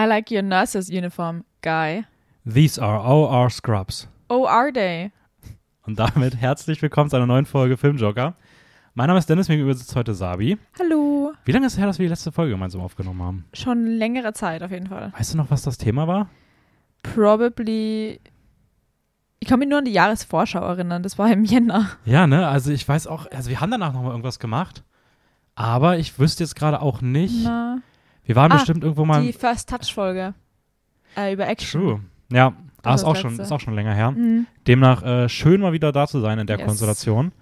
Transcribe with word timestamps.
I 0.00 0.06
like 0.06 0.30
your 0.30 0.40
nurse's 0.40 0.88
uniform, 0.88 1.44
guy. 1.60 2.06
These 2.46 2.78
are 2.80 3.00
OR 3.00 3.50
Scrubs. 3.50 4.08
Oh, 4.30 4.46
are 4.46 4.72
they? 4.72 5.12
Und 5.82 5.98
damit 5.98 6.36
herzlich 6.36 6.80
willkommen 6.80 7.10
zu 7.10 7.16
einer 7.16 7.26
neuen 7.26 7.44
Folge 7.44 7.76
Filmjoker. 7.76 8.32
Mein 8.94 9.08
Name 9.08 9.18
ist 9.18 9.28
Dennis, 9.28 9.50
mir 9.50 9.56
gegenüber 9.56 9.76
sitzt 9.76 9.94
heute 9.94 10.14
Sabi. 10.14 10.56
Hallo. 10.78 11.34
Wie 11.44 11.52
lange 11.52 11.66
ist 11.66 11.74
es 11.74 11.78
her, 11.78 11.86
dass 11.86 11.98
wir 11.98 12.06
die 12.06 12.10
letzte 12.10 12.32
Folge 12.32 12.52
gemeinsam 12.52 12.80
aufgenommen 12.80 13.22
haben? 13.22 13.44
Schon 13.52 13.84
längere 13.84 14.32
Zeit 14.32 14.62
auf 14.62 14.70
jeden 14.70 14.86
Fall. 14.86 15.12
Weißt 15.18 15.34
du 15.34 15.36
noch, 15.36 15.50
was 15.50 15.60
das 15.60 15.76
Thema 15.76 16.08
war? 16.08 16.30
Probably. 17.02 18.22
Ich 19.38 19.48
kann 19.48 19.58
mich 19.58 19.68
nur 19.68 19.80
an 19.80 19.84
die 19.84 19.92
Jahresvorschau 19.92 20.60
erinnern. 20.60 21.02
Das 21.02 21.18
war 21.18 21.30
im 21.30 21.44
Jänner. 21.44 21.90
Ja, 22.06 22.26
ne? 22.26 22.48
Also 22.48 22.72
ich 22.72 22.88
weiß 22.88 23.06
auch, 23.06 23.26
also 23.30 23.50
wir 23.50 23.60
haben 23.60 23.70
danach 23.70 23.92
nochmal 23.92 24.12
irgendwas 24.12 24.38
gemacht. 24.38 24.82
Aber 25.56 25.98
ich 25.98 26.18
wüsste 26.18 26.42
jetzt 26.42 26.56
gerade 26.56 26.80
auch 26.80 27.02
nicht. 27.02 27.44
Na, 27.44 27.82
Wir 28.24 28.36
waren 28.36 28.52
Ah, 28.52 28.56
bestimmt 28.56 28.82
irgendwo 28.84 29.04
mal. 29.04 29.22
die 29.22 29.32
First 29.32 29.68
Touch 29.68 29.92
Folge. 29.92 30.34
Äh, 31.16 31.32
über 31.34 31.48
Action. 31.48 31.80
True. 31.80 32.00
Ja, 32.32 32.52
Das 32.82 33.00
ist 33.00 33.06
auch, 33.06 33.16
schon, 33.16 33.38
ist 33.38 33.50
auch 33.52 33.60
schon 33.60 33.74
länger 33.74 33.94
her. 33.94 34.12
Mhm. 34.12 34.46
Demnach 34.66 35.02
äh, 35.02 35.28
schön 35.28 35.60
mal 35.60 35.72
wieder 35.72 35.90
da 35.92 36.06
zu 36.06 36.20
sein 36.20 36.38
in 36.38 36.46
der 36.46 36.58
Yes. 36.58 36.66
Konstellation. 36.66 37.32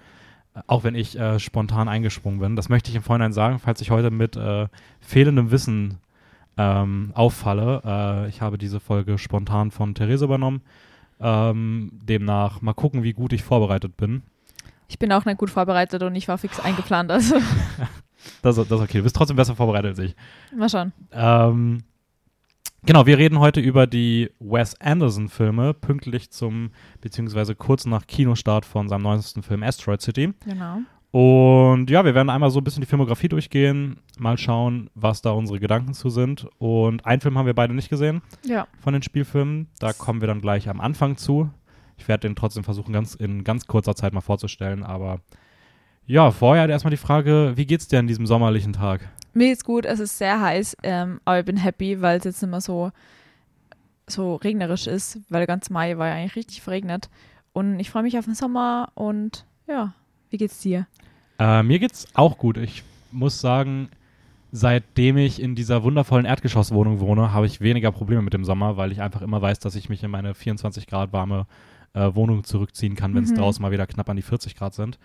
Äh, 0.55 0.61
Auch 0.67 0.85
wenn 0.85 0.95
ich 0.95 1.19
äh, 1.19 1.39
spontan 1.39 1.89
eingesprungen 1.89 2.41
bin. 2.41 2.57
Das 2.57 2.69
möchte 2.69 2.91
ich 2.91 2.97
im 2.97 3.03
Vorhinein 3.03 3.33
sagen, 3.33 3.59
falls 3.59 3.81
ich 3.83 3.91
heute 3.91 4.11
mit 4.11 4.37
äh, 4.37 4.69
fehlendem 5.01 5.51
Wissen 5.51 5.99
ähm, 6.57 7.13
auffalle. 7.15 7.83
Äh, 7.85 8.29
ich 8.29 8.41
habe 8.41 8.57
diese 8.59 8.81
Folge 8.81 9.19
spontan 9.19 9.71
von 9.71 9.95
Therese 9.95 10.25
übernommen. 10.25 10.63
Ähm, 11.21 11.91
demnach 12.03 12.63
mal 12.63 12.73
gucken, 12.75 13.03
wie 13.03 13.13
gut 13.13 13.33
ich 13.33 13.43
vorbereitet 13.43 13.97
bin. 13.97 14.23
Ich 14.89 14.99
bin 14.99 15.13
auch 15.13 15.25
nicht 15.27 15.37
gut 15.39 15.51
vorbereitet 15.51 16.03
und 16.03 16.15
ich 16.15 16.29
war 16.29 16.39
fix 16.39 16.59
eingeplant. 16.61 17.11
Also, 17.11 17.37
Das, 18.43 18.57
das 18.57 18.67
ist 18.67 18.73
okay. 18.73 18.99
Du 18.99 19.03
bist 19.05 19.17
trotzdem 19.17 19.37
besser 19.37 19.55
vorbereitet 19.57 19.91
als 19.91 19.99
ich. 20.01 20.15
mal 20.57 20.69
schauen. 20.69 20.93
Ähm, 21.13 21.83
genau, 22.85 23.07
wir 23.07 23.19
reden 23.19 23.39
heute 23.39 23.61
über 23.61 23.87
die 23.87 24.31
Wes 24.41 24.81
Anderson-Filme, 24.81 25.75
pünktlich 25.75 26.31
zum, 26.31 26.71
beziehungsweise 27.01 27.55
kurz 27.55 27.87
nach 27.87 28.07
Kinostart 28.07 28.65
von 28.65 28.89
seinem 28.89 29.03
neuesten 29.03 29.43
Film 29.43 29.63
Asteroid 29.63 30.01
City. 30.03 30.33
Genau. 30.45 30.79
Und 31.11 31.89
ja, 31.89 32.05
wir 32.05 32.15
werden 32.15 32.29
einmal 32.29 32.51
so 32.51 32.61
ein 32.61 32.65
bisschen 32.65 32.83
die 32.83 32.87
Filmografie 32.87 33.29
durchgehen, 33.29 33.99
mal 34.19 34.37
schauen, 34.37 34.91
was 34.95 35.23
da 35.23 35.31
unsere 35.31 35.59
Gedanken 35.59 35.95
zu 35.95 36.11
sind. 36.11 36.47
Und 36.59 37.07
einen 37.07 37.23
Film 37.23 37.39
haben 37.39 37.47
wir 37.47 37.55
beide 37.55 37.73
nicht 37.73 37.89
gesehen 37.89 38.21
Ja. 38.45 38.67
von 38.79 38.93
den 38.93 39.03
Spielfilmen. 39.03 39.69
Da 39.79 39.95
kommen 39.95 40.21
wir 40.21 40.29
dann 40.29 40.43
gleich 40.43 40.69
am 40.69 40.81
Anfang 40.83 41.17
zu. 41.17 41.49
Ich 41.97 42.09
werde 42.09 42.29
den 42.29 42.37
trotzdem 42.37 42.63
versuchen, 42.63 42.93
ganz 42.93 43.15
in 43.15 43.43
ganz 43.43 43.67
kurzer 43.67 43.95
Zeit 43.95 44.13
mal 44.13 44.21
vorzustellen. 44.21 44.83
Aber 44.85 45.21
ja, 46.09 46.31
vorher 46.33 46.69
erstmal 46.69 46.91
die 46.91 46.97
Frage, 46.97 47.53
wie 47.55 47.67
geht's 47.67 47.87
dir 47.87 47.99
an 48.01 48.07
diesem 48.09 48.27
sommerlichen 48.27 48.73
Tag? 48.73 49.09
Mir 49.35 49.49
geht's 49.51 49.63
gut, 49.65 49.85
es 49.85 50.01
ist 50.01 50.19
sehr 50.19 50.41
heiß, 50.41 50.77
ähm, 50.83 51.21
aber 51.25 51.39
ich 51.39 51.45
bin 51.45 51.57
happy, 51.59 52.01
weil 52.03 52.19
es 52.19 52.25
jetzt 52.25 52.43
nicht 52.43 52.51
mehr 52.51 52.61
so, 52.61 52.91
so 54.09 54.37
regnerisch 54.37 54.87
ist, 54.87 55.21
weil 55.29 55.47
ganz 55.47 55.71
Mai 55.71 55.97
war 55.99 56.09
ja 56.09 56.15
eigentlich 56.15 56.35
richtig 56.37 56.63
verregnet. 56.63 57.09
Und 57.53 57.79
ich 57.79 57.91
freue 57.91 58.03
mich 58.03 58.19
auf 58.19 58.25
den 58.25 58.35
Sommer 58.35 58.91
und 58.95 59.45
ja, 59.67 59.93
wie 60.31 60.39
geht's 60.39 60.61
dir? 60.61 60.87
Äh, 61.39 61.63
mir 61.63 61.79
geht's 61.79 62.07
auch 62.15 62.39
gut. 62.39 62.57
Ich 62.57 62.83
muss 63.13 63.41
sagen, 63.41 63.89
seitdem 64.51 65.19
ich 65.19 65.41
in 65.43 65.55
dieser 65.55 65.83
wundervollen 65.83 66.25
Erdgeschosswohnung 66.27 67.01
wohne, 67.01 67.33
habe 67.33 67.47
ich 67.47 67.61
weniger 67.61 67.93
Probleme 67.93 68.23
mit 68.23 68.33
dem 68.33 68.45
Sommer, 68.45 68.77
weil 68.77 68.93
ich 68.93 69.03
einfach 69.03 69.23
immer 69.23 69.43
weiß, 69.43 69.59
dass 69.59 69.75
ich 69.75 69.89
mich 69.89 70.03
in 70.03 70.11
meine 70.11 70.35
24 70.35 70.87
Grad 70.87 71.13
warme 71.13 71.47
äh, 71.95 72.15
Wohnung 72.15 72.45
zurückziehen 72.45 72.97
kann, 72.97 73.15
wenn 73.15 73.25
es 73.25 73.31
Mhm. 73.31 73.37
draußen 73.37 73.63
mal 73.63 73.73
wieder 73.73 73.87
knapp 73.87 74.09
an 74.09 74.17
die 74.17 74.23
40 74.23 74.57
Grad 74.57 74.75
sind. 74.75 74.99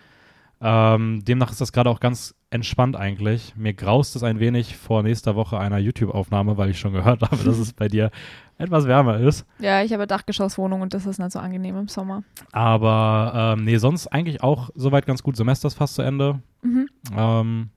Ähm, 0.60 1.24
demnach 1.24 1.50
ist 1.50 1.60
das 1.60 1.72
gerade 1.72 1.90
auch 1.90 2.00
ganz 2.00 2.34
entspannt 2.50 2.96
eigentlich. 2.96 3.54
Mir 3.56 3.74
graust 3.74 4.16
es 4.16 4.22
ein 4.22 4.38
wenig 4.40 4.76
vor 4.76 5.02
nächster 5.02 5.34
Woche 5.34 5.58
einer 5.58 5.78
YouTube-Aufnahme, 5.78 6.56
weil 6.56 6.70
ich 6.70 6.78
schon 6.78 6.92
gehört 6.92 7.22
habe, 7.30 7.42
dass 7.44 7.58
es 7.58 7.72
bei 7.72 7.88
dir 7.88 8.10
etwas 8.56 8.86
wärmer 8.86 9.18
ist. 9.18 9.44
Ja, 9.58 9.82
ich 9.82 9.92
habe 9.92 10.06
Dachgeschosswohnung 10.06 10.80
und 10.80 10.94
das 10.94 11.06
ist 11.06 11.18
nicht 11.18 11.32
so 11.32 11.40
angenehm 11.40 11.76
im 11.76 11.88
Sommer. 11.88 12.22
Aber 12.52 13.54
ähm, 13.58 13.64
nee, 13.64 13.76
sonst 13.78 14.06
eigentlich 14.06 14.42
auch 14.42 14.70
soweit 14.74 15.06
ganz 15.06 15.22
gut. 15.22 15.36
Semester 15.36 15.66
ist 15.66 15.74
fast 15.74 15.96
zu 15.96 16.02
Ende. 16.02 16.40
Mhm. 16.62 16.88
Ähm, 17.16 17.70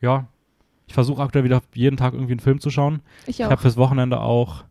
ja, 0.00 0.26
ich 0.86 0.94
versuche 0.94 1.22
aktuell 1.22 1.44
wieder 1.44 1.60
jeden 1.74 1.96
Tag 1.96 2.14
irgendwie 2.14 2.32
einen 2.32 2.40
Film 2.40 2.60
zu 2.60 2.70
schauen. 2.70 3.02
Ich 3.26 3.40
Ich 3.40 3.44
auch. 3.44 3.50
habe 3.50 3.60
fürs 3.60 3.76
Wochenende 3.76 4.20
auch 4.20 4.64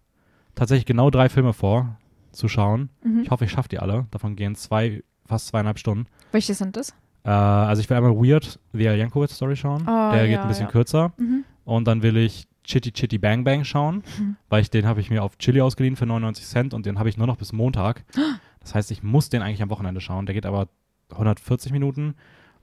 tatsächlich 0.56 0.86
genau 0.86 1.10
drei 1.10 1.28
Filme 1.30 1.52
vor 1.54 1.98
zu 2.32 2.48
schauen. 2.48 2.90
Mhm. 3.04 3.22
Ich 3.24 3.30
hoffe, 3.30 3.44
ich 3.46 3.52
schaffe 3.52 3.70
die 3.70 3.80
alle. 3.80 4.08
Davon 4.12 4.38
gehen 4.38 4.56
zwei, 4.56 5.04
fast 5.26 5.48
zweieinhalb 5.48 5.80
Stunden. 5.80 6.08
Welche 6.32 6.54
sind 6.54 6.78
das? 6.78 6.94
Äh, 7.24 7.30
also 7.30 7.82
ich 7.82 7.90
will 7.90 7.98
einmal 7.98 8.16
Weird, 8.16 8.60
The 8.74 8.88
Al 8.90 8.98
Yankovic 8.98 9.30
Story 9.32 9.56
schauen. 9.56 9.84
Oh, 9.88 10.12
Der 10.12 10.24
geht 10.24 10.32
ja, 10.36 10.42
ein 10.42 10.48
bisschen 10.48 10.66
ja. 10.66 10.72
kürzer. 10.72 11.14
Mhm. 11.18 11.44
Und 11.66 11.88
dann 11.88 12.02
will 12.04 12.18
ich 12.18 12.48
Chitty 12.64 12.92
Chitty 12.92 13.18
Bang 13.18 13.44
Bang 13.44 13.64
schauen, 13.64 14.04
Mhm. 14.20 14.36
weil 14.50 14.62
ich 14.62 14.70
den 14.70 14.86
habe 14.86 15.00
ich 15.02 15.10
mir 15.10 15.24
auf 15.24 15.38
Chili 15.38 15.62
ausgeliehen 15.62 15.96
für 15.96 16.06
99 16.06 16.46
Cent 16.46 16.74
und 16.74 16.86
den 16.86 17.00
habe 17.00 17.10
ich 17.10 17.18
nur 17.18 17.28
noch 17.28 17.38
bis 17.38 17.54
Montag. 17.54 18.04
Das 18.64 18.76
heißt, 18.76 18.92
ich 18.92 19.02
muss 19.02 19.30
den 19.30 19.42
eigentlich 19.42 19.64
am 19.64 19.72
Wochenende 19.72 20.02
schauen. 20.02 20.28
Der 20.28 20.36
geht 20.36 20.46
aber 20.46 20.68
140 21.10 21.72
Minuten. 21.72 22.14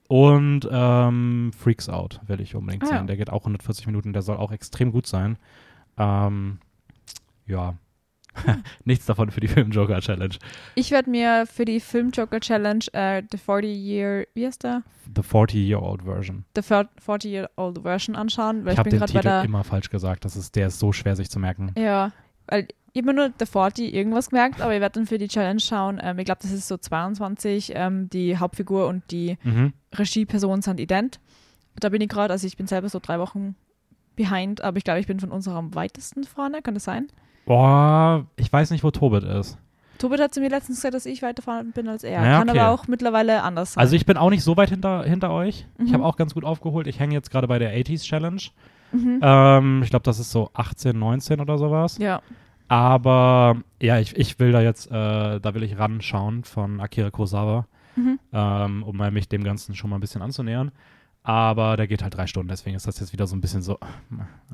Und 0.07 0.61
ähm, 0.71 1.51
Freaks 1.53 1.89
Out 1.89 2.21
will 2.25 2.39
ich 2.39 2.55
unbedingt 2.55 2.83
Ah, 2.83 2.87
sehen. 2.87 2.95
ja. 2.95 3.03
Der 3.03 3.17
geht 3.17 3.29
auch 3.29 3.41
140 3.41 3.85
Minuten. 3.85 4.13
Der 4.13 4.21
soll 4.21 4.37
auch 4.37 4.53
extrem 4.53 4.93
gut 4.93 5.05
sein. 5.07 5.37
Ähm, 5.97 6.59
ja. 7.47 7.73
Nichts 8.85 9.05
davon 9.05 9.31
für 9.31 9.39
die 9.39 9.47
Film-Joker 9.47 9.99
Challenge. 10.01 10.35
Ich 10.75 10.91
werde 10.91 11.09
mir 11.09 11.45
für 11.45 11.65
die 11.65 11.79
Film-Joker 11.79 12.39
Challenge 12.39 12.83
äh, 12.93 13.23
The 13.31 13.37
40-Year, 13.37 14.27
wie 14.33 14.45
heißt 14.45 14.63
der? 14.63 14.83
The 15.15 15.21
40-Year-Old 15.21 16.03
Version. 16.03 16.45
The 16.55 16.61
40-Year-Old 16.61 17.81
Version 17.81 18.15
anschauen, 18.15 18.65
weil 18.65 18.69
Ich 18.69 18.73
ich, 18.73 18.79
habe 18.79 18.89
bin 18.89 18.99
den 18.99 18.99
gerade 18.99 19.13
bei 19.13 19.19
Titel 19.19 19.29
der. 19.33 19.43
immer 19.43 19.63
falsch 19.63 19.89
gesagt. 19.89 20.25
Das 20.25 20.35
ist, 20.35 20.55
der 20.55 20.67
ist 20.67 20.79
so 20.79 20.91
schwer, 20.93 21.15
sich 21.15 21.29
zu 21.29 21.39
merken. 21.39 21.71
Ja, 21.77 22.11
weil 22.47 22.67
ich 22.93 23.01
habe 23.03 23.13
mir 23.13 23.13
nur 23.13 23.33
The 23.39 23.45
40 23.45 23.93
irgendwas 23.93 24.29
gemerkt, 24.29 24.61
aber 24.61 24.73
ich 24.73 24.81
werde 24.81 24.93
dann 24.99 25.05
für 25.07 25.17
die 25.19 25.27
Challenge 25.27 25.59
schauen. 25.59 25.99
Ähm, 26.01 26.17
ich 26.19 26.25
glaube, 26.25 26.39
das 26.41 26.51
ist 26.51 26.67
so 26.67 26.77
22. 26.77 27.73
Ähm, 27.75 28.09
die 28.09 28.37
Hauptfigur 28.37 28.87
und 28.87 29.03
die 29.11 29.37
Mhm. 29.43 29.73
Regieperson 29.97 30.61
sind 30.61 30.79
ident. 30.79 31.19
Da 31.79 31.89
bin 31.89 32.01
ich 32.01 32.09
gerade, 32.09 32.31
also 32.33 32.45
ich 32.47 32.57
bin 32.57 32.67
selber 32.67 32.89
so 32.89 32.99
drei 33.01 33.19
Wochen 33.19 33.55
behind, 34.15 34.61
aber 34.61 34.77
ich 34.77 34.83
glaube, 34.83 34.99
ich 34.99 35.07
bin 35.07 35.19
von 35.19 35.31
unserer 35.31 35.55
am 35.57 35.73
weitesten 35.75 36.23
vorne. 36.23 36.61
Kann 36.61 36.73
das 36.73 36.83
sein? 36.83 37.07
Boah, 37.49 38.27
ich 38.35 38.53
weiß 38.53 38.69
nicht, 38.69 38.83
wo 38.83 38.91
Tobit 38.91 39.23
ist. 39.23 39.57
Tobit 39.97 40.19
hat 40.21 40.31
zu 40.35 40.39
mir 40.39 40.49
letztens 40.51 40.77
gesagt, 40.77 40.93
dass 40.93 41.07
ich 41.07 41.23
weiter 41.23 41.41
vorne 41.41 41.71
bin 41.73 41.87
als 41.87 42.03
er. 42.03 42.23
Ja, 42.23 42.37
Kann 42.37 42.47
okay. 42.51 42.59
aber 42.59 42.69
auch 42.69 42.87
mittlerweile 42.87 43.41
anders 43.41 43.73
sein. 43.73 43.81
Also 43.81 43.95
ich 43.95 44.05
bin 44.05 44.17
auch 44.17 44.29
nicht 44.29 44.43
so 44.43 44.55
weit 44.55 44.69
hinter, 44.69 45.03
hinter 45.03 45.31
euch. 45.31 45.65
Ich 45.79 45.89
Mhm. 45.89 45.93
habe 45.95 46.05
auch 46.05 46.15
ganz 46.15 46.35
gut 46.35 46.45
aufgeholt. 46.45 46.85
Ich 46.85 46.99
hänge 46.99 47.15
jetzt 47.15 47.31
gerade 47.31 47.47
bei 47.47 47.57
der 47.57 47.73
80s 47.75 48.03
Challenge. 48.03 48.39
mhm. 48.91 49.19
Ähm, 49.23 49.81
ich 49.83 49.89
glaube, 49.89 50.03
das 50.03 50.19
ist 50.19 50.29
so 50.31 50.51
18, 50.53 50.97
19 50.99 51.41
oder 51.41 51.57
sowas. 51.57 51.97
Ja. 51.97 52.21
Aber 52.67 53.57
ja, 53.81 53.97
ich, 53.97 54.15
ich 54.15 54.37
will 54.37 54.51
da 54.51 54.61
jetzt, 54.61 54.91
äh, 54.91 55.39
da 55.39 55.53
will 55.55 55.63
ich 55.63 55.79
ranschauen 55.79 56.43
von 56.43 56.79
Akira 56.79 57.09
Kurosawa, 57.09 57.65
Mhm. 57.95 58.19
ähm, 58.31 58.83
um 58.83 58.95
mich 59.11 59.27
dem 59.27 59.43
Ganzen 59.43 59.73
schon 59.73 59.89
mal 59.89 59.97
ein 59.97 60.01
bisschen 60.01 60.21
anzunähern. 60.21 60.71
Aber 61.23 61.77
der 61.77 61.87
geht 61.87 62.01
halt 62.01 62.15
drei 62.15 62.27
Stunden, 62.27 62.47
deswegen 62.49 62.75
ist 62.75 62.87
das 62.87 62.99
jetzt 62.99 63.13
wieder 63.13 63.27
so 63.27 63.35
ein 63.35 63.41
bisschen 63.41 63.61
so. 63.61 63.77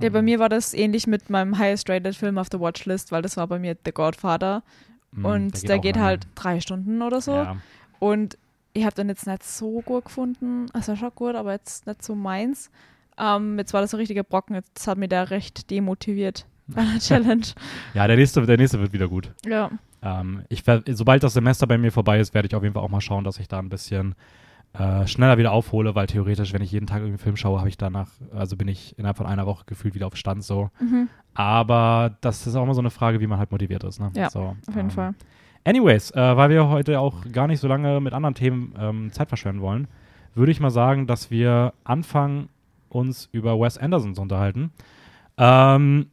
Ja, 0.02 0.10
bei 0.10 0.22
mir 0.22 0.40
war 0.40 0.50
das 0.50 0.74
ähnlich 0.74 1.08
mit 1.08 1.30
meinem 1.30 1.58
highest 1.58 1.90
rated 1.90 2.16
Film 2.16 2.38
auf 2.38 2.50
der 2.50 2.60
Watchlist, 2.60 3.12
weil 3.12 3.22
das 3.22 3.38
war 3.38 3.48
bei 3.48 3.60
mir 3.60 3.78
The 3.86 3.92
Godfather. 3.92 4.64
mm, 5.12 5.26
und 5.26 5.70
der 5.70 5.80
geht, 5.80 5.98
auch 5.98 6.02
halt 6.02 6.28
drei 6.36 6.60
Stunden 6.60 7.02
oder 7.02 7.22
so. 7.22 7.34
Ja. 7.36 7.58
Und 8.00 8.38
ich 8.74 8.84
habe 8.84 8.96
den 8.96 9.08
jetzt 9.10 9.28
nicht 9.28 9.44
so 9.44 9.82
gut 9.82 10.06
gefunden. 10.06 10.66
Also 10.74 10.96
schon 10.96 11.12
gut, 11.16 11.36
aber 11.36 11.54
jetzt 11.54 11.88
nicht 11.88 12.04
so 12.04 12.16
meins. 12.16 12.70
Ähm, 13.18 13.58
jetzt 13.58 13.74
war 13.74 13.82
das 13.82 13.92
so 13.92 13.98
ein 13.98 14.00
richtiger 14.00 14.24
Brocken. 14.24 14.56
Jetzt 14.56 14.86
hat 14.88 14.98
mich 14.98 15.10
der 15.10 15.30
recht 15.30 15.70
demotiviert 15.72 16.46
bei 16.68 16.84
der 16.84 17.00
Challenge. 17.00 17.46
ja, 17.94 18.08
der 18.08 18.18
nächste, 18.18 18.46
der 18.46 18.58
nächste 18.58 18.80
wird 18.80 18.92
wieder 18.92 19.08
gut. 19.08 19.32
ja. 19.46 19.70
Ähm, 20.02 20.44
ich 20.50 20.64
sobald 20.92 21.24
das 21.24 21.34
Semester 21.34 21.66
bei 21.66 21.80
mir 21.80 21.92
vorbei 21.92 22.20
ist, 22.20 22.34
werde 22.36 22.48
ich 22.48 22.54
auf 22.54 22.62
jeden 22.62 22.76
Fall 22.76 22.84
auch 22.84 22.90
mal 22.90 23.02
schauen, 23.02 23.24
dass 23.24 23.40
ich 23.40 23.48
da 23.48 23.58
ein 23.58 23.70
bisschen 23.70 24.14
äh, 24.78 25.08
schneller 25.08 25.38
wieder 25.38 25.52
aufhole, 25.52 25.96
weil 25.96 26.08
theoretisch, 26.08 26.54
wenn 26.54 26.62
ich 26.62 26.72
jeden 26.72 26.88
Tag 26.88 26.98
irgendwie 26.98 27.12
einen 27.12 27.18
Film 27.18 27.38
schaue, 27.38 27.60
habe 27.60 27.70
ich 27.70 27.78
danach, 27.78 28.10
also 28.34 28.58
bin 28.58 28.68
ich 28.68 28.98
innerhalb 28.98 29.18
von 29.18 29.26
einer 29.26 29.46
Woche 29.46 29.64
gefühlt 29.66 29.96
wieder 29.96 30.08
auf 30.08 30.16
Stand 30.16 30.44
so. 30.44 30.70
Mhm. 30.80 31.08
Aber 31.34 32.18
das 32.22 32.46
ist 32.46 32.56
auch 32.56 32.64
immer 32.64 32.74
so 32.74 32.82
eine 32.82 32.90
Frage, 32.90 33.20
wie 33.20 33.28
man 33.28 33.40
halt 33.40 33.52
motiviert 33.52 33.84
ist. 33.84 34.00
Ne? 34.00 34.12
Ja, 34.16 34.30
so, 34.30 34.56
Auf 34.68 34.76
jeden 34.76 34.80
ähm, 34.80 34.90
Fall. 34.90 35.16
Anyways, 35.64 36.12
äh, 36.12 36.38
weil 36.38 36.50
wir 36.50 36.68
heute 36.70 37.00
auch 37.00 37.24
gar 37.32 37.48
nicht 37.48 37.60
so 37.60 37.68
lange 37.68 38.00
mit 38.00 38.14
anderen 38.14 38.36
Themen 38.36 38.74
ähm, 38.78 39.12
Zeit 39.12 39.30
verschwenden 39.30 39.62
wollen, 39.62 39.88
würde 40.34 40.52
ich 40.52 40.60
mal 40.60 40.70
sagen, 40.70 41.08
dass 41.08 41.32
wir 41.32 41.74
anfangen, 41.84 42.50
uns 42.90 43.30
über 43.32 43.60
Wes 43.60 43.78
Anderson 43.78 44.16
zu 44.16 44.22
unterhalten. 44.22 44.72
Ähm, 45.38 46.08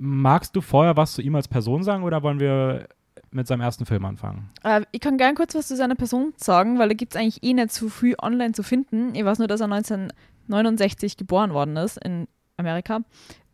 magst 0.00 0.54
du 0.54 0.60
vorher 0.60 0.96
was 0.96 1.14
zu 1.14 1.22
ihm 1.22 1.34
als 1.34 1.48
Person 1.48 1.82
sagen 1.82 2.04
oder 2.04 2.22
wollen 2.22 2.40
wir 2.40 2.88
mit 3.30 3.46
seinem 3.46 3.60
ersten 3.60 3.86
Film 3.86 4.04
anfangen? 4.04 4.50
Äh, 4.62 4.82
ich 4.92 5.00
kann 5.00 5.18
gern 5.18 5.34
kurz 5.34 5.54
was 5.54 5.68
zu 5.68 5.76
seiner 5.76 5.94
Person 5.94 6.32
sagen, 6.36 6.78
weil 6.78 6.88
da 6.88 6.94
gibt 6.94 7.14
es 7.14 7.20
eigentlich 7.20 7.42
eh 7.42 7.52
nicht 7.52 7.72
so 7.72 7.88
viel 7.88 8.16
online 8.20 8.52
zu 8.52 8.62
finden. 8.62 9.14
Ich 9.14 9.24
weiß 9.24 9.38
nur, 9.38 9.48
dass 9.48 9.60
er 9.60 9.70
1969 9.72 11.16
geboren 11.16 11.52
worden 11.52 11.76
ist 11.76 11.96
in 11.98 12.26
Amerika 12.56 13.00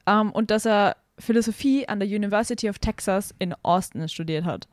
ähm, 0.07 0.33
und 0.33 0.51
dass 0.51 0.67
er 0.67 0.97
Philosophie 1.19 1.89
an 1.89 2.01
der 2.01 2.09
University 2.09 2.69
of 2.69 2.79
Texas 2.79 3.35
in 3.39 3.55
Austin 3.63 4.09
studiert 4.09 4.45
hat. 4.45 4.69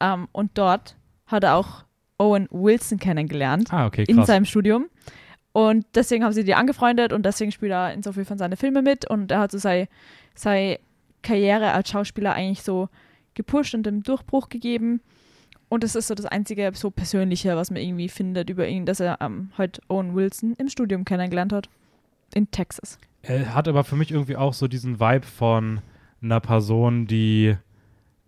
Ähm, 0.00 0.28
und 0.32 0.56
dort 0.56 0.96
hat 1.26 1.44
er 1.44 1.56
auch 1.56 1.84
Owen 2.18 2.48
Wilson 2.50 2.98
kennengelernt 2.98 3.72
Ah, 3.72 3.86
okay, 3.86 4.04
in 4.08 4.24
seinem 4.24 4.44
Studium. 4.44 4.86
Und 5.52 5.86
deswegen 5.94 6.24
haben 6.24 6.32
sie 6.32 6.44
die 6.44 6.54
angefreundet 6.54 7.12
und 7.12 7.24
deswegen 7.24 7.52
spielt 7.52 7.72
er 7.72 7.92
in 7.92 8.02
so 8.02 8.12
viel 8.12 8.24
von 8.24 8.38
seinen 8.38 8.56
Filmen 8.56 8.84
mit 8.84 9.08
und 9.08 9.30
er 9.30 9.40
hat 9.40 9.52
so 9.52 9.58
sein, 9.58 9.88
sein 10.34 10.76
Karriere 11.22 11.72
als 11.72 11.90
Schauspieler 11.90 12.32
eigentlich 12.32 12.62
so 12.62 12.88
gepusht 13.38 13.74
und 13.74 13.84
den 13.84 14.02
Durchbruch 14.02 14.50
gegeben. 14.50 15.00
Und 15.70 15.84
das 15.84 15.94
ist 15.94 16.08
so 16.08 16.14
das 16.14 16.26
einzige 16.26 16.70
so 16.74 16.90
Persönliche, 16.90 17.56
was 17.56 17.70
man 17.70 17.80
irgendwie 17.82 18.08
findet 18.08 18.50
über 18.50 18.66
ihn, 18.68 18.84
dass 18.86 19.00
er 19.00 19.18
ähm, 19.20 19.50
heute 19.56 19.80
Owen 19.88 20.14
Wilson 20.14 20.54
im 20.58 20.68
Studium 20.68 21.04
kennengelernt 21.04 21.52
hat. 21.52 21.68
In 22.34 22.50
Texas. 22.50 22.98
Er 23.22 23.54
hat 23.54 23.68
aber 23.68 23.84
für 23.84 23.96
mich 23.96 24.10
irgendwie 24.10 24.36
auch 24.36 24.52
so 24.54 24.68
diesen 24.68 25.00
Vibe 25.00 25.26
von 25.26 25.80
einer 26.22 26.40
Person, 26.40 27.06
die 27.06 27.56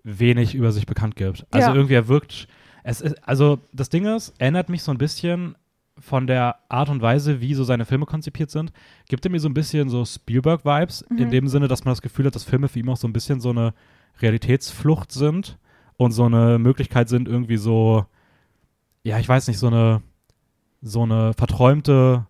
wenig 0.04 0.54
über 0.54 0.72
sich 0.72 0.86
bekannt 0.86 1.16
gibt. 1.16 1.46
Also 1.50 1.68
Ja. 1.70 1.74
irgendwie 1.74 1.94
er 1.94 2.08
wirkt, 2.08 2.48
es 2.82 3.00
ist, 3.02 3.16
also 3.28 3.58
das 3.72 3.88
Ding 3.90 4.06
ist, 4.06 4.32
erinnert 4.38 4.68
mich 4.70 4.82
so 4.82 4.90
ein 4.90 4.98
bisschen 4.98 5.54
von 5.98 6.26
der 6.26 6.56
Art 6.70 6.88
und 6.88 7.02
Weise, 7.02 7.42
wie 7.42 7.52
so 7.54 7.62
seine 7.64 7.84
Filme 7.84 8.06
konzipiert 8.06 8.50
sind, 8.50 8.72
gibt 9.08 9.24
er 9.26 9.30
mir 9.30 9.38
so 9.40 9.48
ein 9.50 9.54
bisschen 9.54 9.90
so 9.90 10.02
Spielberg-Vibes, 10.04 11.02
in 11.10 11.26
Mhm. 11.26 11.30
dem 11.30 11.48
Sinne, 11.48 11.68
dass 11.68 11.84
man 11.84 11.92
das 11.92 12.00
Gefühl 12.00 12.24
hat, 12.26 12.34
dass 12.34 12.44
Filme 12.44 12.68
für 12.68 12.78
ihn 12.78 12.88
auch 12.88 12.96
so 12.96 13.06
ein 13.06 13.12
bisschen 13.12 13.40
so 13.40 13.50
eine 13.50 13.74
Realitätsflucht 14.22 15.12
sind 15.12 15.58
und 15.96 16.12
so 16.12 16.24
eine 16.24 16.58
Möglichkeit 16.58 17.08
sind, 17.08 17.28
irgendwie 17.28 17.56
so, 17.56 18.06
ja, 19.02 19.18
ich 19.18 19.28
weiß 19.28 19.48
nicht, 19.48 19.58
so 19.58 19.66
eine, 19.68 20.02
so 20.82 21.02
eine 21.02 21.32
verträumte 21.34 22.26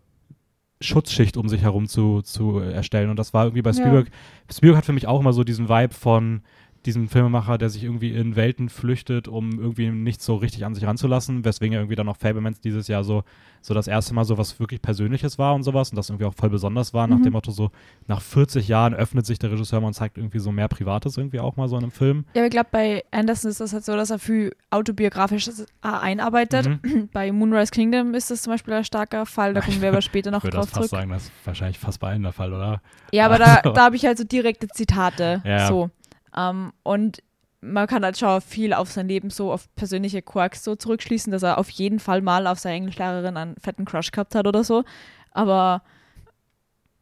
Schutzschicht 0.81 1.37
um 1.37 1.49
sich 1.49 1.63
herum 1.63 1.87
zu, 1.87 2.23
zu 2.23 2.59
erstellen. 2.59 3.11
Und 3.11 3.19
das 3.19 3.35
war 3.35 3.45
irgendwie 3.45 3.63
bei 3.63 3.71
Ja. 3.71 3.77
Spielberg. 3.77 4.11
Spielberg 4.51 4.79
hat 4.79 4.87
für 4.87 4.93
mich 4.93 5.07
auch 5.07 5.21
immer 5.21 5.33
so 5.33 5.45
diesen 5.45 5.69
Vibe 5.69 5.95
von 5.95 6.43
diesem 6.87 7.09
Filmemacher, 7.09 7.59
der 7.59 7.69
sich 7.69 7.85
irgendwie 7.85 8.13
in 8.15 8.37
Welten 8.37 8.69
flüchtet, 8.71 9.29
um 9.29 9.51
irgendwie 9.61 9.91
nichts 9.91 10.25
so 10.25 10.37
richtig 10.37 10.65
an 10.65 10.75
sich 10.75 10.85
ranzulassen, 10.87 11.45
weswegen 11.45 11.75
er 11.75 11.81
irgendwie 11.81 11.95
dann 11.97 12.09
auch 12.09 12.17
Fablemans 12.17 12.61
dieses 12.61 12.89
Jahr 12.89 13.05
so, 13.05 13.23
so 13.61 13.75
das 13.75 13.87
erste 13.87 14.15
Mal 14.15 14.25
so 14.25 14.39
was 14.39 14.59
wirklich 14.59 14.81
Persönliches 14.81 15.39
war 15.39 15.55
und 15.55 15.63
sowas 15.63 15.91
und 15.91 15.97
das 15.97 16.09
irgendwie 16.09 16.25
auch 16.25 16.33
voll 16.35 16.49
besonders 16.49 16.95
war, 16.95 17.07
nach 17.07 17.19
Mhm. 17.19 17.25
dem 17.25 17.33
Motto 17.35 17.51
so, 17.51 17.71
nach 18.07 18.23
40 18.23 18.67
Jahren 18.69 18.95
öffnet 18.95 19.27
sich 19.27 19.39
der 19.39 19.51
Regisseur 19.53 19.81
mal 19.83 19.89
und 19.89 19.93
zeigt 19.95 20.17
irgendwie 20.17 20.39
so 20.39 20.51
mehr 20.53 20.69
Privates 20.69 21.19
irgendwie 21.19 21.41
auch 21.41 21.57
mal 21.57 21.69
so 21.69 21.77
in 21.77 21.83
einem 21.83 21.93
Film. 21.93 22.25
Ja, 22.35 22.45
ich 22.45 22.51
glaube, 22.51 22.69
bei 22.73 23.05
Anderson 23.11 23.51
ist 23.51 23.61
das 23.61 23.75
halt 23.75 23.85
so, 23.85 23.95
dass 23.95 24.09
er 24.11 24.19
viel 24.19 24.55
autobiografisches 24.71 25.61
äh, 25.61 25.67
einarbeitet. 25.89 26.69
Mhm. 26.83 27.09
Bei 27.13 27.31
Moonrise 27.33 27.71
Kingdom 27.73 28.15
ist 28.15 28.31
das 28.31 28.43
zum 28.43 28.53
Beispiel 28.53 28.75
ein 28.75 28.85
starker 28.85 29.27
Fall, 29.27 29.55
da 29.55 29.61
kommen 29.61 29.81
wir 29.83 29.89
aber 29.91 30.01
später 30.03 30.31
noch 30.31 30.45
Ich 30.45 30.51
drauf 30.51 30.65
das 30.67 30.71
fast 30.71 30.89
zurück. 30.89 31.01
sagen, 31.01 31.11
das 31.11 31.25
ist 31.25 31.33
wahrscheinlich 31.45 31.79
fast 31.79 32.01
bei 32.01 32.09
allen 32.11 32.23
der 32.23 32.33
Fall, 32.33 32.53
oder? 32.53 32.81
Ja, 33.13 33.27
aber 33.27 33.39
da, 33.39 33.61
da 33.63 33.85
habe 33.85 33.97
ich 33.97 34.05
halt 34.07 34.19
so 34.19 34.25
direkte 34.25 34.69
Zitate. 34.69 35.43
Ja. 35.45 35.69
So. 35.69 35.91
Ähm, 36.37 36.73
und 36.83 37.23
man 37.61 37.87
kann 37.87 38.05
halt 38.05 38.17
schon 38.19 38.41
viel 38.41 38.73
auf 38.73 38.91
sein 38.91 39.09
Leben 39.09 39.29
so, 39.31 39.53
auf 39.53 39.73
persönliche 39.75 40.23
Quirks 40.23 40.65
so 40.65 40.77
zurückschließen, 40.77 41.31
dass 41.31 41.43
er 41.43 41.59
auf 41.59 41.69
jeden 41.71 41.99
Fall 41.99 42.23
mal 42.23 42.47
auf 42.47 42.59
seine 42.59 42.77
Englischlehrerin 42.77 43.37
einen 43.37 43.57
fetten 43.57 43.85
Crush 43.85 44.11
gehabt 44.13 44.35
hat 44.35 44.47
oder 44.47 44.65
so. 44.65 44.85
Aber 45.33 45.83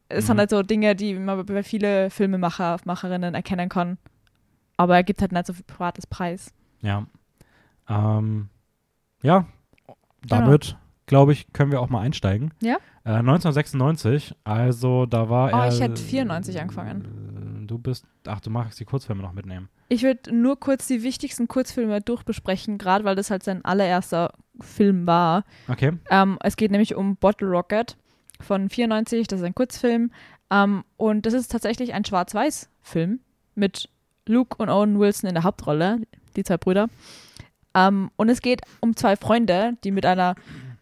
es 0.09 0.27
sind 0.27 0.37
Mhm. 0.37 0.41
halt 0.41 0.51
so 0.51 0.63
Dinge, 0.63 0.97
die 0.97 1.15
man 1.15 1.45
bei 1.47 1.63
vielen 1.63 2.11
Filmemacher, 2.11 2.79
Macherinnen 2.85 3.35
erkennen 3.35 3.69
kann. 3.69 3.99
Aber 4.77 4.97
er 4.97 5.05
gibt 5.05 5.21
halt 5.21 5.33
nicht 5.33 5.47
so 5.47 5.53
viel 5.53 5.65
privates 5.65 6.07
Preis. 6.07 6.53
Ja. 6.81 7.07
Ähm, 7.89 8.49
ja, 9.23 9.47
Genau. 9.87 9.97
damit, 10.29 10.77
glaube 11.07 11.33
ich, 11.33 11.53
können 11.53 11.71
wir 11.73 11.81
auch 11.81 11.89
mal 11.89 12.01
einsteigen. 12.01 12.53
Ja. 12.61 12.77
Äh, 13.05 13.23
1996, 13.23 14.35
also 14.45 15.07
da 15.07 15.29
war 15.31 15.53
Oh, 15.53 15.57
er. 15.59 15.69
ich 15.69 15.81
hätte 15.81 16.01
94 16.03 16.61
angefangen. 16.61 17.07
Du 17.69 17.79
bist, 17.79 18.07
ach, 18.27 18.41
du 18.41 18.51
magst 18.51 18.81
die 18.81 18.85
Kurzfilme 18.85 19.23
noch 19.23 19.33
mitnehmen. 19.33 19.69
Ich 19.89 20.03
würde 20.03 20.35
nur 20.35 20.59
kurz 20.59 20.87
die 20.87 21.03
wichtigsten 21.03 21.49
Kurzfilme 21.49 22.01
durchbesprechen, 22.01 22.79
gerade 22.79 23.05
weil 23.05 23.15
das 23.15 23.31
halt 23.31 23.43
sein 23.43 23.65
allererster 23.65 24.33
Film 24.61 25.07
war. 25.07 25.45
Okay. 25.69 25.93
Ähm, 26.11 26.39
es 26.43 26.57
geht 26.57 26.71
nämlich 26.71 26.95
um 26.95 27.17
Bottle 27.17 27.49
Rocket 27.49 27.97
von 28.41 28.69
94, 28.69 29.29
das 29.29 29.41
ist 29.41 29.47
ein 29.47 29.55
Kurzfilm. 29.55 30.11
Ähm, 30.51 30.85
und 30.97 31.27
das 31.27 31.35
ist 31.35 31.53
tatsächlich 31.53 31.95
ein 31.95 32.05
Schwarz-Weiß-Film 32.05 33.21
mit 33.55 33.89
Luke 34.27 34.57
und 34.59 34.71
Owen 34.71 34.99
Wilson 34.99 35.29
in 35.29 35.35
der 35.35 35.45
Hauptrolle, 35.45 36.01
die 36.37 36.45
zwei 36.45 36.57
Brüder. 36.57 36.89
Ähm, 37.75 38.11
und 38.17 38.29
es 38.29 38.41
geht 38.41 38.63
um 38.81 38.97
zwei 38.97 39.17
Freunde, 39.17 39.77
die 39.85 39.91
mit 39.91 40.07
einer 40.07 40.35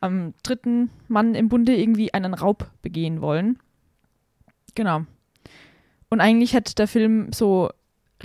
ähm, 0.02 0.34
dritten 0.42 0.90
Mann 1.08 1.34
im 1.34 1.48
Bunde 1.48 1.76
irgendwie 1.76 2.14
einen 2.14 2.34
Raub 2.34 2.70
begehen 2.82 3.20
wollen. 3.20 3.58
Genau. 4.74 5.06
Und 6.16 6.22
eigentlich 6.22 6.54
hat 6.54 6.78
der 6.78 6.88
Film 6.88 7.30
so 7.32 7.68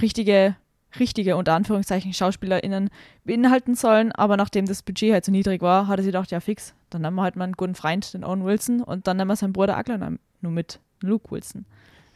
richtige, 0.01 0.55
richtige, 0.97 1.35
unter 1.35 1.53
Anführungszeichen, 1.55 2.13
SchauspielerInnen 2.13 2.89
beinhalten 3.25 3.75
sollen, 3.75 4.13
aber 4.13 4.37
nachdem 4.37 4.65
das 4.65 4.81
Budget 4.81 5.11
halt 5.11 5.25
so 5.25 5.31
niedrig 5.33 5.61
war, 5.61 5.87
hat 5.87 5.99
er 5.99 6.03
sich 6.03 6.13
gedacht, 6.13 6.31
ja 6.31 6.39
fix, 6.39 6.73
dann 6.89 7.01
nehmen 7.01 7.17
wir 7.17 7.23
halt 7.23 7.35
mal 7.35 7.43
einen 7.43 7.53
guten 7.53 7.75
Freund, 7.75 8.13
den 8.13 8.23
Owen 8.23 8.45
Wilson, 8.45 8.81
und 8.81 9.07
dann 9.07 9.17
nehmen 9.17 9.27
wir 9.29 9.35
seinen 9.35 9.51
Bruder 9.51 9.75
Aglan 9.75 10.19
nur 10.39 10.51
mit, 10.53 10.79
Luke 11.01 11.29
Wilson. 11.31 11.65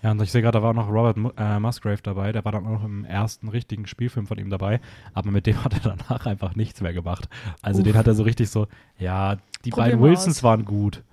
Ja, 0.01 0.11
und 0.11 0.21
ich 0.21 0.31
sehe 0.31 0.41
gerade, 0.41 0.59
da 0.59 0.63
war 0.63 0.69
auch 0.69 0.75
noch 0.75 0.87
Robert 0.89 1.17
äh, 1.37 1.59
Musgrave 1.59 2.01
dabei. 2.01 2.31
Der 2.31 2.45
war 2.45 2.51
dann 2.53 2.65
auch 2.65 2.71
noch 2.71 2.83
im 2.85 3.03
ersten 3.03 3.49
richtigen 3.49 3.85
Spielfilm 3.85 4.27
von 4.27 4.37
ihm 4.37 4.49
dabei. 4.49 4.79
Aber 5.13 5.31
mit 5.31 5.45
dem 5.47 5.61
hat 5.63 5.73
er 5.73 5.79
danach 5.97 6.25
einfach 6.27 6.55
nichts 6.55 6.79
mehr 6.79 6.93
gemacht. 6.93 7.27
Also 7.63 7.79
Uff. 7.79 7.85
den 7.85 7.97
hat 7.97 8.07
er 8.07 8.13
so 8.13 8.23
richtig 8.23 8.49
so, 8.49 8.67
ja, 8.99 9.37
die 9.65 9.71
Probier 9.71 9.83
beiden 9.91 10.01
Wilsons 10.01 10.37
aus. 10.37 10.43
waren 10.43 10.63
gut. 10.63 11.03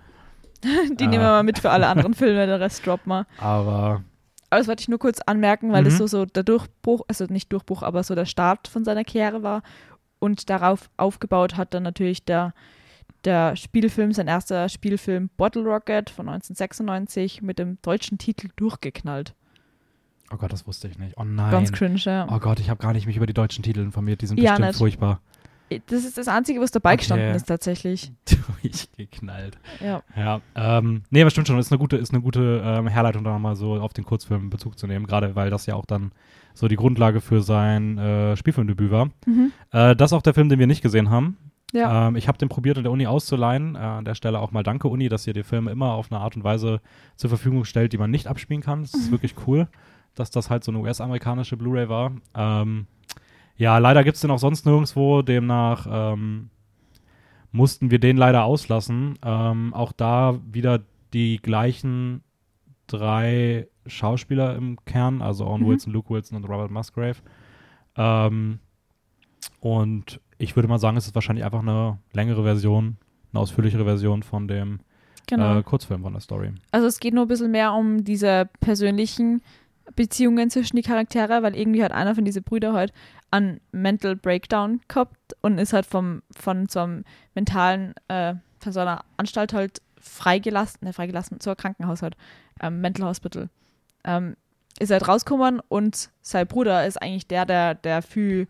Die 0.63 0.69
Ah. 0.69 1.09
nehmen 1.09 1.13
wir 1.13 1.19
mal 1.21 1.43
mit 1.43 1.59
für 1.59 1.71
alle 1.71 1.87
anderen 1.89 2.15
Filme, 2.15 2.47
der 2.47 2.61
Rest 2.61 2.87
droppt 2.87 3.07
mal. 3.07 3.27
Aber 3.39 4.05
Aber 4.53 4.59
das 4.59 4.69
wollte 4.69 4.83
ich 4.83 4.89
nur 4.89 4.99
kurz 4.99 5.19
anmerken, 5.21 5.73
weil 5.73 5.83
das 5.83 5.95
Mhm. 5.95 5.99
so, 5.99 6.07
so 6.09 6.25
der 6.27 6.43
Durchbruch, 6.43 7.01
also 7.09 7.25
nicht 7.25 7.51
Durchbruch, 7.51 7.83
aber 7.83 8.03
so 8.03 8.15
der 8.15 8.27
Start 8.27 8.69
von 8.69 8.85
seiner 8.85 9.03
Karriere 9.03 9.43
war. 9.43 9.63
Und 10.19 10.51
darauf 10.51 10.91
aufgebaut 10.99 11.57
hat 11.57 11.73
dann 11.73 11.83
natürlich 11.83 12.27
der, 12.27 12.53
der 13.25 13.57
Spielfilm, 13.57 14.13
sein 14.13 14.29
erster 14.29 14.69
Spielfilm 14.69 15.31
Bottle 15.39 15.63
Rocket 15.63 16.11
von 16.11 16.27
1996 16.29 17.41
mit 17.41 17.59
dem 17.59 17.79
deutschen 17.81 18.19
Titel 18.19 18.49
Durchgeknallt. 18.57 19.35
Oh 20.31 20.37
Gott, 20.37 20.53
das 20.53 20.67
wusste 20.67 20.87
ich 20.89 20.99
nicht. 20.99 21.17
Oh 21.17 21.25
nein. 21.25 21.51
Ganz 21.51 21.73
cringe, 21.73 21.99
ja. 22.05 22.27
Oh 22.31 22.39
Gott, 22.39 22.61
ich 22.61 22.69
habe 22.69 22.81
gar 22.83 22.93
nicht 22.93 23.07
mich 23.07 23.17
über 23.17 23.27
die 23.27 23.35
deutschen 23.35 23.63
Titel 23.63 23.81
informiert. 23.81 24.21
Die 24.21 24.27
sind 24.27 24.39
Ja, 24.39 24.53
bestimmt 24.53 24.69
nicht. 24.69 24.79
furchtbar. 24.79 25.21
Das 25.87 26.05
ist 26.05 26.19
das 26.19 26.29
Einzige, 26.29 26.61
was 26.61 26.71
dabei 26.71 26.91
Okay. 26.91 26.99
gestanden 26.99 27.35
ist, 27.35 27.47
tatsächlich. 27.47 28.13
Durchgeknallt. 28.63 29.59
Ja. 29.81 30.03
Ja, 30.17 30.41
ähm, 30.55 31.03
nee, 31.11 31.21
aber 31.23 31.31
stimmt 31.31 31.49
schon. 31.49 31.59
Ist 31.59 31.73
eine 31.73 31.79
gute, 31.79 31.97
ist 31.97 32.13
eine 32.13 32.23
gute 32.23 32.63
ähm, 32.65 32.87
Herleitung, 32.89 33.25
da 33.25 33.33
nochmal 33.33 33.57
so 33.57 33.75
auf 33.75 33.93
den 33.93 34.05
Kurzfilm 34.05 34.51
Bezug 34.51 34.79
zu 34.79 34.87
nehmen. 34.87 35.07
Gerade 35.07 35.35
weil 35.37 35.51
das 35.51 35.67
ja 35.67 35.75
auch 35.75 35.87
dann 35.87 36.13
so 36.55 36.69
die 36.69 36.77
Grundlage 36.77 37.21
für 37.21 37.43
sein 37.43 37.99
äh, 37.99 38.37
Spielfilmdebüt 38.37 38.91
war. 38.91 39.07
Mhm. 39.27 39.53
Äh, 39.71 39.97
das 39.97 40.11
ist 40.11 40.13
auch 40.17 40.23
der 40.23 40.35
Film, 40.35 40.49
den 40.49 40.59
wir 40.59 40.67
nicht 40.67 40.83
gesehen 40.83 41.11
haben. 41.11 41.37
Ja. 41.73 42.09
Ähm, 42.09 42.17
ich 42.17 42.29
habe 42.29 42.37
den 42.37 42.49
probiert 42.51 42.77
in 42.77 42.83
der 42.83 42.93
Uni 42.93 43.07
auszuleihen. 43.07 43.75
Äh, 43.77 43.79
an 43.79 44.05
der 44.05 44.15
Stelle 44.15 44.39
auch 44.39 44.51
mal 44.53 44.63
danke, 44.63 44.89
Uni, 44.89 45.09
dass 45.09 45.27
ihr 45.27 45.33
die 45.33 45.43
Filme 45.43 45.71
immer 45.71 45.93
auf 45.93 46.13
eine 46.13 46.21
Art 46.21 46.37
und 46.37 46.45
Weise 46.45 46.81
zur 47.17 47.31
Verfügung 47.31 47.65
stellt, 47.65 47.93
die 47.95 47.99
man 47.99 48.11
nicht 48.11 48.27
abspielen 48.27 48.63
kann. 48.63 48.83
Das 48.83 48.93
ist 48.95 49.07
Mhm. 49.09 49.13
wirklich 49.13 49.35
cool, 49.47 49.69
dass 50.15 50.31
das 50.31 50.51
halt 50.51 50.65
so 50.65 50.71
eine 50.73 50.81
US-amerikanische 50.81 51.57
Blu-ray 51.57 51.89
war. 51.89 52.13
Ähm, 52.35 52.87
ja, 53.57 53.79
leider 53.79 54.03
gibt 54.05 54.17
es 54.17 54.21
den 54.23 54.31
auch 54.31 54.39
sonst 54.39 54.67
nirgendwo. 54.67 55.23
Demnach 55.23 55.87
ähm, 55.91 56.51
mussten 57.53 57.91
wir 57.91 57.99
den 57.99 58.17
leider 58.17 58.45
auslassen. 58.45 59.19
Ähm, 59.25 59.73
auch 59.75 59.93
da 59.93 60.41
wieder 60.51 60.81
die 61.13 61.37
gleichen 61.37 62.23
drei 62.87 63.69
Schauspieler 63.87 64.55
im 64.57 64.79
Kern, 64.85 65.23
also 65.23 65.47
Owen 65.47 65.63
Mhm. 65.63 65.67
Wilson, 65.67 65.93
Luke 65.93 66.11
Wilson 66.11 66.37
und 66.37 66.45
Robert 66.49 66.71
Musgrave. 66.71 67.17
Ähm, 67.97 68.59
und 69.61 70.21
ich 70.39 70.57
würde 70.57 70.69
mal 70.69 70.79
sagen, 70.79 70.97
es 70.97 71.07
ist 71.07 71.15
wahrscheinlich 71.15 71.45
einfach 71.45 71.61
eine 71.61 71.99
längere 72.13 72.43
Version, 72.43 72.97
eine 73.33 73.41
ausführlichere 73.41 73.85
Version 73.85 74.23
von 74.23 74.49
dem 74.49 74.81
Genau. 75.29 75.59
äh, 75.59 75.63
Kurzfilm 75.63 76.03
von 76.03 76.13
der 76.13 76.21
Story. 76.21 76.53
Also 76.73 76.87
es 76.89 76.99
geht 76.99 77.15
nur 77.15 77.25
ein 77.25 77.29
bisschen 77.29 77.53
mehr 77.53 77.73
um 77.73 78.03
diese 78.05 78.49
persönlichen 78.61 79.41
Beziehungen 79.95 80.51
zwischen 80.51 80.77
die 80.77 80.83
Charaktere, 80.83 81.43
weil 81.43 81.57
irgendwie 81.57 81.85
hat 81.85 81.93
einer 81.93 82.15
von 82.15 82.25
diesen 82.25 82.43
Brüdern 82.43 82.75
halt 82.75 82.93
einen 83.31 83.61
Mental 83.73 84.17
Breakdown 84.17 84.81
gehabt 84.89 85.37
und 85.41 85.59
ist 85.59 85.73
halt 85.73 85.87
vom, 85.87 86.23
von 86.37 86.69
so 86.69 86.81
einem 86.81 87.05
mentalen, 87.35 87.95
äh, 88.09 88.35
von 88.61 88.73
so 88.73 88.81
einer 88.81 89.05
Anstalt 89.17 89.53
halt 89.53 89.81
freigelassen, 90.01 90.81
ne, 90.83 90.93
freigelassen, 90.93 91.39
ein 91.45 91.57
Krankenhaus 91.57 92.03
halt, 92.03 92.17
ähm, 92.61 92.81
Mental 92.81 93.07
Hospital. 93.07 93.49
Ähm, 94.05 94.37
ist 94.79 94.91
halt 94.91 95.07
rausgekommen 95.07 95.61
und 95.69 96.11
sein 96.23 96.47
Bruder 96.47 96.87
ist 96.87 97.01
eigentlich 97.01 97.27
der, 97.27 97.47
der, 97.47 97.75
der 97.75 98.03
viel 98.03 98.49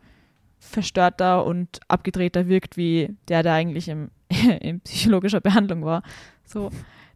verstörter 0.59 1.45
und 1.45 1.81
abgedrehter 1.89 2.47
wirkt, 2.47 2.77
wie 2.77 3.17
der, 3.29 3.43
der 3.43 3.55
eigentlich 3.55 3.89
im, 3.89 4.11
in 4.61 4.81
psychologischer 4.81 5.41
Behandlung 5.41 5.85
war. 5.85 6.03
So, 6.45 6.71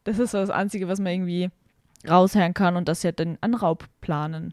das 0.05 0.19
ist 0.19 0.33
so 0.33 0.39
das 0.39 0.51
Einzige, 0.51 0.89
was 0.89 0.99
man 0.99 1.13
irgendwie 1.13 1.51
raushören 2.09 2.55
kann 2.55 2.77
und 2.77 2.89
dass 2.89 3.01
sie 3.01 3.09
halt 3.09 3.19
den 3.19 3.39
Anraub 3.41 3.85
planen. 4.01 4.53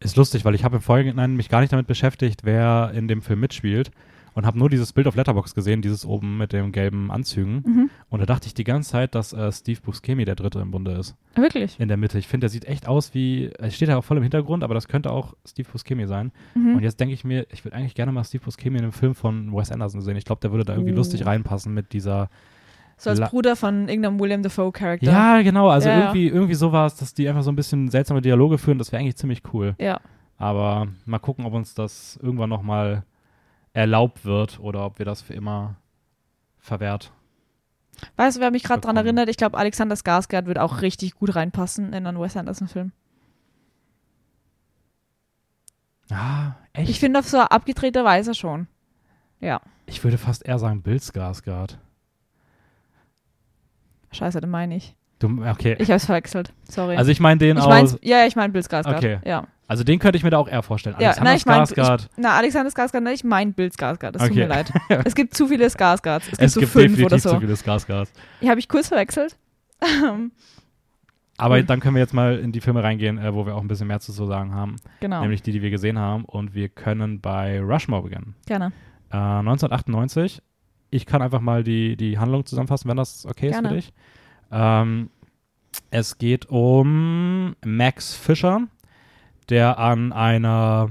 Ist 0.00 0.16
lustig, 0.16 0.44
weil 0.44 0.54
ich 0.54 0.64
habe 0.64 0.76
im 0.76 0.82
Vorhinein 0.82 1.36
mich 1.36 1.48
gar 1.48 1.60
nicht 1.60 1.72
damit 1.72 1.86
beschäftigt, 1.86 2.40
wer 2.44 2.92
in 2.94 3.08
dem 3.08 3.22
Film 3.22 3.40
mitspielt 3.40 3.90
und 4.34 4.44
habe 4.44 4.58
nur 4.58 4.68
dieses 4.68 4.92
Bild 4.92 5.06
auf 5.06 5.14
Letterbox 5.14 5.54
gesehen, 5.54 5.80
dieses 5.80 6.04
oben 6.04 6.36
mit 6.36 6.52
den 6.52 6.72
gelben 6.72 7.10
Anzügen. 7.12 7.62
Mhm. 7.64 7.90
Und 8.10 8.18
da 8.20 8.26
dachte 8.26 8.48
ich 8.48 8.54
die 8.54 8.64
ganze 8.64 8.90
Zeit, 8.90 9.14
dass 9.14 9.32
äh, 9.32 9.50
Steve 9.52 9.80
Buscemi 9.80 10.24
der 10.24 10.34
Dritte 10.34 10.58
im 10.58 10.72
Bunde 10.72 10.90
ist. 10.92 11.14
Wirklich? 11.36 11.78
In 11.78 11.86
der 11.88 11.96
Mitte. 11.96 12.18
Ich 12.18 12.26
finde, 12.26 12.46
der 12.46 12.50
sieht 12.50 12.64
echt 12.64 12.88
aus 12.88 13.14
wie, 13.14 13.50
er 13.58 13.70
steht 13.70 13.88
ja 13.88 13.96
auch 13.96 14.04
voll 14.04 14.16
im 14.16 14.24
Hintergrund, 14.24 14.64
aber 14.64 14.74
das 14.74 14.88
könnte 14.88 15.10
auch 15.12 15.34
Steve 15.46 15.68
Buscemi 15.70 16.06
sein. 16.08 16.32
Mhm. 16.54 16.74
Und 16.76 16.82
jetzt 16.82 16.98
denke 16.98 17.14
ich 17.14 17.22
mir, 17.24 17.46
ich 17.52 17.64
würde 17.64 17.76
eigentlich 17.76 17.94
gerne 17.94 18.10
mal 18.10 18.24
Steve 18.24 18.44
Buscemi 18.44 18.78
in 18.78 18.82
einem 18.84 18.92
Film 18.92 19.14
von 19.14 19.54
Wes 19.54 19.70
Anderson 19.70 20.00
sehen. 20.02 20.16
Ich 20.16 20.24
glaube, 20.24 20.40
der 20.40 20.50
würde 20.50 20.64
da 20.64 20.74
irgendwie 20.74 20.92
Oh. 20.92 20.96
lustig 20.96 21.24
reinpassen 21.24 21.72
mit 21.72 21.92
dieser 21.92 22.28
So 22.96 23.10
als 23.10 23.18
La- 23.18 23.28
Bruder 23.28 23.56
von 23.56 23.88
irgendeinem 23.88 24.20
William 24.20 24.42
Dafoe-Charakter. 24.42 25.06
Ja, 25.10 25.42
genau. 25.42 25.68
Also 25.68 25.88
Ja, 25.88 25.94
ja. 25.94 26.00
irgendwie, 26.06 26.28
irgendwie 26.28 26.54
sowas, 26.54 26.96
dass 26.96 27.12
die 27.14 27.28
einfach 27.28 27.42
so 27.42 27.50
ein 27.50 27.56
bisschen 27.56 27.88
seltsame 27.90 28.20
Dialoge 28.22 28.58
führen. 28.58 28.78
Das 28.78 28.92
wäre 28.92 29.00
eigentlich 29.00 29.16
ziemlich 29.16 29.42
cool. 29.52 29.74
Ja. 29.78 30.00
Aber 30.36 30.88
mal 31.04 31.18
gucken, 31.18 31.44
ob 31.44 31.52
uns 31.54 31.74
das 31.74 32.18
irgendwann 32.22 32.50
nochmal 32.50 33.04
erlaubt 33.72 34.24
wird 34.24 34.60
oder 34.60 34.84
ob 34.86 34.98
wir 34.98 35.06
das 35.06 35.22
für 35.22 35.34
immer 35.34 35.76
verwehrt. 36.58 37.12
Weißt 38.16 38.36
du, 38.36 38.40
wer 38.40 38.50
mich 38.50 38.62
gerade 38.64 38.80
dran 38.80 38.96
erinnert? 38.96 39.28
Ich 39.28 39.36
glaube, 39.36 39.56
Alexander 39.58 39.94
Skarsgård 39.96 40.46
wird 40.46 40.58
auch 40.58 40.80
richtig 40.82 41.14
gut 41.14 41.34
reinpassen 41.36 41.92
in 41.92 42.06
einen 42.06 42.20
Wes 42.20 42.36
Anderson-Film. 42.36 42.92
Ah, 46.10 46.52
echt? 46.72 46.90
Ich 46.90 47.00
finde 47.00 47.18
auf 47.20 47.28
so 47.28 47.38
abgedrehte 47.38 48.04
Weise 48.04 48.34
schon. 48.34 48.66
Ja. 49.40 49.60
Ich 49.86 50.02
würde 50.04 50.18
fast 50.18 50.44
eher 50.46 50.58
sagen 50.58 50.82
Bill 50.82 50.96
Skarsgård. 50.98 51.78
Scheiße, 54.14 54.40
den 54.40 54.50
meine 54.50 54.76
ich. 54.76 54.94
Du, 55.18 55.44
okay. 55.46 55.76
Ich 55.78 55.88
habe 55.90 55.96
es 55.96 56.06
verwechselt. 56.06 56.52
Sorry. 56.68 56.96
also 56.96 57.10
ich 57.10 57.20
meine 57.20 57.38
den 57.38 57.56
ich 57.56 57.62
aus. 57.62 57.96
ja, 58.02 58.26
ich 58.26 58.34
meine 58.36 58.52
Bill 58.52 58.62
Skarsgård. 58.62 58.96
Okay. 58.96 59.18
Ja. 59.24 59.46
Also 59.66 59.82
den 59.84 59.98
könnte 59.98 60.18
ich 60.18 60.24
mir 60.24 60.30
da 60.30 60.38
auch 60.38 60.48
eher 60.48 60.62
vorstellen. 60.62 60.96
Ja, 60.98 61.12
Alexander 61.12 61.30
nein, 61.30 61.64
ich 61.70 61.76
mein-. 61.76 61.98
Na, 62.16 62.32
Alexander 62.36 62.70
Skarsgård, 62.70 63.00
nein, 63.00 63.14
ich 63.14 63.24
meine 63.24 63.52
Bill 63.52 63.68
Skarsgård. 63.70 64.10
Das 64.10 64.22
tut 64.22 64.30
Okay. 64.32 64.40
mir 64.40 64.46
leid. 64.48 64.72
Es 65.04 65.14
gibt 65.14 65.34
zu 65.34 65.46
viele 65.46 65.66
Skarsgårds. 65.66 66.22
Es 66.24 66.30
gibt 66.30 66.42
es 66.42 66.52
so 66.54 66.60
gibt 66.60 66.72
fünf 66.72 66.96
definitiv 66.96 67.06
oder 67.06 67.18
so. 67.18 67.30
zu 67.30 67.40
viele 67.40 67.54
Skarsgårds. 67.54 68.08
Die 68.42 68.50
habe 68.50 68.60
ich 68.60 68.68
kurz 68.68 68.88
verwechselt. 68.88 69.36
Aber 71.36 71.56
Cool. 71.56 71.64
dann 71.64 71.80
können 71.80 71.94
wir 71.96 72.00
jetzt 72.02 72.14
mal 72.14 72.38
in 72.38 72.52
die 72.52 72.60
Filme 72.60 72.82
reingehen, 72.82 73.18
äh, 73.18 73.34
wo 73.34 73.44
wir 73.46 73.56
auch 73.56 73.60
ein 73.60 73.68
bisschen 73.68 73.88
mehr 73.88 73.98
zu 74.00 74.12
sagen 74.12 74.54
haben. 74.54 74.76
genau. 75.00 75.20
Nämlich 75.20 75.42
die, 75.42 75.50
die 75.52 75.62
wir 75.62 75.70
gesehen 75.70 75.98
haben. 75.98 76.24
Und 76.24 76.54
wir 76.54 76.68
können 76.68 77.20
bei 77.20 77.60
Rushmore 77.60 78.02
beginnen. 78.02 78.34
Gerne. 78.46 78.66
Äh, 79.10 79.16
1998. 79.16 80.42
Ich 80.94 81.06
kann 81.06 81.22
einfach 81.22 81.40
mal 81.40 81.64
die, 81.64 81.96
die 81.96 82.18
Handlung 82.18 82.46
zusammenfassen, 82.46 82.88
wenn 82.88 82.96
das 82.96 83.26
okay 83.26 83.46
ist 83.48 83.52
Gerne. 83.54 83.68
für 83.68 83.74
dich. 83.74 83.92
Ähm, 84.52 85.10
es 85.90 86.18
geht 86.18 86.46
um 86.48 87.56
Max 87.64 88.14
Fischer, 88.14 88.68
der 89.48 89.78
an 89.78 90.12
einer 90.12 90.90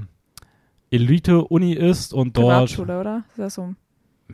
Elite-Uni 0.90 1.72
ist 1.72 2.12
und 2.12 2.36
dort. 2.36 2.66
Privatschule, 2.68 3.00
oder? 3.00 3.24
Ist 3.30 3.38
das 3.38 3.54
so? 3.54 3.74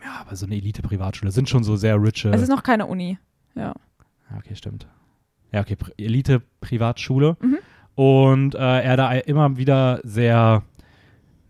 Ja, 0.03 0.21
aber 0.21 0.37
so 0.37 0.47
eine 0.47 0.57
Elite-Privatschule 0.57 1.31
sind 1.31 1.49
schon 1.49 1.63
so 1.65 1.77
sehr 1.77 2.01
riche. 2.03 2.31
Es 2.31 2.43
ist 2.43 2.49
noch 2.49 2.63
keine 2.63 2.87
Uni. 2.87 3.19
Ja. 3.55 3.75
Okay, 4.39 4.55
stimmt. 4.55 4.87
Ja, 5.53 5.61
okay, 5.61 5.75
Pri- 5.75 5.93
Elite-Privatschule. 5.99 7.37
Mhm. 7.41 7.59
Und 7.95 8.55
äh, 8.55 8.59
er 8.83 8.97
da 8.97 9.13
immer 9.13 9.57
wieder 9.57 10.01
sehr 10.05 10.63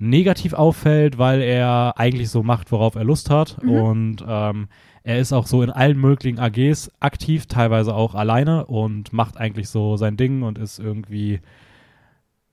negativ 0.00 0.54
auffällt, 0.54 1.19
weil 1.19 1.42
er 1.42 1.95
eigentlich 1.97 2.30
so 2.30 2.42
macht, 2.42 2.73
worauf 2.73 2.95
er 2.97 3.04
Lust 3.04 3.30
hat. 3.30 3.62
Mhm. 3.62 3.71
Und 3.71 4.25
ähm, 4.26 4.69
er 5.02 5.19
ist 5.19 5.33
auch 5.33 5.47
so 5.47 5.62
in 5.62 5.71
allen 5.71 5.99
möglichen 5.99 6.38
AGs 6.38 6.90
aktiv, 7.00 7.47
teilweise 7.47 7.95
auch 7.95 8.14
alleine 8.14 8.66
und 8.66 9.12
macht 9.12 9.37
eigentlich 9.37 9.69
so 9.69 9.97
sein 9.97 10.16
Ding 10.16 10.42
und 10.42 10.59
ist 10.59 10.78
irgendwie. 10.78 11.40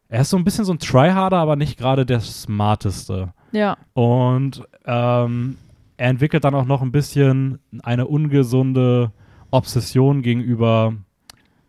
Er 0.09 0.21
ist 0.21 0.29
so 0.29 0.37
ein 0.37 0.45
bisschen 0.45 0.63
so 0.63 0.71
ein 0.71 0.79
Tryharder, 0.79 1.37
aber 1.37 1.57
nicht 1.57 1.77
gerade 1.77 2.05
der 2.05 2.21
smarteste. 2.21 3.33
Ja. 3.51 3.77
Und 3.93 4.63
ähm, 4.85 5.57
er 5.97 6.09
entwickelt 6.09 6.45
dann 6.45 6.55
auch 6.55 6.65
noch 6.65 6.81
ein 6.81 6.93
bisschen 6.93 7.59
eine 7.83 8.07
ungesunde 8.07 9.11
Obsession 9.51 10.21
gegenüber 10.21 10.93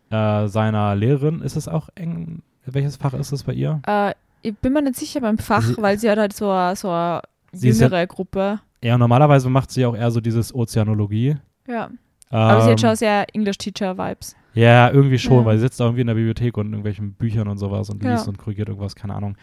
äh, 0.09 0.47
seiner 0.47 0.95
Lehrerin. 0.95 1.41
Ist 1.41 1.57
es 1.57 1.67
auch 1.67 1.89
eng? 1.95 2.41
Welches 2.65 2.97
Fach 2.97 3.13
ist 3.13 3.31
es 3.31 3.43
bei 3.43 3.53
ihr? 3.53 3.81
Äh, 3.85 4.13
ich 4.41 4.55
bin 4.57 4.73
mir 4.73 4.81
nicht 4.81 4.95
sicher 4.95 5.21
beim 5.21 5.37
Fach, 5.37 5.61
Sie- 5.63 5.77
weil 5.81 5.97
sie 5.99 6.09
hat 6.09 6.17
halt 6.17 6.33
so 6.33 6.49
eine, 6.49 6.75
so 6.75 7.19
ist 7.51 7.63
ja- 7.63 7.87
jüngere 7.87 8.07
Gruppe. 8.07 8.59
Ja, 8.83 8.97
normalerweise 8.97 9.49
macht 9.49 9.71
sie 9.71 9.85
auch 9.85 9.95
eher 9.95 10.09
so 10.11 10.21
dieses 10.21 10.53
Ozeanologie. 10.55 11.35
Ja. 11.67 11.89
Aber 12.29 12.61
sie 12.61 12.71
hat 12.71 12.71
Ähm, 12.71 12.77
schon 12.89 12.95
sehr 12.95 13.25
English-Teacher-Vibes. 13.33 14.35
Ja, 14.53 14.89
irgendwie 14.91 15.17
schon, 15.19 15.39
Ja. 15.39 15.45
weil 15.45 15.57
sie 15.57 15.63
sitzt 15.63 15.79
da 15.79 15.85
irgendwie 15.85 16.01
in 16.01 16.07
der 16.07 16.13
Bibliothek 16.13 16.57
und 16.57 16.67
in 16.67 16.73
irgendwelchen 16.73 17.13
Büchern 17.13 17.47
und 17.47 17.57
sowas 17.57 17.89
und 17.89 18.03
Ja. 18.03 18.11
liest 18.13 18.27
und 18.27 18.37
korrigiert 18.37 18.69
irgendwas, 18.69 18.95
keine 18.95 19.15
Ahnung. 19.15 19.35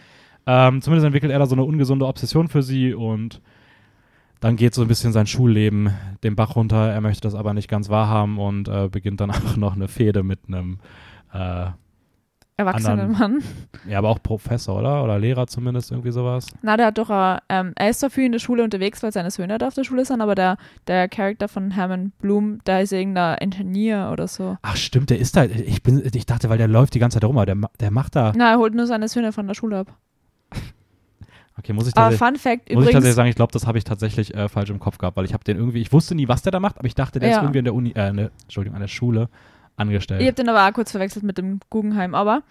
Ähm, 0.47 0.81
zumindest 0.81 1.07
entwickelt 1.07 1.33
er 1.33 1.39
da 1.41 1.47
so 1.47 1.55
eine 1.57 1.65
ungesunde 1.65 2.07
Obsession 2.07 2.49
für 2.49 2.63
sie 2.63 2.95
und 2.95 3.41
dann 4.41 4.57
geht 4.57 4.75
so 4.75 4.83
ein 4.83 4.89
bisschen 4.89 5.13
sein 5.13 5.27
Schulleben 5.27 5.91
den 6.23 6.37
Bach 6.37 6.55
runter. 6.57 6.91
Er 6.93 7.01
möchte 7.01 7.23
das 7.23 7.35
aber 7.35 7.53
nicht 7.55 7.69
ganz 7.69 7.89
wahrhaben 7.89 8.39
und 8.39 8.69
äh, 8.69 8.89
beginnt 8.91 9.21
dann 9.21 9.31
auch 9.33 9.57
noch 9.57 9.75
eine 9.75 9.89
Fehde 9.89 10.23
mit 10.23 10.41
einem, 10.49 10.79
äh, 11.33 11.67
Erwachsenen 12.59 13.01
anderen- 13.01 13.33
Mann. 13.35 13.43
ja, 13.87 13.99
aber 13.99 14.09
auch 14.09 14.23
Professor, 14.23 14.79
oder? 14.79 15.05
Oder 15.05 15.19
Lehrer 15.19 15.47
zumindest, 15.47 15.91
irgendwie 15.91 16.11
sowas. 16.11 16.47
Na, 16.63 16.77
der 16.79 16.87
hat 16.87 16.99
doch, 16.99 17.11
äh, 17.11 17.39
ähm, 17.51 17.73
er 17.77 17.91
ist 17.91 18.03
dafür 18.03 18.25
in 18.25 18.33
der 18.33 18.39
Schule 18.39 18.65
unterwegs, 18.65 19.03
weil 19.03 19.13
seine 19.13 19.31
Söhne 19.31 19.59
da 19.59 19.67
auf 19.69 19.75
der 19.75 19.85
Schule 19.85 20.05
sind, 20.07 20.23
aber 20.23 20.35
der, 20.35 20.57
der 20.87 21.09
Charakter 21.09 21.49
von 21.49 21.71
Herman 21.73 22.13
Bloom, 22.19 22.61
da 22.65 22.81
ist 22.81 22.93
irgendein 22.93 23.37
Engineer 23.39 24.09
oder 24.11 24.27
so. 24.27 24.57
Ach, 24.63 24.77
stimmt, 24.77 25.11
der 25.11 25.19
ist 25.19 25.37
da. 25.37 25.45
Ich, 25.45 25.83
bin, 25.83 26.03
ich 26.15 26.25
dachte, 26.25 26.49
weil 26.49 26.57
der 26.59 26.69
läuft 26.69 26.95
die 26.95 26.99
ganze 26.99 27.17
Zeit 27.21 27.29
rum, 27.29 27.37
aber 27.37 27.45
der, 27.47 27.57
der 27.79 27.91
macht 27.91 28.17
da. 28.17 28.33
Na, 28.35 28.53
er 28.53 28.59
holt 28.59 28.75
nur 28.75 28.87
seine 28.87 29.09
Söhne 29.09 29.33
von 29.33 29.47
der 29.47 29.55
Schule 29.55 29.79
ab. 29.81 29.95
Okay, 31.59 31.73
muss 31.73 31.89
ich 31.89 31.97
Aber 31.97 32.11
tatsächlich. 32.11 32.29
Fun 32.29 32.37
Fact 32.53 32.59
Muss 32.61 32.69
ich 32.69 32.75
tatsächlich 32.75 32.97
übrigens, 32.99 33.17
sagen, 33.17 33.29
ich 33.31 33.35
glaube, 33.35 33.53
das 33.55 33.67
habe 33.67 33.79
ich 33.79 33.85
tatsächlich 33.85 34.35
äh, 34.35 34.47
falsch 34.51 34.69
im 34.69 34.79
Kopf 34.79 34.99
gehabt, 34.99 35.17
weil 35.17 35.25
ich 35.25 35.33
habe 35.33 35.43
den 35.43 35.57
irgendwie, 35.57 35.81
ich 35.81 35.91
wusste 35.91 36.15
nie, 36.15 36.29
was 36.29 36.43
der 36.43 36.53
da 36.53 36.61
macht, 36.61 36.77
aber 36.79 36.87
ich 36.87 36.95
dachte, 36.95 37.19
der 37.19 37.31
ist 37.31 37.37
Ja. 37.37 37.41
irgendwie 37.43 37.61
in 37.61 37.65
der 37.65 37.75
Uni, 37.75 37.93
äh, 37.97 38.13
ne, 38.13 38.31
Entschuldigung, 38.43 38.75
an 38.77 38.83
der 38.83 38.89
Schule 38.89 39.31
angestellt. 39.77 40.21
ich 40.21 40.27
habe 40.27 40.35
den 40.35 40.49
aber 40.49 40.67
auch 40.67 40.73
kurz 40.73 40.91
verwechselt 40.91 41.25
mit 41.25 41.39
dem 41.39 41.61
Guggenheim, 41.71 42.15
aber 42.15 42.43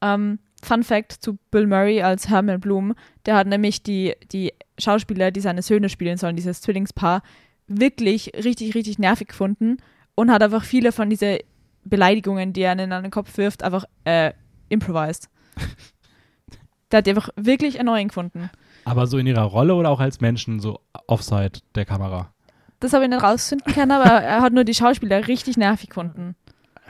ähm, 0.00 0.38
Fun 0.62 0.82
Fact 0.82 1.12
zu 1.12 1.38
Bill 1.50 1.66
Murray 1.66 2.02
als 2.02 2.28
Herman 2.28 2.60
Bloom, 2.60 2.94
der 3.26 3.36
hat 3.36 3.46
nämlich 3.46 3.82
die, 3.82 4.14
die 4.30 4.52
Schauspieler, 4.78 5.30
die 5.30 5.40
seine 5.40 5.62
Söhne 5.62 5.88
spielen 5.88 6.16
sollen, 6.16 6.36
dieses 6.36 6.60
Zwillingspaar, 6.60 7.22
wirklich 7.66 8.32
richtig, 8.34 8.74
richtig 8.74 8.98
nervig 8.98 9.28
gefunden 9.28 9.78
und 10.14 10.30
hat 10.30 10.42
einfach 10.42 10.64
viele 10.64 10.92
von 10.92 11.10
diesen 11.10 11.38
Beleidigungen, 11.84 12.52
die 12.52 12.62
er 12.62 12.72
an 12.72 12.78
den 12.78 13.10
Kopf 13.10 13.36
wirft, 13.36 13.62
einfach 13.62 13.84
äh, 14.04 14.32
improvised. 14.68 15.28
der 16.92 16.98
hat 16.98 17.06
die 17.06 17.10
einfach 17.10 17.30
wirklich 17.36 17.80
annoying 17.80 18.08
gefunden. 18.08 18.50
Aber 18.84 19.06
so 19.06 19.18
in 19.18 19.26
ihrer 19.26 19.42
Rolle 19.42 19.74
oder 19.74 19.90
auch 19.90 20.00
als 20.00 20.20
Menschen, 20.20 20.60
so 20.60 20.80
offside 21.06 21.60
der 21.74 21.84
Kamera? 21.84 22.32
Das 22.80 22.92
habe 22.92 23.04
ich 23.04 23.10
nicht 23.10 23.22
rausfinden 23.22 23.72
können, 23.72 23.92
aber 23.92 24.10
er 24.10 24.42
hat 24.42 24.52
nur 24.52 24.64
die 24.64 24.74
Schauspieler 24.74 25.28
richtig 25.28 25.56
nervig 25.56 25.88
gefunden. 25.88 26.34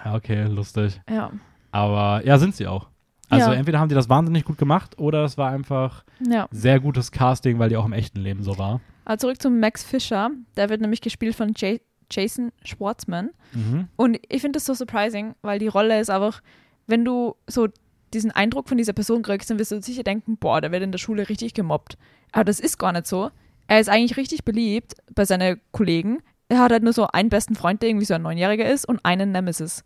Ja, 0.05 0.15
okay, 0.15 0.45
lustig. 0.45 1.01
Ja. 1.09 1.31
Aber 1.71 2.25
ja, 2.27 2.39
sind 2.39 2.55
sie 2.57 2.67
auch. 2.67 2.89
Also 3.29 3.51
Ja. 3.51 3.55
entweder 3.57 3.79
haben 3.81 3.89
die 3.89 3.95
das 3.95 4.09
wahnsinnig 4.09 4.45
gut 4.45 4.59
gemacht 4.59 4.99
oder 4.99 5.25
es 5.25 5.39
war 5.39 5.51
einfach 5.51 6.05
Ja. 6.21 6.49
sehr 6.51 6.81
gutes 6.81 7.11
Casting, 7.13 7.59
weil 7.59 7.69
die 7.71 7.77
auch 7.77 7.87
im 7.87 7.93
echten 7.95 8.21
Leben 8.21 8.43
so 8.43 8.59
war. 8.59 8.81
Aber 9.05 9.19
zurück 9.19 9.41
zu 9.41 9.49
Max 9.51 9.83
Fischer. 9.83 10.31
Der 10.57 10.69
wird 10.69 10.81
nämlich 10.81 11.01
gespielt 11.01 11.35
von 11.35 11.53
J 11.55 11.81
Jason 12.11 12.53
Schwartzman. 12.63 13.31
Mhm. 13.53 13.89
Und 13.97 14.19
ich 14.29 14.43
finde 14.43 14.59
das 14.59 14.67
so 14.67 14.75
surprising, 14.75 15.35
weil 15.41 15.59
die 15.59 15.69
Rolle 15.69 15.99
ist 15.99 16.11
einfach, 16.11 16.43
wenn 16.87 17.05
du 17.07 17.37
so 17.49 17.69
diesen 18.13 18.31
Eindruck 18.31 18.69
von 18.69 18.77
dieser 18.77 18.93
Person 18.93 19.23
kriegst, 19.23 19.49
dann 19.49 19.59
wirst 19.59 19.73
du 19.73 19.81
sicher 19.81 20.03
denken, 20.03 20.37
boah, 20.37 20.61
der 20.61 20.71
wird 20.73 20.83
in 20.83 20.93
der 20.93 20.99
Schule 20.99 21.31
richtig 21.31 21.55
gemobbt. 21.55 21.97
Aber 22.33 22.45
das 22.45 22.61
ist 22.61 22.77
gar 22.79 22.93
nicht 22.93 23.07
so. 23.07 23.31
Er 23.67 23.81
ist 23.81 23.89
eigentlich 23.89 24.19
richtig 24.19 24.45
beliebt 24.45 24.95
bei 25.15 25.25
seinen 25.25 25.59
Kollegen. 25.71 26.19
Er 26.53 26.59
hat 26.59 26.71
halt 26.71 26.83
nur 26.83 26.93
so 26.93 27.07
einen 27.07 27.31
besten 27.31 27.55
Freund, 27.55 27.81
der 27.81 27.89
irgendwie 27.89 28.05
so 28.05 28.13
ein 28.13 28.21
Neunjähriger 28.21 28.69
ist 28.69 28.87
und 28.87 29.03
einen 29.07 29.33
Nemesis. 29.33 29.85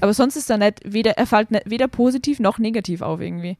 Aber 0.00 0.14
sonst 0.14 0.34
ist 0.36 0.48
er 0.48 0.56
nicht, 0.56 0.80
weder, 0.82 1.18
er 1.18 1.26
fällt 1.26 1.50
nicht, 1.50 1.68
weder 1.68 1.88
positiv 1.88 2.40
noch 2.40 2.58
negativ 2.58 3.02
auf 3.02 3.20
irgendwie. 3.20 3.58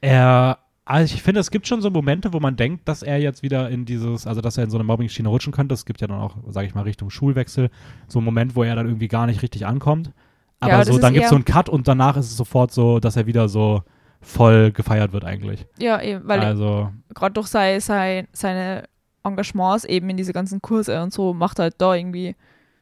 Er, 0.00 0.58
also 0.84 1.14
ich 1.14 1.22
finde, 1.22 1.40
es 1.40 1.52
gibt 1.52 1.68
schon 1.68 1.80
so 1.80 1.88
Momente, 1.90 2.32
wo 2.32 2.40
man 2.40 2.56
denkt, 2.56 2.88
dass 2.88 3.04
er 3.04 3.18
jetzt 3.18 3.44
wieder 3.44 3.70
in 3.70 3.84
dieses, 3.84 4.26
also 4.26 4.40
dass 4.40 4.58
er 4.58 4.64
in 4.64 4.70
so 4.70 4.76
eine 4.76 4.82
Mobbing-Schiene 4.82 5.28
rutschen 5.28 5.52
könnte. 5.52 5.72
Es 5.72 5.86
gibt 5.86 6.00
ja 6.00 6.08
dann 6.08 6.18
auch, 6.18 6.38
sage 6.48 6.66
ich 6.66 6.74
mal, 6.74 6.82
Richtung 6.82 7.10
Schulwechsel, 7.10 7.70
so 8.08 8.18
einen 8.18 8.24
Moment, 8.26 8.56
wo 8.56 8.64
er 8.64 8.74
dann 8.74 8.86
irgendwie 8.86 9.06
gar 9.06 9.26
nicht 9.26 9.42
richtig 9.42 9.64
ankommt. 9.64 10.10
Aber 10.58 10.72
aber 10.72 10.84
das 10.84 10.92
so, 10.92 11.00
dann 11.00 11.12
gibt 11.12 11.26
es 11.26 11.30
so 11.30 11.36
einen 11.36 11.44
Cut 11.44 11.68
und 11.68 11.86
danach 11.86 12.16
ist 12.16 12.26
es 12.26 12.36
sofort 12.36 12.72
so, 12.72 12.98
dass 12.98 13.14
er 13.14 13.26
wieder 13.26 13.48
so 13.48 13.84
voll 14.20 14.72
gefeiert 14.72 15.12
wird 15.12 15.24
eigentlich. 15.24 15.64
Ja, 15.78 16.02
eben, 16.02 16.26
weil 16.26 16.40
also, 16.40 16.90
gerade 17.14 17.34
durch 17.34 17.46
sei, 17.46 17.78
sei, 17.78 18.26
seine 18.32 18.82
Engagements 19.24 19.84
eben 19.84 20.08
in 20.10 20.16
diese 20.16 20.32
ganzen 20.32 20.60
Kurse 20.62 21.02
und 21.02 21.12
so 21.12 21.34
macht 21.34 21.58
er 21.58 21.64
halt 21.64 21.74
da 21.78 21.94
irgendwie, 21.94 22.34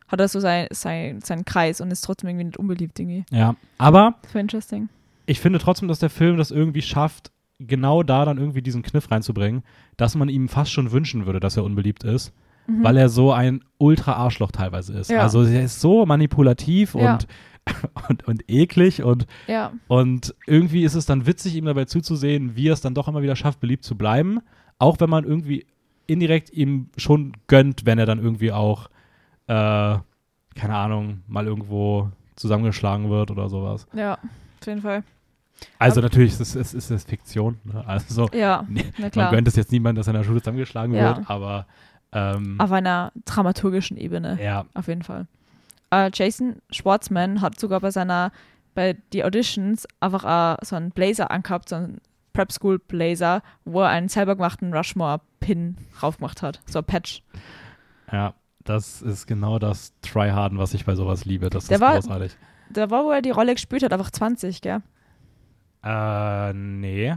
hat 0.08 0.20
er 0.20 0.28
so 0.28 0.40
sein, 0.40 0.66
sein, 0.70 1.20
seinen 1.20 1.44
Kreis 1.44 1.80
und 1.80 1.90
ist 1.90 2.02
trotzdem 2.02 2.28
irgendwie 2.30 2.44
nicht 2.46 2.58
unbeliebt 2.58 2.98
irgendwie. 2.98 3.24
ja. 3.30 3.54
Aber 3.78 4.14
war 4.32 4.40
interesting. 4.40 4.88
ich 5.26 5.40
finde 5.40 5.58
trotzdem, 5.58 5.88
dass 5.88 5.98
der 5.98 6.10
Film 6.10 6.36
das 6.36 6.50
irgendwie 6.50 6.82
schafft, 6.82 7.30
genau 7.58 8.02
da 8.02 8.24
dann 8.26 8.36
irgendwie 8.38 8.60
diesen 8.62 8.82
Kniff 8.82 9.10
reinzubringen, 9.10 9.62
dass 9.96 10.14
man 10.14 10.28
ihm 10.28 10.48
fast 10.48 10.70
schon 10.72 10.92
wünschen 10.92 11.24
würde, 11.26 11.40
dass 11.40 11.56
er 11.56 11.64
unbeliebt 11.64 12.04
ist, 12.04 12.32
Mhm. 12.68 12.82
weil 12.84 12.96
er 12.96 13.08
so 13.08 13.32
ein 13.32 13.62
Ultra-Arschloch 13.78 14.50
teilweise 14.50 14.92
ist. 14.92 15.08
Ja. 15.10 15.20
Also 15.22 15.44
er 15.44 15.62
ist 15.64 15.80
so 15.80 16.04
manipulativ 16.04 16.94
Ja. 16.94 17.12
und, 17.14 17.26
und, 18.08 18.26
und 18.28 18.44
eklig 18.50 19.02
und, 19.04 19.26
ja, 19.46 19.72
und 19.88 20.34
irgendwie 20.46 20.82
ist 20.84 20.94
es 20.94 21.06
dann 21.06 21.26
witzig, 21.26 21.54
ihm 21.56 21.64
dabei 21.64 21.84
zuzusehen, 21.86 22.56
wie 22.56 22.68
er 22.68 22.72
es 22.74 22.80
dann 22.80 22.94
doch 22.94 23.08
immer 23.08 23.22
wieder 23.22 23.36
schafft, 23.36 23.60
beliebt 23.60 23.84
zu 23.84 23.96
bleiben, 23.96 24.40
auch 24.78 25.00
wenn 25.00 25.08
man 25.10 25.24
irgendwie 25.24 25.64
indirekt 26.06 26.50
ihm 26.50 26.88
schon 26.96 27.32
gönnt, 27.48 27.86
wenn 27.86 27.98
er 27.98 28.06
dann 28.06 28.18
irgendwie 28.22 28.52
auch, 28.52 28.88
äh, 29.46 29.98
keine 30.54 30.75
Ahnung, 30.75 31.22
mal 31.26 31.46
irgendwo 31.46 32.10
zusammengeschlagen 32.36 33.10
wird 33.10 33.30
oder 33.30 33.48
sowas. 33.48 33.86
ja, 33.92 34.14
auf 34.60 34.66
jeden 34.66 34.82
Fall. 34.82 35.02
Also 35.78 36.00
natürlich 36.02 36.38
ist 36.38 36.54
es, 36.54 36.75
ist 36.75 36.90
es 36.90 37.04
Fiktion. 37.04 37.58
Ne? 37.64 37.82
Also 37.86 38.28
Ja, 38.34 38.64
Nee, 38.68 38.84
man 39.14 39.30
gönnt 39.30 39.48
es 39.48 39.56
jetzt 39.56 39.72
niemand, 39.72 39.96
dass 39.98 40.06
er 40.06 40.12
in 40.14 40.18
der 40.20 40.25
Schule 40.25 40.40
zusammengeschlagen 40.40 40.94
Ja. 40.94 41.16
wird, 41.16 41.30
aber 41.30 41.66
ähm, 42.12 42.56
Auf 42.60 42.72
einer 42.72 43.10
dramaturgischen 43.25 43.96
Ebene, 43.96 44.38
ja, 44.42 44.66
auf 44.75 44.88
jeden 44.88 45.02
Fall. 45.02 45.26
Äh, 45.90 46.10
Jason 46.12 46.56
Schwartzman 46.70 47.40
hat 47.40 47.58
sogar 47.58 47.80
bei 47.80 47.90
seiner, 47.90 48.32
bei 48.75 48.96
die 49.12 49.25
Auditions 49.25 49.86
einfach 50.00 50.58
äh, 50.60 50.64
so 50.64 50.76
einen 50.76 50.90
Blazer 50.90 51.30
angehabt, 51.30 51.68
so 51.70 51.76
einen 51.76 52.00
Prep 52.36 52.52
School 52.52 52.78
Blazer, 52.78 53.42
wo 53.64 53.80
er 53.80 53.88
einen 53.88 54.08
selber 54.08 54.36
gemachten 54.36 54.74
Rushmore-Pin 54.74 55.76
raufgemacht 56.02 56.42
hat. 56.42 56.60
So 56.66 56.80
ein 56.80 56.84
Patch. 56.84 57.22
Ja, 58.12 58.34
das 58.62 59.00
ist 59.00 59.26
genau 59.26 59.58
das 59.58 59.94
Tryharden, 60.02 60.58
was 60.58 60.74
ich 60.74 60.84
bei 60.84 60.94
sowas 60.96 61.24
liebe. 61.24 61.48
Das 61.48 61.66
Der 61.66 61.76
ist 61.76 61.80
war- 61.80 61.94
großartig. 61.94 62.36
Da 62.68 62.90
war, 62.90 63.04
wo 63.04 63.10
er 63.10 63.22
die 63.22 63.30
Rolle 63.30 63.54
gespielt 63.54 63.82
hat, 63.84 63.92
einfach 63.92 64.10
20, 64.10 64.60
gell? 64.60 64.82
Äh, 65.82 66.52
nee. 66.52 67.16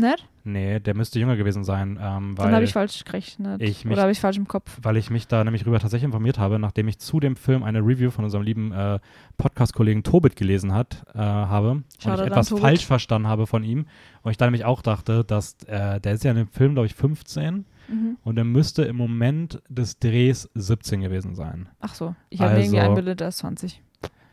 Nicht? 0.00 0.26
Nee, 0.44 0.78
der 0.80 0.94
müsste 0.94 1.18
jünger 1.18 1.36
gewesen 1.36 1.64
sein, 1.64 1.98
ähm, 2.00 2.34
Dann 2.38 2.54
habe 2.54 2.64
ich 2.64 2.72
falsch 2.72 3.04
gerechnet. 3.04 3.60
ich 3.60 3.84
mich- 3.84 3.92
Oder 3.92 4.02
habe 4.02 4.12
ich 4.12 4.20
falsch 4.20 4.36
im 4.38 4.46
Kopf? 4.48 4.78
weil 4.80 4.96
ich 4.96 5.10
mich 5.10 5.26
da 5.26 5.42
nämlich 5.44 5.66
rüber 5.66 5.78
tatsächlich 5.80 6.04
informiert 6.06 6.38
habe, 6.38 6.58
nachdem 6.60 6.86
ich 6.88 6.98
zu 6.98 7.18
dem 7.20 7.34
Film 7.36 7.62
eine 7.64 7.80
Review 7.80 8.10
von 8.10 8.24
unserem 8.24 8.44
lieben 8.44 8.72
äh, 8.72 9.00
Podcast-Kollegen 9.36 10.04
Tobit 10.04 10.36
gelesen 10.36 10.72
hat, 10.72 11.02
äh, 11.14 11.18
habe 11.18 11.70
und 11.72 11.84
Shoutout 12.00 12.22
ich 12.22 12.26
etwas 12.28 12.48
Tobit. 12.48 12.62
falsch 12.62 12.86
verstanden 12.86 13.28
habe 13.28 13.46
von 13.46 13.64
ihm 13.64 13.86
und 14.22 14.30
ich 14.30 14.36
dann 14.36 14.46
nämlich 14.46 14.64
auch 14.64 14.82
dachte, 14.82 15.24
dass 15.24 15.54
äh, 15.66 16.00
der 16.00 16.12
ist 16.12 16.24
ja 16.24 16.30
in 16.30 16.36
dem 16.38 16.48
Film, 16.48 16.74
glaube 16.74 16.86
ich, 16.86 16.94
15 16.94 17.64
Mhm. 17.88 18.18
und 18.22 18.36
er 18.38 18.44
müsste 18.44 18.84
im 18.84 18.96
Moment 18.96 19.60
des 19.68 19.98
Drehs 19.98 20.48
17 20.54 21.00
gewesen 21.00 21.34
sein. 21.34 21.68
Ach 21.80 21.94
so, 21.94 22.14
ich 22.30 22.40
habe 22.40 22.52
mir 22.54 22.60
irgendwie 22.60 22.78
Also- 22.78 22.90
eingebildet, 22.90 23.20
er 23.22 23.28
ist 23.28 23.38
20. 23.38 23.82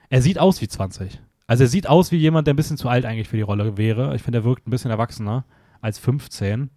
Er 0.09 0.21
sieht 0.21 0.37
aus 0.39 0.61
wie 0.61 0.67
20. 0.67 1.19
Also 1.47 1.63
er 1.63 1.67
sieht 1.67 1.87
aus 1.87 2.11
wie 2.11 2.17
jemand, 2.17 2.47
der 2.47 2.53
ein 2.53 2.57
bisschen 2.57 2.77
zu 2.77 2.89
alt 2.89 3.05
eigentlich 3.05 3.27
für 3.29 3.35
die 3.37 3.43
Rolle 3.43 3.77
wäre. 3.77 4.15
Ich 4.15 4.23
finde, 4.23 4.39
er 4.39 4.43
wirkt 4.43 4.67
ein 4.67 4.71
bisschen 4.71 4.91
erwachsener 4.91 5.45
als 5.81 5.99
15. 5.99 6.69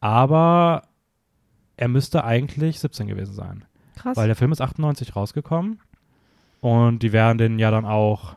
Aber 0.00 0.82
er 1.76 1.88
müsste 1.88 2.24
eigentlich 2.24 2.80
17 2.80 3.06
gewesen 3.06 3.34
sein. 3.34 3.64
Krass. 3.96 4.16
Weil 4.16 4.26
der 4.26 4.36
Film 4.36 4.52
ist 4.52 4.60
98 4.60 5.16
rausgekommen. 5.16 5.78
Und 6.60 7.02
die 7.02 7.12
werden 7.12 7.38
den 7.38 7.58
ja 7.58 7.70
dann 7.70 7.84
auch 7.84 8.36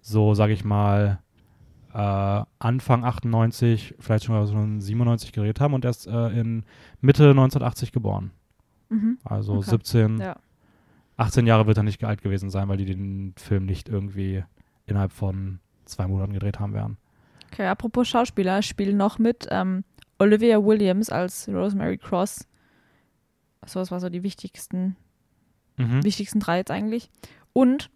so, 0.00 0.34
sag 0.34 0.50
ich 0.50 0.64
mal, 0.64 1.18
äh, 1.92 2.42
Anfang 2.58 3.04
98, 3.04 3.96
vielleicht 3.98 4.24
schon, 4.24 4.46
schon 4.48 4.80
97 4.80 5.32
gedreht 5.32 5.60
haben 5.60 5.74
und 5.74 5.84
erst 5.84 6.06
äh, 6.06 6.28
in 6.28 6.64
Mitte 7.00 7.30
1980 7.30 7.92
geboren. 7.92 8.30
mhm. 8.88 9.18
Also 9.24 9.54
Okay. 9.56 9.70
17, 9.70 10.18
Ja. 10.18 10.36
18 11.16 11.46
Jahre 11.46 11.66
wird 11.66 11.76
er 11.76 11.82
nicht 11.82 12.02
alt 12.04 12.22
gewesen 12.22 12.48
sein, 12.48 12.68
weil 12.68 12.78
die 12.78 12.86
den 12.86 13.34
Film 13.36 13.66
nicht 13.66 13.88
irgendwie 13.88 14.42
innerhalb 14.90 15.12
von 15.12 15.60
zwei 15.84 16.06
Monaten 16.06 16.32
gedreht 16.32 16.60
haben 16.60 16.74
werden. 16.74 16.96
Okay, 17.52 17.66
apropos 17.66 18.06
Schauspieler, 18.08 18.62
spielen 18.62 18.96
noch 18.96 19.18
mit 19.18 19.46
ähm, 19.50 19.84
Olivia 20.18 20.62
Williams 20.64 21.10
als 21.10 21.48
Rosemary 21.48 21.98
Cross. 21.98 22.46
So, 23.66 23.80
das 23.80 23.90
war 23.90 24.00
so 24.00 24.08
die 24.08 24.22
wichtigsten, 24.22 24.96
Mhm. 25.76 26.04
wichtigsten 26.04 26.40
drei 26.40 26.58
jetzt 26.58 26.70
eigentlich. 26.70 27.10
Und 27.52 27.90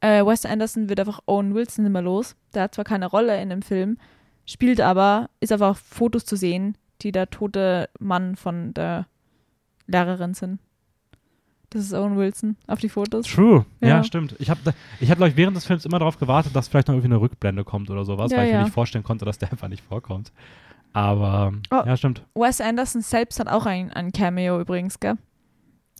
äh, 0.00 0.24
Wes 0.24 0.44
Anderson 0.44 0.88
wird 0.88 1.00
einfach 1.00 1.20
Owen 1.26 1.54
Wilson 1.54 1.86
immer 1.86 2.02
los. 2.02 2.34
Der 2.54 2.62
hat 2.64 2.74
zwar 2.74 2.84
keine 2.84 3.06
Rolle 3.06 3.40
in 3.40 3.50
dem 3.50 3.62
Film, 3.62 3.98
spielt 4.46 4.80
aber, 4.80 5.30
ist 5.40 5.52
einfach 5.52 5.70
auf 5.70 5.78
Fotos 5.78 6.24
zu 6.24 6.36
sehen, 6.36 6.76
die 7.02 7.12
der 7.12 7.30
tote 7.30 7.88
Mann 7.98 8.36
von 8.36 8.74
der 8.74 9.06
Lehrerin 9.86 10.34
sind. 10.34 10.58
Das 11.70 11.82
ist 11.82 11.94
Owen 11.94 12.16
Wilson 12.16 12.56
auf 12.66 12.80
die 12.80 12.88
Fotos. 12.88 13.26
True, 13.26 13.64
ja, 13.80 13.88
Ja. 13.88 14.04
stimmt. 14.04 14.34
Ich 14.40 14.50
habe, 14.50 14.60
ich 14.98 15.08
hab, 15.10 15.18
glaube 15.18 15.30
ich, 15.30 15.36
während 15.36 15.56
des 15.56 15.64
Films 15.66 15.84
immer 15.84 16.00
darauf 16.00 16.18
gewartet, 16.18 16.54
dass 16.56 16.66
vielleicht 16.68 16.88
noch 16.88 16.94
irgendwie 16.94 17.12
eine 17.14 17.20
Rückblende 17.20 17.62
kommt 17.64 17.90
oder 17.90 18.04
sowas, 18.04 18.32
Ja, 18.32 18.38
weil 18.38 18.46
ich 18.48 18.52
mir 18.52 18.62
nicht 18.64 18.72
vorstellen 18.74 19.04
konnte, 19.04 19.24
dass 19.24 19.38
der 19.38 19.52
einfach 19.52 19.68
nicht 19.68 19.84
vorkommt. 19.84 20.32
Aber, 20.92 21.52
Oh. 21.70 21.82
ja, 21.86 21.96
stimmt. 21.96 22.24
Wes 22.34 22.60
Anderson 22.60 23.00
selbst 23.02 23.38
hat 23.38 23.46
auch 23.48 23.66
ein, 23.66 23.92
ein 23.92 24.10
Cameo 24.10 24.60
übrigens, 24.60 24.98
gell? 24.98 25.14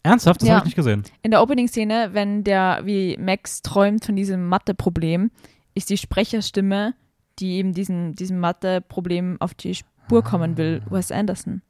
Ernsthaft? 0.03 0.41
Das 0.43 0.49
Ja. 0.49 0.55
habe 0.57 0.65
ich 0.65 0.71
nicht 0.71 0.77
gesehen. 0.77 1.05
In 1.23 1.31
der 1.31 1.43
Opening-Szene, 1.43 2.11
wenn 2.15 2.43
der, 2.43 2.81
wie 2.85 3.17
Max 3.21 3.63
träumt 3.63 4.05
von 4.05 4.17
diesem 4.17 4.49
Mathe-Problem, 4.49 5.31
ist 5.75 5.91
die 5.91 5.99
Sprecherstimme, 5.99 6.95
die 7.39 7.53
eben 7.59 7.73
diesen, 7.75 8.17
diesem 8.17 8.41
Mathe-Problem 8.41 9.37
auf 9.41 9.55
die 9.55 9.75
Spur 9.77 10.25
kommen 10.25 10.57
will, 10.57 10.83
Wes 10.91 11.13
Anderson. 11.13 11.63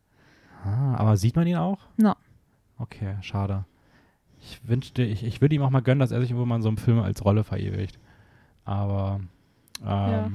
Ah, 0.65 0.95
aber 0.97 1.17
sieht 1.19 1.37
man 1.37 1.47
ihn 1.47 1.57
auch? 1.57 1.81
No. 1.99 2.15
Okay, 2.79 3.17
schade. 3.21 3.67
Ich 4.43 4.61
wünschte, 4.67 5.03
ich, 5.03 5.25
ich 5.25 5.41
würde 5.41 5.55
ihm 5.55 5.63
auch 5.63 5.71
mal 5.71 5.81
gönnen, 5.81 6.01
dass 6.01 6.13
er 6.13 6.21
sich 6.21 6.31
irgendwo 6.31 6.47
mal 6.47 6.57
in 6.57 6.63
so 6.63 6.69
einem 6.69 6.79
Film 6.79 6.99
als 6.99 7.25
Rolle 7.25 7.45
verewigt. 7.45 7.99
Aber, 8.65 9.21
ähm, 9.83 9.87
ja. 9.87 10.31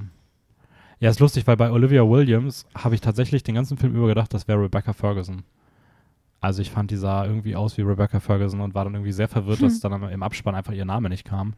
ja, 1.00 1.10
ist 1.10 1.20
lustig, 1.20 1.48
weil 1.48 1.58
bei 1.58 1.72
Olivia 1.72 2.08
Williams 2.08 2.66
habe 2.76 2.96
ich 2.96 3.02
tatsächlich 3.02 3.44
den 3.44 3.56
ganzen 3.56 3.78
Film 3.78 3.96
über 3.96 4.08
gedacht, 4.08 4.34
das 4.34 4.48
wäre 4.48 4.62
Rebecca 4.62 4.94
Ferguson. 4.94 5.44
Also 6.42 6.62
ich 6.62 6.70
fand, 6.70 6.92
die 6.92 6.98
sah 6.98 7.26
irgendwie 7.26 7.56
aus 7.56 7.78
wie 7.78 7.82
Rebecca 7.82 8.20
Ferguson 8.20 8.62
und 8.62 8.76
war 8.76 8.84
dann 8.84 8.94
irgendwie 8.94 9.12
sehr 9.12 9.28
verwirrt, 9.28 9.64
dass 9.64 9.80
dann 9.80 10.04
im 10.04 10.24
Abspann 10.24 10.54
einfach 10.54 10.74
ihr 10.74 10.86
Name 10.86 11.10
nicht 11.10 11.26
kam. 11.26 11.56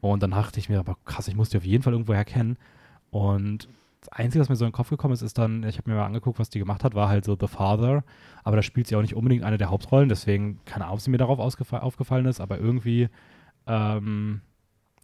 Und 0.00 0.22
dann 0.22 0.30
dachte 0.30 0.58
ich 0.58 0.68
mir, 0.68 0.80
aber 0.80 0.96
krass, 1.04 1.28
ich 1.28 1.36
muss 1.36 1.50
die 1.50 1.58
auf 1.58 1.66
jeden 1.66 1.82
Fall 1.82 1.92
irgendwo 1.92 2.14
herkennen. 2.14 2.56
Und 3.10 3.68
das 4.02 4.08
Einzige, 4.10 4.40
was 4.40 4.48
mir 4.48 4.56
so 4.56 4.64
in 4.64 4.70
den 4.70 4.74
Kopf 4.74 4.90
gekommen 4.90 5.14
ist, 5.14 5.22
ist 5.22 5.38
dann, 5.38 5.62
ich 5.62 5.78
habe 5.78 5.88
mir 5.88 5.96
mal 5.96 6.06
angeguckt, 6.06 6.40
was 6.40 6.50
die 6.50 6.58
gemacht 6.58 6.82
hat, 6.82 6.94
war 6.94 7.08
halt 7.08 7.24
so 7.24 7.36
The 7.38 7.46
Father. 7.46 8.02
Aber 8.42 8.56
da 8.56 8.62
spielt 8.62 8.88
sie 8.88 8.96
auch 8.96 9.00
nicht 9.00 9.14
unbedingt 9.14 9.44
eine 9.44 9.58
der 9.58 9.70
Hauptrollen, 9.70 10.08
deswegen 10.08 10.58
keine 10.64 10.84
Ahnung, 10.86 10.96
ob 10.96 11.00
sie 11.00 11.10
mir 11.10 11.18
darauf 11.18 11.38
aufgefallen 11.38 12.26
ist, 12.26 12.40
aber 12.40 12.58
irgendwie, 12.58 13.08
ähm, 13.68 14.40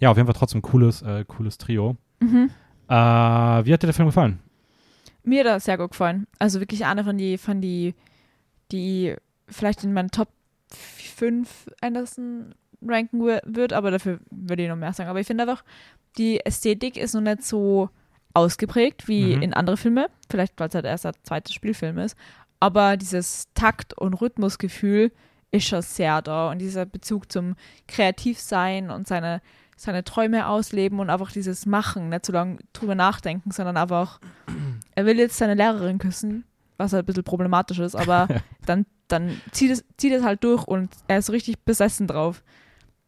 ja, 0.00 0.10
auf 0.10 0.16
jeden 0.16 0.26
Fall 0.26 0.34
trotzdem 0.34 0.62
cooles, 0.62 1.02
äh, 1.02 1.24
cooles 1.26 1.58
Trio. 1.58 1.96
Mhm. 2.18 2.50
Äh, 2.88 2.94
wie 2.94 3.72
hat 3.72 3.82
dir 3.82 3.86
der 3.86 3.94
Film 3.94 4.08
gefallen? 4.08 4.40
Mir 5.22 5.40
hat 5.40 5.46
er 5.46 5.60
sehr 5.60 5.78
gut 5.78 5.90
gefallen. 5.90 6.26
Also 6.40 6.58
wirklich 6.58 6.84
eine 6.84 7.04
von 7.04 7.16
die, 7.16 7.38
von 7.38 7.60
die, 7.60 7.94
die 8.72 9.14
vielleicht 9.46 9.84
in 9.84 9.92
meinen 9.92 10.10
Top 10.10 10.28
5 10.70 11.70
Anderson 11.80 12.54
ranken 12.82 13.20
wird, 13.20 13.72
aber 13.72 13.92
dafür 13.92 14.18
würde 14.30 14.64
ich 14.64 14.68
noch 14.68 14.76
mehr 14.76 14.92
sagen. 14.92 15.08
Aber 15.08 15.20
ich 15.20 15.26
finde 15.26 15.44
einfach, 15.44 15.62
die 16.16 16.44
Ästhetik 16.44 16.96
ist 16.96 17.14
noch 17.14 17.20
nicht 17.20 17.44
so 17.44 17.90
ausgeprägt 18.38 19.08
wie 19.08 19.36
Mhm. 19.36 19.42
in 19.42 19.54
andere 19.54 19.76
Filme. 19.76 20.08
Vielleicht, 20.30 20.58
weil 20.58 20.68
es 20.68 20.74
halt 20.74 20.84
erst 20.84 21.04
der 21.04 21.12
zweite 21.22 21.52
Spielfilm 21.52 21.98
ist. 21.98 22.16
Aber 22.60 22.96
dieses 22.96 23.46
Takt- 23.54 23.94
und 23.94 24.14
Rhythmusgefühl 24.14 25.12
ist 25.50 25.66
schon 25.68 25.82
sehr 25.82 26.22
da. 26.22 26.50
Und 26.50 26.58
dieser 26.58 26.86
Bezug 26.86 27.30
zum 27.30 27.54
Kreativsein 27.86 28.90
und 28.90 29.06
seine, 29.06 29.40
seine 29.76 30.04
Träume 30.04 30.46
ausleben 30.48 30.98
und 31.00 31.10
einfach 31.10 31.30
dieses 31.32 31.66
Machen, 31.66 32.08
nicht 32.08 32.26
so 32.26 32.32
lange 32.32 32.58
drüber 32.72 32.94
nachdenken, 32.94 33.50
sondern 33.50 33.76
einfach, 33.76 34.18
er 34.94 35.04
will 35.06 35.18
jetzt 35.18 35.36
seine 35.38 35.54
Lehrerin 35.54 35.98
küssen, 35.98 36.44
was 36.78 36.92
halt 36.92 37.04
ein 37.04 37.06
bisschen 37.06 37.24
problematisch 37.24 37.78
ist, 37.78 37.94
aber 37.94 38.28
dann, 38.66 38.86
dann 39.08 39.40
zieht 39.52 39.70
es, 39.70 39.84
zieht 39.96 40.12
es 40.12 40.22
halt 40.22 40.42
durch 40.44 40.64
und 40.64 40.90
er 41.06 41.18
ist 41.18 41.30
richtig 41.30 41.58
besessen 41.64 42.06
drauf. 42.06 42.42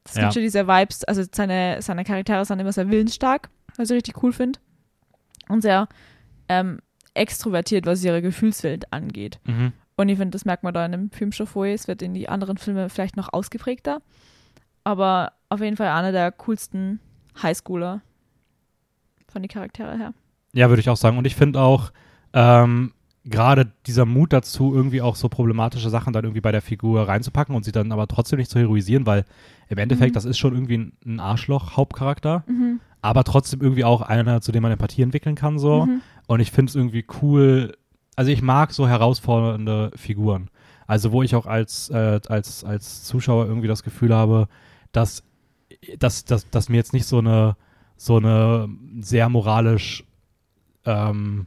Es 0.04 0.14
Ja. 0.14 0.22
gibt 0.22 0.34
schon 0.34 0.42
diese 0.42 0.66
Vibes, 0.66 1.04
also 1.04 1.22
seine, 1.34 1.82
seine 1.82 2.04
Charaktere 2.04 2.44
sind 2.44 2.58
immer 2.60 2.72
sehr 2.72 2.88
willensstark, 2.90 3.48
was 3.76 3.90
ich 3.90 3.96
richtig 3.96 4.22
cool 4.22 4.32
finde. 4.32 4.58
Und 5.50 5.62
sehr 5.62 5.88
ähm, 6.48 6.78
extrovertiert, 7.14 7.86
was 7.86 8.04
ihre 8.04 8.22
Gefühlswelt 8.22 8.92
angeht. 8.92 9.40
Mhm. 9.44 9.72
Und 9.96 10.08
ich 10.08 10.16
finde, 10.18 10.30
das 10.30 10.44
merkt 10.44 10.62
man 10.62 10.72
da 10.72 10.86
in 10.86 10.92
dem 10.92 11.10
Film 11.10 11.32
schon 11.32 11.46
vorher. 11.46 11.74
Es 11.74 11.86
wird 11.88 12.00
in 12.02 12.14
die 12.14 12.28
anderen 12.28 12.56
Filme 12.56 12.88
vielleicht 12.88 13.16
noch 13.16 13.32
ausgeprägter. 13.32 14.00
Aber 14.84 15.32
auf 15.50 15.60
jeden 15.60 15.76
Fall 15.76 15.88
einer 15.88 16.12
der 16.12 16.32
coolsten 16.32 17.00
Highschooler 17.42 18.00
von 19.28 19.42
den 19.42 19.48
Charaktere 19.48 19.96
her. 19.98 20.14
Ja, 20.54 20.68
würde 20.68 20.80
ich 20.80 20.88
auch 20.88 20.96
sagen. 20.96 21.18
Und 21.18 21.26
ich 21.26 21.36
finde 21.36 21.60
auch, 21.60 21.92
ähm, 22.32 22.92
gerade 23.24 23.70
dieser 23.86 24.06
Mut 24.06 24.32
dazu, 24.32 24.74
irgendwie 24.74 25.02
auch 25.02 25.14
so 25.16 25.28
problematische 25.28 25.90
Sachen 25.90 26.12
dann 26.12 26.24
irgendwie 26.24 26.40
bei 26.40 26.52
der 26.52 26.62
Figur 26.62 27.06
reinzupacken 27.06 27.54
und 27.54 27.64
sie 27.64 27.72
dann 27.72 27.92
aber 27.92 28.08
trotzdem 28.08 28.38
nicht 28.38 28.50
zu 28.50 28.58
heroisieren, 28.58 29.04
weil 29.06 29.24
im 29.68 29.78
Endeffekt, 29.78 30.12
Mhm. 30.12 30.14
das 30.14 30.24
ist 30.24 30.38
schon 30.38 30.54
irgendwie 30.54 30.92
ein, 31.04 31.20
Arschloch-Hauptcharakter, 31.20 32.44
Mhm. 32.46 32.80
Aber 33.02 33.24
trotzdem 33.24 33.60
irgendwie 33.60 33.84
auch 33.84 34.02
einer, 34.02 34.40
zu 34.40 34.52
dem 34.52 34.62
man 34.62 34.72
Empathie 34.72 35.02
entwickeln 35.02 35.34
kann, 35.34 35.58
so. 35.58 35.86
Mhm. 35.86 36.02
Und 36.26 36.40
ich 36.40 36.50
finde 36.50 36.70
es 36.70 36.76
irgendwie 36.76 37.04
cool. 37.22 37.76
Also 38.16 38.30
ich 38.30 38.42
mag 38.42 38.72
so 38.72 38.86
herausfordernde 38.86 39.90
Figuren. 39.96 40.50
Also 40.86 41.12
wo 41.12 41.22
ich 41.22 41.34
auch 41.34 41.46
als, 41.46 41.88
äh, 41.90 42.20
als, 42.28 42.64
als 42.64 43.04
Zuschauer 43.04 43.46
irgendwie 43.46 43.68
das 43.68 43.82
Gefühl 43.82 44.14
habe, 44.14 44.48
dass, 44.92 45.22
dass, 45.98 46.24
dass, 46.24 46.50
dass 46.50 46.68
mir 46.68 46.76
jetzt 46.76 46.92
nicht 46.92 47.06
so 47.06 47.18
eine, 47.18 47.56
so 47.96 48.16
eine 48.16 48.68
sehr 49.00 49.28
moralisch 49.28 50.04
ähm, 50.84 51.46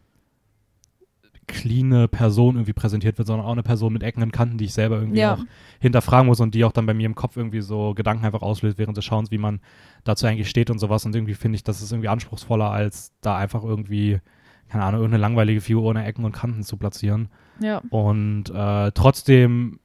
cleane 1.47 2.07
Person 2.07 2.55
irgendwie 2.55 2.73
präsentiert 2.73 3.17
wird, 3.17 3.27
sondern 3.27 3.45
auch 3.45 3.51
eine 3.51 3.63
Person 3.63 3.93
mit 3.93 4.03
Ecken 4.03 4.23
und 4.23 4.31
Kanten, 4.31 4.57
die 4.57 4.65
ich 4.65 4.73
selber 4.73 4.97
irgendwie 4.97 5.19
Ja. 5.19 5.35
auch 5.35 5.43
hinterfragen 5.79 6.27
muss 6.27 6.39
und 6.39 6.55
die 6.55 6.63
auch 6.65 6.71
dann 6.71 6.85
bei 6.85 6.93
mir 6.93 7.05
im 7.05 7.15
Kopf 7.15 7.37
irgendwie 7.37 7.61
so 7.61 7.93
Gedanken 7.93 8.25
einfach 8.25 8.41
auslöst 8.41 8.77
während 8.77 8.97
des 8.97 9.05
Schauens, 9.05 9.31
wie 9.31 9.37
man 9.37 9.59
dazu 10.03 10.25
eigentlich 10.25 10.49
steht 10.49 10.69
und 10.69 10.79
sowas. 10.79 11.05
Und 11.05 11.15
irgendwie 11.15 11.33
finde 11.33 11.55
ich, 11.55 11.63
das 11.63 11.81
ist 11.81 11.91
irgendwie 11.91 12.09
anspruchsvoller, 12.09 12.69
als 12.71 13.11
da 13.21 13.37
einfach 13.37 13.63
irgendwie, 13.63 14.19
keine 14.69 14.83
Ahnung, 14.83 15.01
irgendeine 15.01 15.21
langweilige 15.21 15.61
Figur 15.61 15.83
ohne 15.83 16.05
Ecken 16.05 16.25
und 16.25 16.31
Kanten 16.31 16.63
zu 16.63 16.77
platzieren. 16.77 17.29
Ja. 17.59 17.81
Und 17.89 18.49
äh, 18.49 18.91
trotzdem 18.93 19.79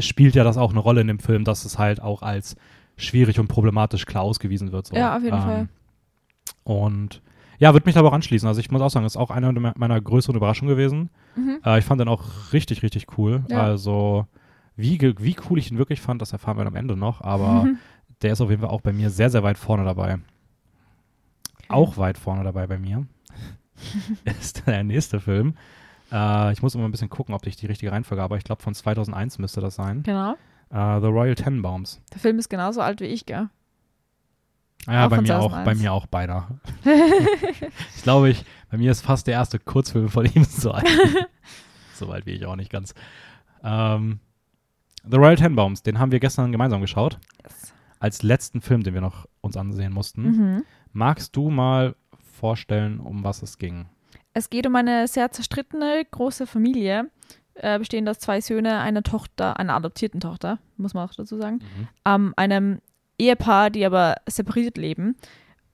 spielt 0.00 0.34
ja 0.34 0.42
das 0.44 0.56
auch 0.56 0.70
eine 0.70 0.80
Rolle 0.80 1.00
in 1.02 1.06
dem 1.06 1.18
Film, 1.20 1.44
dass 1.44 1.64
es 1.64 1.78
halt 1.78 2.02
auch 2.02 2.22
als 2.22 2.56
schwierig 2.96 3.38
und 3.38 3.48
problematisch 3.48 4.06
klar 4.06 4.22
ausgewiesen 4.22 4.72
wird. 4.72 4.86
So. 4.86 4.96
Ja, 4.96 5.16
auf 5.16 5.22
jeden 5.22 5.38
Fall. 5.40 5.68
Und 6.64 7.20
ja, 7.58 7.72
würde 7.72 7.86
mich 7.86 7.94
da 7.94 8.00
aber 8.00 8.10
auch 8.10 8.14
anschließen. 8.14 8.46
Also 8.48 8.60
ich 8.60 8.70
muss 8.70 8.80
auch 8.82 8.90
sagen, 8.90 9.04
das 9.04 9.12
ist 9.12 9.16
auch 9.20 9.30
eine 9.30 9.52
me- 9.52 9.72
meiner 9.76 10.00
größeren 10.00 10.36
Überraschungen 10.36 10.74
gewesen. 10.74 11.10
Mhm. 11.36 11.58
Äh, 11.64 11.78
ich 11.78 11.84
fand 11.84 12.00
den 12.00 12.08
auch 12.08 12.52
richtig, 12.52 12.82
richtig 12.82 13.06
cool. 13.18 13.44
Ja. 13.48 13.62
Also 13.62 14.26
wie, 14.76 15.00
wie 15.00 15.36
cool 15.48 15.58
ich 15.58 15.70
ihn 15.70 15.78
wirklich 15.78 16.00
fand, 16.00 16.20
das 16.22 16.32
erfahren 16.32 16.56
wir 16.56 16.64
dann 16.64 16.72
am 16.74 16.76
Ende 16.76 16.96
noch. 16.96 17.20
Aber 17.22 17.64
Mhm. 17.64 17.78
der 18.22 18.32
ist 18.32 18.40
auf 18.40 18.50
jeden 18.50 18.62
Fall 18.62 18.70
auch 18.70 18.80
bei 18.82 18.92
mir 18.92 19.10
sehr, 19.10 19.30
sehr 19.30 19.42
weit 19.42 19.58
vorne 19.58 19.84
dabei. 19.84 20.18
Auch 21.68 21.96
weit 21.98 22.18
vorne 22.18 22.44
dabei 22.44 22.66
bei 22.66 22.78
mir. 22.78 23.06
ist 24.40 24.66
der 24.66 24.84
nächste 24.84 25.20
Film. 25.20 25.54
Äh, 26.12 26.52
ich 26.52 26.62
muss 26.62 26.74
immer 26.74 26.84
ein 26.84 26.92
bisschen 26.92 27.10
gucken, 27.10 27.34
ob 27.34 27.46
ich 27.46 27.56
die 27.56 27.66
richtige 27.66 27.92
Reihenfolge 27.92 28.22
habe. 28.22 28.38
Ich 28.38 28.44
glaube, 28.44 28.62
von 28.62 28.74
2001 28.74 29.38
müsste 29.38 29.60
das 29.60 29.74
sein. 29.74 30.02
Genau. 30.02 30.32
Äh, 30.70 31.00
The 31.00 31.06
Royal 31.08 31.34
Tenenbaums. 31.34 32.00
Der 32.12 32.20
Film 32.20 32.38
ist 32.38 32.48
genauso 32.48 32.80
alt 32.80 33.00
wie 33.00 33.04
ich, 33.06 33.26
gell? 33.26 33.48
Ja, 34.86 35.06
Auch 35.06 35.10
bei 35.10 35.20
mir 35.20 35.38
auch, 35.38 35.50
2001. 35.50 35.64
bei 35.64 35.74
mir 35.74 35.92
auch 35.92 36.06
beinahe. 36.06 36.46
ich 37.96 38.02
glaube, 38.02 38.30
ich, 38.30 38.44
bei 38.70 38.78
mir 38.78 38.90
ist 38.92 39.00
fast 39.00 39.26
der 39.26 39.34
erste 39.34 39.58
Kurzfilm 39.58 40.08
von 40.08 40.26
ihm 40.26 40.44
so 40.48 40.70
alt. 40.70 40.86
so 41.94 42.08
weit 42.08 42.26
wie 42.26 42.32
ich 42.32 42.46
auch 42.46 42.56
nicht 42.56 42.70
ganz. 42.70 42.94
Ähm, 43.64 44.20
The 45.08 45.16
Royal 45.16 45.36
Tenenbaums, 45.36 45.82
den 45.82 45.98
haben 45.98 46.12
wir 46.12 46.20
gestern 46.20 46.52
gemeinsam 46.52 46.80
geschaut. 46.80 47.18
Yes. 47.42 47.72
Als 47.98 48.22
letzten 48.22 48.60
Film, 48.60 48.82
den 48.82 48.94
wir 48.94 49.00
noch 49.00 49.26
uns 49.40 49.56
ansehen 49.56 49.92
mussten. 49.92 50.22
Mhm. 50.22 50.64
Magst 50.92 51.34
du 51.36 51.50
mal 51.50 51.96
vorstellen, 52.38 53.00
um 53.00 53.24
was 53.24 53.42
es 53.42 53.58
ging? 53.58 53.86
Es 54.34 54.50
geht 54.50 54.66
um 54.66 54.76
eine 54.76 55.08
sehr 55.08 55.30
zerstrittene 55.32 56.04
große 56.10 56.46
Familie, 56.46 57.10
äh, 57.54 57.78
bestehend 57.78 58.08
aus 58.08 58.18
zwei 58.18 58.40
Söhne, 58.40 58.80
einer 58.80 59.02
Tochter, 59.02 59.58
einer 59.58 59.74
adoptierten 59.74 60.20
Tochter, 60.20 60.58
muss 60.76 60.92
man 60.94 61.08
auch 61.08 61.14
dazu 61.14 61.38
sagen, 61.38 61.60
ähm, 62.04 62.34
einem 62.36 62.80
Ehepaar, 63.18 63.70
die 63.70 63.84
aber 63.86 64.16
separiert 64.28 64.76
leben 64.76 65.16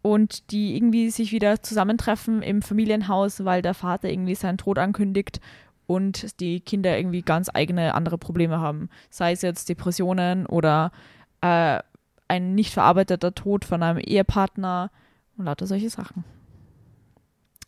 und 0.02 0.50
die 0.50 0.76
irgendwie 0.76 1.10
sich 1.10 1.32
wieder 1.32 1.62
zusammentreffen 1.62 2.42
im 2.42 2.62
Familienhaus, 2.62 3.44
weil 3.44 3.62
der 3.62 3.74
Vater 3.74 4.10
irgendwie 4.10 4.34
seinen 4.34 4.58
Tod 4.58 4.78
ankündigt 4.78 5.40
und 5.86 6.40
die 6.40 6.60
Kinder 6.60 6.96
irgendwie 6.96 7.22
ganz 7.22 7.50
eigene 7.52 7.94
andere 7.94 8.18
Probleme 8.18 8.60
haben. 8.60 8.88
Sei 9.10 9.32
es 9.32 9.42
jetzt 9.42 9.68
Depressionen 9.68 10.46
oder 10.46 10.92
äh, 11.40 11.80
ein 12.28 12.54
nicht 12.54 12.72
verarbeiteter 12.72 13.34
Tod 13.34 13.64
von 13.64 13.82
einem 13.82 13.98
Ehepartner 13.98 14.90
und 15.36 15.44
lauter 15.44 15.66
solche 15.66 15.90
Sachen. 15.90 16.24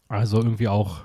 Also 0.08 0.38
irgendwie 0.38 0.68
auch 0.68 1.00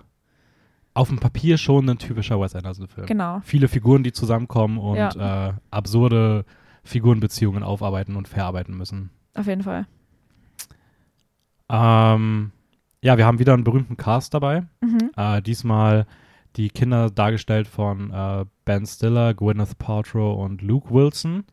auf 0.94 1.10
dem 1.10 1.20
Papier 1.20 1.58
schon 1.58 1.90
ein 1.90 1.98
typischer 1.98 2.40
Wes 2.40 2.56
Anderson-Film. 2.56 3.08
Genau. 3.08 3.42
Viele 3.44 3.68
Figuren, 3.68 4.04
die 4.04 4.12
zusammenkommen 4.12 4.78
und 4.78 4.98
Ja. 4.98 5.50
äh, 5.50 5.54
absurde 5.72 6.46
Figurenbeziehungen 6.90 7.64
aufarbeiten 7.64 8.16
und 8.16 8.28
verarbeiten 8.28 8.76
müssen. 8.76 9.12
Auf 9.36 9.48
jeden 9.48 9.64
Fall. 9.64 9.86
Ähm, 11.70 12.52
ja, 13.02 13.18
wir 13.18 13.26
haben 13.26 13.40
wieder 13.40 13.54
einen 13.54 13.64
berühmten 13.64 13.96
Cast 13.96 14.34
dabei. 14.34 14.64
Mhm. 14.82 15.12
Äh, 15.16 15.42
diesmal 15.42 16.06
die 16.56 16.70
Kinder 16.70 17.10
dargestellt 17.12 17.68
von 17.68 18.12
äh, 18.12 18.46
Ben 18.66 18.86
Stiller, 18.86 19.34
Gwyneth 19.36 19.78
Paltrow 19.78 20.44
und 20.44 20.62
Luke 20.62 20.92
Wilson. 20.94 21.44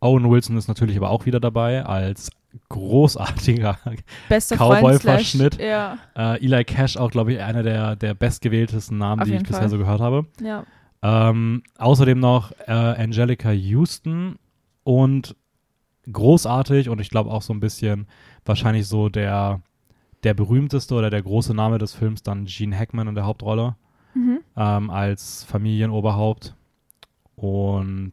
Owen 0.00 0.30
Wilson 0.30 0.56
ist 0.56 0.68
natürlich 0.68 0.96
aber 0.96 1.10
auch 1.10 1.26
wieder 1.26 1.38
dabei 1.38 1.84
als 1.84 2.30
großartiger 2.70 3.78
Cowboy-Verschnitt. 4.30 5.60
Ja, 5.60 5.98
äh, 6.16 6.42
Eli 6.42 6.64
Cash, 6.64 6.96
auch 6.96 7.10
glaube 7.10 7.34
ich 7.34 7.40
einer 7.40 7.62
der, 7.62 7.94
der 7.94 8.14
bestgewähltesten 8.14 8.96
Namen, 8.96 9.20
Auf 9.20 9.26
die 9.26 9.32
ich 9.34 9.40
jeden 9.40 9.46
bisher 9.46 9.60
Fall. 9.60 9.68
so 9.68 9.78
gehört 9.78 10.00
habe. 10.00 10.26
ja. 10.42 10.64
Ähm, 11.00 11.62
außerdem 11.76 12.18
noch 12.18 12.50
äh, 12.66 12.72
Angelica 12.72 13.52
Houston 13.52 14.36
und 14.88 15.36
großartig 16.10 16.88
und 16.88 16.98
ich 17.00 17.10
glaube 17.10 17.30
auch 17.30 17.42
so 17.42 17.52
ein 17.52 17.60
bisschen 17.60 18.06
wahrscheinlich 18.46 18.86
so 18.86 19.10
der, 19.10 19.60
der 20.24 20.32
berühmteste 20.32 20.94
oder 20.94 21.10
der 21.10 21.20
große 21.22 21.52
Name 21.52 21.76
des 21.76 21.92
Films 21.94 22.22
dann 22.22 22.46
Gene 22.46 22.74
Hackman 22.78 23.08
in 23.08 23.14
der 23.14 23.26
Hauptrolle 23.26 23.76
Mhm. 24.14 24.38
ähm, 24.56 24.88
als 24.90 25.44
Familienoberhaupt. 25.44 26.54
Und 27.36 28.12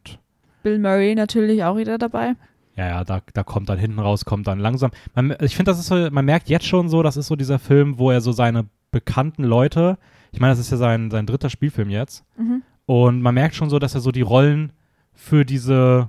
Bill 0.62 0.78
Murray 0.78 1.14
natürlich 1.14 1.64
auch 1.64 1.76
wieder 1.78 1.96
dabei. 1.96 2.34
ja, 2.76 2.86
ja, 2.88 3.04
da, 3.04 3.22
da 3.32 3.42
kommt 3.42 3.70
dann 3.70 3.78
hinten 3.78 3.98
raus, 3.98 4.26
kommt 4.26 4.46
dann 4.46 4.58
langsam. 4.58 4.90
Man, 5.14 5.34
ich 5.40 5.56
finde, 5.56 5.70
das 5.70 5.78
ist 5.80 5.86
so, 5.86 6.10
man 6.10 6.24
merkt 6.26 6.48
jetzt 6.50 6.66
schon 6.66 6.90
so, 6.90 7.02
das 7.02 7.16
ist 7.16 7.28
so 7.28 7.34
dieser 7.36 7.58
Film, 7.58 7.98
wo 7.98 8.10
er 8.10 8.20
so 8.20 8.32
seine 8.32 8.66
bekannten 8.90 9.42
Leute, 9.44 9.96
ich 10.32 10.38
meine, 10.40 10.52
das 10.52 10.58
ist 10.60 10.70
ja 10.70 10.76
sein, 10.76 11.10
sein 11.10 11.24
dritter 11.26 11.48
Spielfilm 11.50 11.88
jetzt, 11.88 12.24
Mhm. 12.36 12.62
Und 12.84 13.20
man 13.22 13.34
merkt 13.34 13.56
schon 13.56 13.68
so, 13.70 13.80
dass 13.80 13.94
er 13.96 14.00
so 14.00 14.12
die 14.12 14.20
Rollen 14.22 14.72
für 15.12 15.44
diese 15.44 16.08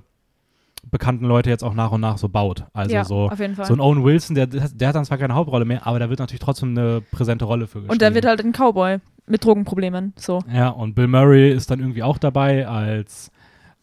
bekannten 0.90 1.24
Leute 1.24 1.50
jetzt 1.50 1.62
auch 1.64 1.74
nach 1.74 1.90
und 1.92 2.00
nach 2.00 2.18
so 2.18 2.28
baut. 2.28 2.64
Also 2.72 2.94
ja, 2.94 3.04
so, 3.04 3.28
auf 3.30 3.38
jeden 3.40 3.54
Fall. 3.54 3.66
so 3.66 3.74
ein 3.74 3.80
Owen 3.80 4.04
Wilson, 4.04 4.34
der, 4.34 4.46
der 4.46 4.62
hat 4.88 4.94
dann 4.94 5.04
zwar 5.04 5.18
keine 5.18 5.34
Hauptrolle 5.34 5.64
mehr, 5.64 5.86
aber 5.86 5.98
da 5.98 6.08
wird 6.10 6.18
natürlich 6.20 6.40
trotzdem 6.40 6.70
eine 6.70 7.00
präsente 7.00 7.44
Rolle 7.44 7.66
für 7.66 7.80
und 7.80 8.00
der 8.00 8.14
wird 8.14 8.24
halt 8.26 8.44
ein 8.44 8.52
Cowboy 8.52 8.98
mit 9.26 9.44
Drogenproblemen. 9.44 10.14
So. 10.16 10.40
Ja, 10.52 10.68
und 10.68 10.94
Bill 10.94 11.06
Murray 11.06 11.52
ist 11.52 11.70
dann 11.70 11.80
irgendwie 11.80 12.02
auch 12.02 12.18
dabei 12.18 12.66
als, 12.66 13.30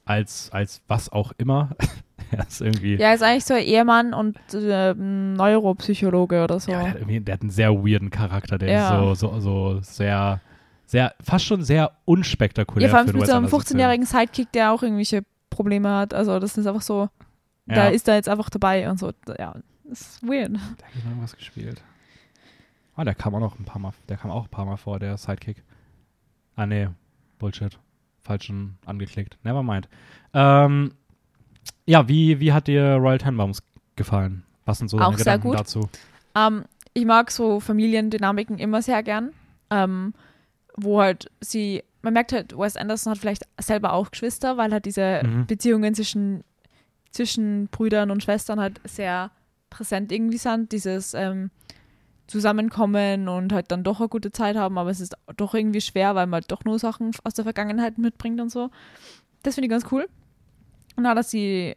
als, 0.06 0.50
als 0.52 0.82
was 0.88 1.12
auch 1.12 1.32
immer. 1.38 1.70
er 2.32 2.48
ist 2.48 2.62
irgendwie, 2.62 2.96
Ja, 2.96 3.14
ist 3.14 3.22
eigentlich 3.24 3.46
so 3.46 3.54
ein 3.54 3.64
Ehemann 3.64 4.14
und 4.14 4.38
äh, 4.54 4.94
Neuropsychologe 4.96 6.44
oder 6.44 6.60
so. 6.60 6.72
ja, 6.72 6.80
der, 6.80 6.90
hat 6.90 6.96
irgendwie, 6.98 7.20
der 7.20 7.34
hat 7.34 7.42
einen 7.42 7.52
sehr 7.52 7.74
weirden 7.74 8.10
Charakter, 8.10 8.58
der 8.58 8.70
Ja. 8.72 9.12
ist 9.12 9.20
so, 9.20 9.30
so, 9.30 9.40
so 9.40 9.80
sehr, 9.82 10.42
sehr, 10.86 11.14
fast 11.24 11.46
schon 11.46 11.64
sehr 11.64 11.92
unspektakulär 12.06 12.88
Ja, 12.88 12.90
vor 12.90 13.00
allem 13.00 13.06
mit 13.08 13.14
so 13.16 13.20
einem 13.20 13.46
Wes 13.46 13.54
Anderson-Film. 13.54 13.80
15-jährigen 13.80 14.06
Sidekick, 14.06 14.52
der 14.52 14.72
auch 14.72 14.82
irgendwelche 14.84 15.24
Probleme 15.56 15.90
hat. 15.96 16.14
Also 16.14 16.40
das 16.40 16.58
ist 16.58 16.68
einfach 16.68 16.82
so, 16.82 17.10
Ja. 17.68 17.76
da 17.76 17.88
ist 17.88 18.08
er 18.08 18.16
jetzt 18.16 18.30
einfach 18.30 18.50
dabei 18.50 18.90
und 18.90 19.00
so. 19.00 19.12
Ja, 19.40 19.56
das 19.84 20.02
ist 20.02 20.24
weird. 20.24 20.52
Der 20.54 20.88
hat 20.88 20.96
noch 20.96 21.06
irgendwas 21.06 21.36
gespielt. 21.36 21.82
Ah, 22.96 23.04
der 23.04 23.16
kam 23.16 23.36
auch 23.36 23.40
noch 23.40 23.60
ein 23.60 23.66
paar 23.66 23.80
Mal, 23.82 23.92
der 24.08 24.18
kam 24.18 24.32
auch 24.32 24.44
ein 24.46 24.50
paar 24.50 24.66
Mal 24.66 24.78
vor, 24.78 25.00
der 25.00 25.18
Sidekick. 25.18 25.64
Ah, 26.56 26.66
nee, 26.66 26.88
Bullshit. 27.40 27.78
Falschen 28.24 28.78
angeklickt. 28.86 29.38
Never 29.44 29.62
mind. 29.64 29.88
Ähm, 30.34 30.94
ja, 31.86 32.08
wie, 32.08 32.40
wie 32.40 32.54
hat 32.54 32.68
dir 32.68 32.96
Royal 32.96 33.18
Tenenbaums 33.18 33.62
gefallen? 33.96 34.44
Was 34.66 34.80
sind 34.80 34.88
so 34.90 34.98
deine 34.98 35.08
Auch 35.10 35.14
sehr 35.18 35.26
Gedanken 35.38 35.50
gut. 35.50 35.60
dazu? 35.60 35.90
Ähm, 36.36 36.64
ich 36.94 37.06
mag 37.06 37.30
so 37.30 37.60
Familiendynamiken 37.60 38.58
immer 38.58 38.82
sehr 38.82 39.04
gern. 39.04 39.32
Ähm, 39.70 40.14
wo 40.78 41.02
halt 41.02 41.30
sie, 41.42 41.84
man 42.06 42.14
merkt 42.14 42.32
halt, 42.32 42.58
Wes 42.58 42.78
Anderson 42.78 43.12
hat 43.12 43.18
vielleicht 43.18 43.44
selber 43.60 43.92
auch 43.94 44.12
Geschwister, 44.12 44.56
weil 44.58 44.72
halt 44.72 44.86
diese 44.86 45.22
Mhm. 45.26 45.46
Beziehungen 45.48 45.94
zwischen, 45.94 46.44
zwischen 47.12 47.68
Brüdern 47.68 48.12
und 48.12 48.24
Schwestern 48.24 48.60
halt 48.60 48.80
sehr 48.86 49.32
präsent 49.70 50.12
irgendwie 50.12 50.38
sind. 50.38 50.72
Dieses 50.72 51.14
ähm, 51.14 51.50
Zusammenkommen 52.28 53.28
und 53.28 53.54
halt 53.54 53.72
dann 53.72 53.84
doch 53.84 54.00
eine 54.00 54.10
gute 54.10 54.32
Zeit 54.32 54.56
haben, 54.56 54.80
aber 54.80 54.90
es 54.90 55.00
ist 55.00 55.16
doch 55.38 55.54
irgendwie 55.54 55.82
schwer, 55.82 56.16
weil 56.16 56.26
man 56.26 56.42
halt 56.42 56.52
doch 56.52 56.64
nur 56.66 56.80
Sachen 56.80 57.12
aus 57.24 57.36
der 57.36 57.44
Vergangenheit 57.44 58.00
mitbringt 58.00 58.42
und 58.42 58.50
so. 58.50 58.72
Das 59.44 59.54
finde 59.56 59.66
ich 59.66 59.70
ganz 59.72 59.86
cool. 59.92 60.08
Und 60.96 61.06
auch, 61.06 61.14
dass 61.14 61.30
sie, 61.30 61.76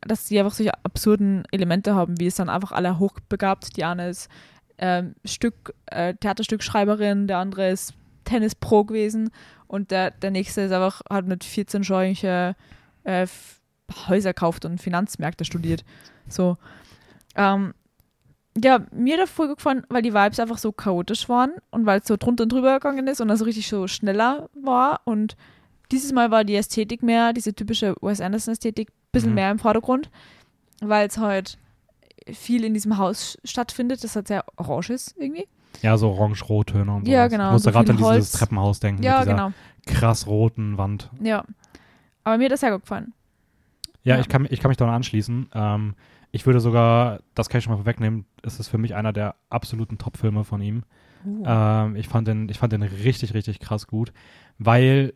dass 0.00 0.26
sie 0.26 0.38
einfach 0.38 0.54
solche 0.54 0.72
absurden 0.82 1.44
Elemente 1.50 1.94
haben, 1.94 2.18
wie 2.18 2.26
es 2.26 2.36
dann 2.36 2.48
einfach 2.48 2.72
alle 2.72 2.98
hochbegabt. 2.98 3.76
Die 3.76 3.84
eine 3.84 4.08
ist 4.08 4.30
ähm, 4.78 5.14
Stück, 5.26 5.74
äh, 5.86 6.14
Theaterstückschreiberin, 6.14 7.26
der 7.26 7.38
andere 7.38 7.68
ist 7.70 7.92
Tennis-Pro 8.26 8.84
gewesen 8.84 9.30
und 9.66 9.90
der, 9.90 10.10
der 10.10 10.30
nächste 10.30 10.60
ist 10.62 10.72
einfach, 10.72 11.00
hat 11.10 11.26
mit 11.26 11.42
14 11.44 11.82
schon 11.84 11.96
irgendwelche 12.02 12.54
äh, 13.04 13.26
Häuser 14.08 14.34
gekauft 14.34 14.64
und 14.64 14.80
Finanzmärkte 14.80 15.44
studiert. 15.44 15.84
So. 16.28 16.56
Ähm, 17.34 17.72
ja, 18.62 18.80
mir 18.90 19.18
hat 19.20 19.28
voll 19.28 19.54
gefallen, 19.54 19.84
weil 19.88 20.02
die 20.02 20.14
Vibes 20.14 20.40
einfach 20.40 20.58
so 20.58 20.72
chaotisch 20.72 21.28
waren 21.28 21.52
und 21.70 21.84
weil 21.86 22.00
es 22.00 22.06
so 22.06 22.16
drunter 22.16 22.44
und 22.44 22.52
drüber 22.52 22.74
gegangen 22.74 23.06
ist 23.06 23.20
und 23.20 23.30
also 23.30 23.44
richtig 23.44 23.68
so 23.68 23.86
schneller 23.86 24.48
war. 24.54 25.02
Und 25.04 25.36
dieses 25.92 26.12
Mal 26.12 26.30
war 26.30 26.42
die 26.44 26.56
Ästhetik 26.56 27.02
mehr, 27.02 27.32
diese 27.32 27.54
typische 27.54 27.94
Wes 28.00 28.20
Anderson-Ästhetik, 28.20 28.88
ein 28.90 29.12
bisschen 29.12 29.30
Mhm. 29.30 29.34
mehr 29.34 29.50
im 29.50 29.58
Vordergrund, 29.58 30.10
weil 30.80 31.06
es 31.06 31.18
halt 31.18 31.58
viel 32.32 32.64
in 32.64 32.74
diesem 32.74 32.96
Haus 32.98 33.38
stattfindet, 33.44 34.02
das 34.02 34.16
halt 34.16 34.26
sehr 34.26 34.44
orange 34.56 34.90
ist 34.90 35.14
irgendwie. 35.18 35.46
Ja, 35.82 35.96
so 35.96 36.10
orange-rot-Töne 36.10 36.92
und 36.92 37.06
so. 37.06 37.12
Ja, 37.12 37.28
genau, 37.28 37.48
Ich 37.48 37.52
musste 37.52 37.70
so 37.70 37.72
gerade 37.72 37.90
an 37.92 37.96
dieses. 37.96 38.32
Treppenhaus 38.32 38.80
denken 38.80 39.02
Ja, 39.02 39.18
mit 39.18 39.28
dieser 39.28 39.36
genau. 39.36 39.52
krass 39.86 40.26
roten 40.26 40.78
Wand. 40.78 41.10
Ja. 41.20 41.44
Aber 42.24 42.38
mir 42.38 42.44
hat 42.44 42.52
das 42.52 42.60
sehr 42.60 42.72
gut 42.72 42.82
gefallen. 42.82 43.12
Ja, 44.02 44.14
Ja. 44.14 44.20
Ich, 44.20 44.28
kann, 44.28 44.46
ich 44.50 44.60
kann 44.60 44.68
mich 44.68 44.76
da 44.78 44.86
noch 44.86 44.92
anschließen. 44.92 45.50
Ähm, 45.54 45.94
ich 46.32 46.44
würde 46.46 46.60
sogar, 46.60 47.20
das 47.34 47.48
kann 47.48 47.58
ich 47.58 47.64
schon 47.64 47.72
mal 47.72 47.78
vorwegnehmen, 47.78 48.26
es 48.42 48.58
ist 48.60 48.68
für 48.68 48.78
mich 48.78 48.94
einer 48.94 49.12
der 49.12 49.36
absoluten 49.48 49.98
Top-Filme 49.98 50.44
von 50.44 50.60
ihm. 50.60 50.82
Ähm, 51.44 51.96
ich, 51.96 52.06
fand 52.08 52.28
den, 52.28 52.48
ich 52.48 52.58
fand 52.58 52.72
den 52.72 52.82
richtig, 52.82 53.34
richtig 53.34 53.58
krass 53.58 53.86
gut, 53.88 54.12
weil 54.58 55.12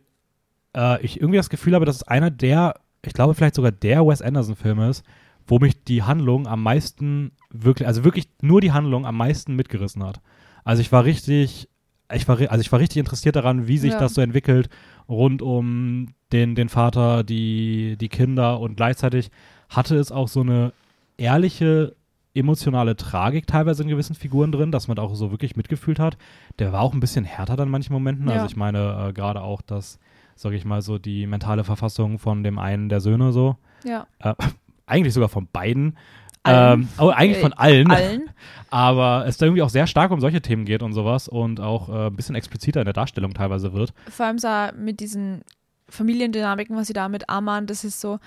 äh, 0.75 1.01
ich 1.01 1.19
irgendwie 1.21 1.37
das 1.37 1.49
Gefühl 1.49 1.73
habe, 1.73 1.85
dass 1.85 1.97
es 1.97 2.03
einer 2.03 2.29
der, 2.31 2.75
ich 3.01 3.13
glaube 3.13 3.33
vielleicht 3.33 3.55
sogar 3.55 3.71
der 3.71 4.05
Wes 4.05 4.21
Anderson-Filme 4.21 4.89
ist, 4.89 5.05
wo 5.47 5.59
mich 5.59 5.83
die 5.85 6.03
Handlung 6.03 6.47
am 6.47 6.63
meisten 6.63 7.31
wirklich, 7.49 7.87
also 7.87 8.03
wirklich 8.03 8.27
nur 8.41 8.59
die 8.61 8.71
Handlung 8.73 9.05
am 9.05 9.15
meisten 9.15 9.55
mitgerissen 9.55 10.03
hat. 10.03 10.21
Also 10.63 10.81
ich 10.81 10.91
war 10.91 11.05
richtig, 11.05 11.67
ich 12.13 12.27
war, 12.27 12.39
also 12.39 12.61
ich 12.61 12.71
war 12.71 12.79
richtig 12.79 12.97
interessiert 12.97 13.35
daran, 13.35 13.67
wie 13.67 13.77
sich 13.77 13.93
Ja. 13.93 13.99
das 13.99 14.13
so 14.13 14.21
entwickelt 14.21 14.69
rund 15.09 15.41
um 15.41 16.07
den, 16.31 16.55
den 16.55 16.69
Vater, 16.69 17.23
die, 17.23 17.97
die 17.99 18.09
Kinder 18.09 18.59
und 18.59 18.75
gleichzeitig 18.77 19.29
hatte 19.69 19.95
es 19.97 20.11
auch 20.11 20.27
so 20.27 20.41
eine 20.41 20.73
ehrliche 21.17 21.95
emotionale 22.33 22.95
Tragik 22.95 23.45
teilweise 23.45 23.83
in 23.83 23.89
gewissen 23.89 24.15
Figuren 24.15 24.51
drin, 24.53 24.71
dass 24.71 24.87
man 24.87 24.97
auch 24.99 25.13
so 25.15 25.31
wirklich 25.31 25.57
mitgefühlt 25.57 25.99
hat. 25.99 26.17
Der 26.59 26.71
war 26.71 26.81
auch 26.81 26.93
ein 26.93 27.01
bisschen 27.01 27.25
härter 27.25 27.57
dann 27.57 27.67
in 27.67 27.71
manchen 27.71 27.91
Momenten. 27.93 28.27
Ja. 28.27 28.35
Also 28.35 28.45
ich 28.45 28.55
meine 28.55 29.07
äh, 29.09 29.13
gerade 29.13 29.41
auch 29.41 29.61
das, 29.61 29.99
sage 30.35 30.55
ich 30.55 30.63
mal 30.63 30.81
so, 30.81 30.97
die 30.97 31.27
mentale 31.27 31.65
Verfassung 31.65 32.19
von 32.19 32.43
dem 32.43 32.57
einen 32.57 32.87
der 32.87 33.01
Söhne 33.01 33.33
so. 33.33 33.57
Ja. 33.83 34.07
Äh, 34.19 34.33
eigentlich 34.85 35.13
sogar 35.13 35.29
von 35.29 35.47
beiden. 35.51 35.97
Allen. 36.43 36.81
Ähm, 36.81 36.87
oh, 36.99 37.09
eigentlich 37.09 37.37
Äh, 37.37 37.41
von 37.41 37.53
allen. 37.53 37.91
allen. 37.91 38.29
Aber 38.69 39.25
es 39.27 39.37
da 39.37 39.45
irgendwie 39.45 39.61
auch 39.63 39.69
sehr 39.69 39.85
stark 39.85 40.11
um 40.11 40.21
solche 40.21 40.41
Themen 40.41 40.65
geht 40.65 40.81
und 40.81 40.93
sowas 40.93 41.27
und 41.27 41.59
auch 41.59 41.89
äh, 41.89 42.07
ein 42.07 42.15
bisschen 42.15 42.35
expliziter 42.35 42.79
in 42.81 42.85
der 42.85 42.93
Darstellung 42.93 43.33
teilweise 43.33 43.73
wird. 43.73 43.93
Vor 44.09 44.25
allem 44.25 44.39
so 44.39 44.47
mit 44.77 45.01
diesen 45.01 45.41
Familiendynamiken, 45.89 46.75
was 46.77 46.87
sie 46.87 46.93
da 46.93 47.09
mit 47.09 47.29
Arman, 47.29 47.67
das 47.67 47.83
ist 47.83 47.99
so, 47.99 48.19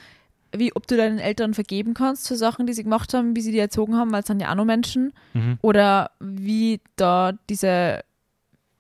wie 0.55 0.75
ob 0.77 0.87
du 0.87 0.97
deinen 0.97 1.19
Eltern 1.19 1.55
vergeben 1.55 1.95
kannst 1.95 2.29
für 2.29 2.37
Sachen, 2.37 2.67
die 2.67 2.75
sie 2.75 2.85
gemacht 2.85 3.15
haben, 3.15 3.35
wie 3.35 3.41
sie 3.41 3.53
die 3.53 3.59
erzogen 3.59 3.97
haben, 3.97 4.13
weil 4.13 4.21
es 4.21 4.27
sind 4.27 4.41
ja 4.41 4.51
auch 4.51 4.55
nur 4.55 4.67
Menschen. 4.67 5.13
Mhm. 5.33 5.59
Oder 5.63 6.11
wie 6.21 6.81
da 6.97 7.33
diese 7.49 8.05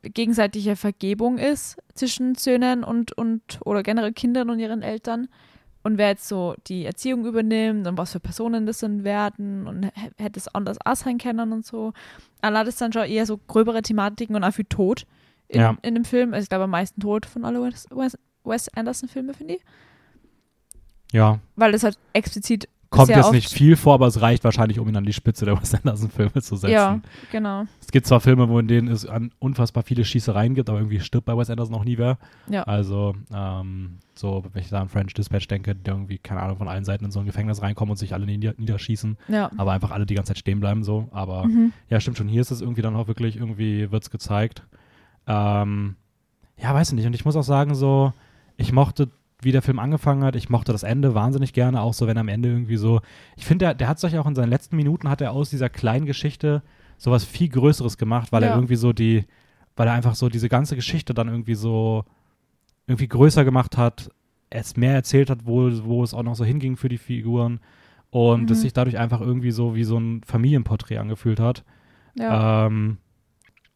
gegenseitige 0.03 0.77
Vergebung 0.77 1.39
ist 1.39 1.79
zwischen 1.95 2.35
Söhnen 2.35 2.85
und, 2.85 3.13
und 3.13 3.59
oder 3.65 3.83
generell 3.83 4.13
Kindern 4.13 4.51
und 4.51 4.59
ihren 4.59 4.83
Eltern. 4.83 5.29
Und 5.85 5.99
wer 5.99 6.09
jetzt 6.09 6.27
so 6.27 6.55
die 6.67 6.85
Erziehung 6.87 7.25
übernimmt 7.27 7.87
und 7.87 7.97
was 7.99 8.11
für 8.13 8.19
Personen 8.21 8.65
das 8.67 8.79
dann 8.79 9.05
werden 9.05 9.67
und 9.69 9.91
hätte 10.17 10.39
es 10.41 10.49
anders 10.55 10.79
auch 10.85 10.97
sein 10.97 11.19
können 11.19 11.53
und 11.53 11.65
so. 11.65 11.93
Allah 12.41 12.65
das 12.65 12.77
dann 12.77 12.93
schon 12.93 13.05
eher 13.05 13.27
so 13.27 13.37
gröbere 13.39 13.83
Thematiken 13.83 14.35
und 14.35 14.43
auch 14.45 14.53
viel 14.55 14.65
Tod 14.65 15.07
in, 15.47 15.61
Ja. 15.61 15.77
in 15.83 15.95
dem 15.95 16.05
Film. 16.07 16.33
Also 16.33 16.45
ich 16.45 16.49
glaube 16.49 16.65
am 16.65 16.71
meisten 16.71 17.01
Tod 17.01 17.27
von 17.27 17.45
alle 17.45 17.63
Wes, 17.63 17.87
Wes, 17.91 18.19
Wes 18.45 18.69
Anderson-Filme, 18.75 19.35
finde 19.35 19.55
ich. 19.57 19.65
Ja, 21.13 21.39
Weil 21.55 21.71
das 21.73 21.85
halt 21.85 21.99
explizit 22.13 22.69
kommt 22.95 23.07
sehr 23.09 23.17
jetzt 23.19 23.33
nicht 23.33 23.53
viel 23.53 23.77
vor, 23.77 23.95
aber 23.95 24.07
es 24.07 24.21
reicht 24.21 24.45
wahrscheinlich, 24.45 24.79
um 24.79 24.89
ihn 24.89 24.97
an 24.97 25.05
die 25.05 25.13
Spitze 25.13 25.45
der 25.45 25.57
Wes 25.63 25.75
Anderson-Filme 25.75 26.41
zu 26.43 26.57
setzen. 26.57 26.73
Ja, 26.73 27.01
genau. 27.31 27.65
Es 27.81 27.93
gibt 27.93 28.07
zwar 28.07 28.21
Filme, 28.21 28.49
wo 28.49 28.59
in 28.59 28.69
denen 28.69 28.89
es 28.89 29.07
an 29.07 29.31
unfassbar 29.39 29.83
viele 29.83 30.05
Schießereien 30.05 30.55
gibt, 30.55 30.69
aber 30.69 30.79
irgendwie 30.79 31.01
stirbt 31.01 31.27
bei 31.27 31.37
Wes 31.37 31.51
Anderson 31.51 31.75
auch 31.75 31.85
nie 31.85 31.99
wer. 31.99 32.19
Ja. 32.49 32.63
Also, 32.65 33.15
ähm, 33.33 33.99
so, 34.15 34.45
wenn 34.53 34.63
ich 34.63 34.69
da 34.71 34.81
an 34.81 34.89
French 34.89 35.13
Dispatch 35.15 35.49
denke, 35.49 35.75
der 35.75 35.95
irgendwie, 35.95 36.19
keine 36.19 36.41
Ahnung, 36.41 36.57
von 36.59 36.69
allen 36.69 36.85
Seiten 36.85 37.05
in 37.05 37.11
so 37.11 37.21
ein 37.21 37.27
Gefängnis 37.27 37.63
reinkommen 37.63 37.91
und 37.91 37.97
sich 37.97 38.15
alle 38.15 38.27
nieder 38.27 38.55
niederschießen, 38.57 39.17
Ja. 39.29 39.51
aber 39.57 39.73
einfach 39.73 39.91
alle 39.91 40.07
die 40.07 40.15
ganze 40.15 40.31
Zeit 40.31 40.39
stehen 40.39 40.61
bleiben, 40.61 40.85
so. 40.85 41.09
Aber 41.13 41.47
Mhm. 41.47 41.73
ja, 41.89 41.99
stimmt 42.01 42.17
schon, 42.19 42.29
hier 42.29 42.41
ist 42.41 42.51
es 42.53 42.61
irgendwie 42.61 42.83
dann 42.83 42.95
auch 42.97 43.09
wirklich, 43.09 43.37
irgendwie 43.37 43.91
wird's 43.91 44.11
gezeigt. 44.11 44.63
Ähm, 45.27 45.97
ja, 46.57 46.73
weiß 46.75 46.89
ich 46.91 46.95
nicht. 46.95 47.07
Und 47.07 47.15
ich 47.15 47.25
muss 47.25 47.37
auch 47.37 47.43
sagen, 47.43 47.75
so, 47.75 48.13
ich 48.57 48.73
mochte, 48.73 49.09
wie 49.45 49.53
der 49.53 49.63
Film 49.63 49.79
angefangen 49.79 50.25
hat, 50.25 50.37
ich 50.37 50.49
mochte 50.51 50.73
das 50.73 50.83
Ende 50.83 51.15
wahnsinnig 51.15 51.53
gerne, 51.53 51.81
auch 51.83 51.95
so, 51.95 52.07
wenn 52.07 52.19
am 52.19 52.29
Ende 52.29 52.49
irgendwie 52.49 52.77
so, 52.77 53.01
ich 53.37 53.45
finde, 53.45 53.67
der, 53.67 53.75
der 53.75 53.89
hat 53.89 53.99
sich 54.01 54.17
auch 54.19 54.27
in 54.27 54.35
seinen 54.35 54.51
letzten 54.51 54.77
Minuten, 54.77 55.09
hat 55.09 55.21
er 55.21 55.33
aus 55.33 55.51
dieser 55.51 55.69
kleinen 55.69 56.07
Geschichte 56.07 56.63
sowas 56.97 57.25
viel 57.25 57.49
Größeres 57.49 57.99
gemacht, 57.99 58.33
weil 58.33 58.43
er 58.43 58.51
Ja. 58.51 58.55
irgendwie 58.55 58.77
so 58.77 58.93
die, 58.93 59.25
weil 59.77 59.87
er 59.89 59.95
einfach 59.95 60.15
so 60.15 60.29
diese 60.29 60.49
ganze 60.49 60.77
Geschichte 60.77 61.15
dann 61.15 61.29
irgendwie 61.29 61.55
so, 61.55 62.05
irgendwie 62.87 63.09
größer 63.09 63.45
gemacht 63.45 63.77
hat, 63.77 64.11
es 64.51 64.77
mehr 64.77 64.95
erzählt 64.95 65.31
hat, 65.31 65.41
wo, 65.47 65.71
wo 65.85 66.03
es 66.05 66.15
auch 66.15 66.23
noch 66.23 66.35
so 66.37 66.45
hinging 66.45 66.77
für 66.77 66.89
die 66.89 66.99
Figuren 66.99 67.61
und 68.11 68.51
es 68.51 68.59
Mhm. 68.59 68.63
sich 68.63 68.73
dadurch 68.73 68.99
einfach 68.99 69.21
irgendwie 69.21 69.51
so 69.51 69.75
wie 69.75 69.85
so 69.85 69.99
ein 69.99 70.23
Familienporträt 70.25 70.99
angefühlt 70.99 71.41
hat. 71.41 71.65
Ja. 72.17 72.67
Ähm, 72.67 72.99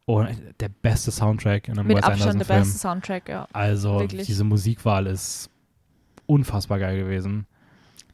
und 0.04 0.28
der 0.61 0.68
beste 0.68 1.11
Soundtrack 1.11 1.68
in 1.68 1.78
einem 1.78 1.88
Mit 1.88 1.96
Wes 1.98 2.04
Abstand 2.04 2.40
der 2.40 2.46
beste 2.46 2.78
Soundtrack, 2.78 3.28
ja. 3.28 3.48
Also 3.52 3.98
Wirklich. 4.00 4.26
diese 4.26 4.44
Musikwahl 4.44 5.07
ist 5.07 5.50
unfassbar 6.29 6.79
geil 6.79 6.97
gewesen. 6.99 7.47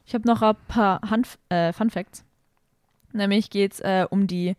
Ich 0.05 0.13
habe 0.15 0.27
noch 0.27 0.41
ein 0.41 0.55
paar 0.67 1.01
Hanf 1.09 1.37
äh, 1.49 1.71
Fun 1.73 1.89
Facts. 1.89 2.23
Nämlich 3.13 3.49
geht 3.49 3.73
es 3.73 3.79
äh, 3.81 4.05
um 4.09 4.27
die, 4.27 4.55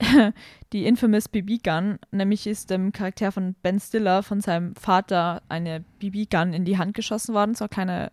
die 0.72 0.86
infamous 0.86 1.28
BB-Gun. 1.28 1.98
Nämlich 2.10 2.46
ist 2.46 2.70
dem 2.70 2.92
Charakter 2.92 3.32
von 3.32 3.54
Ben 3.62 3.80
Stiller 3.80 4.22
von 4.22 4.40
seinem 4.40 4.74
Vater 4.76 5.42
eine 5.48 5.84
BB-Gun 5.98 6.52
in 6.52 6.64
die 6.64 6.78
Hand 6.78 6.94
geschossen 6.94 7.34
worden. 7.34 7.54
So 7.54 7.64
eine 7.64 7.68
kleine 7.70 8.10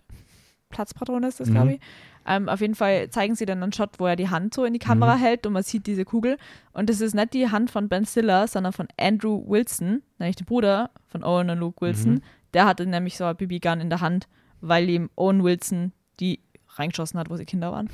Platzpatrone 0.69 1.27
ist 1.27 1.39
das, 1.39 1.49
Mhm. 1.49 1.53
glaube 1.53 1.73
ich. 1.73 1.79
Ähm, 2.27 2.49
auf 2.49 2.59
jeden 2.59 2.73
Fall 2.73 3.09
zeigen 3.11 3.35
sie 3.35 3.45
dann 3.45 3.61
einen 3.61 3.71
Shot, 3.71 3.99
wo 3.99 4.07
er 4.07 4.15
die 4.15 4.29
Hand 4.29 4.55
so 4.55 4.65
in 4.65 4.73
die 4.73 4.79
Kamera 4.79 5.15
Mhm. 5.15 5.19
hält 5.19 5.45
und 5.45 5.53
man 5.53 5.61
sieht 5.61 5.85
diese 5.85 6.05
Kugel. 6.05 6.37
Und 6.73 6.89
das 6.89 6.99
ist 7.01 7.13
nicht 7.13 7.33
die 7.35 7.51
Hand 7.51 7.69
von 7.69 7.87
Ben 7.87 8.05
Stiller, 8.05 8.47
sondern 8.47 8.73
von 8.73 8.87
Andrew 8.97 9.43
Wilson, 9.47 10.01
nämlich 10.17 10.35
der 10.35 10.45
Bruder 10.45 10.89
von 11.07 11.23
Owen 11.23 11.51
und 11.51 11.59
Luke 11.59 11.81
Wilson. 11.85 12.15
Mhm. 12.15 12.21
Der 12.55 12.65
hatte 12.65 12.85
nämlich 12.85 13.17
so 13.17 13.25
eine 13.25 13.35
BB-Gun 13.35 13.81
in 13.81 13.89
der 13.89 13.99
Hand, 13.99 14.27
weil 14.61 14.89
ihm 14.89 15.09
Owen 15.15 15.43
Wilson 15.43 15.91
die 16.21 16.39
reingeschossen 16.69 17.19
hat, 17.19 17.29
wo 17.29 17.35
sie 17.35 17.45
Kinder 17.45 17.73
waren. 17.73 17.89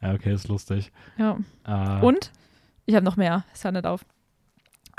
Ja, 0.00 0.14
okay, 0.14 0.32
ist 0.32 0.48
lustig. 0.48 0.90
Ja. 1.18 1.38
Äh, 1.66 2.02
Und 2.02 2.32
ich 2.86 2.94
habe 2.94 3.04
noch 3.04 3.16
mehr, 3.16 3.44
es 3.52 3.62
hört 3.64 3.74
nicht 3.74 3.84
auf. 3.84 4.06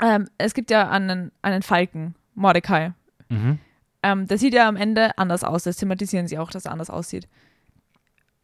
Ähm, 0.00 0.28
es 0.38 0.54
gibt 0.54 0.70
ja 0.70 0.88
einen, 0.88 1.32
einen 1.42 1.62
Falken, 1.62 2.14
Mordecai. 2.34 2.92
Mhm. 3.28 3.58
Ähm, 4.04 4.28
der 4.28 4.38
sieht 4.38 4.54
ja 4.54 4.68
am 4.68 4.76
Ende 4.76 5.18
anders 5.18 5.42
aus. 5.42 5.64
Das 5.64 5.76
thematisieren 5.76 6.28
sie 6.28 6.38
auch, 6.38 6.50
dass 6.50 6.66
er 6.66 6.72
anders 6.72 6.88
aussieht. 6.88 7.28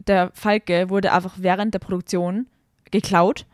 Der 0.09 0.33
Falke 0.35 0.91
wurde 0.91 1.13
einfach 1.13 1.37
während 1.39 1.75
der 1.75 1.79
Produktion 1.79 2.49
geklaut, 2.91 3.47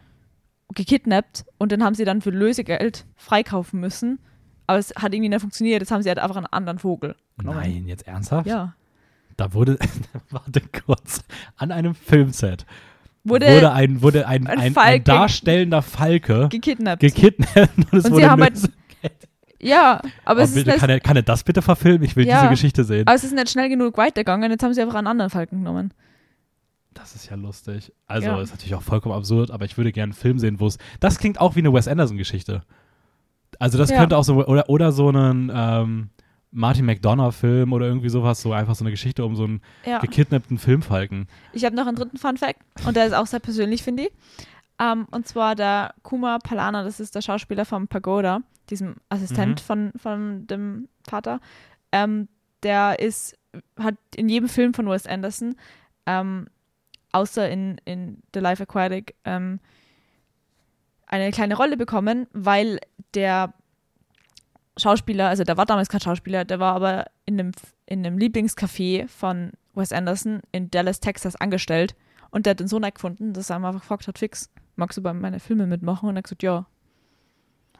gekidnappt 0.75 1.45
und 1.59 1.73
den 1.73 1.85
haben 1.85 1.95
sie 1.95 2.07
dann 2.07 2.23
für 2.23 2.31
Lösegeld 2.31 3.05
freikaufen 3.17 3.81
müssen. 3.81 4.19
Aber 4.67 4.79
es 4.79 4.95
hat 4.97 5.13
irgendwie 5.13 5.29
nicht 5.29 5.41
funktioniert. 5.41 5.81
Jetzt 5.83 5.91
haben 5.91 6.03
sie 6.03 6.09
halt 6.09 6.19
einfach 6.19 6.37
einen 6.37 6.47
anderen 6.47 6.79
Vogel 6.79 7.17
genommen. 7.39 7.59
Nein, 7.59 7.87
jetzt 7.87 8.07
ernsthaft? 8.07 8.47
Ja. 8.47 8.75
Da 9.37 9.53
wurde, 9.53 9.79
warte 10.31 10.61
kurz, 10.87 11.25
an 11.57 11.71
einem 11.73 11.95
Filmset 11.95 12.65
Wurde, 13.25 13.47
wurde, 13.47 13.73
ein, 13.73 14.03
wurde 14.03 14.29
ein, 14.29 14.47
ein 14.47 14.59
ein, 14.59 14.77
ein, 14.77 15.03
darstellender 15.05 15.81
Falke 15.83 16.49
gekidnappt. 16.51 17.01
gekidnappt 17.01 17.57
und 17.79 17.87
es 17.93 17.93
Und 17.93 18.05
sie 18.05 18.11
wurde 18.13 18.31
haben 18.31 18.43
halt- 18.43 18.71
ja, 19.61 20.03
aber 20.27 20.41
Oh, 20.41 20.43
es 20.45 20.51
ist 20.51 20.57
bitte, 20.65 20.77
kann, 20.79 20.91
er, 20.91 21.01
kann 21.01 21.17
er 21.17 21.23
das 21.23 21.43
bitte 21.43 21.63
verfilmen? 21.63 22.03
Ich 22.03 22.17
will 22.17 22.27
Ja. 22.27 22.41
diese 22.41 22.51
Geschichte 22.51 22.85
sehen. 22.85 23.07
aber 23.07 23.17
es 23.17 23.25
ist 23.25 23.33
nicht 23.35 23.49
schnell 23.49 23.71
genug 23.71 23.97
weitergegangen. 23.97 24.51
Jetzt 24.51 24.63
haben 24.63 24.75
sie 24.75 24.83
einfach 24.83 24.97
einen 24.97 25.07
anderen 25.07 25.31
Falken 25.31 25.61
genommen. 25.61 25.95
Das 26.93 27.15
ist 27.15 27.31
ja 27.31 27.37
lustig. 27.37 27.93
Also 28.07 28.29
Ja. 28.29 28.41
ist 28.43 28.51
natürlich 28.51 28.75
auch 28.75 28.83
vollkommen 28.83 29.15
absurd, 29.15 29.51
aber 29.51 29.65
ich 29.65 29.77
würde 29.79 29.91
gerne 29.91 30.13
einen 30.13 30.21
Film 30.21 30.39
sehen, 30.39 30.61
wo 30.61 30.67
es. 30.67 30.77
Das 31.01 31.19
klingt 31.19 31.41
auch 31.41 31.57
wie 31.57 31.61
eine 31.61 31.73
Wes 31.73 31.89
Anderson-Geschichte. 31.89 32.63
Also 33.61 33.79
das 33.79 33.91
Ja. 33.91 33.99
könnte 33.99 34.17
auch 34.17 34.25
so 34.25 34.35
oder 34.47 34.69
oder 34.69 34.93
so 34.93 35.09
einen 35.09 35.51
ähm, 35.55 36.11
Martin 36.51 36.85
McDonough-Film 36.87 37.73
oder 37.73 37.87
irgendwie 37.87 38.09
sowas, 38.09 38.41
so 38.41 38.53
einfach 38.53 38.75
so 38.77 38.85
eine 38.85 38.91
Geschichte 38.93 39.25
um 39.25 39.35
so 39.37 39.45
einen 39.45 39.61
Ja. 39.85 39.99
gekidnappten 39.99 40.59
Filmfalken. 40.59 41.27
Ich 41.53 41.65
habe 41.65 41.75
noch 41.75 41.87
einen 41.87 41.97
dritten 41.97 42.17
Fun 42.19 42.37
Fact 42.37 42.61
und 42.87 42.97
der 42.97 43.07
ist 43.07 43.13
auch 43.13 43.27
sehr 43.27 43.41
persönlich, 43.41 43.83
finde 43.83 44.05
ich. 44.05 44.11
Ähm, 44.81 45.07
und 45.11 45.27
zwar 45.27 45.55
der 45.55 45.95
Kuma 46.03 46.39
Palana, 46.39 46.83
das 46.85 47.01
ist 47.01 47.15
der 47.15 47.23
Schauspieler 47.23 47.65
von 47.65 47.87
Pagoda, 47.89 48.41
diesem 48.71 48.97
Assistent 49.09 49.61
Mhm. 49.61 49.65
von, 49.65 49.93
von 49.97 50.47
dem 50.47 50.89
Vater. 51.09 51.41
Ähm, 51.93 52.29
der 52.63 52.99
ist, 53.01 53.37
hat 53.79 53.95
in 54.17 54.29
jedem 54.29 54.49
Film 54.49 54.75
von 54.75 54.87
Wes 54.89 55.07
Anderson, 55.07 55.55
ähm, 56.07 56.47
außer 57.13 57.49
in, 57.49 57.81
in 57.85 58.23
The 58.33 58.41
Life 58.41 58.63
Aquatic, 58.63 59.15
ähm, 59.25 59.61
eine 61.07 61.31
kleine 61.31 61.57
Rolle 61.57 61.77
bekommen, 61.77 62.27
weil 62.33 62.79
der 63.15 63.53
Schauspieler, 64.77 65.29
also 65.29 65.45
der 65.45 65.57
war 65.57 65.67
damals 65.67 65.89
kein 65.89 66.01
Schauspieler, 66.01 66.45
der 66.45 66.59
war 66.59 66.75
aber 66.75 67.07
in 67.27 67.39
einem, 67.39 67.53
in 67.87 68.05
einem 68.05 68.19
Lieblingscafé 68.19 69.07
von 69.09 69.53
Wes 69.75 69.93
Anderson 69.93 70.41
in 70.53 70.71
Dallas, 70.71 71.01
Texas 71.01 71.37
angestellt 71.37 71.95
und 72.31 72.47
der 72.47 72.53
hat 72.53 72.61
den 72.61 72.69
so 72.69 72.79
nett 72.79 72.97
gefunden, 72.97 73.33
dass 73.33 73.51
er 73.51 73.57
einfach 73.57 73.73
gefragt 73.75 74.09
hat, 74.09 74.19
fix, 74.19 74.51
magst 74.77 74.99
du 74.99 75.03
bei 75.03 75.13
meinen 75.15 75.39
Filmen 75.39 75.69
mitmachen? 75.69 76.09
Und 76.09 76.17
er 76.17 76.19
hat 76.19 76.25
gesagt, 76.25 76.43
ja. 76.43 76.67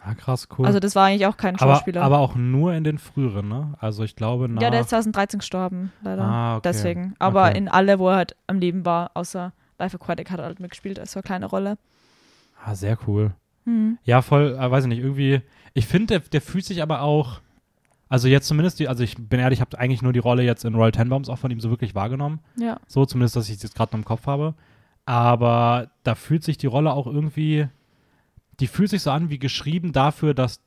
Ah, 0.07 0.15
krass, 0.15 0.49
cool. 0.59 0.67
Also 0.67 0.79
das 0.81 0.95
war 0.95 1.07
eigentlich 1.07 1.27
auch 1.27 1.37
kein 1.37 1.57
aber, 1.57 1.75
Schauspieler. 1.77 2.03
aber 2.03 2.19
auch 2.19 2.35
nur 2.37 2.75
in 2.75 2.85
den 2.85 2.99
früheren, 2.99 3.49
ne? 3.49 3.75
Also 3.81 4.05
ich 4.05 4.15
glaube 4.17 4.49
nach. 4.49 4.61
ja, 4.63 4.71
der 4.71 4.83
ist 4.83 4.91
2013 4.91 5.39
gestorben, 5.41 5.93
leider. 6.03 6.23
Ah, 6.23 6.57
okay. 6.57 6.69
Deswegen. 6.69 7.15
Aber 7.19 7.49
Okay. 7.49 7.59
in 7.59 7.69
alle, 7.69 7.99
wo 7.99 8.11
er 8.11 8.17
halt 8.17 8.37
am 8.47 8.59
Leben 8.59 8.85
war, 8.85 9.11
außer 9.15 9.53
Life 9.79 9.97
Aquatic, 9.97 10.31
hat 10.31 10.39
er 10.41 10.45
halt 10.45 10.61
mitgespielt, 10.61 11.01
als 11.01 11.13
so 11.13 11.19
eine 11.19 11.23
kleine 11.25 11.47
Rolle. 11.47 11.79
Ah, 12.65 12.75
sehr 12.75 12.99
cool. 13.09 13.33
Hm. 13.65 13.99
Ja, 14.05 14.23
voll, 14.23 14.57
äh, 14.59 14.71
weiß 14.71 14.85
ich 14.85 14.89
nicht, 14.89 15.01
irgendwie. 15.01 15.41
Ich 15.73 15.87
finde, 15.87 16.19
der, 16.19 16.29
der 16.29 16.41
fühlt 16.41 16.65
sich 16.65 16.83
aber 16.83 17.03
auch. 17.03 17.41
Also 18.09 18.29
jetzt 18.29 18.47
zumindest, 18.47 18.79
die, 18.79 18.87
also 18.87 19.03
ich 19.03 19.17
bin 19.17 19.41
ehrlich, 19.41 19.59
ich 19.59 19.61
habe 19.61 19.79
eigentlich 19.79 20.03
nur 20.03 20.13
die 20.13 20.19
Rolle 20.21 20.43
jetzt 20.45 20.65
in 20.65 20.75
Royal 20.75 20.93
Tenenbaums 20.93 21.29
auch 21.29 21.39
von 21.39 21.51
ihm 21.51 21.59
so 21.59 21.71
wirklich 21.71 21.95
wahrgenommen. 21.95 22.41
Ja. 22.57 22.79
So, 22.87 23.07
zumindest, 23.07 23.35
dass 23.35 23.49
ich 23.49 23.57
es 23.57 23.63
jetzt 23.63 23.75
gerade 23.75 23.93
noch 23.93 23.99
im 23.99 24.05
Kopf 24.05 24.27
habe. 24.27 24.55
Aber 25.07 25.91
da 26.03 26.15
fühlt 26.15 26.45
sich 26.45 26.57
die 26.57 26.67
Rolle 26.67 26.93
auch 26.93 27.07
irgendwie, 27.07 27.67
die 28.61 28.67
fühlt 28.67 28.91
sich 28.91 29.03
so 29.03 29.11
an 29.11 29.31
wie 29.31 29.39
geschrieben 29.39 29.93
dafür, 29.93 30.35
dass 30.35 30.61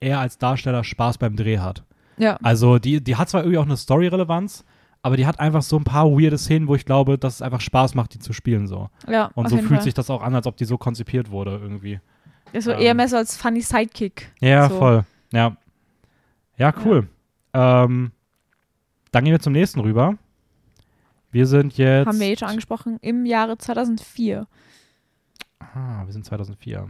er 0.00 0.20
als 0.20 0.38
Darsteller 0.38 0.84
Spaß 0.84 1.18
beim 1.18 1.36
Dreh 1.36 1.58
hat. 1.58 1.84
Ja. 2.16 2.36
Also 2.42 2.78
die, 2.78 3.02
die 3.02 3.16
hat 3.16 3.28
zwar 3.28 3.42
irgendwie 3.42 3.58
auch 3.58 3.64
eine 3.64 3.76
Story-Relevanz, 3.76 4.64
aber 5.02 5.16
die 5.16 5.26
hat 5.26 5.40
einfach 5.40 5.62
so 5.62 5.76
ein 5.76 5.84
paar 5.84 6.10
weirde 6.10 6.38
Szenen, 6.38 6.68
wo 6.68 6.74
ich 6.74 6.84
glaube, 6.84 7.18
dass 7.18 7.36
es 7.36 7.42
einfach 7.42 7.60
Spaß 7.60 7.94
macht, 7.94 8.14
die 8.14 8.18
zu 8.18 8.32
spielen 8.32 8.66
so. 8.66 8.88
Ja, 9.08 9.30
Und 9.34 9.48
so 9.48 9.56
fühlt 9.56 9.68
Fall. 9.68 9.82
sich 9.82 9.94
das 9.94 10.10
auch 10.10 10.22
an, 10.22 10.34
als 10.34 10.46
ob 10.46 10.56
die 10.56 10.64
so 10.64 10.78
konzipiert 10.78 11.30
wurde 11.30 11.52
irgendwie. 11.52 12.00
So 12.58 12.70
ähm, 12.72 12.80
eher 12.80 12.94
mehr 12.94 13.08
so 13.08 13.16
als 13.16 13.36
funny 13.36 13.60
Sidekick. 13.60 14.32
Ja, 14.40 14.68
So. 14.68 14.78
voll. 14.78 15.04
Ja. 15.32 15.56
Ja, 16.56 16.72
cool. 16.84 17.08
Ähm, 17.52 18.12
dann 19.12 19.24
gehen 19.24 19.32
wir 19.32 19.40
zum 19.40 19.52
nächsten 19.52 19.80
rüber. 19.80 20.14
Wir 21.30 21.46
sind 21.46 21.76
jetzt. 21.76 22.06
Haben 22.06 22.20
wir 22.20 22.26
eh 22.28 22.36
schon 22.36 22.48
angesprochen, 22.48 22.98
im 23.00 23.26
Jahre 23.26 23.58
2004. 23.58 24.46
Ah, 25.60 26.04
wir 26.06 26.12
sind 26.12 26.24
2004. 26.24 26.88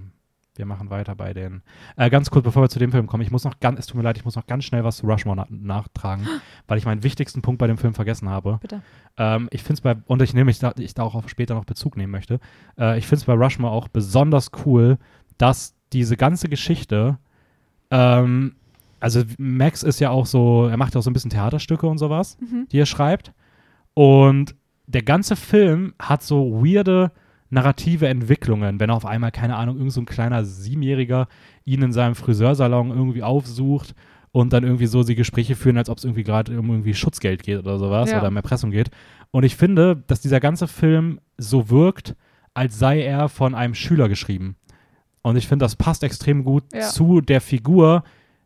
wir 0.57 0.67
machen 0.67 0.91
weiter 0.91 1.15
bei 1.15 1.33
den. 1.33 1.63
Äh, 1.97 2.11
ganz 2.11 2.31
kurz, 2.31 2.45
bevor 2.45 2.63
wir 2.63 2.69
zu 2.69 2.79
dem 2.81 2.91
Film 2.91 3.07
kommen, 3.07 3.23
ich 3.23 3.31
muss 3.31 3.45
noch 3.45 3.61
ganz, 3.61 3.79
es 3.79 3.87
tut 3.87 3.97
mir 3.97 4.03
leid, 4.03 4.17
ich 4.17 4.25
muss 4.25 4.35
noch 4.37 4.47
ganz 4.47 4.65
schnell 4.65 4.83
was 4.85 4.99
zu 4.99 5.07
Rushmore 5.07 5.37
na 5.37 5.47
nachtragen, 5.51 6.27
weil 6.67 6.79
ich 6.79 6.85
meinen 6.85 7.03
wichtigsten 7.05 7.43
Punkt 7.43 7.59
bei 7.59 7.67
dem 7.69 7.79
Film 7.79 7.95
vergessen 7.95 8.29
habe. 8.29 8.59
Bitte. 8.61 8.83
Ähm, 9.17 9.49
ich 9.53 9.63
finde 9.63 9.75
es 9.75 9.81
bei, 9.83 9.97
und 10.07 10.21
ich 10.23 10.35
nehme, 10.35 10.51
ich 10.51 10.59
da, 10.59 10.73
ich 10.79 10.95
da 10.95 11.03
auch 11.05 11.15
auf 11.15 11.29
später 11.29 11.55
noch 11.55 11.65
Bezug 11.65 11.97
nehmen 11.97 12.11
möchte, 12.13 12.41
äh, 12.79 12.99
ich 12.99 13.07
finde 13.07 13.21
es 13.21 13.25
bei 13.27 13.35
Rushmore 13.35 13.73
auch 13.73 13.89
besonders 13.89 14.51
cool, 14.67 14.99
dass 15.39 15.75
diese 15.93 16.17
ganze 16.17 16.49
Geschichte, 16.49 17.19
ähm, 17.91 18.55
also 19.01 19.23
Max 19.39 19.83
ist 19.83 20.01
ja 20.01 20.11
auch 20.11 20.27
so, 20.27 20.67
er 20.67 20.77
macht 20.77 20.95
ja 20.95 20.99
auch 20.99 21.05
so 21.05 21.11
ein 21.11 21.15
bisschen 21.15 21.31
Theaterstücke 21.31 21.87
und 21.87 21.99
sowas, 21.99 22.37
Mhm. 22.41 22.67
die 22.71 22.79
er 22.79 22.87
schreibt. 22.87 23.33
Und 23.95 24.55
der 24.87 25.03
ganze 25.03 25.37
Film 25.37 25.95
hat 25.99 26.23
so 26.23 26.63
weirde 26.65 27.13
narrative 27.51 28.09
Entwicklungen, 28.09 28.79
wenn 28.81 28.91
auf 28.91 29.07
einmal, 29.07 29.31
keine 29.33 29.57
Ahnung, 29.57 29.77
irgend 29.79 29.93
so 29.93 30.01
ein 30.03 30.07
kleiner 30.07 30.45
Siebenjähriger 30.45 31.29
ihn 31.65 31.83
in 31.83 31.93
seinem 31.93 32.15
Friseursalon 32.15 32.91
irgendwie 32.91 33.23
aufsucht 33.23 33.95
und 34.33 34.53
dann 34.53 34.65
irgendwie 34.65 34.87
so 34.87 35.03
die 35.03 35.15
Gespräche 35.15 35.55
führen, 35.57 35.79
als 35.79 35.89
ob 35.89 35.97
es 35.99 36.05
irgendwie 36.05 36.25
gerade 36.25 36.59
um 36.59 36.69
irgendwie 36.69 36.93
Schutzgeld 36.95 37.43
geht 37.43 37.59
oder 37.59 37.79
sowas 37.79 38.11
Ja. 38.11 38.19
oder 38.19 38.29
um 38.29 38.37
Erpressung 38.37 38.71
geht. 38.71 38.91
Und 39.31 39.45
ich 39.45 39.57
finde, 39.57 40.03
dass 40.07 40.21
dieser 40.21 40.41
ganze 40.41 40.67
Film 40.69 41.21
so 41.39 41.71
wirkt, 41.71 42.15
als 42.53 42.79
sei 42.79 43.03
er 43.03 43.29
von 43.31 43.55
einem 43.55 43.75
Schüler 43.75 44.09
geschrieben. 44.11 44.57
Und 45.29 45.37
ich 45.37 45.47
finde, 45.49 45.65
das 45.65 45.77
passt 45.77 46.03
extrem 46.03 46.45
gut 46.45 46.65
Ja. 46.75 46.81
zu 46.89 47.21
der 47.21 47.41
Figur, 47.41 48.03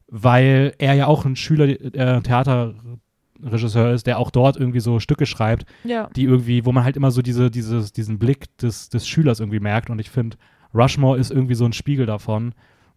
weil 0.09 0.75
er 0.79 0.95
ja 0.95 1.07
auch 1.07 1.25
ein 1.25 1.37
Schüler, 1.37 1.67
äh, 1.69 2.21
Theaterregisseur 2.21 3.93
ist, 3.93 4.07
der 4.07 4.19
auch 4.19 4.31
dort 4.31 4.57
irgendwie 4.57 4.81
so 4.81 5.01
Stücke 5.01 5.27
schreibt, 5.27 5.65
Ja. 5.85 6.09
die 6.15 6.25
irgendwie, 6.25 6.65
wo 6.65 6.73
man 6.73 6.85
halt 6.85 6.97
immer 6.97 7.11
so 7.11 7.23
diese, 7.23 7.51
dieses, 7.51 7.93
diesen 7.93 8.19
Blick 8.19 8.57
des, 8.59 8.89
des 8.89 9.07
Schülers 9.09 9.41
irgendwie 9.41 9.61
merkt. 9.61 9.91
Und 9.91 9.99
ich 10.01 10.11
finde, 10.11 10.37
Rushmore 10.75 11.19
ist 11.19 11.31
irgendwie 11.31 11.55
so 11.55 11.65
ein 11.65 11.73
Spiegel 11.73 12.07
davon 12.07 12.55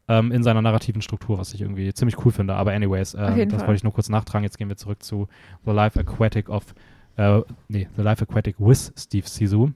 ähm, 0.08 0.32
in 0.32 0.44
seiner 0.44 0.62
narrativen 0.62 1.02
Struktur, 1.02 1.38
was 1.40 1.54
ich 1.54 1.62
irgendwie 1.62 1.94
ziemlich 1.94 2.24
cool 2.26 2.32
finde. 2.32 2.56
Aber 2.56 2.72
anyways, 2.74 3.14
äh, 3.16 3.46
das 3.48 3.60
Fall. 3.62 3.68
wollte 3.68 3.78
ich 3.78 3.84
nur 3.84 3.94
kurz 3.94 4.10
nachtragen. 4.10 4.44
Jetzt 4.44 4.58
gehen 4.58 4.70
wir 4.70 4.78
zurück 4.78 5.02
zu 5.02 5.28
The 5.66 5.72
Life 5.72 6.00
Aquatic 6.00 6.50
of, 6.50 6.76
äh, 7.18 7.42
nee, 7.70 7.88
The 7.96 8.02
Life 8.04 8.22
Aquatic 8.24 8.56
with 8.60 8.94
Steve 8.98 9.28
Sisu. 9.28 9.72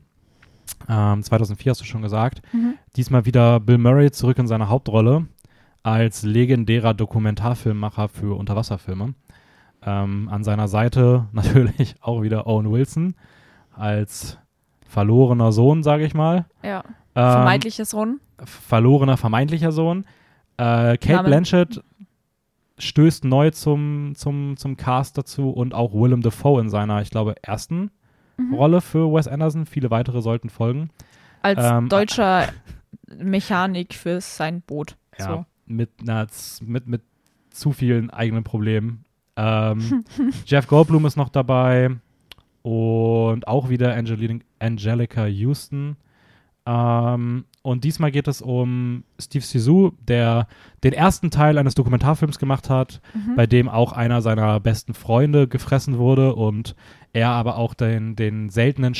Ähm, 0.88 1.24
2004 1.24 1.72
hast 1.72 1.82
du 1.82 1.86
schon 1.86 2.02
gesagt. 2.02 2.42
Mhm. 2.54 2.76
Diesmal 2.96 3.26
wieder 3.26 3.60
Bill 3.60 3.78
Murray 3.78 4.12
zurück 4.12 4.38
in 4.38 4.48
seine 4.48 4.70
Hauptrolle 4.70 5.28
als 5.84 6.24
legendärer 6.24 6.94
Dokumentarfilmmacher 6.94 8.10
für 8.10 8.38
Unterwasserfilme. 8.38 9.14
Ähm, 9.82 10.30
an 10.30 10.44
seiner 10.44 10.68
Seite 10.68 11.28
natürlich 11.32 11.96
auch 12.02 12.22
wieder 12.22 12.48
Owen 12.48 12.72
Wilson 12.72 13.16
als 13.76 14.38
verlorener 14.88 15.52
Sohn, 15.52 15.84
sage 15.84 16.06
ich 16.06 16.14
mal. 16.14 16.46
Ja. 16.64 16.84
Ähm, 17.16 17.86
Sohn. 17.86 18.20
verlorener, 18.38 19.18
vermeintlicher 19.18 19.72
Sohn. 19.72 20.06
Äh, 20.58 20.98
Kate 20.98 21.14
Name. 21.14 21.28
Blanchett 21.30 21.82
stößt 22.78 23.26
neu 23.26 23.52
zum, 23.52 24.14
zum, 24.16 24.58
zum 24.58 24.78
Cast 24.78 25.18
dazu 25.18 25.50
und 25.50 25.74
auch 25.74 25.94
Willem 25.94 26.22
Dafoe 26.22 26.62
in 26.62 26.70
seiner, 26.70 27.02
ich 27.02 27.10
glaube, 27.10 27.36
ersten 27.42 27.92
Mhm. 28.50 28.54
Rolle 28.56 28.82
für 28.82 29.12
Wes 29.14 29.28
Anderson. 29.28 29.66
Viele 29.66 29.90
weitere 29.92 30.22
sollten 30.22 30.50
folgen. 30.50 30.90
Als 31.42 31.60
ähm, 31.64 31.88
deutscher 31.90 32.48
Mechanik 33.18 33.94
für 33.94 34.20
sein 34.22 34.62
Boot. 34.62 34.98
Ja, 35.18 35.26
So. 35.26 35.46
mit, 35.66 35.90
z- 36.30 36.68
mit, 36.68 36.88
mit 36.88 37.02
zu 37.50 37.72
vielen 37.72 38.10
eigenen 38.10 38.44
Problemen. 38.44 39.06
Ähm, 39.36 40.04
Jeff 40.46 40.68
Goldblum 40.68 41.06
ist 41.06 41.16
noch 41.18 41.30
dabei 41.30 41.92
und 42.62 43.48
auch 43.48 43.70
wieder 43.70 43.96
Angelina, 43.96 44.40
Angelica 44.60 45.26
Houston. 45.26 45.96
Ähm, 46.66 47.46
und 47.62 47.84
diesmal 47.84 48.12
geht 48.12 48.28
es 48.28 48.42
um 48.42 49.04
Steve 49.20 49.44
Sisu, 49.44 49.92
der 50.08 50.48
den 50.84 50.94
ersten 50.94 51.32
Teil 51.32 51.58
eines 51.58 51.76
Dokumentarfilms 51.76 52.38
gemacht 52.38 52.70
hat, 52.70 53.02
Mhm. 53.14 53.36
bei 53.36 53.48
dem 53.48 53.70
auch 53.70 53.92
einer 53.94 54.22
seiner 54.22 54.60
besten 54.60 54.94
Freunde 54.94 55.48
gefressen 55.48 55.98
wurde 55.98 56.36
und 56.36 56.76
er 57.14 57.30
aber 57.30 57.58
auch 57.58 57.74
den, 57.74 58.16
den 58.16 58.50
seltenen 58.50 58.96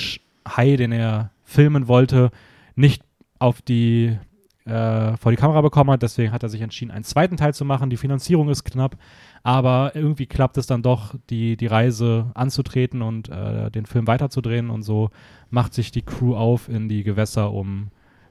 Hai, 0.48 0.76
den 0.76 0.92
er 0.92 1.32
filmen 1.44 1.88
wollte, 1.88 2.32
nicht 2.76 3.04
auf 3.40 3.62
die 3.62 4.18
äh, 4.66 5.18
vor 5.18 5.32
die 5.32 5.38
Kamera 5.38 5.62
bekommen 5.62 5.92
hat. 5.92 6.04
Deswegen 6.04 6.32
hat 6.32 6.44
er 6.44 6.50
sich 6.50 6.62
entschieden, 6.62 6.92
einen 6.92 7.04
zweiten 7.04 7.38
Teil 7.38 7.54
zu 7.54 7.66
machen. 7.66 7.90
Die 7.90 7.98
Finanzierung 7.98 8.50
ist 8.50 8.64
knapp, 8.64 8.98
aber 9.44 9.92
irgendwie 9.96 10.28
klappt 10.28 10.58
es 10.58 10.68
dann 10.68 10.84
doch, 10.84 11.16
die, 11.30 11.58
die 11.58 11.68
Reise 11.68 12.32
anzutreten 12.36 13.02
und 13.02 13.30
äh, 13.30 13.72
den 13.72 13.86
Film 13.86 14.08
weiterzudrehen. 14.08 14.70
Und 14.70 14.84
so 14.84 15.10
macht 15.50 15.74
sich 15.74 15.92
die 15.92 16.04
Crew 16.04 16.36
auf 16.36 16.70
in 16.70 16.88
die 16.88 17.04
Gewässer, 17.04 17.52
um 17.52 17.88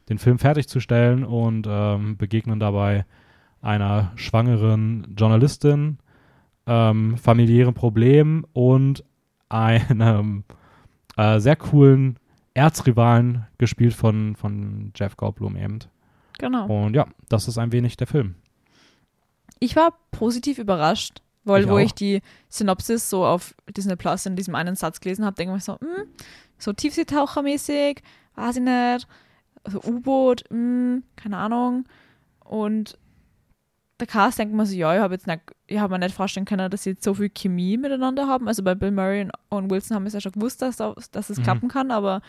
den 0.08 0.18
Film 0.18 0.38
fertigzustellen 0.38 1.24
und 1.24 1.66
ähm, 1.68 2.16
begegnen 2.16 2.60
dabei 2.60 3.04
einer 3.60 4.12
schwangeren 4.14 5.14
Journalistin, 5.16 5.98
ähm, 6.66 7.16
familiären 7.16 7.74
Problemen 7.74 8.44
und 8.52 9.04
einem 9.48 10.44
äh, 11.16 11.38
sehr 11.40 11.56
coolen 11.56 12.18
Erzrivalen, 12.54 13.46
gespielt 13.58 13.94
von, 13.94 14.34
von 14.37 14.92
Jeff 14.96 15.16
Goldblum 15.16 15.56
eben. 15.56 15.78
Genau. 16.38 16.66
Und 16.66 16.94
ja, 16.94 17.06
das 17.28 17.48
ist 17.48 17.58
ein 17.58 17.72
wenig 17.72 17.96
der 17.96 18.06
Film. 18.06 18.34
Ich 19.61 19.76
war 19.76 19.94
positiv 20.11 20.58
überrascht, 20.58 21.22
weil 21.44 21.62
Ich 21.64 21.68
wo 21.68 21.74
auch. 21.74 21.78
ich 21.78 21.94
die 21.94 22.20
Synopsis 22.48 23.11
so 23.11 23.24
auf 23.24 23.54
Disney 23.76 23.96
Plus 23.96 24.26
in 24.26 24.37
diesem 24.37 24.54
einen 24.54 24.76
Satz 24.76 25.00
gelesen 25.00 25.24
habe, 25.24 25.37
denke 25.37 25.52
ich 25.52 25.56
mir 25.56 25.61
so, 25.61 25.78
hm, 25.80 26.06
so 26.58 26.72
Tiefseetauchermäßig, 26.72 28.02
weiß 28.34 28.56
ich 28.56 28.62
nicht, 28.62 29.08
also 29.64 29.80
U-Boot, 29.84 30.44
hm, 30.50 31.02
keine 31.16 31.37
Ahnung. 31.37 31.84
Und 32.44 32.98
der 34.00 34.06
Cast 34.06 34.38
denkt 34.38 34.54
man 34.54 34.64
so, 34.66 34.74
ja, 34.74 34.94
ich 34.94 35.00
habe 35.00 35.14
jetzt 35.14 35.26
nicht, 35.26 35.40
ich 35.66 35.78
habe 35.78 35.92
mir 35.92 35.98
nicht 35.98 36.14
vorstellen 36.14 36.46
können, 36.46 36.70
dass 36.70 36.84
sie 36.84 36.90
jetzt 36.90 37.04
so 37.04 37.14
viel 37.14 37.30
Chemie 37.30 37.76
miteinander 37.76 38.26
haben. 38.28 38.46
Also 38.48 38.62
bei 38.62 38.74
Bill 38.74 38.90
Murray 38.92 39.22
und 39.22 39.32
Owen 39.50 39.70
Wilson 39.70 39.94
haben 39.96 40.04
wir 40.04 40.08
es 40.08 40.14
ja 40.14 40.20
schon 40.20 40.32
gewusst, 40.32 40.62
dass, 40.62 40.76
da- 40.76 40.94
dass 41.12 41.30
es 41.30 41.38
Mhm. 41.38 41.42
klappen 41.42 41.68
kann, 41.68 41.90
aber 41.90 42.22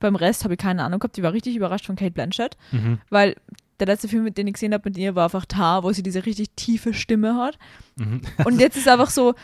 beim 0.00 0.16
Rest 0.16 0.44
habe 0.44 0.54
ich 0.54 0.58
keine 0.60 0.82
Ahnung 0.82 0.98
gehabt. 1.00 1.18
Ich 1.18 1.24
war 1.24 1.32
richtig 1.32 1.56
überrascht 1.56 1.86
von 1.86 1.96
Kate 1.96 2.12
Blanchett 2.12 2.56
Mhm. 2.72 2.98
weil 3.10 3.36
der 3.78 3.86
letzte 3.86 4.08
Film, 4.08 4.32
den 4.34 4.46
ich 4.46 4.54
gesehen 4.54 4.74
habe 4.74 4.88
mit 4.90 4.98
ihr, 4.98 5.14
war 5.14 5.24
einfach 5.24 5.46
Tar, 5.46 5.82
wo 5.84 5.92
sie 5.92 6.02
diese 6.02 6.26
richtig 6.26 6.50
tiefe 6.56 6.92
Stimme 6.94 7.34
hat. 7.36 7.58
Mhm. 7.96 8.20
Und 8.44 8.60
jetzt 8.60 8.76
ist 8.76 8.88
einfach 8.88 9.08
so, 9.10 9.34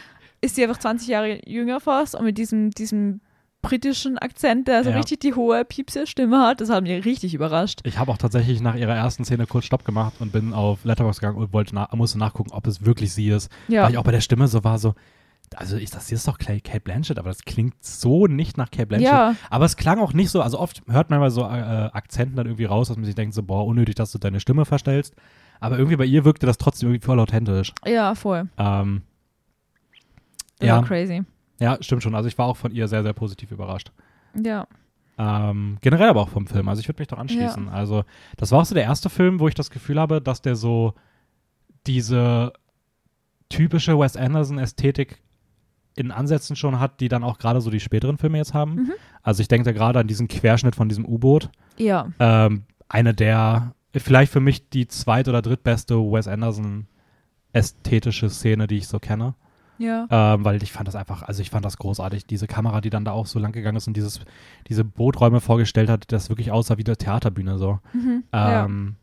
ist 0.42 0.56
sie 0.56 0.62
einfach 0.62 0.78
20 0.78 1.08
Jahre 1.08 1.40
jünger 1.48 1.80
fast 1.80 2.14
und 2.14 2.24
mit 2.24 2.36
diesem, 2.36 2.70
diesem 2.70 3.20
britischen 3.68 4.18
Akzent, 4.18 4.68
der 4.68 4.84
so 4.84 4.90
Ja. 4.90 4.96
richtig 4.96 5.20
die 5.20 5.34
hohe, 5.34 5.64
piepse 5.64 6.06
Stimme 6.06 6.40
hat, 6.46 6.60
das 6.60 6.70
hat 6.70 6.82
mich 6.82 7.04
richtig 7.04 7.34
überrascht. 7.34 7.80
Ich 7.84 7.98
habe 7.98 8.10
auch 8.12 8.18
tatsächlich 8.18 8.60
nach 8.60 8.74
ihrer 8.76 8.94
ersten 8.94 9.24
Szene 9.24 9.46
kurz 9.46 9.64
Stopp 9.66 9.84
gemacht 9.84 10.14
und 10.20 10.32
bin 10.32 10.52
auf 10.52 10.84
Letterboxd 10.84 11.20
gegangen 11.20 11.38
und 11.38 11.52
wollte 11.52 11.74
na 11.74 11.88
musste 11.94 12.18
nachgucken, 12.18 12.50
ob 12.52 12.66
es 12.66 12.84
wirklich 12.84 13.12
sie 13.12 13.28
ist. 13.28 13.50
Ja, 13.68 13.82
Weil 13.84 13.92
ich 13.92 13.98
auch 13.98 14.04
bei 14.04 14.12
der 14.12 14.20
Stimme 14.20 14.48
so 14.48 14.64
war, 14.64 14.78
so, 14.78 14.94
also 15.54 15.76
ich, 15.76 15.90
das 15.90 16.08
hier 16.08 16.16
ist 16.16 16.26
doch 16.26 16.38
Kate 16.38 16.80
Blanchett, 16.80 17.18
aber 17.18 17.28
das 17.28 17.44
klingt 17.44 17.74
so 17.84 18.26
nicht 18.26 18.56
nach 18.58 18.70
Kate 18.70 18.86
Blanchett. 18.86 19.08
ja, 19.12 19.34
Aber 19.50 19.64
es 19.64 19.76
klang 19.76 19.98
auch 20.00 20.12
nicht 20.12 20.30
so, 20.30 20.42
also 20.42 20.58
oft 20.58 20.82
hört 20.88 21.10
man 21.10 21.20
mal 21.20 21.30
so 21.30 21.42
äh, 21.42 21.44
Akzenten 21.44 22.36
dann 22.36 22.46
irgendwie 22.46 22.64
raus, 22.64 22.88
dass 22.88 22.96
man 22.96 23.04
sich 23.06 23.14
denkt, 23.14 23.34
so, 23.34 23.42
boah, 23.42 23.64
unnötig, 23.66 23.94
dass 23.94 24.10
du 24.12 24.18
deine 24.18 24.40
Stimme 24.40 24.64
verstellst. 24.64 25.14
Aber 25.60 25.78
irgendwie 25.78 25.96
bei 25.96 26.04
ihr 26.04 26.24
wirkte 26.24 26.46
das 26.46 26.58
trotzdem 26.58 26.88
irgendwie 26.90 27.04
voll 27.06 27.18
authentisch. 27.20 27.72
ja, 27.86 28.14
voll. 28.14 28.48
Ähm, 28.58 29.02
Das 30.58 30.66
ja, 30.68 30.82
crazy. 30.82 31.22
Ja, 31.60 31.78
stimmt 31.80 32.02
schon. 32.02 32.14
Also 32.14 32.28
ich 32.28 32.36
war 32.38 32.46
auch 32.46 32.56
von 32.56 32.72
ihr 32.72 32.88
sehr, 32.88 33.02
sehr 33.02 33.12
positiv 33.12 33.50
überrascht. 33.50 33.90
Ja, 34.40 34.66
Ähm, 35.18 35.78
generell 35.80 36.10
aber 36.10 36.20
auch 36.20 36.28
vom 36.28 36.46
Film. 36.46 36.68
Also 36.68 36.80
ich 36.80 36.88
würde 36.88 37.00
mich 37.00 37.08
doch 37.08 37.16
anschließen. 37.18 37.68
Also 37.70 38.04
das 38.36 38.52
war 38.52 38.60
auch 38.60 38.66
so 38.66 38.74
der 38.74 38.84
erste 38.84 39.08
Film, 39.08 39.40
wo 39.40 39.48
ich 39.48 39.54
das 39.54 39.70
Gefühl 39.70 39.98
habe, 39.98 40.20
dass 40.20 40.42
der 40.42 40.56
so 40.56 40.92
diese 41.86 42.52
typische 43.48 43.98
Wes 43.98 44.16
Anderson-Ästhetik 44.16 45.22
in 45.94 46.10
Ansätzen 46.10 46.56
schon 46.56 46.78
hat, 46.78 47.00
die 47.00 47.08
dann 47.08 47.24
auch 47.24 47.38
gerade 47.38 47.60
so 47.62 47.70
die 47.70 47.80
späteren 47.80 48.18
Filme 48.18 48.36
jetzt 48.38 48.52
haben. 48.52 48.74
Mhm. 48.74 48.92
Also 49.22 49.40
ich 49.40 49.48
denke 49.48 49.64
da 49.64 49.72
gerade 49.72 49.98
an 50.00 50.06
diesen 50.06 50.28
Querschnitt 50.28 50.76
von 50.76 50.88
diesem 50.88 51.06
U-Boot. 51.06 51.48
ja, 51.78 52.08
Ähm, 52.18 52.64
eine 52.88 53.14
der, 53.14 53.74
vielleicht 53.96 54.30
für 54.32 54.40
mich 54.40 54.68
die 54.68 54.86
zweit- 54.88 55.28
oder 55.28 55.40
drittbeste 55.42 55.96
Wes 55.96 56.28
Anderson 56.28 56.86
ästhetische 57.52 58.28
Szene, 58.28 58.66
die 58.66 58.76
ich 58.76 58.88
so 58.88 58.98
kenne. 58.98 59.34
Ja, 59.78 60.06
Ähm, 60.10 60.44
weil 60.44 60.62
ich 60.62 60.72
fand 60.72 60.88
das 60.88 60.94
einfach, 60.96 61.22
also 61.22 61.42
ich 61.42 61.50
fand 61.50 61.64
das 61.64 61.76
großartig, 61.78 62.26
diese 62.26 62.46
Kamera, 62.46 62.80
die 62.80 62.90
dann 62.90 63.04
da 63.04 63.12
auch 63.12 63.26
so 63.26 63.38
lang 63.38 63.52
gegangen 63.52 63.76
ist 63.76 63.86
und 63.86 63.96
dieses, 63.96 64.20
diese 64.68 64.84
Booträume 64.84 65.40
vorgestellt 65.40 65.90
hat, 65.90 66.10
das 66.12 66.28
wirklich 66.28 66.50
aussah 66.52 66.78
wie 66.78 66.84
eine 66.86 66.96
Theaterbühne 66.96 67.58
so. 67.58 67.78
mhm. 67.92 68.24
ja, 68.32 68.64
Ähm, 68.64 68.96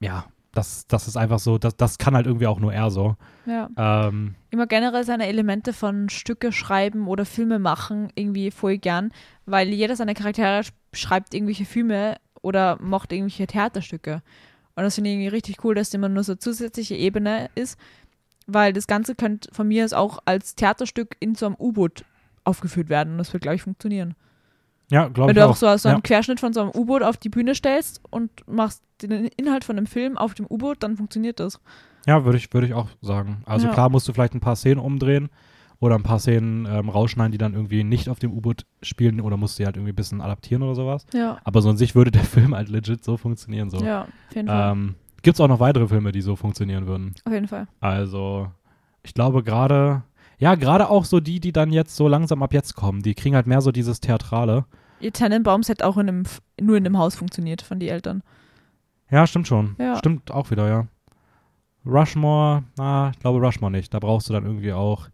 ja, 0.00 0.24
das, 0.52 0.86
das 0.86 1.08
ist 1.08 1.16
einfach 1.16 1.38
so, 1.38 1.58
das, 1.58 1.76
das 1.76 1.96
kann 1.98 2.14
halt 2.14 2.26
irgendwie 2.26 2.46
auch 2.46 2.60
nur 2.60 2.72
er 2.74 2.90
so. 2.90 3.16
ja. 3.46 3.68
Ähm, 3.76 4.34
Immer 4.50 4.66
generell 4.66 5.04
seine 5.04 5.26
Elemente 5.26 5.72
von 5.72 6.10
Stücke 6.10 6.52
schreiben 6.52 7.08
oder 7.08 7.24
Filme 7.24 7.58
machen 7.58 8.10
irgendwie 8.14 8.50
voll 8.50 8.76
gern, 8.76 9.12
weil 9.46 9.68
jeder 9.68 9.96
seiner 9.96 10.12
Charaktere 10.14 10.60
sch- 10.60 10.72
schreibt 10.92 11.32
irgendwelche 11.32 11.64
Filme 11.64 12.16
oder 12.42 12.76
macht 12.82 13.12
irgendwelche 13.12 13.46
Theaterstücke. 13.46 14.20
Und 14.74 14.82
das 14.84 14.94
finde 14.96 15.10
ich 15.10 15.14
irgendwie 15.16 15.28
richtig 15.28 15.64
cool, 15.64 15.74
dass 15.74 15.88
das 15.88 15.94
immer 15.94 16.08
nur 16.10 16.24
so 16.24 16.34
zusätzliche 16.34 16.96
Ebene 16.96 17.48
ist, 17.54 17.78
weil 18.54 18.72
das 18.72 18.86
Ganze 18.86 19.14
könnte 19.14 19.48
von 19.52 19.68
mir 19.68 19.84
aus 19.84 19.92
auch 19.92 20.18
als 20.24 20.54
Theaterstück 20.54 21.16
in 21.20 21.34
so 21.34 21.46
einem 21.46 21.56
U-Boot 21.58 22.04
aufgeführt 22.44 22.88
werden 22.88 23.12
und 23.14 23.18
das 23.18 23.32
wird, 23.32 23.42
glaube 23.42 23.56
ich, 23.56 23.62
funktionieren. 23.62 24.14
Ja, 24.90 25.08
glaube 25.08 25.28
Wenn 25.30 25.36
ich 25.36 25.42
du 25.42 25.46
auch 25.46 25.50
auch. 25.52 25.56
so, 25.56 25.76
so 25.76 25.88
einen 25.88 25.98
ja. 25.98 26.02
Querschnitt 26.02 26.40
von 26.40 26.52
so 26.52 26.60
einem 26.60 26.70
U-Boot 26.74 27.02
auf 27.02 27.16
die 27.16 27.28
Bühne 27.30 27.54
stellst 27.54 28.00
und 28.10 28.30
machst 28.46 28.82
den 29.00 29.26
Inhalt 29.36 29.64
von 29.64 29.76
einem 29.76 29.86
Film 29.86 30.18
auf 30.18 30.34
dem 30.34 30.46
U-Boot, 30.48 30.82
dann 30.82 30.96
funktioniert 30.96 31.40
das. 31.40 31.60
Ja, 32.06 32.24
würde 32.24 32.36
ich, 32.36 32.52
würde 32.52 32.66
ich 32.66 32.74
auch 32.74 32.88
sagen. 33.00 33.42
Also 33.46 33.68
Ja. 33.68 33.72
klar 33.72 33.88
musst 33.88 34.06
du 34.08 34.12
vielleicht 34.12 34.34
ein 34.34 34.40
paar 34.40 34.56
Szenen 34.56 34.80
umdrehen 34.80 35.30
oder 35.80 35.94
ein 35.94 36.02
paar 36.02 36.18
Szenen 36.18 36.66
ähm, 36.66 36.88
rausschneiden, 36.90 37.32
die 37.32 37.38
dann 37.38 37.54
irgendwie 37.54 37.84
nicht 37.84 38.08
auf 38.08 38.18
dem 38.18 38.32
U-Boot 38.32 38.66
spielen 38.82 39.20
oder 39.20 39.36
musst 39.36 39.58
du 39.58 39.62
die 39.62 39.66
halt 39.66 39.76
irgendwie 39.76 39.92
ein 39.92 39.96
bisschen 39.96 40.20
adaptieren 40.20 40.62
oder 40.62 40.74
sowas. 40.74 41.06
Ja. 41.14 41.38
Aber 41.44 41.62
so 41.62 41.70
an 41.70 41.76
sich 41.76 41.94
würde 41.94 42.10
der 42.10 42.24
Film 42.24 42.54
halt 42.54 42.68
legit 42.68 43.02
so 43.02 43.16
funktionieren. 43.16 43.70
So. 43.70 43.82
Ja, 43.84 44.02
auf 44.02 44.34
jeden 44.34 44.48
Fall. 44.48 44.72
Ähm, 44.72 44.94
Gibt 45.22 45.36
es 45.36 45.40
auch 45.40 45.48
noch 45.48 45.60
weitere 45.60 45.86
Filme, 45.88 46.12
die 46.12 46.20
so 46.20 46.36
funktionieren 46.36 46.86
würden? 46.86 47.14
auf 47.24 47.32
jeden 47.32 47.48
Fall. 47.48 47.66
Also, 47.80 48.50
ich 49.02 49.14
glaube 49.14 49.42
gerade, 49.42 50.02
ja, 50.38 50.54
gerade 50.56 50.88
auch 50.88 51.04
so 51.04 51.20
die, 51.20 51.40
die 51.40 51.52
dann 51.52 51.72
jetzt 51.72 51.94
so 51.96 52.08
langsam 52.08 52.42
ab 52.42 52.52
jetzt 52.52 52.74
kommen, 52.74 53.02
die 53.02 53.14
kriegen 53.14 53.34
halt 53.34 53.46
mehr 53.46 53.60
so 53.60 53.70
dieses 53.72 54.00
Theatrale. 54.00 54.64
Ihr 55.00 55.12
Tannenbaums 55.12 55.68
hätte 55.68 55.86
auch 55.86 55.96
in 55.96 56.08
einem, 56.08 56.22
nur 56.60 56.76
in 56.76 56.86
einem 56.86 56.98
Haus 56.98 57.14
funktioniert 57.14 57.62
von 57.62 57.78
den 57.80 57.88
Eltern. 57.88 58.22
Ja, 59.10 59.26
stimmt 59.26 59.46
schon. 59.48 59.76
Ja. 59.78 59.96
Stimmt 59.96 60.30
auch 60.30 60.50
wieder, 60.50 60.68
ja. 60.68 60.86
Rushmore, 61.84 62.62
na, 62.76 63.10
ich 63.10 63.18
glaube 63.18 63.40
Rushmore 63.44 63.72
nicht. 63.72 63.92
Da 63.92 63.98
brauchst 63.98 64.28
du 64.28 64.32
dann 64.32 64.44
irgendwie 64.44 64.72
auch 64.72 65.08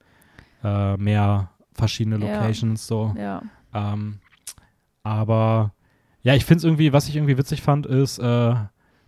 äh, 0.62 0.96
mehr 0.96 1.50
verschiedene 1.72 2.18
Ja. 2.18 2.34
Locations 2.40 2.86
so. 2.86 3.14
Ja. 3.18 3.42
Ähm, 3.74 4.18
aber 5.02 5.72
ja, 6.22 6.34
ich 6.34 6.44
finde 6.44 6.58
es 6.58 6.64
irgendwie, 6.64 6.92
was 6.92 7.08
ich 7.08 7.16
irgendwie 7.16 7.38
witzig 7.38 7.62
fand, 7.62 7.86
ist, 7.86 8.18
äh, 8.18 8.54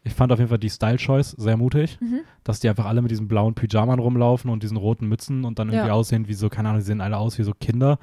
ich 0.02 0.14
fand 0.14 0.32
auf 0.32 0.38
jeden 0.38 0.48
Fall 0.48 0.58
die 0.58 0.70
Style 0.70 0.96
Choice 0.96 1.32
sehr 1.32 1.56
mutig, 1.56 1.98
Mhm. 2.00 2.20
dass 2.44 2.60
die 2.60 2.68
einfach 2.68 2.86
alle 2.86 3.02
mit 3.02 3.10
diesen 3.10 3.28
blauen 3.28 3.54
Pyjaman 3.54 3.98
rumlaufen 3.98 4.50
und 4.50 4.62
diesen 4.62 4.76
roten 4.76 5.06
Mützen 5.06 5.44
und 5.44 5.58
dann 5.58 5.68
irgendwie 5.68 5.88
Ja. 5.88 5.92
aussehen 5.94 6.26
wie 6.28 6.34
so, 6.34 6.48
keine 6.48 6.68
Ahnung, 6.70 6.80
die 6.80 6.86
sehen 6.86 7.00
alle 7.00 7.18
aus 7.18 7.38
wie 7.38 7.42
so 7.42 7.52
Kinder. 7.52 7.98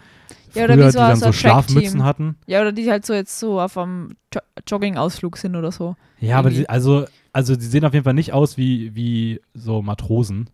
Ja, 0.54 0.66
oder 0.66 0.74
Früher, 0.76 0.88
wie 0.88 0.92
so 0.92 1.00
die 1.00 1.06
dann 1.06 1.16
so. 1.18 1.32
Schlafmützen 1.32 2.04
hatten. 2.04 2.36
Ja, 2.46 2.62
oder 2.62 2.72
die 2.72 2.90
halt 2.90 3.06
so 3.06 3.14
jetzt 3.14 3.40
so 3.40 3.60
auf 3.60 3.78
einem 3.78 4.16
jo 4.34 4.42
Jogging-Ausflug 4.68 5.38
sind 5.38 5.56
oder 5.56 5.72
so. 5.72 5.96
Ja, 6.20 6.38
aber 6.40 6.50
Irgendwie. 6.50 6.62
die, 6.64 6.70
also, 6.70 7.06
also 7.34 7.56
die 7.56 7.66
sehen 7.66 7.86
auf 7.86 7.94
jeden 7.94 8.04
Fall 8.04 8.14
nicht 8.14 8.34
aus 8.34 8.58
wie, 8.58 8.94
wie 8.96 9.42
so 9.54 9.82
Matrosen. 9.82 10.50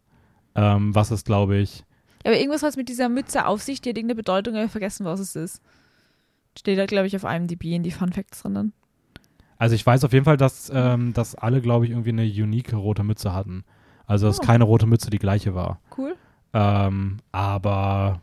Ähm, 0.56 0.94
was 0.94 1.10
ist, 1.12 1.26
glaube 1.26 1.58
ich. 1.58 1.80
Ja, 2.24 2.32
aber 2.32 2.38
irgendwas 2.40 2.64
hat 2.64 2.78
mit 2.78 2.88
dieser 2.88 3.10
Mütze 3.10 3.48
auf 3.48 3.62
sich, 3.62 3.82
die 3.82 3.90
hat 3.90 3.98
irgendeine 3.98 4.16
Bedeutung, 4.18 4.54
ich 4.54 4.60
habe 4.62 4.70
vergessen, 4.70 5.04
was 5.06 5.20
es 5.20 5.36
ist. 5.36 5.62
Steht 6.58 6.78
da, 6.78 6.86
glaube 6.86 7.08
ich, 7.08 7.16
auf 7.16 7.24
IMDb 7.24 7.64
in 7.66 7.82
die 7.84 7.92
Fun 7.92 8.14
Facts 8.14 8.44
drinnen. 8.44 8.72
Also 9.64 9.76
ich 9.76 9.86
weiß 9.86 10.04
auf 10.04 10.12
jeden 10.12 10.26
Fall, 10.26 10.36
dass, 10.36 10.70
ähm, 10.76 11.14
dass 11.14 11.36
alle, 11.36 11.62
glaube 11.62 11.86
ich, 11.86 11.92
irgendwie 11.92 12.10
eine 12.10 12.24
unique 12.24 12.74
rote 12.74 13.04
Mütze 13.06 13.34
hatten. 13.34 13.64
Also 14.06 14.28
dass 14.28 14.42
Oh. 14.42 14.44
keine 14.44 14.66
rote 14.66 14.86
Mütze 14.88 15.10
die 15.10 15.20
gleiche 15.20 15.56
war. 15.56 15.80
Cool. 15.98 16.16
Ähm, 16.54 17.18
aber 17.32 18.20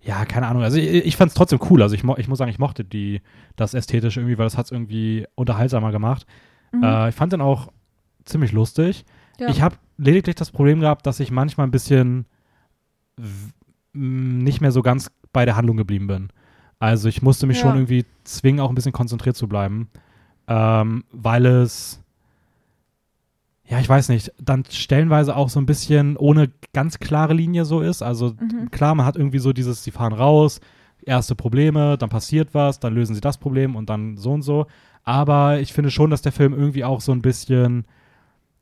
ja, 0.00 0.24
keine 0.24 0.46
Ahnung. 0.46 0.62
Also 0.62 0.78
ich, 0.78 1.04
ich 1.04 1.16
fand 1.18 1.28
es 1.28 1.34
trotzdem 1.34 1.60
cool. 1.68 1.82
Also 1.82 1.94
ich, 1.94 2.04
ich 2.04 2.28
muss 2.28 2.38
sagen, 2.38 2.50
ich 2.50 2.58
mochte 2.58 2.84
die, 2.84 3.20
das 3.56 3.74
Ästhetische 3.74 4.20
irgendwie, 4.20 4.38
weil 4.38 4.46
das 4.46 4.56
hat 4.56 4.64
es 4.64 4.72
irgendwie 4.72 5.26
unterhaltsamer 5.34 5.92
gemacht. 5.92 6.26
Mhm. 6.72 6.82
Äh, 6.82 7.08
ich 7.10 7.14
fand 7.14 7.34
den 7.34 7.42
auch 7.42 7.70
ziemlich 8.24 8.52
lustig. 8.52 9.04
ja. 9.38 9.48
Ich 9.48 9.60
habe 9.60 9.76
lediglich 9.98 10.36
das 10.36 10.50
Problem 10.50 10.80
gehabt, 10.80 11.06
dass 11.06 11.20
ich 11.20 11.30
manchmal 11.30 11.66
ein 11.66 11.70
bisschen 11.70 12.24
nicht 13.92 14.60
mehr 14.60 14.72
so 14.72 14.82
ganz 14.82 15.10
bei 15.32 15.44
der 15.44 15.56
Handlung 15.56 15.76
geblieben 15.76 16.06
bin. 16.06 16.28
Also 16.78 17.08
ich 17.08 17.22
musste 17.22 17.46
mich 17.46 17.58
Ja. 17.58 17.62
schon 17.64 17.74
irgendwie 17.76 18.04
zwingen, 18.24 18.60
auch 18.60 18.68
ein 18.70 18.74
bisschen 18.74 18.92
konzentriert 18.92 19.36
zu 19.36 19.48
bleiben, 19.48 19.88
ähm, 20.48 21.04
weil 21.12 21.46
es, 21.46 22.00
ja, 23.68 23.80
ich 23.80 23.88
weiß 23.88 24.08
nicht, 24.10 24.32
dann 24.40 24.64
stellenweise 24.70 25.34
auch 25.36 25.48
so 25.48 25.58
ein 25.60 25.66
bisschen 25.66 26.16
ohne 26.16 26.50
ganz 26.72 26.98
klare 27.00 27.34
Linie 27.34 27.64
so 27.64 27.80
ist. 27.80 28.02
Also 28.02 28.34
Mhm. 28.38 28.70
klar, 28.70 28.94
man 28.94 29.06
hat 29.06 29.16
irgendwie 29.16 29.40
so 29.40 29.52
dieses, 29.52 29.82
sie 29.82 29.90
fahren 29.90 30.12
raus, 30.12 30.60
erste 31.04 31.34
Probleme, 31.34 31.98
dann 31.98 32.08
passiert 32.08 32.50
was, 32.54 32.78
dann 32.80 32.94
lösen 32.94 33.14
sie 33.14 33.20
das 33.20 33.38
Problem 33.38 33.74
und 33.76 33.90
dann 33.90 34.16
so 34.16 34.32
und 34.32 34.42
so. 34.42 34.66
Aber 35.02 35.60
ich 35.60 35.72
finde 35.72 35.90
schon, 35.90 36.10
dass 36.10 36.22
der 36.22 36.32
Film 36.32 36.52
irgendwie 36.52 36.84
auch 36.84 37.00
so 37.00 37.12
ein 37.12 37.22
bisschen, 37.22 37.84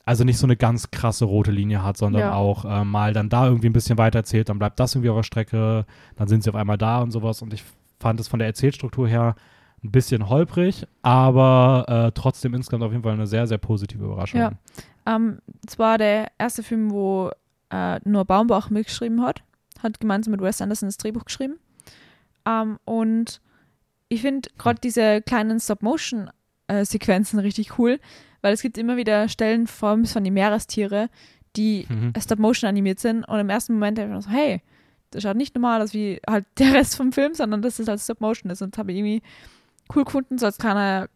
also 0.05 0.23
nicht 0.23 0.37
so 0.37 0.45
eine 0.47 0.55
ganz 0.55 0.91
krasse 0.91 1.25
rote 1.25 1.51
Linie 1.51 1.83
hat, 1.83 1.97
sondern 1.97 2.21
Ja. 2.21 2.33
auch 2.33 2.65
äh, 2.65 2.83
mal 2.83 3.13
dann 3.13 3.29
da 3.29 3.45
irgendwie 3.47 3.69
ein 3.69 3.73
bisschen 3.73 3.97
weiter 3.97 4.19
erzählt, 4.19 4.49
dann 4.49 4.59
bleibt 4.59 4.79
das 4.79 4.93
irgendwie 4.95 5.09
auf 5.09 5.17
der 5.17 5.23
Strecke, 5.23 5.85
dann 6.15 6.27
sind 6.27 6.43
sie 6.43 6.49
auf 6.49 6.55
einmal 6.55 6.77
da 6.77 7.01
und 7.01 7.11
sowas. 7.11 7.41
Und 7.41 7.53
ich 7.53 7.63
fand 7.99 8.19
es 8.19 8.27
von 8.27 8.39
der 8.39 8.47
Erzählstruktur 8.47 9.07
her 9.07 9.35
ein 9.83 9.91
bisschen 9.91 10.29
holprig, 10.29 10.85
aber 11.03 11.85
äh, 11.87 12.11
trotzdem 12.19 12.53
insgesamt 12.55 12.83
auf 12.83 12.91
jeden 12.91 13.03
Fall 13.03 13.13
eine 13.13 13.27
sehr, 13.27 13.45
sehr 13.47 13.57
positive 13.59 14.03
Überraschung. 14.03 14.39
Ja. 14.39 14.51
Ähm, 15.05 15.39
es 15.67 15.77
war 15.77 15.97
der 15.97 16.31
erste 16.39 16.63
Film, 16.63 16.89
wo 16.91 17.29
äh, 17.69 17.99
nur 18.03 18.25
Baumbach 18.25 18.69
mitgeschrieben 18.69 19.21
hat. 19.21 19.43
Hat 19.83 19.99
gemeinsam 19.99 20.31
mit 20.31 20.41
Wes 20.41 20.61
Anderson 20.61 20.87
das 20.87 20.97
Drehbuch 20.97 21.25
geschrieben. 21.25 21.59
Ähm, 22.47 22.79
und 22.85 23.41
ich 24.09 24.21
finde 24.21 24.49
gerade 24.57 24.79
diese 24.81 25.21
kleinen 25.21 25.59
Stop-Motion-Sequenzen 25.59 27.39
richtig 27.39 27.77
cool, 27.77 27.99
weil 28.41 28.53
es 28.53 28.61
gibt 28.61 28.77
immer 28.77 28.97
wieder 28.97 29.27
Stellen, 29.29 29.67
allem 29.81 30.05
von 30.05 30.23
den 30.23 30.33
Meerestiere, 30.33 31.09
die 31.55 31.85
Mhm. 31.89 32.13
Stop-Motion 32.19 32.67
animiert 32.69 32.99
sind. 32.99 33.23
Und 33.27 33.39
im 33.39 33.49
ersten 33.49 33.73
Moment 33.73 33.97
habe 33.99 34.09
ich 34.09 34.15
mir 34.15 34.21
so, 34.21 34.29
hey, 34.29 34.61
das 35.11 35.23
schaut 35.23 35.37
nicht 35.37 35.55
normal 35.55 35.81
aus 35.81 35.93
wie 35.93 36.19
halt 36.29 36.45
der 36.57 36.73
Rest 36.73 36.95
vom 36.97 37.11
Film, 37.11 37.33
sondern 37.33 37.61
dass 37.61 37.79
es 37.79 37.87
halt 37.87 37.99
Stop-Motion 38.01 38.51
ist. 38.51 38.61
Und 38.61 38.77
habe 38.77 38.91
irgendwie 38.93 39.21
cool 39.93 40.05
gefunden, 40.05 40.37
so 40.37 40.45
als 40.45 40.57
kleiner, 40.57 41.07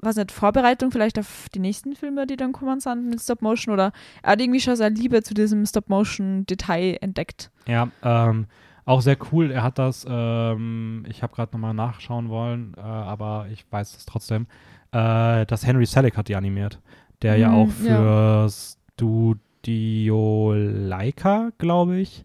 was 0.00 0.16
nicht, 0.16 0.32
Vorbereitung 0.32 0.90
vielleicht 0.90 1.18
auf 1.18 1.46
die 1.54 1.58
nächsten 1.58 1.94
Filme, 1.94 2.26
die 2.26 2.36
dann 2.36 2.52
kommen 2.52 2.80
sind 2.80 3.08
mit 3.08 3.20
Stop-Motion. 3.20 3.74
Oder 3.74 3.92
er 4.22 4.32
hat 4.32 4.40
irgendwie 4.40 4.60
schon 4.60 4.76
seine 4.76 4.94
Liebe 4.94 5.22
zu 5.22 5.34
diesem 5.34 5.64
Stop-Motion-Detail 5.64 6.98
entdeckt. 7.00 7.50
Ja, 7.66 7.88
ähm, 8.02 8.46
auch 8.84 9.02
sehr 9.02 9.16
cool. 9.32 9.50
Er 9.50 9.62
hat 9.62 9.78
das, 9.78 10.06
ähm, 10.08 11.04
ich 11.08 11.22
habe 11.22 11.34
gerade 11.34 11.52
nochmal 11.52 11.74
nachschauen 11.74 12.28
wollen, 12.28 12.74
äh, 12.76 12.80
aber 12.80 13.46
ich 13.52 13.64
weiß 13.70 13.96
es 13.96 14.06
trotzdem, 14.06 14.46
äh, 14.92 15.46
dass 15.46 15.66
Henry 15.66 15.86
Selick 15.86 16.16
hat 16.16 16.28
die 16.28 16.36
animiert, 16.36 16.80
der 17.22 17.36
ja 17.36 17.50
Mhm, 17.50 17.54
auch 17.54 17.70
für 17.70 18.48
Studio 18.50 20.54
Leica, 20.54 21.50
glaube 21.58 21.98
ich, 21.98 22.24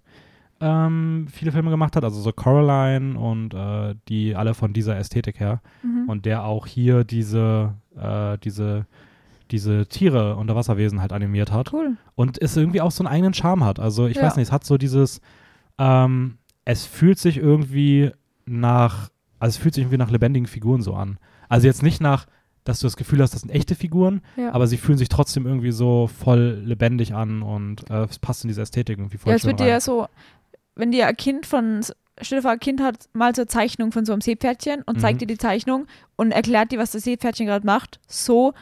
ähm, 0.67 1.27
viele 1.31 1.51
Filme 1.51 1.69
gemacht 1.69 1.95
hat, 1.95 2.03
also 2.03 2.19
so 2.19 2.31
Coraline 2.31 3.19
und 3.19 3.53
äh, 3.53 3.93
die 4.09 4.35
alle 4.35 4.53
von 4.55 4.73
dieser 4.73 4.97
Ästhetik 4.97 5.39
her. 5.39 5.61
Mhm. 5.83 6.09
Und 6.09 6.25
der 6.25 6.43
auch 6.43 6.65
hier 6.65 7.03
diese, 7.03 7.75
äh, 7.95 8.37
diese, 8.39 8.87
diese 9.51 9.85
Tiere, 9.85 10.35
Unterwasserwesen 10.37 11.01
halt 11.01 11.13
animiert 11.13 11.51
hat 11.51 11.71
cool. 11.71 11.97
und 12.15 12.41
es 12.41 12.57
irgendwie 12.57 12.81
auch 12.81 12.89
so 12.91 13.03
einen 13.03 13.13
eigenen 13.13 13.33
Charme 13.35 13.63
hat. 13.63 13.79
Also 13.79 14.07
ich 14.07 14.17
Ja. 14.17 14.23
weiß 14.23 14.37
nicht, 14.37 14.47
es 14.47 14.51
hat 14.51 14.63
so 14.65 14.77
dieses, 14.79 15.21
ähm, 15.77 16.37
es 16.65 16.85
fühlt 16.85 17.19
sich 17.19 17.37
irgendwie 17.37 18.11
nach, 18.47 19.09
also 19.39 19.55
es 19.55 19.57
fühlt 19.57 19.75
sich 19.75 19.83
irgendwie 19.83 19.97
nach 19.99 20.09
lebendigen 20.09 20.47
Figuren 20.47 20.81
so 20.81 20.95
an. 20.95 21.17
Also 21.47 21.67
jetzt 21.67 21.83
nicht 21.83 22.01
nach, 22.01 22.25
dass 22.63 22.79
du 22.79 22.87
das 22.87 22.97
Gefühl 22.97 23.21
hast, 23.21 23.35
das 23.35 23.41
sind 23.41 23.51
echte 23.51 23.75
Figuren, 23.75 24.21
Ja. 24.35 24.51
aber 24.51 24.65
sie 24.65 24.77
fühlen 24.77 24.97
sich 24.97 25.09
trotzdem 25.09 25.45
irgendwie 25.45 25.71
so 25.71 26.07
voll 26.07 26.59
lebendig 26.65 27.13
an 27.13 27.43
und 27.43 27.87
äh, 27.91 28.05
es 28.05 28.17
passt 28.17 28.43
in 28.43 28.47
diese 28.47 28.63
Ästhetik 28.63 28.97
irgendwie 28.97 29.17
voll 29.19 29.29
ja, 29.29 29.35
es 29.35 29.45
wird 29.45 29.59
dir 29.59 29.65
rein. 29.65 29.69
ja 29.73 29.79
so, 29.79 30.07
wenn 30.75 30.91
dir 30.91 31.07
ein 31.07 31.15
Kind 31.17 31.45
von, 31.45 31.81
stell 32.21 32.39
dir 32.39 32.41
vor, 32.43 32.51
ein 32.51 32.59
Kind 32.59 32.81
hat 32.81 33.09
mal 33.13 33.33
so 33.35 33.41
eine 33.43 33.47
Zeichnung 33.47 33.91
von 33.91 34.05
so 34.05 34.13
einem 34.13 34.21
Seepferdchen 34.21 34.81
und 34.83 34.99
zeigt 35.01 35.15
Mhm. 35.15 35.19
dir 35.19 35.27
die 35.27 35.37
Zeichnung 35.37 35.87
und 36.15 36.31
erklärt 36.31 36.71
dir, 36.71 36.79
was 36.79 36.91
das 36.91 37.03
Seepferdchen 37.03 37.45
gerade 37.47 37.65
macht, 37.65 37.99
so 38.07 38.53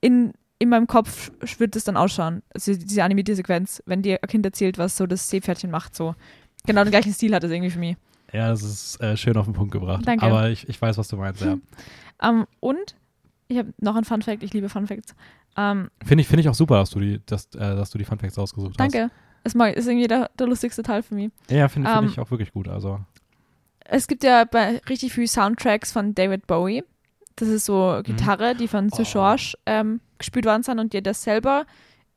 in, 0.00 0.32
in 0.58 0.68
meinem 0.68 0.86
Kopf 0.86 1.30
wird 1.58 1.76
es 1.76 1.84
dann 1.84 1.96
ausschauen. 1.96 2.42
Also 2.54 2.74
diese 2.74 3.02
animierte 3.04 3.34
Sequenz, 3.34 3.82
wenn 3.86 4.02
dir 4.02 4.18
ein 4.22 4.28
Kind 4.28 4.44
erzählt, 4.46 4.78
was 4.78 4.96
so 4.96 5.06
das 5.06 5.28
Seepferdchen 5.30 5.70
macht, 5.70 5.94
so. 5.94 6.14
Genau 6.66 6.82
den 6.84 6.90
gleichen 6.90 7.12
Stil 7.12 7.34
hat 7.34 7.44
es 7.44 7.50
irgendwie 7.50 7.70
für 7.70 7.78
mich. 7.78 7.96
Ja, 8.32 8.48
das 8.50 8.62
ist 8.62 9.00
äh, 9.00 9.16
schön 9.16 9.36
auf 9.38 9.46
den 9.46 9.54
Punkt 9.54 9.72
gebracht. 9.72 10.02
Danke. 10.06 10.26
Aber 10.26 10.50
ich, 10.50 10.68
ich 10.68 10.80
weiß, 10.80 10.98
was 10.98 11.08
du 11.08 11.16
meinst, 11.16 11.40
ja. 11.42 11.56
Ähm, 12.22 12.46
und 12.60 12.96
ich 13.46 13.58
habe 13.58 13.72
noch 13.80 13.94
einen 13.94 14.04
Fun 14.04 14.22
Fact, 14.22 14.42
ich 14.42 14.52
liebe 14.52 14.68
Fun 14.68 14.86
Facts. 14.88 15.14
Ähm, 15.56 15.88
Finde 16.04 16.22
ich, 16.22 16.26
finde 16.28 16.40
ich 16.42 16.48
auch 16.48 16.54
super, 16.54 16.74
dass 16.78 16.90
du 16.90 16.98
die, 17.00 17.20
dass, 17.26 17.46
äh, 17.54 17.58
dass 17.58 17.90
du 17.90 17.96
die 17.98 18.04
Funfacts 18.04 18.36
ausgesucht 18.38 18.74
hast. 18.78 18.92
danke. 18.94 19.10
Es 19.44 19.54
mag- 19.54 19.74
ist 19.76 19.86
irgendwie 19.86 20.08
der, 20.08 20.30
der 20.38 20.46
lustigste 20.46 20.82
Teil 20.82 21.02
für 21.02 21.14
mich. 21.14 21.30
Ja, 21.50 21.68
finde 21.68 21.88
find 21.90 22.02
Ähm, 22.04 22.08
ich 22.10 22.20
auch 22.20 22.30
wirklich 22.30 22.52
gut. 22.52 22.68
Also. 22.68 23.00
Es 23.84 24.06
gibt 24.06 24.22
ja 24.24 24.44
bei 24.44 24.78
richtig 24.88 25.12
viele 25.12 25.28
Soundtracks 25.28 25.92
von 25.92 26.14
David 26.14 26.46
Bowie. 26.46 26.84
Das 27.36 27.48
ist 27.48 27.64
so 27.66 28.00
Gitarre, 28.02 28.54
die 28.54 28.68
von 28.68 28.90
Sir 28.90 29.04
Oh. 29.06 29.12
George 29.12 29.54
ähm, 29.64 30.00
gespielt 30.18 30.44
worden 30.44 30.62
sind 30.64 30.78
und 30.80 30.92
die 30.92 31.02
das 31.02 31.22
selber 31.22 31.66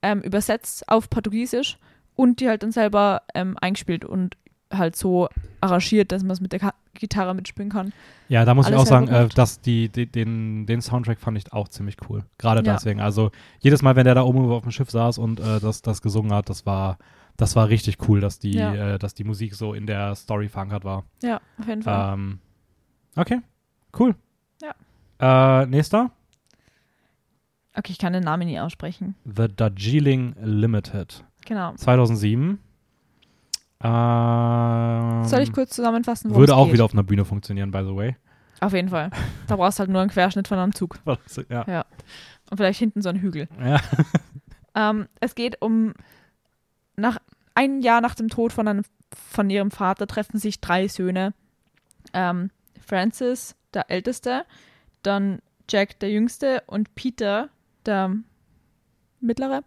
ähm, 0.01 0.22
übersetzt 0.22 0.89
auf 0.89 1.09
Portugiesisch 1.09 1.78
und 2.15 2.39
die 2.39 2.49
halt 2.49 2.63
dann 2.63 2.72
selber 2.72 3.22
ähm, 3.36 3.55
eingespielt 3.61 4.03
und 4.03 4.36
halt 4.72 4.95
so 4.95 5.30
arrangiert, 5.59 6.11
dass 6.11 6.24
man 6.24 6.32
es 6.32 6.41
mit 6.41 6.51
der 6.51 6.59
Ka 6.59 6.74
Gitarre 6.93 7.34
mitspielen 7.34 7.69
kann. 7.72 7.93
Ja, 8.28 8.43
da 8.45 8.53
muss 8.53 8.67
ich 8.67 8.74
Alles 8.74 8.84
auch 8.84 8.89
sagen, 8.89 9.07
äh, 9.07 9.28
dass 9.30 9.61
die, 9.61 9.89
die, 9.89 10.05
den, 10.07 10.65
den 10.65 10.82
Soundtrack 10.82 11.19
fand 11.19 11.38
ich 11.38 11.51
auch 11.53 11.67
ziemlich 11.69 11.95
cool. 12.09 12.26
Gerade 12.38 12.63
Ja. 12.65 12.74
deswegen. 12.74 12.99
Also 12.99 13.32
jedes 13.59 13.82
Mal, 13.82 13.95
wenn 13.95 14.03
der 14.05 14.13
da 14.15 14.24
oben 14.24 14.51
auf 14.51 14.63
dem 14.63 14.72
Schiff 14.72 14.91
saß 14.91 15.17
und 15.17 15.39
äh, 15.39 15.59
das, 15.61 15.82
das 15.82 16.01
gesungen 16.01 16.34
hat, 16.34 16.49
das 16.49 16.65
war, 16.65 16.97
das 17.38 17.55
war 17.55 17.69
richtig 17.69 17.97
cool, 18.09 18.19
dass 18.19 18.39
die, 18.39 18.55
Ja. 18.55 18.74
äh, 18.95 18.99
dass 18.99 19.13
die 19.13 19.24
Musik 19.24 19.55
so 19.55 19.74
in 19.74 19.88
der 19.88 20.15
Story 20.15 20.49
verankert 20.49 20.84
war. 20.84 21.03
Ja, 21.24 21.39
auf 21.59 21.67
jeden 21.67 21.82
Fall. 21.82 22.13
Ähm, 22.13 22.39
okay, 23.15 23.39
cool. 23.97 24.15
Ja. 25.19 25.61
Äh, 25.61 25.65
nächster, 25.67 26.11
Okay, 27.74 27.93
ich 27.93 27.99
kann 27.99 28.11
den 28.11 28.24
Namen 28.24 28.47
nie 28.47 28.59
aussprechen. 28.59 29.15
The 29.24 29.47
Darjeeling 29.47 30.36
Limited. 30.41 31.24
Genau. 31.45 31.74
2007. 31.76 32.59
Ähm, 33.84 35.26
Soll 35.26 35.42
ich 35.42 35.54
kurz 35.54 35.72
zusammenfassen, 35.76 36.34
Würde 36.34 36.56
auch 36.56 36.66
geht? 36.66 36.74
wieder 36.76 36.86
auf 36.86 36.94
einer 36.94 37.04
Bühne 37.04 37.26
funktionieren, 37.26 37.72
by 37.72 37.80
the 37.80 37.96
way. 37.96 38.16
Auf 38.60 38.74
jeden 38.74 38.90
Fall. 38.90 39.10
Da 39.48 39.56
brauchst 39.56 39.80
du 39.80 39.82
halt 39.82 39.90
nur 39.90 40.02
einen 40.02 40.12
Querschnitt 40.12 40.48
von 40.48 40.60
einem 40.60 40.74
Zug. 40.76 41.00
ja. 41.50 41.66
Ja. 41.68 41.86
Und 42.50 42.58
vielleicht 42.58 42.80
hinten 42.80 43.02
so 43.02 43.10
einen 43.10 43.20
Hügel. 43.20 43.48
ja. 43.60 43.80
Ähm, 44.74 45.10
es 45.20 45.36
geht 45.36 45.62
um, 45.62 45.94
nach 46.96 47.18
ein 47.56 47.82
Jahr 47.82 48.00
nach 48.00 48.16
dem 48.16 48.30
Tod 48.30 48.54
von, 48.54 48.70
einem, 48.70 48.84
von 49.14 49.50
ihrem 49.50 49.70
Vater 49.70 50.08
treffen 50.08 50.38
sich 50.40 50.62
drei 50.62 50.88
Söhne. 50.88 51.34
Ähm, 52.14 52.52
Francis, 52.80 53.58
der 53.74 53.92
Älteste, 53.92 54.46
dann 55.04 55.42
Jack, 55.70 56.00
der 56.00 56.10
Jüngste 56.12 56.64
und 56.68 56.96
Peter, 56.96 57.50
der 57.86 58.16
Mittlere, 59.20 59.64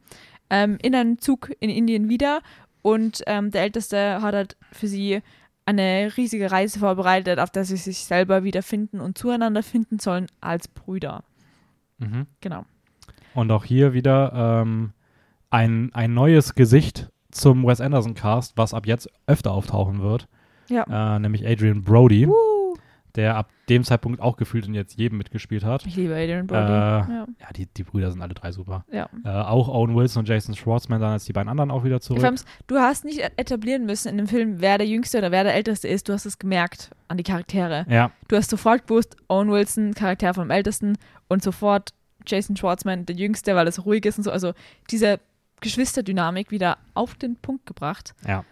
ähm, 0.49 0.79
in 0.83 0.95
einem 0.95 1.19
Zug 1.19 1.51
in 1.61 1.69
Indien 1.69 2.09
wieder. 2.09 2.41
Und 2.85 3.23
ähm, 3.27 3.51
der 3.51 3.63
Älteste 3.63 4.21
hat 4.21 4.35
halt 4.35 4.59
für 4.71 4.89
sie 4.89 5.23
eine 5.65 6.13
riesige 6.19 6.53
Reise 6.53 6.79
vorbereitet, 6.79 7.39
auf 7.39 7.49
der 7.49 7.65
sie 7.65 7.79
sich 7.79 8.05
selber 8.05 8.45
wiederfinden 8.45 9.01
und 9.01 9.17
zueinander 9.17 9.63
finden 9.63 9.99
sollen 9.99 10.27
als 10.43 10.69
Brüder. 10.69 11.25
Mhm. 11.97 12.27
Genau. 12.43 12.67
Und 13.33 13.51
auch 13.51 13.65
hier 13.65 13.95
wieder 13.95 14.61
ähm, 14.63 14.93
ein, 15.49 15.95
ein 15.95 16.13
neues 16.13 16.55
Gesicht 16.55 17.09
zum 17.31 17.67
Wes 17.67 17.81
Anderson 17.81 18.13
Cast, 18.13 18.59
was 18.59 18.75
ab 18.75 18.87
jetzt 18.87 19.09
öfter 19.27 19.53
auftauchen 19.53 20.03
wird. 20.03 20.29
Ja. 20.69 21.17
Äh, 21.17 21.21
nämlich 21.21 21.47
Adrian 21.47 21.85
Brody, 21.85 22.27
Uh, 22.27 22.33
der 23.17 23.37
ab 23.37 23.51
dem 23.69 23.85
Zeitpunkt 23.85 24.21
auch 24.21 24.37
gefühlt 24.37 24.67
in 24.67 24.75
jetzt 24.75 24.99
jedem 24.99 25.19
mitgespielt 25.19 25.65
hat. 25.65 25.87
ich 25.87 25.97
liebe 25.97 26.15
Adrian 26.15 26.47
Brody. 26.47 26.63
Äh, 26.73 26.75
ja. 26.75 27.07
Ja, 27.41 27.53
die, 27.57 27.67
die 27.67 27.85
Brüder 27.85 28.11
sind 28.11 28.21
alle 28.23 28.35
drei 28.35 28.51
super. 28.53 28.85
ja. 28.91 29.09
Äh, 29.25 29.29
auch 29.29 29.69
Owen 29.69 29.95
Wilson 29.95 30.21
und 30.21 30.29
Jason 30.29 30.55
Schwartzman 30.55 31.01
dann 31.01 31.13
als 31.13 31.25
die 31.25 31.33
beiden 31.33 31.49
anderen 31.49 31.71
auch 31.71 31.85
wieder 31.85 32.01
zurück. 32.01 32.23
Allem, 32.23 32.37
Du 32.67 32.77
hast 32.77 33.05
nicht 33.05 33.21
etablieren 33.37 33.87
müssen 33.87 34.09
in 34.09 34.17
dem 34.17 34.27
Film, 34.27 34.61
wer 34.61 34.79
der 34.79 34.87
Jüngste 34.87 35.19
oder 35.19 35.31
wer 35.31 35.45
der 35.45 35.55
Älteste 35.55 35.87
ist. 35.89 36.09
Du 36.09 36.13
hast 36.13 36.27
es 36.27 36.39
gemerkt 36.39 36.91
an 37.09 37.17
die 37.17 37.23
Charaktere. 37.23 37.87
Ja, 37.89 38.11
Du 38.29 38.37
hast 38.37 38.51
sofort 38.51 38.87
gewusst, 38.87 39.17
Owen 39.29 39.51
Wilson, 39.51 39.95
Charakter 39.95 40.35
vom 40.35 40.51
Ältesten 40.51 40.99
und 41.29 41.43
sofort 41.43 41.91
Jason 42.27 42.57
Schwartzman, 42.57 43.07
der 43.07 43.17
Jüngste, 43.17 43.55
weil 43.55 43.71
so 43.71 43.83
ruhig 43.83 44.05
ist 44.07 44.19
und 44.19 44.25
so. 44.25 44.31
Also 44.31 44.53
diese 44.91 45.21
Geschwisterdynamik 45.61 46.51
wieder 46.51 46.79
auf 46.95 47.15
den 47.15 47.37
Punkt 47.37 47.67
gebracht. 47.67 48.15
ja. 48.27 48.45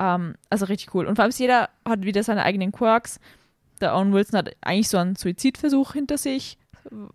Ähm, 0.00 0.34
also 0.48 0.66
richtig 0.66 0.94
cool. 0.94 1.06
Und 1.06 1.16
vor 1.16 1.24
allem 1.24 1.32
jeder 1.36 1.70
hat 1.84 2.02
wieder 2.02 2.22
seine 2.22 2.44
eigenen 2.44 2.70
Quirks. 2.70 3.18
Der 3.78 3.94
Owen 3.96 4.12
Wilson 4.12 4.38
hat 4.38 4.50
eigentlich 4.60 4.88
so 4.88 4.98
einen 4.98 5.16
Suizidversuch 5.16 5.92
hinter 5.92 6.18
sich, 6.18 6.58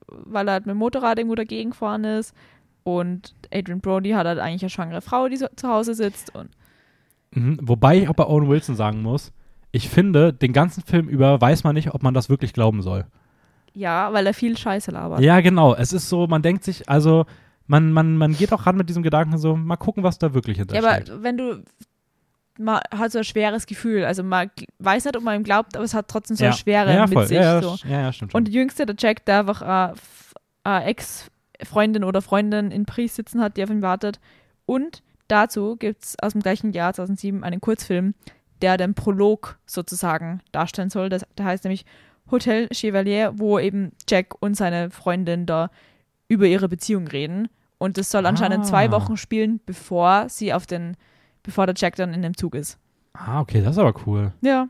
weil 0.07 0.47
er 0.47 0.53
halt 0.53 0.66
mit 0.66 0.74
dem 0.76 0.80
Motorrad 0.80 1.18
irgendwo 1.18 1.36
dagegen 1.36 1.72
gefahren 1.72 2.03
ist. 2.03 2.34
Und 2.84 3.34
Adrian 3.53 3.80
Brody 3.82 4.11
hat 4.11 4.28
halt 4.28 4.39
eigentlich 4.39 4.64
eine 4.64 4.70
schwangere 4.70 5.01
Frau, 5.01 5.28
die 5.30 5.38
so 5.38 5.47
zu 5.55 5.68
Hause 5.70 5.93
sitzt. 5.95 6.36
Und 6.36 6.49
Mhm. 7.36 7.57
Wobei 7.64 7.97
ich 7.97 8.09
auch 8.09 8.14
bei 8.14 8.28
Owen 8.28 8.47
Wilson 8.47 8.76
sagen 8.76 9.01
muss, 9.01 9.32
ich 9.72 9.89
finde, 9.89 10.34
den 10.34 10.53
ganzen 10.53 10.84
Film 10.84 11.07
über 11.07 11.41
weiß 11.41 11.64
man 11.64 11.74
nicht, 11.74 11.91
ob 11.93 12.03
man 12.03 12.14
das 12.14 12.30
wirklich 12.30 12.53
glauben 12.53 12.84
soll. 12.84 13.05
ja, 13.74 14.14
weil 14.14 14.28
er 14.28 14.36
viel 14.36 14.55
Scheiße 14.55 14.91
labert. 14.91 15.20
Ja, 15.22 15.41
genau. 15.41 15.74
Es 15.74 15.93
ist 15.93 16.09
so, 16.09 16.28
man 16.28 16.43
denkt 16.43 16.64
sich, 16.64 16.88
also, 16.88 17.26
man, 17.66 17.91
man, 17.91 18.18
man 18.18 18.34
geht 18.38 18.53
auch 18.53 18.68
ran 18.68 18.78
mit 18.78 18.88
diesem 18.88 19.01
Gedanken 19.01 19.39
so, 19.39 19.55
mal 19.55 19.78
gucken, 19.78 20.03
was 20.03 20.20
da 20.20 20.36
wirklich 20.36 20.57
Ja, 20.57 20.66
hintersteckt. 20.66 21.09
aber 21.09 21.24
wenn 21.24 21.38
du 21.38 21.64
man 22.60 22.82
hat 22.93 23.12
so 23.12 23.18
ein 23.20 23.24
schweres 23.24 23.66
Gefühl, 23.66 24.06
also 24.06 24.24
man 24.24 24.51
weiß 24.80 25.06
nicht, 25.06 25.18
ob 25.18 25.24
man 25.24 25.36
ihm 25.39 25.43
glaubt, 25.43 25.76
aber 25.76 25.84
es 25.86 25.93
hat 25.93 26.08
trotzdem 26.08 26.38
so 26.38 26.45
eine 26.45 26.54
Schwere 26.54 26.89
ja, 26.91 26.95
ja, 26.97 27.08
mit 27.08 27.28
sich. 27.28 27.38
Ja, 27.38 27.43
ja, 27.43 27.62
so. 27.62 27.76
ja, 27.88 28.01
ja, 28.01 28.14
stimmt 28.14 28.32
schon. 28.32 28.39
Und 28.39 28.45
der 28.47 28.54
Jüngste, 28.54 28.86
der 28.86 28.95
Jack, 28.99 29.26
der 29.26 29.39
einfach 29.39 29.62
eine 29.62 29.93
F- 29.93 30.34
eine 30.64 30.86
Ex-Freundin 30.86 32.04
oder 32.04 32.22
Freundin 32.22 32.72
in 32.72 32.86
Paris 32.86 33.16
sitzen 33.16 33.41
hat, 33.41 33.58
die 33.58 33.64
auf 33.64 33.70
ihn 33.70 33.82
wartet. 33.82 34.20
Und 34.66 35.01
dazu 35.28 35.76
gibt 35.78 36.04
es 36.04 36.16
aus 36.22 36.34
dem 36.34 36.41
gleichen 36.41 36.72
Jahr, 36.74 36.93
2007, 36.93 37.43
einen 37.43 37.60
Kurzfilm, 37.62 38.14
der 38.62 38.78
den 38.78 38.93
Prolog 38.93 39.58
sozusagen 39.66 40.41
darstellen 40.51 40.89
soll. 40.89 41.10
Das, 41.10 41.26
der 41.38 41.45
heißt 41.45 41.64
nämlich 41.66 41.86
Hotel 42.32 42.70
Chevalier, 42.72 43.34
wo 43.36 43.60
eben 43.60 43.91
Jack 44.08 44.36
und 44.41 44.56
seine 44.56 44.89
Freundin 44.89 45.45
da 45.45 45.70
über 46.30 46.45
ihre 46.45 46.70
Beziehung 46.70 47.08
reden. 47.08 47.49
Und 47.78 47.97
das 47.97 48.10
soll 48.10 48.26
anscheinend 48.26 48.62
Ah. 48.62 48.68
zwei 48.68 48.91
Wochen 48.91 49.18
spielen, 49.18 49.60
bevor 49.66 50.30
sie 50.30 50.54
auf 50.54 50.66
den, 50.66 50.95
bevor 51.44 51.66
der 51.66 51.76
Jack 51.78 51.96
dann 51.96 52.14
in 52.14 52.22
dem 52.22 52.36
Zug 52.36 52.56
ist. 52.56 52.78
ah, 53.14 53.41
okay, 53.41 53.62
das 53.62 53.72
ist 53.72 53.78
aber 53.78 53.94
cool. 54.08 54.34
Ja. 54.41 54.68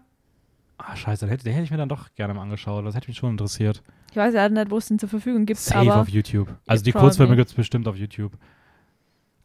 Ah, 0.78 0.96
scheiße, 0.96 1.26
den 1.26 1.30
hätte, 1.30 1.44
den 1.46 1.54
hätte 1.54 1.64
ich 1.64 1.72
mir 1.72 1.78
dann 1.78 1.88
doch 1.90 2.14
gerne 2.16 2.34
mal 2.34 2.42
angeschaut. 2.42 2.86
Das 2.86 2.96
hätte 2.96 3.08
mich 3.08 3.18
schon 3.18 3.32
interessiert. 3.32 3.82
Ich 4.12 4.18
weiß 4.18 4.34
ja 4.34 4.50
nicht, 4.50 4.70
wo 4.70 4.78
es 4.78 4.88
den 4.88 5.00
zur 5.00 5.08
Verfügung 5.10 5.46
gibt, 5.46 5.60
Safe 5.60 5.80
aber 5.92 6.02
auf 6.02 6.10
YouTube. 6.10 6.50
Also 6.68 6.84
die 6.84 6.92
probably. 6.92 7.08
Kurzfilme 7.08 7.36
gibt 7.36 7.50
es 7.50 7.56
bestimmt 7.56 7.88
auf 7.88 7.96
YouTube. 7.96 8.34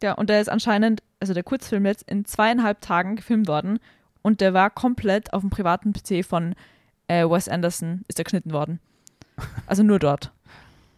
Ja, 0.03 0.13
und 0.13 0.29
der 0.29 0.41
ist 0.41 0.49
anscheinend, 0.49 1.01
also 1.19 1.33
der 1.33 1.43
Kurzfilm 1.43 1.85
jetzt, 1.85 2.03
in 2.09 2.25
zweieinhalb 2.25 2.81
Tagen 2.81 3.15
gefilmt 3.15 3.47
worden 3.47 3.79
und 4.21 4.41
der 4.41 4.53
war 4.53 4.69
komplett 4.69 5.33
auf 5.33 5.41
dem 5.41 5.49
privaten 5.49 5.93
PC 5.93 6.25
von 6.25 6.55
äh, 7.07 7.25
Wes 7.25 7.47
Anderson, 7.47 8.03
ist 8.07 8.19
er 8.19 8.23
geschnitten 8.23 8.51
worden. 8.51 8.79
Also 9.65 9.83
nur 9.83 9.99
dort. 9.99 10.31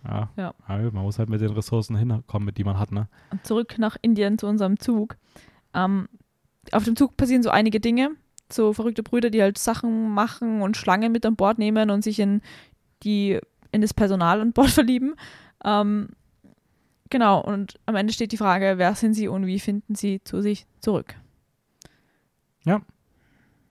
Ja. 0.04 0.30
Ja. 0.36 0.54
man 0.68 1.04
muss 1.04 1.20
halt 1.20 1.30
mit 1.30 1.42
den 1.42 1.52
Ressourcen 1.52 1.96
hinkommen, 1.96 2.48
mit 2.48 2.58
die 2.58 2.64
man 2.64 2.80
hat, 2.80 2.92
ne? 2.92 3.08
Und 3.30 3.46
zurück 3.46 3.76
nach 3.78 3.98
Indien 4.02 4.40
zu 4.40 4.48
unserem 4.48 4.80
Zug. 4.80 5.16
Ähm, 5.74 6.08
auf 6.72 6.84
dem 6.84 6.96
Zug 6.96 7.18
passieren 7.18 7.44
so 7.44 7.50
einige 7.50 7.80
Dinge. 7.80 8.12
So 8.52 8.74
verrückte 8.74 9.04
Brüder, 9.04 9.30
die 9.30 9.42
halt 9.42 9.58
Sachen 9.58 10.10
machen 10.14 10.62
und 10.62 10.76
Schlangen 10.78 11.12
mit 11.12 11.26
an 11.26 11.36
Bord 11.36 11.58
nehmen 11.58 11.90
und 11.90 12.04
sich 12.04 12.20
in 12.20 12.42
die 13.04 13.40
in 13.72 13.82
das 13.82 13.94
Personal 13.94 14.42
an 14.42 14.52
Bord 14.54 14.70
verlieben. 14.72 15.16
Ähm, 15.64 16.10
genau, 17.10 17.40
und 17.42 17.80
am 17.86 17.96
Ende 17.96 18.12
steht 18.14 18.32
die 18.34 18.38
Frage, 18.38 18.74
wer 18.78 18.94
sind 18.96 19.14
sie 19.14 19.28
und 19.30 19.46
wie 19.46 19.60
finden 19.60 19.96
sie 19.96 20.22
zu 20.24 20.42
sich 20.42 20.66
zurück? 20.82 21.16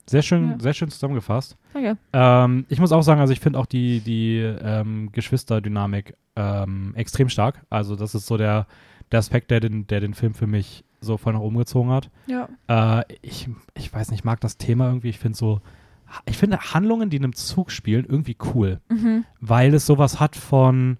Sehr 0.06 0.22
schön, 0.22 0.48
Ja. 0.50 0.56
sehr 0.58 0.74
schön 0.74 0.90
zusammengefasst. 0.90 1.56
Danke. 1.72 1.96
Ähm, 2.12 2.66
ich 2.68 2.80
muss 2.80 2.90
auch 2.90 3.02
sagen, 3.02 3.20
also 3.20 3.32
ich 3.32 3.38
finde 3.38 3.60
auch 3.60 3.66
die, 3.66 4.00
die 4.00 4.38
ähm, 4.38 5.10
Geschwisterdynamik 5.12 6.16
ähm, 6.34 6.92
extrem 6.96 7.28
stark. 7.28 7.64
Also 7.70 7.94
das 7.94 8.16
ist 8.16 8.26
so 8.26 8.36
der, 8.36 8.66
der 9.12 9.20
Aspekt, 9.20 9.52
der 9.52 9.60
den, 9.60 9.86
der 9.86 10.00
den 10.00 10.14
Film 10.14 10.34
für 10.34 10.48
mich 10.48 10.82
so 11.00 11.16
voll 11.16 11.32
nach 11.32 11.40
oben 11.40 11.58
gezogen 11.58 11.90
hat. 11.90 12.10
Ja. 12.26 12.48
Äh, 12.68 13.04
ich, 13.22 13.48
ich 13.74 13.92
weiß 13.92 14.10
nicht, 14.10 14.20
ich 14.20 14.24
mag 14.24 14.40
das 14.40 14.56
Thema 14.56 14.86
irgendwie. 14.86 15.08
Ich 15.08 15.18
finde 15.18 15.36
so, 15.36 15.60
ich 16.26 16.36
finde 16.36 16.58
Handlungen, 16.58 17.10
die 17.10 17.16
in 17.16 17.24
einem 17.24 17.34
Zug 17.34 17.70
spielen, 17.70 18.04
irgendwie 18.08 18.36
cool. 18.54 18.80
Mhm. 18.88 19.24
Weil 19.40 19.74
es 19.74 19.86
sowas 19.86 20.20
hat 20.20 20.36
von, 20.36 20.98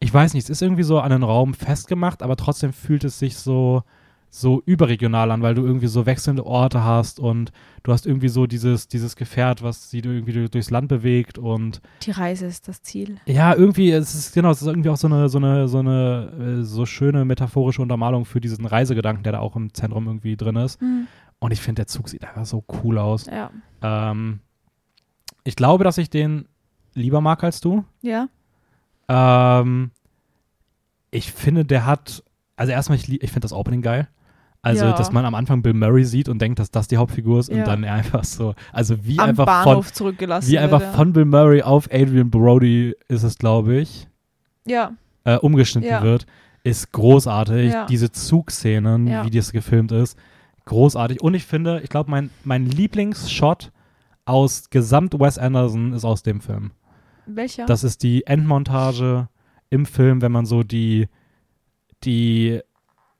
ich 0.00 0.12
weiß 0.12 0.34
nicht, 0.34 0.44
es 0.44 0.50
ist 0.50 0.62
irgendwie 0.62 0.82
so 0.82 1.00
an 1.00 1.12
einen 1.12 1.22
Raum 1.22 1.54
festgemacht, 1.54 2.22
aber 2.22 2.36
trotzdem 2.36 2.72
fühlt 2.72 3.04
es 3.04 3.18
sich 3.18 3.36
so, 3.36 3.82
so 4.36 4.62
überregional 4.66 5.30
an, 5.30 5.42
weil 5.42 5.54
du 5.54 5.64
irgendwie 5.64 5.86
so 5.86 6.06
wechselnde 6.06 6.44
Orte 6.44 6.82
hast 6.82 7.20
und 7.20 7.52
du 7.84 7.92
hast 7.92 8.04
irgendwie 8.04 8.26
so 8.28 8.46
dieses, 8.48 8.88
dieses 8.88 9.14
Gefährt, 9.14 9.62
was 9.62 9.90
sie 9.90 9.98
irgendwie 10.00 10.32
du- 10.32 10.50
durchs 10.50 10.70
Land 10.70 10.88
bewegt 10.88 11.38
und 11.38 11.80
Die 12.02 12.10
Reise 12.10 12.46
ist 12.46 12.66
das 12.66 12.82
Ziel. 12.82 13.18
ja, 13.26 13.54
irgendwie, 13.54 13.92
es 13.92 14.12
ist 14.14 14.34
genau, 14.34 14.50
es 14.50 14.60
ist 14.60 14.66
irgendwie 14.66 14.88
auch 14.90 14.96
so 14.96 15.06
eine, 15.06 15.28
so 15.28 15.38
eine, 15.38 15.68
so 15.68 15.78
eine, 15.78 16.58
äh, 16.60 16.64
so 16.64 16.84
schöne 16.84 17.24
metaphorische 17.24 17.80
Untermalung 17.80 18.24
für 18.24 18.40
diesen 18.40 18.66
Reisegedanken, 18.66 19.22
der 19.22 19.34
da 19.34 19.38
auch 19.38 19.54
im 19.54 19.72
Zentrum 19.72 20.06
irgendwie 20.08 20.36
drin 20.36 20.56
ist. 20.56 20.80
Und 21.38 21.52
ich 21.52 21.60
finde, 21.60 21.80
der 21.82 21.86
Zug 21.86 22.08
sieht 22.08 22.24
einfach 22.24 22.44
so 22.46 22.64
cool 22.82 22.98
aus. 22.98 23.26
Ja. 23.26 23.50
Ähm, 23.82 24.40
ich 25.44 25.54
glaube, 25.54 25.84
dass 25.84 25.96
ich 25.96 26.10
den 26.10 26.48
lieber 26.94 27.20
mag 27.20 27.44
als 27.44 27.60
du. 27.60 27.84
Ja. 28.02 28.26
Ähm, 29.08 29.92
ich 31.12 31.30
finde, 31.32 31.64
der 31.64 31.86
hat, 31.86 32.24
also 32.56 32.72
erstmal, 32.72 32.98
ich, 32.98 33.08
ich 33.10 33.30
finde 33.30 33.44
das 33.44 33.52
Opening 33.52 33.82
geil. 33.82 34.08
Also, 34.64 34.86
Ja. 34.86 34.92
dass 34.96 35.12
man 35.12 35.24
am 35.26 35.34
Anfang 35.34 35.60
Bill 35.62 35.74
Murray 35.74 36.04
sieht 36.04 36.28
und 36.28 36.40
denkt, 36.40 36.58
dass 36.58 36.70
das 36.70 36.88
die 36.88 36.96
Hauptfigur 36.96 37.38
ist 37.40 37.50
Ja. 37.50 37.58
und 37.58 37.66
dann 37.68 37.84
er 37.84 37.94
einfach 37.94 38.24
so, 38.24 38.54
also 38.72 39.04
wie 39.04 39.18
Am 39.18 39.28
einfach 39.30 39.44
Bahnhof 39.46 39.86
von, 39.86 39.94
zurückgelassen. 39.94 40.50
wie 40.50 40.58
einfach 40.58 40.80
von 40.94 41.12
Bill 41.12 41.26
Murray 41.26 41.62
auf 41.62 41.88
Adrian 41.92 42.30
Brody 42.30 42.94
ist 43.08 43.22
es, 43.24 43.36
glaube 43.38 43.76
ich, 43.76 44.08
Ja. 44.66 44.92
äh, 45.24 45.36
umgeschnitten 45.36 45.90
Ja. 45.90 46.02
wird, 46.02 46.24
ist 46.62 46.92
großartig. 46.92 47.74
Diese 47.90 48.10
Zugszenen, 48.10 49.06
wie 49.26 49.30
das 49.30 49.52
gefilmt 49.52 49.92
ist, 49.92 50.16
großartig. 50.64 51.20
Und 51.20 51.34
ich 51.34 51.44
finde, 51.44 51.80
ich 51.82 51.90
glaube, 51.90 52.10
mein, 52.10 52.30
mein 52.42 52.64
Lieblingsshot 52.64 53.70
aus 54.24 54.70
Gesamt 54.70 55.12
Wes 55.20 55.36
Anderson 55.36 55.92
ist 55.92 56.06
aus 56.06 56.22
dem 56.22 56.40
Film. 56.40 56.70
Welcher? 57.26 57.66
Das 57.66 57.84
ist 57.84 58.02
die 58.02 58.26
Endmontage 58.26 59.28
im 59.68 59.84
Film, 59.84 60.22
wenn 60.22 60.32
man 60.32 60.46
so 60.46 60.62
die, 60.62 61.08
die, 62.04 62.60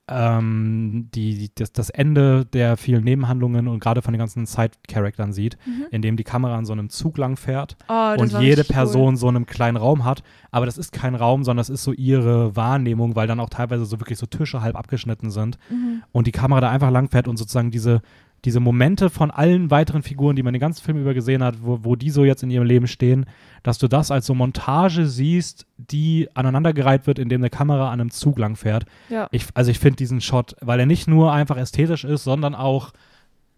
ähm, 0.08 1.08
die, 1.14 1.34
die 1.38 1.50
das, 1.54 1.72
das 1.72 1.90
Ende 1.90 2.44
der 2.44 2.76
vielen 2.76 3.04
Nebenhandlungen 3.04 3.68
und 3.68 3.80
gerade 3.80 4.02
von 4.02 4.12
den 4.12 4.18
ganzen 4.18 4.46
Side-Charaktern 4.46 5.32
sieht, 5.32 5.56
Mhm. 5.66 5.86
in 5.90 6.02
dem 6.02 6.16
die 6.16 6.24
Kamera 6.24 6.56
an 6.56 6.64
so 6.66 6.72
einem 6.72 6.90
Zug 6.90 7.16
lang 7.18 7.36
fährt 7.36 7.76
oh, 7.88 8.14
und 8.18 8.32
jede 8.40 8.64
Person 8.64 9.16
so 9.16 9.28
einen 9.28 9.46
kleinen 9.46 9.76
Raum 9.76 10.04
hat. 10.04 10.22
Aber 10.50 10.66
das 10.66 10.78
ist 10.78 10.92
kein 10.92 11.14
Raum, 11.14 11.42
sondern 11.44 11.60
das 11.60 11.70
ist 11.70 11.84
so 11.84 11.92
ihre 11.92 12.54
Wahrnehmung, 12.54 13.16
weil 13.16 13.26
dann 13.26 13.40
auch 13.40 13.48
teilweise 13.48 13.84
so 13.86 14.00
wirklich 14.00 14.18
so 14.18 14.26
Tische 14.26 14.60
halb 14.60 14.76
abgeschnitten 14.76 15.30
sind 15.30 15.58
Cool. 15.70 15.76
Mhm. 15.78 16.02
und 16.12 16.26
die 16.26 16.32
Kamera 16.32 16.60
da 16.60 16.70
einfach 16.70 16.90
lang 16.90 17.08
fährt 17.08 17.28
und 17.28 17.36
sozusagen 17.36 17.70
diese, 17.70 18.02
diese 18.44 18.60
Momente 18.60 19.10
von 19.10 19.30
allen 19.30 19.70
weiteren 19.70 20.02
Figuren, 20.02 20.36
die 20.36 20.42
man 20.42 20.52
den 20.52 20.60
ganzen 20.60 20.82
Film 20.84 20.98
über 20.98 21.14
gesehen 21.14 21.42
hat, 21.42 21.56
wo, 21.62 21.80
wo 21.82 21.96
die 21.96 22.10
so 22.10 22.24
jetzt 22.24 22.42
in 22.42 22.50
ihrem 22.50 22.66
Leben 22.66 22.86
stehen, 22.86 23.26
dass 23.62 23.78
du 23.78 23.88
das 23.88 24.10
als 24.10 24.26
so 24.26 24.34
Montage 24.34 25.06
siehst, 25.06 25.66
die 25.78 26.28
aneinandergereiht 26.34 27.06
wird, 27.06 27.18
indem 27.18 27.40
eine 27.40 27.50
Kamera 27.50 27.90
an 27.90 28.00
einem 28.00 28.10
Zug 28.10 28.38
lang 28.38 28.56
fährt. 28.56 28.84
Ja. 29.08 29.28
Ich, 29.30 29.46
also 29.54 29.70
ich 29.70 29.78
finde 29.78 29.96
diesen 29.96 30.20
Shot, 30.20 30.56
weil 30.60 30.80
er 30.80 30.86
nicht 30.86 31.08
nur 31.08 31.32
einfach 31.32 31.56
ästhetisch 31.56 32.04
ist, 32.04 32.24
sondern 32.24 32.54
auch 32.54 32.92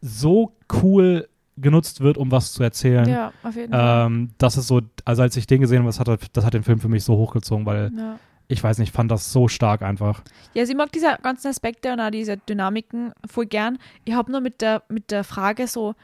so 0.01 0.53
cool 0.83 1.29
genutzt 1.57 2.01
wird, 2.01 2.19
um 2.19 2.31
was 2.31 2.53
zu 2.53 2.63
erzählen. 2.63 3.09
Ja, 3.09 3.33
auf 3.43 3.57
jeden 3.57 3.73
Fall. 3.73 4.07
Ähm, 4.07 4.31
das 4.39 4.57
ist 4.57 4.67
so, 4.67 4.83
also 5.05 5.23
als 5.23 5.37
ich 5.37 5.47
den 5.47 5.61
gesehen 5.61 5.79
habe, 5.79 5.89
das 5.89 5.99
hat, 5.99 6.21
das 6.33 6.45
hat 6.45 6.55
den 6.55 6.63
Film 6.63 6.81
für 6.81 6.89
mich 6.89 7.03
so 7.03 7.17
hochgezogen, 7.17 7.67
weil 7.67 7.91
Ja. 7.97 8.19
Ich 8.49 8.63
weiß 8.63 8.79
nicht, 8.79 8.95
fand 8.95 9.11
das 9.11 9.33
so 9.33 9.49
stark 9.49 9.83
einfach. 9.83 10.23
Ja, 10.55 10.61
also 10.61 10.73
ich 10.73 10.77
mag 10.77 10.93
diese 10.93 11.19
ganzen 11.23 11.49
Aspekte 11.49 11.93
und 11.93 12.01
auch 12.01 12.11
diese 12.11 12.37
Dynamiken 12.37 13.13
voll 13.29 13.47
gern. 13.47 13.79
Ich 14.05 14.15
habe 14.15 14.31
nur 14.31 14.41
mit 14.41 14.61
der, 14.61 14.83
mit 14.89 15.11
der 15.11 15.25
Frage 15.25 15.67
so, 15.67 15.95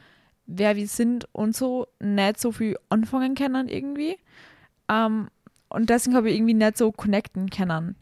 wer 0.45 0.75
wir 0.75 0.87
sind 0.87 1.27
und 1.31 1.55
so 1.55 1.87
nicht 1.99 2.39
so 2.39 2.51
viel 2.51 2.77
anfangen 2.89 3.35
können 3.35 3.69
irgendwie. 3.69 4.17
Ähm, 4.89 5.29
und 5.69 5.89
deswegen 5.89 6.15
habe 6.15 6.29
ich 6.29 6.35
irgendwie 6.35 6.53
nicht 6.53 6.77
so 6.77 6.91
connecten 6.91 7.49
können. 7.49 7.95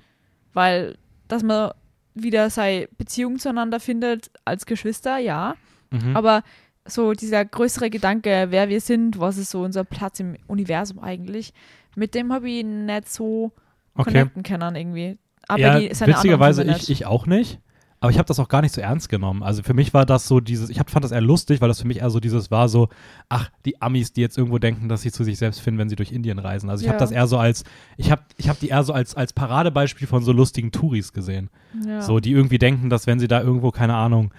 Weil, 0.53 0.97
dass 1.27 1.43
man 1.43 1.71
wieder 2.13 2.49
seine 2.49 2.89
Beziehung 2.97 3.39
zueinander 3.39 3.79
findet 3.79 4.31
als 4.43 4.65
Geschwister, 4.65 5.17
ja. 5.17 5.55
Mhm. 5.91 6.17
Aber 6.17 6.43
so 6.85 7.13
dieser 7.13 7.45
größere 7.45 7.89
Gedanke, 7.89 8.47
wer 8.49 8.69
wir 8.69 8.81
sind, 8.81 9.19
was 9.19 9.37
ist 9.37 9.51
so 9.51 9.61
unser 9.61 9.83
Platz 9.83 10.19
im 10.19 10.35
Universum 10.47 10.99
eigentlich, 10.99 11.53
mit 11.95 12.15
dem 12.15 12.33
habe 12.33 12.49
ich 12.49 12.65
nicht 12.65 13.09
so 13.11 13.51
okay. 13.95 14.11
connecten 14.11 14.43
können 14.43 14.75
irgendwie. 14.75 15.17
Aber 15.47 15.59
ja, 15.59 15.79
die, 15.79 15.93
seine 15.93 16.15
anderen 16.15 16.17
witzigerweise 16.17 16.63
ich, 16.63 16.89
ich 16.89 17.05
auch 17.05 17.25
nicht. 17.25 17.59
Aber 18.03 18.09
ich 18.09 18.17
habe 18.17 18.25
das 18.25 18.39
auch 18.39 18.47
gar 18.47 18.63
nicht 18.63 18.73
so 18.73 18.81
ernst 18.81 19.09
genommen. 19.09 19.43
Also 19.43 19.61
für 19.61 19.75
mich 19.75 19.93
war 19.93 20.07
das 20.07 20.27
so 20.27 20.39
dieses, 20.39 20.71
ich 20.71 20.79
hab, 20.79 20.89
fand 20.89 21.05
das 21.05 21.11
eher 21.11 21.21
lustig, 21.21 21.61
weil 21.61 21.67
das 21.67 21.81
für 21.81 21.87
mich 21.87 21.99
eher 21.99 22.09
so 22.09 22.19
dieses 22.19 22.49
war 22.49 22.67
so, 22.67 22.89
ach, 23.29 23.51
die 23.63 23.79
Amis, 23.79 24.11
die 24.11 24.21
jetzt 24.21 24.39
irgendwo 24.39 24.57
denken, 24.57 24.89
dass 24.89 25.03
sie 25.03 25.11
zu 25.11 25.23
sich 25.23 25.37
selbst 25.37 25.61
finden, 25.61 25.79
wenn 25.79 25.89
sie 25.89 25.95
durch 25.95 26.11
Indien 26.11 26.39
reisen. 26.39 26.71
Also 26.71 26.81
ich 26.81 26.87
Ja. 26.87 26.93
habe 26.93 26.99
das 26.99 27.11
eher 27.11 27.27
so 27.27 27.37
als, 27.37 27.63
ich 27.97 28.09
habe 28.09 28.23
ich 28.37 28.49
hab 28.49 28.59
die 28.59 28.69
eher 28.69 28.83
so 28.83 28.93
als, 28.93 29.13
als 29.13 29.33
Paradebeispiel 29.33 30.07
von 30.07 30.23
so 30.23 30.31
lustigen 30.31 30.71
Touris 30.71 31.13
gesehen. 31.13 31.51
Ja. 31.85 32.01
So, 32.01 32.19
die 32.19 32.31
irgendwie 32.31 32.57
denken, 32.57 32.89
dass 32.89 33.05
wenn 33.05 33.19
sie 33.19 33.27
da 33.27 33.39
irgendwo, 33.39 33.69
keine 33.69 33.93
Ahnung, 33.93 34.33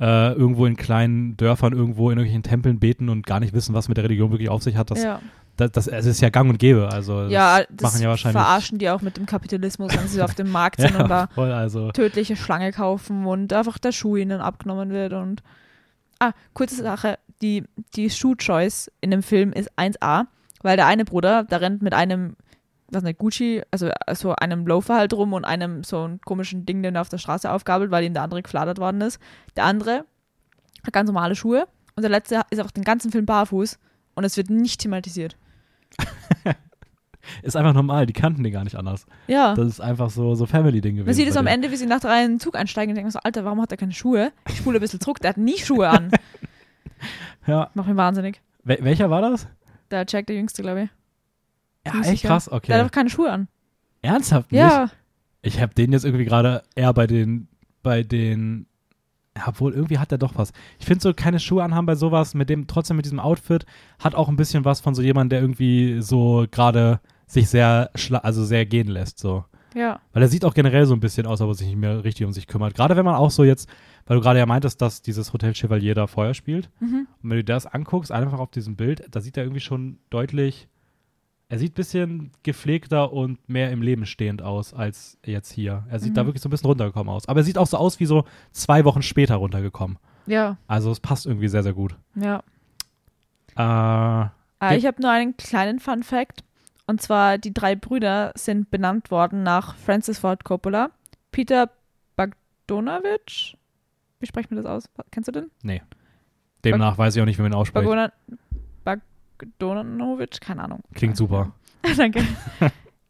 äh, 0.00 0.32
irgendwo 0.32 0.66
in 0.66 0.76
kleinen 0.76 1.36
Dörfern, 1.36 1.72
irgendwo 1.72 2.10
in 2.10 2.18
irgendwelchen 2.18 2.42
Tempeln 2.42 2.78
beten 2.78 3.08
und 3.08 3.26
gar 3.26 3.40
nicht 3.40 3.54
wissen, 3.54 3.74
was 3.74 3.88
mit 3.88 3.96
der 3.96 4.04
Religion 4.04 4.30
wirklich 4.30 4.50
auf 4.50 4.62
sich 4.62 4.76
hat, 4.76 4.90
das, 4.90 5.02
ja, 5.02 5.20
das, 5.56 5.72
das, 5.72 5.86
es 5.86 6.06
ist 6.06 6.20
ja 6.20 6.28
gang 6.28 6.50
und 6.50 6.58
gäbe. 6.58 6.90
Also 6.92 7.22
ja 7.24 7.58
das, 7.58 7.66
das 7.70 7.92
machen 7.92 8.02
ja 8.02 8.08
wahrscheinlich. 8.10 8.40
verarschen 8.40 8.78
die 8.78 8.90
auch 8.90 9.00
mit 9.00 9.16
dem 9.16 9.26
Kapitalismus, 9.26 9.96
wenn 9.96 10.08
sie 10.08 10.22
auf 10.22 10.34
dem 10.34 10.50
Markt 10.50 10.80
sind 10.80 10.94
und 10.94 11.02
ja, 11.02 11.08
da 11.08 11.26
voll, 11.34 11.52
also. 11.52 11.90
tödliche 11.92 12.36
Schlange 12.36 12.72
kaufen 12.72 13.26
und 13.26 13.52
einfach 13.52 13.78
der 13.78 13.92
Schuh 13.92 14.16
ihnen 14.16 14.40
abgenommen 14.40 14.90
wird 14.90 15.14
und 15.14 15.42
ah, 16.18 16.32
kurze 16.52 16.82
Sache, 16.82 17.18
die, 17.42 17.64
die 17.94 18.10
Schuh-Choice 18.10 18.90
in 19.00 19.10
dem 19.10 19.22
Film 19.22 19.52
ist 19.52 19.70
1A, 19.78 20.26
weil 20.62 20.76
der 20.76 20.86
eine 20.86 21.04
Bruder, 21.04 21.44
der 21.44 21.60
rennt 21.60 21.82
mit 21.82 21.94
einem, 21.94 22.36
was 22.90 23.02
nicht, 23.02 23.18
Gucci, 23.18 23.62
also 23.70 23.90
so 24.14 24.34
einem 24.34 24.66
Loafer 24.66 24.96
halt 24.96 25.12
rum 25.12 25.32
und 25.32 25.44
einem 25.44 25.84
so 25.84 26.04
einen 26.04 26.20
komischen 26.20 26.66
Ding, 26.66 26.82
den 26.82 26.94
er 26.94 27.00
auf 27.00 27.08
der 27.08 27.18
Straße 27.18 27.50
aufgabelt, 27.50 27.90
weil 27.90 28.04
ihm 28.04 28.14
der 28.14 28.22
andere 28.22 28.42
gefladert 28.42 28.78
worden 28.78 29.00
ist. 29.00 29.18
Der 29.56 29.64
andere 29.64 30.04
hat 30.84 30.92
ganz 30.92 31.08
normale 31.08 31.34
Schuhe 31.34 31.66
und 31.96 32.02
der 32.02 32.10
letzte 32.10 32.42
ist 32.50 32.58
einfach 32.58 32.70
den 32.70 32.84
ganzen 32.84 33.10
Film 33.10 33.26
barfuß 33.26 33.78
und 34.14 34.24
es 34.24 34.36
wird 34.36 34.50
nicht 34.50 34.80
thematisiert. 34.80 35.36
Ist 37.42 37.56
einfach 37.56 37.72
normal, 37.72 38.06
die 38.06 38.12
kannten 38.12 38.44
den 38.44 38.52
gar 38.52 38.62
nicht 38.62 38.76
anders. 38.76 39.04
Ja. 39.26 39.54
Das 39.54 39.66
ist 39.66 39.80
einfach 39.80 40.10
so, 40.10 40.36
so 40.36 40.46
Family-Ding 40.46 40.94
gewesen. 40.94 41.06
Man 41.06 41.14
sieht 41.14 41.28
es 41.28 41.36
am. 41.36 41.48
Ende, 41.48 41.72
wie 41.72 41.76
sie 41.76 41.86
nach 41.86 41.98
drei 41.98 42.24
in 42.24 42.34
den 42.34 42.40
Zug 42.40 42.54
einsteigen 42.54 42.90
und 42.90 42.94
denken 42.94 43.10
so, 43.10 43.18
Alter, 43.20 43.44
warum 43.44 43.60
hat 43.60 43.72
er 43.72 43.76
keine 43.76 43.92
Schuhe? 43.92 44.30
Ich 44.48 44.58
spule 44.58 44.78
ein 44.78 44.80
bisschen 44.80 45.00
zurück, 45.00 45.20
der 45.20 45.30
hat 45.30 45.36
nie 45.36 45.58
Schuhe 45.58 45.88
an. 45.88 46.10
Ja. 47.46 47.70
Macht 47.74 47.86
mich 47.86 47.96
wahnsinnig. 47.96 48.40
Wel 48.64 48.78
welcher 48.82 49.08
war 49.08 49.20
das? 49.20 49.46
Der 49.90 50.04
Jack, 50.08 50.26
der 50.26 50.34
Jüngste, 50.34 50.62
glaube 50.62 50.82
ich. 50.84 50.88
Ja, 51.86 52.00
echt 52.00 52.24
krass, 52.24 52.46
Der 52.46 52.52
hat 52.54 52.62
okay. 52.62 52.72
einfach 52.72 52.90
keine 52.90 53.10
Schuhe 53.10 53.30
an. 53.30 53.48
Ernsthaft 54.02 54.52
nicht? 54.52 54.60
Ja. 54.60 54.90
Ich 55.42 55.60
habe 55.60 55.74
den 55.74 55.92
jetzt 55.92 56.04
irgendwie 56.04 56.24
gerade 56.24 56.62
eher 56.74 56.92
bei 56.92 57.06
den, 57.06 57.48
bei 57.82 58.02
den, 58.02 58.66
obwohl 59.46 59.72
irgendwie 59.72 59.98
hat 59.98 60.12
er 60.12 60.18
doch 60.18 60.32
was. 60.36 60.52
Ich 60.78 60.86
finde 60.86 61.02
so 61.02 61.14
keine 61.14 61.38
Schuhe 61.38 61.62
anhaben 61.62 61.86
bei 61.86 61.94
sowas, 61.94 62.34
mit 62.34 62.50
dem, 62.50 62.66
trotzdem 62.66 62.96
mit 62.96 63.04
diesem 63.04 63.20
Outfit, 63.20 63.64
hat 63.98 64.14
auch 64.14 64.28
ein 64.28 64.36
bisschen 64.36 64.64
was 64.64 64.80
von 64.80 64.94
so 64.94 65.02
jemand, 65.02 65.32
der 65.32 65.40
irgendwie 65.40 66.00
so 66.00 66.46
gerade 66.50 67.00
sich 67.26 67.48
sehr, 67.48 67.90
also 68.22 68.44
sehr 68.44 68.66
gehen 68.66 68.88
lässt, 68.88 69.18
so. 69.18 69.44
Ja. 69.74 70.00
Weil 70.12 70.22
er 70.22 70.28
sieht 70.28 70.44
auch 70.44 70.54
generell 70.54 70.86
so 70.86 70.94
ein 70.94 71.00
bisschen 71.00 71.26
aus, 71.26 71.42
ob 71.42 71.50
er 71.50 71.54
sich 71.54 71.66
nicht 71.66 71.76
mehr 71.76 72.02
richtig 72.02 72.24
um 72.24 72.32
sich 72.32 72.46
kümmert. 72.46 72.74
Gerade 72.74 72.96
wenn 72.96 73.04
man 73.04 73.14
auch 73.14 73.30
so 73.30 73.44
jetzt, 73.44 73.68
weil 74.06 74.16
du 74.16 74.22
gerade 74.22 74.38
ja 74.38 74.46
meintest, 74.46 74.80
dass 74.80 75.02
dieses 75.02 75.34
Hotel 75.34 75.54
Chevalier 75.54 75.94
da 75.94 76.06
Feuer 76.06 76.32
spielt. 76.32 76.70
Mhm. 76.80 77.06
Und 77.22 77.30
wenn 77.30 77.36
du 77.36 77.44
das 77.44 77.66
anguckst, 77.66 78.10
einfach 78.10 78.38
auf 78.38 78.50
diesem 78.50 78.76
Bild, 78.76 79.06
da 79.10 79.20
sieht 79.20 79.36
er 79.36 79.44
irgendwie 79.44 79.60
schon 79.60 79.98
deutlich, 80.08 80.68
er 81.48 81.58
sieht 81.58 81.72
ein 81.72 81.74
bisschen 81.74 82.30
gepflegter 82.42 83.12
und 83.12 83.48
mehr 83.48 83.70
im 83.70 83.82
Leben 83.82 84.04
stehend 84.06 84.42
aus 84.42 84.74
als 84.74 85.18
jetzt 85.24 85.52
hier. 85.52 85.84
Er 85.88 85.98
sieht 86.00 86.10
Mhm. 86.10 86.14
da 86.14 86.26
wirklich 86.26 86.42
so 86.42 86.48
ein 86.48 86.50
bisschen 86.50 86.66
runtergekommen 86.68 87.12
aus. 87.12 87.28
Aber 87.28 87.40
er 87.40 87.44
sieht 87.44 87.56
auch 87.58 87.66
so 87.68 87.76
aus 87.76 88.00
wie 88.00 88.06
so 88.06 88.24
zwei 88.52 88.84
Wochen 88.84 89.02
später 89.02 89.36
runtergekommen. 89.36 89.98
Ja. 90.26 90.56
Also 90.66 90.90
es 90.90 90.98
passt 91.00 91.24
irgendwie 91.26 91.48
sehr, 91.48 91.62
sehr 91.62 91.72
gut. 91.74 91.94
Ja. 92.16 92.42
Äh, 93.56 94.28
Äh, 94.58 94.76
ich 94.78 94.86
habe 94.86 95.00
nur 95.02 95.10
einen 95.10 95.36
kleinen 95.36 95.78
Fun 95.80 96.02
Fact. 96.02 96.42
Und 96.86 97.02
zwar, 97.02 97.36
die 97.38 97.52
drei 97.52 97.74
Brüder 97.76 98.32
sind 98.36 98.70
benannt 98.70 99.10
worden 99.10 99.42
nach 99.42 99.74
Francis 99.76 100.18
Ford 100.18 100.44
Coppola. 100.44 100.90
Peter 101.32 101.70
Bogdanovich. 102.16 103.56
Wie 104.20 104.26
spricht 104.26 104.50
man 104.50 104.56
das 104.62 104.66
aus? 104.66 104.88
Kennst 105.10 105.28
du 105.28 105.32
den? 105.32 105.50
demnach 106.64 106.96
weiß 106.98 107.14
ich 107.14 107.22
auch 107.22 107.26
nicht, 107.26 107.38
wie 107.38 107.42
man 107.42 107.52
ihn 107.52 107.56
ausspricht. 107.56 107.86
Bogdana- 107.86 108.12
Bogdanovich? 109.38 110.40
Keine 110.40 110.64
Ahnung. 110.64 110.82
Klingt 110.94 111.16
super. 111.16 111.52
Danke. 111.96 112.22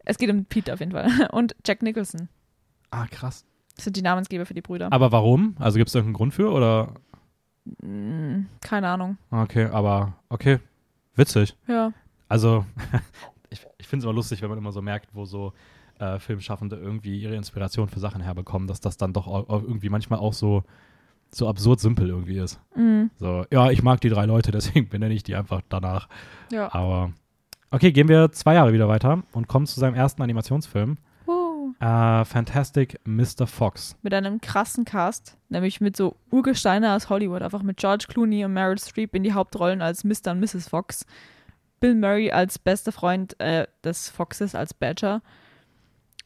es 0.04 0.18
geht 0.18 0.30
um 0.30 0.44
Peter 0.44 0.74
auf 0.74 0.80
jeden 0.80 0.92
Fall. 0.92 1.28
Und 1.32 1.54
Jack 1.66 1.82
Nicholson. 1.82 2.28
Ah, 2.90 3.06
krass. 3.06 3.44
Das 3.76 3.84
sind 3.84 3.96
die 3.96 4.02
Namensgeber 4.02 4.46
für 4.46 4.54
die 4.54 4.62
Brüder. 4.62 4.92
Aber 4.92 5.12
warum? 5.12 5.54
Also 5.58 5.78
gibt 5.78 5.88
es 5.88 5.94
irgendeinen 5.94 6.14
Grund 6.14 6.34
für 6.34 6.50
oder? 6.50 6.94
Mm, 7.82 8.46
Keine 8.60 8.88
Ahnung. 8.88 9.18
Okay, 9.30 9.66
aber 9.66 10.14
okay. 10.28 10.60
Witzig. 11.14 11.56
Ja. 11.66 11.92
Also, 12.28 12.64
ich, 13.50 13.66
ich 13.78 13.86
finde 13.86 14.00
es 14.00 14.04
immer 14.04 14.14
lustig, 14.14 14.42
wenn 14.42 14.48
man 14.48 14.58
immer 14.58 14.72
so 14.72 14.82
merkt, 14.82 15.14
wo 15.14 15.24
so 15.24 15.52
äh, 15.98 16.18
Filmschaffende 16.18 16.76
irgendwie 16.76 17.20
ihre 17.20 17.34
Inspiration 17.34 17.88
für 17.88 18.00
Sachen 18.00 18.20
herbekommen, 18.20 18.68
dass 18.68 18.80
das 18.80 18.96
dann 18.96 19.12
doch 19.12 19.26
auch, 19.26 19.48
auch 19.48 19.62
irgendwie 19.62 19.88
manchmal 19.88 20.18
auch 20.18 20.32
so, 20.32 20.62
so 21.30 21.48
absurd 21.48 21.80
simpel 21.80 22.08
irgendwie 22.08 22.38
ist. 22.38 22.58
Mm, 22.74 23.06
So, 23.18 23.44
ja, 23.52 23.70
ich 23.70 23.82
mag 23.82 24.00
die 24.00 24.08
drei 24.08 24.26
Leute, 24.26 24.50
deswegen 24.52 24.88
benenne 24.88 25.14
ich 25.14 25.22
die 25.22 25.34
einfach 25.34 25.62
danach. 25.68 26.08
ja. 26.50 26.72
Aber 26.72 27.12
okay, 27.70 27.92
gehen 27.92 28.08
wir 28.08 28.32
zwei 28.32 28.54
Jahre 28.54 28.72
wieder 28.72 28.88
weiter 28.88 29.22
und 29.32 29.48
kommen 29.48 29.66
zu 29.66 29.78
seinem 29.80 29.94
ersten 29.94 30.22
Animationsfilm, 30.22 30.98
Uh, 31.28 31.72
äh, 31.80 32.24
Fantastic 32.24 33.00
Mr. 33.04 33.46
Fox. 33.48 33.96
mit 34.02 34.14
einem 34.14 34.40
krassen 34.40 34.84
Cast, 34.84 35.36
nämlich 35.48 35.80
mit 35.80 35.96
so 35.96 36.14
Urgesteine 36.30 36.94
aus 36.94 37.08
Hollywood, 37.10 37.42
einfach 37.42 37.62
mit 37.64 37.78
George 37.78 38.06
Clooney 38.08 38.44
und 38.44 38.52
Meryl 38.52 38.78
Streep 38.78 39.14
in 39.16 39.24
die 39.24 39.32
Hauptrollen 39.32 39.82
als 39.82 40.04
Mr. 40.04 40.30
und 40.30 40.40
Mrs. 40.40 40.68
Fox, 40.68 41.04
Bill 41.80 41.96
Murray 41.96 42.30
als 42.30 42.58
bester 42.60 42.92
Freund 42.92 43.38
äh, 43.40 43.66
des 43.82 44.08
Foxes, 44.08 44.54
als 44.54 44.72
Badger 44.74 45.20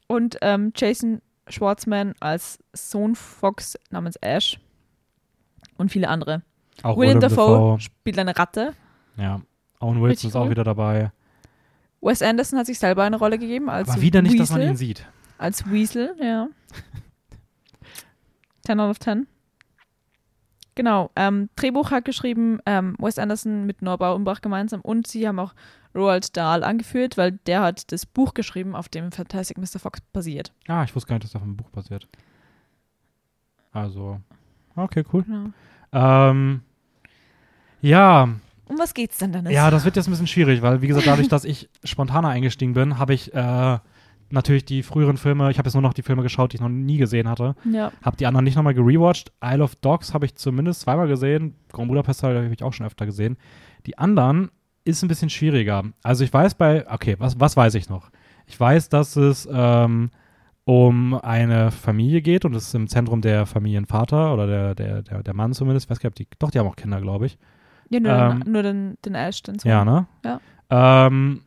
und 0.09 0.37
ähm, 0.43 0.73
Jason 0.77 1.23
Schwartzman 1.49 2.15
als 2.21 2.59
Sohn 2.75 3.15
Fox 3.17 3.77
namens 3.91 4.17
Ash 4.17 4.61
und 5.81 5.91
viele 5.91 6.09
andere. 6.09 6.43
Auch 6.83 6.97
William 6.97 7.21
Willem 7.21 7.37
Dafoe 7.37 7.81
spielt 7.81 8.19
eine 8.19 8.37
Ratte. 8.37 8.75
Ja. 9.17 9.41
Owen 9.81 10.03
Wilson 10.03 10.31
ist 10.31 10.37
auch 10.37 10.45
cool. 10.45 10.51
wieder 10.51 10.65
dabei. 10.65 11.13
Wes 12.01 12.23
Anderson 12.23 12.59
hat 12.59 12.67
sich 12.67 12.79
selber 12.79 13.05
eine 13.05 13.17
Rolle 13.17 13.39
gegeben 13.39 13.69
als 13.69 13.89
Aber 13.89 14.01
wieder 14.01 14.23
nicht, 14.23 14.39
dass 14.39 14.51
man 14.51 14.61
Weasel. 14.61 14.73
ihn 14.73 14.77
sieht. 14.77 15.07
Als 15.39 15.71
Weasel, 15.71 16.15
ja. 16.21 16.49
10 18.67 18.81
out 18.81 18.91
of 18.91 19.01
10. 19.01 19.27
Genau. 20.75 21.11
Ähm, 21.17 21.51
Drehbuch 21.57 21.91
hat 21.91 22.05
geschrieben 22.05 22.61
ähm, 22.65 22.97
Wes 22.99 23.19
Anderson 23.19 23.67
mit 23.67 23.83
Norbau 23.83 24.15
Umbach 24.15 24.41
gemeinsam 24.41 24.81
und 24.81 25.07
sie 25.07 25.27
haben 25.27 25.39
auch 25.39 25.55
Roald 25.95 26.37
Dahl 26.37 26.63
angeführt, 26.63 27.17
weil 27.17 27.33
der 27.33 27.63
hat 27.63 27.91
das 27.93 28.07
Buch 28.07 28.35
geschrieben, 28.35 28.77
auf 28.77 28.89
dem 28.89 29.13
Fantastic 29.13 29.59
Mr. 29.59 29.81
Fox 29.81 30.01
basiert. 30.13 30.53
Ah, 30.69 30.85
ich 30.85 30.95
wusste 30.95 31.09
gar 31.09 31.17
nicht, 31.17 31.25
dass 31.25 31.33
das 31.33 31.41
auf 31.41 31.43
einem 31.43 31.57
Buch 31.57 31.71
basiert. 31.71 32.07
Also, 33.73 34.21
okay, 34.77 35.05
cool. 35.13 35.23
Genau. 35.23 35.51
Ähm, 35.93 36.63
ja, 37.81 38.29
Um 38.69 38.79
was 38.79 38.95
geht's 38.95 39.19
denn, 39.19 39.33
Dennis? 39.33 39.53
ja, 39.53 39.71
das 39.71 39.85
wird 39.85 39.97
jetzt 39.97 40.07
ein 40.07 40.13
bisschen 40.13 40.27
schwierig, 40.27 40.63
weil, 40.63 40.83
wie 40.83 40.87
gesagt, 40.87 41.07
dadurch, 41.07 41.29
dass 41.29 41.45
ich 41.45 41.69
spontaner 41.85 42.29
eingestiegen 42.29 42.75
bin, 42.75 42.99
habe 42.99 43.15
ich 43.15 43.35
äh, 43.35 43.79
natürlich 44.31 44.65
die 44.65 44.83
früheren 44.83 45.17
Filme, 45.17 45.51
ich 45.51 45.59
habe 45.59 45.67
jetzt 45.67 45.75
nur 45.75 45.83
noch 45.83 45.95
die 45.95 46.03
Filme 46.03 46.23
geschaut, 46.23 46.53
die 46.53 46.57
ich 46.57 46.61
noch 46.61 46.69
nie 46.69 46.99
gesehen 46.99 47.29
hatte, 47.29 47.57
ja. 47.71 47.91
habe 48.03 48.17
die 48.17 48.27
anderen 48.27 48.45
nicht 48.45 48.57
nochmal 48.57 48.75
gerewatcht. 48.75 49.33
Isle 49.45 49.63
of 49.63 49.75
Dogs 49.77 50.15
habe 50.15 50.27
ich 50.27 50.37
zumindest 50.37 50.83
zweimal 50.83 51.09
gesehen, 51.09 51.55
Grand 51.73 51.89
Budapest 51.89 52.23
habe 52.23 52.51
ich 52.53 52.63
auch 52.63 52.73
schon 52.73 52.87
öfter 52.87 53.07
gesehen. 53.07 53.37
Die 53.87 53.99
anderen 53.99 54.51
ist 54.85 55.03
ein 55.03 55.09
bisschen 55.09 55.31
schwieriger. 55.31 55.85
Also 56.03 56.25
ich 56.25 56.33
weiß 56.33 56.55
bei, 56.55 56.91
okay, 56.91 57.17
was, 57.19 57.39
was 57.41 57.57
weiß 57.57 57.75
ich 57.75 57.89
noch? 57.89 58.11
Ich 58.47 58.59
weiß, 58.59 58.89
dass 58.89 59.17
es 59.17 59.49
ähm, 59.53 60.11
um 60.71 61.15
eine 61.15 61.73
Familie 61.73 62.23
geht 62.23 62.45
und 62.45 62.55
es 62.55 62.69
ist 62.69 62.75
im 62.77 62.87
Zentrum 62.87 63.23
der 63.23 63.45
Familienvater 63.45 64.33
oder 64.33 64.47
der, 64.47 64.75
der, 64.77 65.03
der, 65.03 65.23
der 65.25 65.35
Mann 65.35 65.53
zumindest. 65.53 65.87
Ich 65.87 65.91
weiß 65.91 65.99
gar 65.99 66.11
nicht, 66.11 66.19
die, 66.21 66.29
doch, 66.39 66.53
die 66.53 66.61
haben 66.61 66.69
auch 66.69 66.77
Kinder, 66.77 67.01
glaube 67.01 67.27
ich. 67.27 67.39
ja 67.89 67.99
nur, 67.99 68.13
Ähm, 68.13 68.41
den, 68.45 68.53
nur 68.53 68.63
den, 68.63 68.99
den 69.05 69.15
Ash, 69.17 69.43
den 69.43 69.59
Sohn. 69.59 69.69
Ja, 69.69 69.85
ne? 69.85 70.07
Ja. 70.25 70.41
Ähm, 70.71 71.43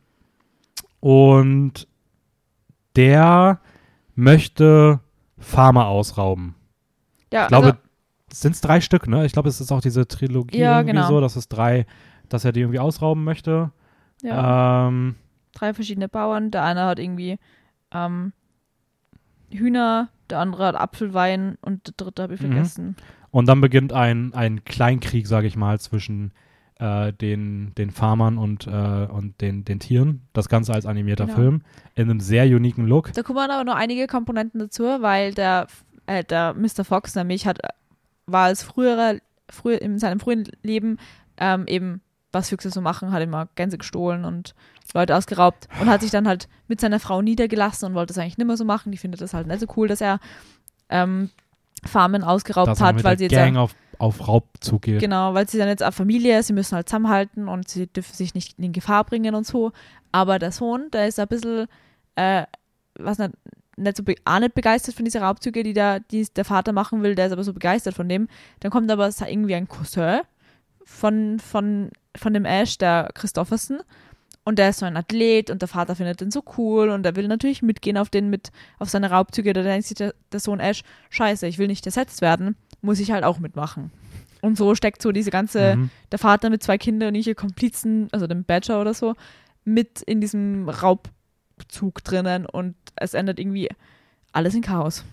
und 1.00 1.88
der 2.96 3.60
möchte 4.14 5.00
Farmer 5.38 5.86
ausrauben. 5.86 6.54
Ja, 7.32 7.44
Ich 7.44 7.48
glaube, 7.48 7.66
also, 7.68 7.78
sind 8.30 8.52
es 8.54 8.60
drei 8.60 8.82
Stück, 8.82 9.08
ne? 9.08 9.24
Ich 9.24 9.32
glaube, 9.32 9.48
es 9.48 9.58
ist 9.58 9.72
auch 9.72 9.80
diese 9.80 10.06
Trilogie 10.06 10.58
Ja, 10.58 10.80
irgendwie 10.80 10.96
genau. 10.96 11.08
so, 11.08 11.20
dass 11.22 11.36
es 11.36 11.48
drei, 11.48 11.86
dass 12.28 12.44
er 12.44 12.52
die 12.52 12.60
irgendwie 12.60 12.78
ausrauben 12.78 13.24
möchte. 13.24 13.70
Ja. 14.22 14.88
Ähm, 14.88 15.14
Drei 15.54 15.72
verschiedene 15.72 16.08
Bauern. 16.10 16.50
Der 16.50 16.62
eine 16.64 16.84
hat 16.84 16.98
irgendwie 16.98 17.38
ähm, 17.92 18.32
Hühner, 19.50 20.08
der 20.30 20.38
andere 20.40 20.66
hat 20.66 20.74
Apfelwein 20.76 21.56
und 21.60 21.86
der 21.86 21.94
dritte 21.96 22.22
habe 22.22 22.34
ich 22.34 22.40
Mhm. 22.40 22.52
vergessen. 22.52 22.96
und 23.30 23.46
dann 23.48 23.60
beginnt 23.60 23.92
ein, 23.92 24.32
ein 24.34 24.64
Kleinkrieg, 24.64 25.26
sage 25.26 25.46
ich 25.46 25.56
mal, 25.56 25.78
zwischen 25.80 26.32
äh, 26.80 27.12
den, 27.12 27.72
den 27.76 27.90
Farmern 27.90 28.36
und, 28.36 28.66
äh, 28.66 28.70
und 28.70 29.40
den, 29.40 29.64
den 29.64 29.78
Tieren. 29.78 30.22
Das 30.32 30.48
Ganze 30.48 30.72
als 30.74 30.86
animierter 30.86 31.26
Genau. 31.26 31.36
Film 31.36 31.62
in 31.94 32.10
einem 32.10 32.18
sehr 32.20 32.44
uniken 32.46 32.86
Look. 32.86 33.12
Da 33.12 33.22
kommen 33.22 33.38
aber 33.50 33.62
noch 33.64 33.76
einige 33.76 34.06
Komponenten 34.08 34.58
dazu, 34.60 34.82
weil 34.82 35.32
der, 35.34 35.68
äh, 36.06 36.24
der 36.24 36.54
Mr. 36.54 36.84
Fox 36.84 37.14
nämlich 37.14 37.46
hat, 37.46 37.58
war 38.26 38.46
als 38.46 38.64
früherer, 38.64 39.18
früher 39.48 39.80
in 39.82 39.98
seinem 40.00 40.18
frühen 40.18 40.44
Leben 40.62 40.98
ähm, 41.36 41.64
eben, 41.68 42.00
was 42.34 42.48
Füchse 42.48 42.70
so 42.70 42.80
machen, 42.80 43.12
hat 43.12 43.22
immer 43.22 43.48
Gänse 43.54 43.78
gestohlen 43.78 44.24
und 44.24 44.54
Leute 44.92 45.16
ausgeraubt 45.16 45.68
und 45.80 45.88
hat 45.88 46.02
sich 46.02 46.10
dann 46.10 46.28
halt 46.28 46.48
mit 46.68 46.80
seiner 46.80 47.00
Frau 47.00 47.22
niedergelassen 47.22 47.88
und 47.88 47.94
wollte 47.94 48.12
es 48.12 48.18
eigentlich 48.18 48.38
nicht 48.38 48.46
mehr 48.46 48.56
so 48.56 48.64
machen. 48.64 48.92
Die 48.92 48.98
findet 48.98 49.20
das 49.20 49.34
halt 49.34 49.46
nicht 49.46 49.60
so 49.60 49.66
cool, 49.76 49.88
dass 49.88 50.00
er 50.00 50.20
ähm, 50.88 51.30
Farmen 51.84 52.22
ausgeraubt 52.22 52.68
Dass 52.68 52.80
hat, 52.80 53.02
weil 53.02 53.18
sie 53.18 53.24
jetzt 53.24 53.34
Gang 53.34 53.56
auf, 53.56 53.74
auf 53.98 54.26
Raubzug 54.26 54.82
geht. 54.82 55.00
Genau, 55.00 55.34
weil 55.34 55.48
sie 55.48 55.58
dann 55.58 55.68
jetzt 55.68 55.82
eine 55.82 55.92
Familie, 55.92 56.42
sie 56.42 56.52
müssen 56.52 56.76
halt 56.76 56.88
zusammenhalten 56.88 57.48
und 57.48 57.68
sie 57.68 57.86
dürfen 57.86 58.14
sich 58.14 58.34
nicht 58.34 58.58
in 58.58 58.72
Gefahr 58.72 59.04
bringen 59.04 59.34
und 59.34 59.46
so. 59.46 59.72
Aber 60.12 60.38
der 60.38 60.52
Sohn, 60.52 60.90
der 60.92 61.08
ist 61.08 61.18
ein 61.18 61.28
bisschen, 61.28 61.66
äh, 62.14 62.44
was 62.98 63.18
nicht, 63.18 63.32
nicht 63.76 63.96
so 63.96 64.04
auch 64.24 64.38
nicht 64.38 64.54
begeistert 64.54 64.94
von 64.94 65.04
dieser 65.04 65.22
Raubzüge, 65.22 65.62
die, 65.64 65.72
der, 65.72 66.00
die 66.00 66.26
der 66.36 66.44
Vater 66.44 66.72
machen 66.72 67.02
will, 67.02 67.14
der 67.14 67.26
ist 67.26 67.32
aber 67.32 67.42
so 67.42 67.52
begeistert 67.52 67.94
von 67.94 68.08
dem. 68.08 68.28
Dann 68.60 68.70
kommt 68.70 68.90
aber 68.90 69.10
irgendwie 69.26 69.54
ein 69.54 69.68
Cousin 69.68 70.20
von, 70.84 71.40
von, 71.40 71.90
von 72.16 72.32
dem 72.34 72.44
Ash, 72.44 72.78
der 72.78 73.10
Christofferson. 73.14 73.80
Und 74.46 74.58
der 74.58 74.68
ist 74.70 74.80
so 74.80 74.86
ein 74.86 74.96
Athlet 74.96 75.48
und 75.50 75.62
der 75.62 75.68
Vater 75.68 75.96
findet 75.96 76.20
den 76.20 76.30
so 76.30 76.42
cool 76.58 76.90
und 76.90 77.06
er 77.06 77.16
will 77.16 77.28
natürlich 77.28 77.62
mitgehen 77.62 77.96
auf 77.96 78.10
den 78.10 78.28
mit, 78.28 78.52
auf 78.78 78.90
seine 78.90 79.10
Raubzüge. 79.10 79.54
Da 79.54 79.62
denkt 79.62 79.86
sich 79.86 79.96
der, 79.96 80.14
der 80.32 80.40
Sohn 80.40 80.60
Ash, 80.60 80.82
scheiße, 81.08 81.46
ich 81.46 81.56
will 81.56 81.66
nicht 81.66 81.86
ersetzt 81.86 82.20
werden, 82.20 82.54
muss 82.82 83.00
ich 83.00 83.10
halt 83.10 83.24
auch 83.24 83.38
mitmachen. 83.38 83.90
Und 84.42 84.58
so 84.58 84.74
steckt 84.74 85.00
so 85.00 85.12
diese 85.12 85.30
ganze, 85.30 85.76
Mhm. 85.76 85.90
der 86.12 86.18
Vater 86.18 86.50
mit 86.50 86.62
zwei 86.62 86.76
Kindern 86.76 87.08
und 87.08 87.14
ihre 87.14 87.34
Komplizen, 87.34 88.08
also 88.12 88.26
dem 88.26 88.44
Badger 88.44 88.82
oder 88.82 88.92
so, 88.92 89.14
mit 89.64 90.02
in 90.02 90.20
diesem 90.20 90.68
Raubzug 90.68 92.04
drinnen 92.04 92.44
und 92.44 92.74
es 92.96 93.14
endet 93.14 93.38
irgendwie 93.38 93.70
alles 94.32 94.54
in 94.54 94.60
Chaos. 94.60 95.04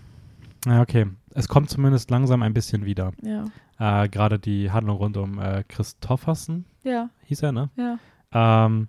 Ja, 0.66 0.82
okay. 0.82 1.06
Es 1.34 1.48
kommt 1.48 1.70
zumindest 1.70 2.10
langsam 2.10 2.42
ein 2.42 2.52
bisschen 2.52 2.84
wieder. 2.84 3.12
Ja. 3.22 3.46
Äh, 3.82 4.08
Gerade 4.08 4.38
die 4.38 4.70
Handlung 4.70 4.96
rund 4.98 5.16
um 5.16 5.38
äh, 5.40 5.64
Christoffersen, 5.66 6.66
Ja, 6.84 7.10
hieß 7.24 7.42
er, 7.42 7.52
ne? 7.52 7.70
ja. 7.76 7.98
Ähm, 8.32 8.88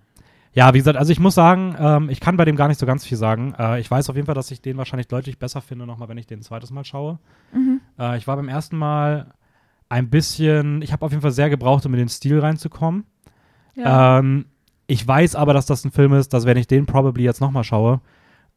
ja, 0.54 0.72
wie 0.76 0.78
gesagt, 0.78 0.98
also 1.00 1.12
ich 1.12 1.20
muss 1.20 1.34
sagen, 1.34 1.76
ähm, 1.80 2.10
ich 2.10 2.20
kann 2.20 2.38
bei 2.38 2.46
dem 2.46 2.56
gar 2.56 2.68
nicht 2.68 2.80
so 2.80 2.86
ganz 2.86 3.04
viel 3.04 3.18
sagen. 3.18 3.56
Äh, 3.58 3.80
ich 3.80 3.90
weiß 3.90 4.10
auf 4.12 4.16
jeden 4.16 4.28
Fall, 4.28 4.36
dass 4.36 4.52
ich 4.52 4.62
den 4.62 4.78
wahrscheinlich 4.78 5.08
deutlich 5.08 5.40
besser 5.40 5.62
finde, 5.62 5.88
nochmal, 5.88 6.10
wenn 6.10 6.18
ich 6.20 6.28
den 6.28 6.40
ein 6.40 6.44
zweites 6.44 6.70
Mal 6.70 6.86
schaue. 6.86 7.18
Mhm. 7.54 7.82
Äh, 7.98 8.18
ich 8.20 8.28
war 8.28 8.36
beim 8.36 8.50
ersten 8.50 8.78
Mal 8.78 9.34
ein 9.90 10.12
bisschen, 10.12 10.84
ich 10.84 10.92
habe 10.94 11.04
auf 11.06 11.12
jeden 11.12 11.24
Fall 11.24 11.32
sehr 11.32 11.50
gebraucht, 11.50 11.86
um 11.88 11.94
in 11.94 12.00
den 12.00 12.10
Stil 12.10 12.40
reinzukommen. 12.40 13.06
Ja. 13.76 14.20
Ähm, 14.20 14.46
ich 14.86 15.08
weiß 15.08 15.36
aber, 15.36 15.54
dass 15.54 15.66
das 15.66 15.84
ein 15.86 15.92
Film 15.92 16.14
ist, 16.14 16.34
dass 16.34 16.46
wenn 16.46 16.58
ich 16.58 16.68
den 16.68 16.86
probably 16.86 17.24
jetzt 17.24 17.42
nochmal 17.42 17.64
schaue, 17.64 18.00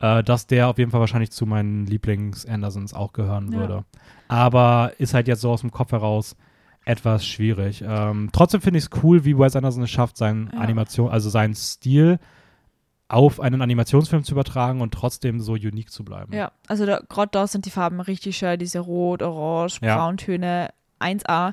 äh, 0.01 0.23
dass 0.23 0.47
der 0.47 0.69
auf 0.69 0.77
jeden 0.77 0.91
Fall 0.91 1.01
wahrscheinlich 1.01 1.31
zu 1.31 1.47
meinen 1.47 1.87
Lieblings-Andersons 1.87 2.93
auch 2.93 3.15
gehören 3.15 3.51
Ja. 3.53 3.59
würde. 3.59 3.85
Aber 4.29 4.93
ist 4.99 5.15
halt 5.15 5.29
jetzt 5.29 5.41
so 5.41 5.51
aus 5.51 5.61
dem 5.61 5.71
Kopf 5.71 5.93
heraus 5.93 6.37
etwas 6.85 7.27
schwierig. 7.27 7.83
Ähm, 7.87 8.31
trotzdem 8.33 8.61
finde 8.61 8.79
ich 8.79 8.85
es 8.87 9.03
cool, 9.03 9.25
wie 9.25 9.37
Wes 9.39 9.57
Anderson 9.57 9.83
es 9.83 9.91
schafft, 9.91 10.17
seinen 10.17 10.51
Ja. 10.53 10.61
Animation, 10.61 11.11
also 11.11 11.29
seinen 11.31 11.55
Stil 11.55 12.19
auf 13.09 13.41
einen 13.41 13.63
Animationsfilm 13.63 14.25
zu 14.25 14.33
übertragen 14.33 14.81
und 14.81 14.93
trotzdem 14.95 15.41
so 15.41 15.53
unique 15.53 15.91
zu 15.91 16.05
bleiben. 16.05 16.33
ja, 16.33 16.51
also 16.67 16.87
da- 16.87 17.01
gerade 17.09 17.31
da 17.33 17.47
sind 17.47 17.65
die 17.67 17.71
Farben 17.71 18.01
richtig 18.01 18.37
schön, 18.37 18.59
diese 18.59 18.81
Rot, 18.81 19.23
Orange, 19.23 19.79
Ja. 19.81 19.97
Brauntöne, 19.97 20.71
1A 20.99 21.53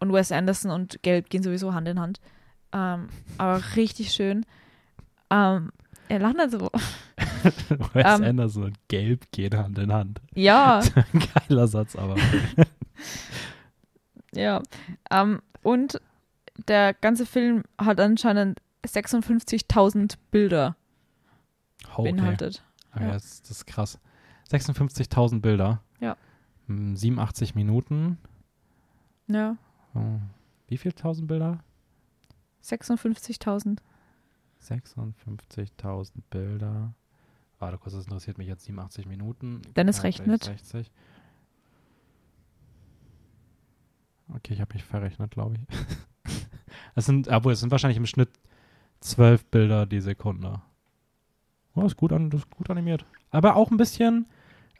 und 0.00 0.12
Wes 0.12 0.32
Anderson 0.32 0.70
und 0.70 1.02
Gelb 1.02 1.28
gehen 1.28 1.42
sowieso 1.42 1.74
Hand 1.74 1.88
in 1.88 2.00
Hand. 2.00 2.20
Ähm, 2.72 3.08
aber 3.38 3.60
richtig 3.76 4.12
schön. 4.12 4.46
Ähm, 5.30 5.70
er 6.08 6.18
lacht 6.20 6.36
nicht 6.36 6.52
so. 6.52 6.70
Wes 7.92 8.04
Ähm. 8.18 8.24
Anderson 8.24 8.64
und 8.64 8.88
Gelb 8.88 9.30
gehen 9.32 9.56
Hand 9.56 9.78
in 9.78 9.92
Hand. 9.92 10.20
Ja, 10.34 10.82
Geiler 11.48 11.66
Satz, 11.68 11.96
aber. 11.96 12.16
Ja. 14.34 14.62
Ähm, 15.10 15.40
und 15.62 16.00
der 16.68 16.92
ganze 16.94 17.24
Film 17.26 17.62
hat 17.78 17.98
anscheinend 18.00 18.60
56.000 18.86 20.16
Bilder 20.30 20.76
Oh, 21.96 22.00
okay. 22.00 22.12
beinhaltet. 22.12 22.62
Okay, 22.94 23.04
Ja. 23.06 23.12
das, 23.12 23.40
das 23.42 23.50
ist 23.52 23.66
krass. 23.66 23.98
56.000 24.50 25.40
Bilder. 25.40 25.82
Ja. 26.00 26.16
Hm, 26.66 26.94
87 26.96 27.54
Minuten. 27.54 28.18
Ja. 29.28 29.56
Oh. 29.94 30.18
Wie 30.66 30.76
viel 30.76 30.92
1000 30.92 31.26
Bilder? 31.26 31.60
56.000. 32.62 33.78
56.000 34.62 36.10
Bilder. 36.30 36.92
Warte 37.58 37.78
kurz, 37.78 37.94
das 37.94 38.04
interessiert 38.04 38.38
mich 38.38 38.46
jetzt 38.46 38.64
87 38.64 39.06
Minuten. 39.06 39.62
Dennis 39.76 39.98
Ja, 39.98 40.02
rechnet. 40.04 40.44
60. 40.44 40.90
Okay, 44.34 44.54
ich 44.54 44.60
habe 44.60 44.74
mich 44.74 44.84
verrechnet, 44.84 45.30
glaube 45.32 45.56
ich. 45.56 45.60
Es 46.94 47.06
sind, 47.06 47.28
obwohl, 47.28 47.52
es 47.52 47.60
sind 47.60 47.70
wahrscheinlich 47.70 47.96
im 47.96 48.06
Schnitt 48.06 48.28
12 49.00 49.44
Bilder 49.46 49.86
die 49.86 50.00
Sekunde. 50.00 50.60
Oh, 51.74 51.84
ist 51.86 51.96
gut, 51.96 52.12
an, 52.12 52.28
das 52.28 52.40
ist 52.40 52.50
gut 52.50 52.68
animiert. 52.70 53.04
Aber 53.30 53.54
auch 53.54 53.70
ein 53.70 53.76
bisschen, 53.76 54.26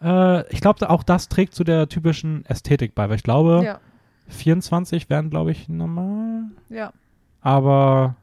äh, 0.01 0.47
ich 0.53 0.61
glaube, 0.61 0.91
auch 0.91 1.05
das 1.05 1.29
trägt 1.29 1.55
zu 1.55 1.63
der 1.63 1.89
typischen 1.89 2.45
Ästhetik 2.47 2.95
bei, 2.97 3.09
weil 3.09 3.17
ich 3.17 3.23
glaube, 3.23 3.63
Ja. 3.65 3.81
24 4.29 5.09
wären, 5.11 5.31
glaube 5.31 5.53
ich, 5.53 5.69
normal. 5.69 6.51
Ja. 6.69 6.93
Aber 7.41 8.17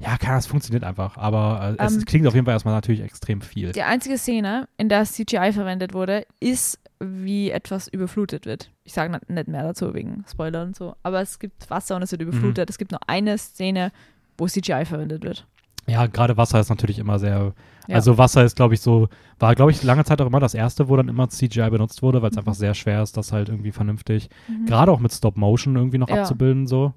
ja, 0.00 0.16
klar, 0.16 0.38
es 0.38 0.46
funktioniert 0.46 0.82
einfach. 0.82 1.16
Aber 1.16 1.76
äh, 1.78 1.84
es 1.84 1.94
Ähm, 1.96 2.04
klingt 2.06 2.26
auf 2.26 2.34
jeden 2.34 2.46
Fall 2.46 2.54
erstmal 2.54 2.74
natürlich 2.74 3.02
extrem 3.02 3.40
viel. 3.42 3.72
Die 3.72 3.82
einzige 3.82 4.16
Szene, 4.18 4.66
in 4.78 4.88
der 4.88 5.04
CGI 5.04 5.52
verwendet 5.52 5.92
wurde, 5.94 6.26
ist, 6.40 6.78
wie 6.98 7.50
etwas 7.50 7.86
überflutet 7.88 8.44
wird. 8.46 8.70
Ich 8.84 8.92
sage 8.92 9.18
nicht- 9.28 9.48
mehr 9.48 9.62
dazu 9.62 9.94
wegen 9.94 10.24
Spoiler 10.30 10.62
und 10.62 10.74
so. 10.76 10.94
Aber 11.02 11.20
es 11.20 11.38
gibt 11.38 11.68
Wasser 11.70 11.96
und 11.96 12.02
es 12.02 12.10
wird 12.12 12.22
überflutet. 12.22 12.68
Es 12.70 12.78
gibt 12.78 12.90
nur 12.92 13.00
eine 13.06 13.38
Szene, 13.38 13.92
wo 14.36 14.46
CGI 14.46 14.84
verwendet 14.84 15.22
wird. 15.22 15.46
Ja, 15.86 16.06
gerade 16.06 16.36
Wasser 16.36 16.60
ist 16.60 16.68
natürlich 16.68 16.98
immer 16.98 17.18
sehr. 17.18 17.54
Ja. 17.88 17.94
Also 17.96 18.16
Wasser 18.18 18.44
ist, 18.44 18.54
glaube 18.56 18.74
ich, 18.74 18.80
so, 18.80 19.08
war, 19.38 19.54
glaube 19.54 19.70
ich, 19.70 19.82
lange 19.82 20.04
Zeit 20.04 20.20
auch 20.20 20.26
immer 20.26 20.38
das 20.40 20.54
erste, 20.54 20.88
wo 20.88 20.96
dann 20.96 21.08
immer 21.08 21.28
CGI 21.28 21.70
benutzt 21.70 22.02
wurde, 22.02 22.20
weil 22.22 22.28
es 22.30 22.36
Mhm. 22.36 22.40
einfach 22.40 22.54
sehr 22.54 22.74
schwer 22.74 23.02
ist, 23.02 23.16
das 23.16 23.32
halt 23.32 23.48
irgendwie 23.48 23.72
vernünftig, 23.72 24.28
Mhm. 24.46 24.66
gerade 24.66 24.92
auch 24.92 25.00
mit 25.00 25.12
Stop 25.12 25.36
Motion 25.38 25.76
irgendwie 25.76 25.98
noch 25.98 26.08
Ja. 26.10 26.20
abzubilden, 26.20 26.66
so. 26.66 26.92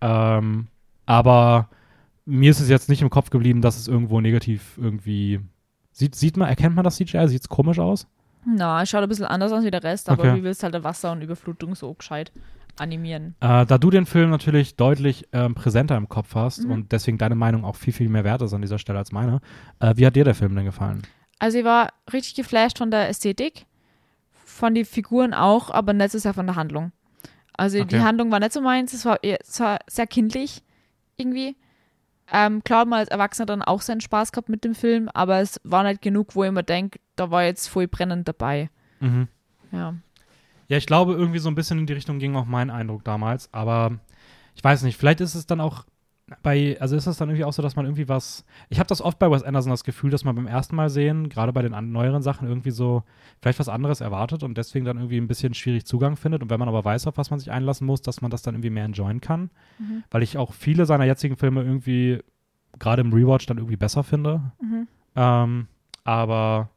Ähm, 0.00 0.68
aber 1.06 1.68
mir 2.24 2.50
ist 2.50 2.60
es 2.60 2.68
jetzt 2.68 2.88
nicht 2.88 3.02
im 3.02 3.10
Kopf 3.10 3.30
geblieben, 3.30 3.60
dass 3.62 3.76
es 3.76 3.88
irgendwo 3.88 4.20
negativ 4.20 4.78
irgendwie. 4.80 5.40
Sieht, 5.92 6.14
sieht 6.14 6.36
man, 6.36 6.48
erkennt 6.48 6.74
man 6.74 6.84
das 6.84 6.96
CGI? 6.96 7.28
Sieht 7.28 7.42
es 7.42 7.48
komisch 7.48 7.78
aus? 7.78 8.06
Na, 8.44 8.82
es 8.82 8.88
schaut 8.90 9.02
ein 9.02 9.08
bisschen 9.08 9.26
anders 9.26 9.52
aus 9.52 9.62
wie 9.64 9.70
der 9.70 9.82
Rest, 9.84 10.08
aber 10.08 10.24
Okay. 10.24 10.38
wie 10.38 10.42
willst 10.42 10.62
halt 10.62 10.74
der 10.74 10.84
Wasser 10.84 11.12
und 11.12 11.22
Überflutung 11.22 11.74
so 11.74 11.92
gescheit 11.94 12.32
animieren? 12.76 13.34
Äh, 13.40 13.66
da 13.66 13.78
du 13.78 13.90
den 13.90 14.06
Film 14.06 14.30
natürlich 14.30 14.76
deutlich 14.76 15.28
ähm, 15.32 15.54
präsenter 15.54 15.96
im 15.96 16.08
Kopf 16.08 16.34
hast 16.34 16.64
Mhm. 16.64 16.70
und 16.70 16.92
deswegen 16.92 17.18
deine 17.18 17.34
Meinung 17.34 17.64
auch 17.64 17.76
viel, 17.76 17.92
viel 17.92 18.08
mehr 18.08 18.24
wert 18.24 18.42
ist 18.42 18.52
an 18.54 18.62
dieser 18.62 18.78
Stelle 18.78 18.98
als 18.98 19.12
meine, 19.12 19.40
äh, 19.80 19.92
wie 19.96 20.06
hat 20.06 20.16
dir 20.16 20.24
der 20.24 20.34
Film 20.34 20.56
denn 20.56 20.64
gefallen? 20.64 21.02
Also 21.38 21.58
ich 21.58 21.64
war 21.64 21.92
richtig 22.12 22.34
geflasht 22.34 22.78
von 22.78 22.90
der 22.90 23.08
Ästhetik, 23.08 23.66
von 24.32 24.74
den 24.74 24.84
Figuren 24.86 25.34
auch, 25.34 25.70
aber 25.70 25.92
nicht 25.92 26.12
so 26.12 26.18
sehr 26.18 26.34
von 26.34 26.46
der 26.46 26.56
Handlung. 26.56 26.92
Also 27.52 27.78
Okay. 27.80 27.88
die 27.98 28.00
Handlung 28.02 28.30
war 28.32 28.40
nicht 28.40 28.52
so 28.52 28.60
meins, 28.62 28.92
es 28.92 29.04
war, 29.04 29.18
es 29.22 29.60
war 29.60 29.78
sehr 29.86 30.06
kindlich 30.06 30.62
irgendwie. 31.16 31.56
Ähm, 32.32 32.64
klar 32.64 32.80
hat 32.80 32.88
man 32.88 33.00
als 33.00 33.10
Erwachsener 33.10 33.46
dann 33.46 33.62
auch 33.62 33.82
seinen 33.82 34.00
Spaß 34.00 34.32
gehabt 34.32 34.48
mit 34.48 34.64
dem 34.64 34.74
Film, 34.74 35.10
aber 35.12 35.40
es 35.40 35.60
war 35.64 35.84
nicht 35.84 36.00
genug, 36.00 36.34
wo 36.34 36.44
ich 36.44 36.50
mir 36.50 36.64
denke, 36.64 36.98
da 37.14 37.30
war 37.30 37.44
jetzt 37.44 37.68
voll 37.68 37.86
brennend 37.86 38.26
dabei. 38.26 38.70
Mhm. 39.00 39.28
Ja. 39.70 39.94
Ja, 40.68 40.76
ich 40.78 40.86
glaube, 40.86 41.12
irgendwie 41.12 41.38
so 41.38 41.50
ein 41.50 41.54
bisschen 41.54 41.78
in 41.78 41.86
die 41.86 41.92
Richtung 41.92 42.18
ging 42.18 42.34
auch 42.34 42.46
mein 42.46 42.70
Eindruck 42.70 43.04
damals, 43.04 43.52
aber 43.52 43.98
ich 44.54 44.64
weiß 44.64 44.82
nicht, 44.82 44.96
vielleicht 44.96 45.20
ist 45.20 45.34
es 45.34 45.46
dann 45.46 45.60
auch 45.60 45.84
bei, 46.42 46.76
also 46.80 46.96
ist 46.96 47.06
es 47.06 47.16
dann 47.16 47.28
irgendwie 47.28 47.44
auch 47.44 47.52
so, 47.52 47.62
dass 47.62 47.76
man 47.76 47.84
irgendwie 47.86 48.08
was, 48.08 48.44
ich 48.68 48.78
habe 48.78 48.86
das 48.86 49.00
oft 49.00 49.18
bei 49.18 49.30
Wes 49.30 49.42
Anderson 49.42 49.70
das 49.70 49.84
Gefühl, 49.84 50.10
dass 50.10 50.24
man 50.24 50.34
beim 50.34 50.46
ersten 50.46 50.76
Mal 50.76 50.90
sehen, 50.90 51.28
gerade 51.28 51.52
bei 51.52 51.62
den 51.62 51.74
an, 51.74 51.92
neueren 51.92 52.22
Sachen 52.22 52.48
irgendwie 52.48 52.70
so 52.70 53.02
vielleicht 53.40 53.58
was 53.58 53.68
anderes 53.68 54.00
erwartet 54.00 54.42
und 54.42 54.56
deswegen 54.58 54.84
dann 54.84 54.96
irgendwie 54.98 55.18
ein 55.18 55.28
bisschen 55.28 55.54
schwierig 55.54 55.84
Zugang 55.86 56.16
findet 56.16 56.42
und 56.42 56.50
wenn 56.50 56.58
man 56.58 56.68
aber 56.68 56.84
weiß, 56.84 57.06
auf 57.06 57.16
was 57.16 57.30
man 57.30 57.38
sich 57.38 57.50
einlassen 57.50 57.86
muss, 57.86 58.02
dass 58.02 58.20
man 58.22 58.30
das 58.30 58.42
dann 58.42 58.54
irgendwie 58.54 58.70
mehr 58.70 58.84
enjoyen 58.84 59.20
kann, 59.20 59.50
Mhm. 59.78 60.04
weil 60.10 60.22
ich 60.22 60.38
auch 60.38 60.52
viele 60.52 60.86
seiner 60.86 61.04
jetzigen 61.04 61.36
Filme 61.36 61.62
irgendwie 61.62 62.20
gerade 62.78 63.02
im 63.02 63.12
Rewatch 63.12 63.46
dann 63.46 63.58
irgendwie 63.58 63.76
besser 63.76 64.02
finde, 64.04 64.52
Mhm. 64.60 64.88
ähm, 65.16 65.66
aber 66.04 66.68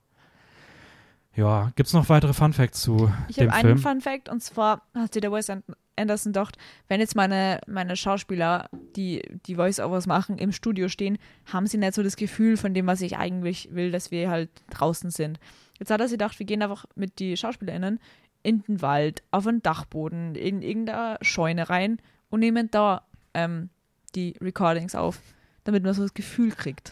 Ja, 1.35 1.71
gibt 1.75 1.87
es 1.87 1.93
noch 1.93 2.07
weitere 2.07 2.31
Fun 2.33 2.53
Facts 2.53 2.81
zu 2.81 3.11
Ich 3.27 3.35
dem 3.35 3.51
habe 3.51 3.57
einen 3.67 3.77
Film? 3.77 3.99
Fun 3.99 4.01
Fact 4.01 4.29
und 4.29 4.41
zwar 4.41 4.83
hat 4.93 5.13
sich 5.13 5.21
der 5.21 5.31
Wes 5.33 5.51
Anderson 5.95 6.33
gedacht, 6.33 6.57
wenn 6.87 6.99
jetzt 6.99 7.15
meine, 7.15 7.59
meine 7.67 7.95
Schauspieler, 7.95 8.69
die 8.95 9.21
die 9.45 9.55
Voice-Overs 9.55 10.07
machen, 10.07 10.37
im 10.37 10.51
Studio 10.51 10.89
stehen, 10.89 11.17
haben 11.45 11.67
sie 11.67 11.77
nicht 11.77 11.93
so 11.93 12.03
das 12.03 12.15
Gefühl 12.15 12.57
von 12.57 12.73
dem, 12.73 12.87
was 12.87 13.01
ich 13.01 13.17
eigentlich 13.17 13.69
will, 13.73 13.91
dass 13.91 14.11
wir 14.11 14.29
halt 14.29 14.49
draußen 14.69 15.11
sind. 15.11 15.39
Jetzt 15.79 15.91
hat 15.91 15.99
er 15.99 16.07
sich 16.07 16.17
gedacht, 16.17 16.39
wir 16.39 16.45
gehen 16.45 16.61
einfach 16.61 16.85
mit 16.95 17.19
die 17.19 17.35
SchauspielerInnen 17.35 17.99
in 18.43 18.61
den 18.63 18.81
Wald, 18.81 19.23
auf 19.31 19.47
einen 19.47 19.63
Dachboden, 19.63 20.35
in 20.35 20.61
irgendeine 20.61 21.17
Scheune 21.21 21.69
rein 21.69 21.99
und 22.29 22.39
nehmen 22.41 22.69
da 22.71 23.03
ähm, 23.33 23.69
die 24.13 24.35
Recordings 24.41 24.95
auf, 24.95 25.19
damit 25.63 25.83
man 25.83 25.93
so 25.93 26.03
das 26.03 26.13
Gefühl 26.13 26.51
kriegt. 26.51 26.91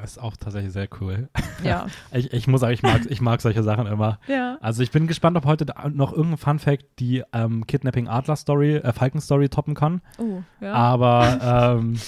Das 0.00 0.12
ist 0.12 0.18
auch 0.18 0.36
tatsächlich 0.36 0.72
sehr 0.72 0.88
cool. 1.00 1.28
Ja. 1.62 1.86
Ich, 2.12 2.32
ich 2.32 2.46
muss 2.46 2.60
sagen, 2.60 2.72
ich 2.74 2.82
mag, 2.82 3.02
ich 3.08 3.20
mag 3.20 3.40
solche 3.40 3.62
Sachen 3.62 3.86
immer. 3.86 4.18
ja. 4.26 4.56
Also 4.60 4.82
ich 4.82 4.90
bin 4.90 5.06
gespannt, 5.06 5.36
ob 5.36 5.44
heute 5.44 5.66
noch 5.92 6.12
irgendein 6.12 6.38
Fun 6.38 6.58
Fact 6.58 6.84
die 6.98 7.22
ähm, 7.32 7.66
Kidnapping 7.66 8.08
Adler 8.08 8.36
Story, 8.36 8.76
äh, 8.76 8.92
Falcon 8.92 9.20
Story 9.20 9.48
toppen 9.48 9.74
kann. 9.74 10.00
Oh, 10.18 10.42
ja. 10.60 10.72
Aber 10.72 11.76
ähm, 11.80 11.98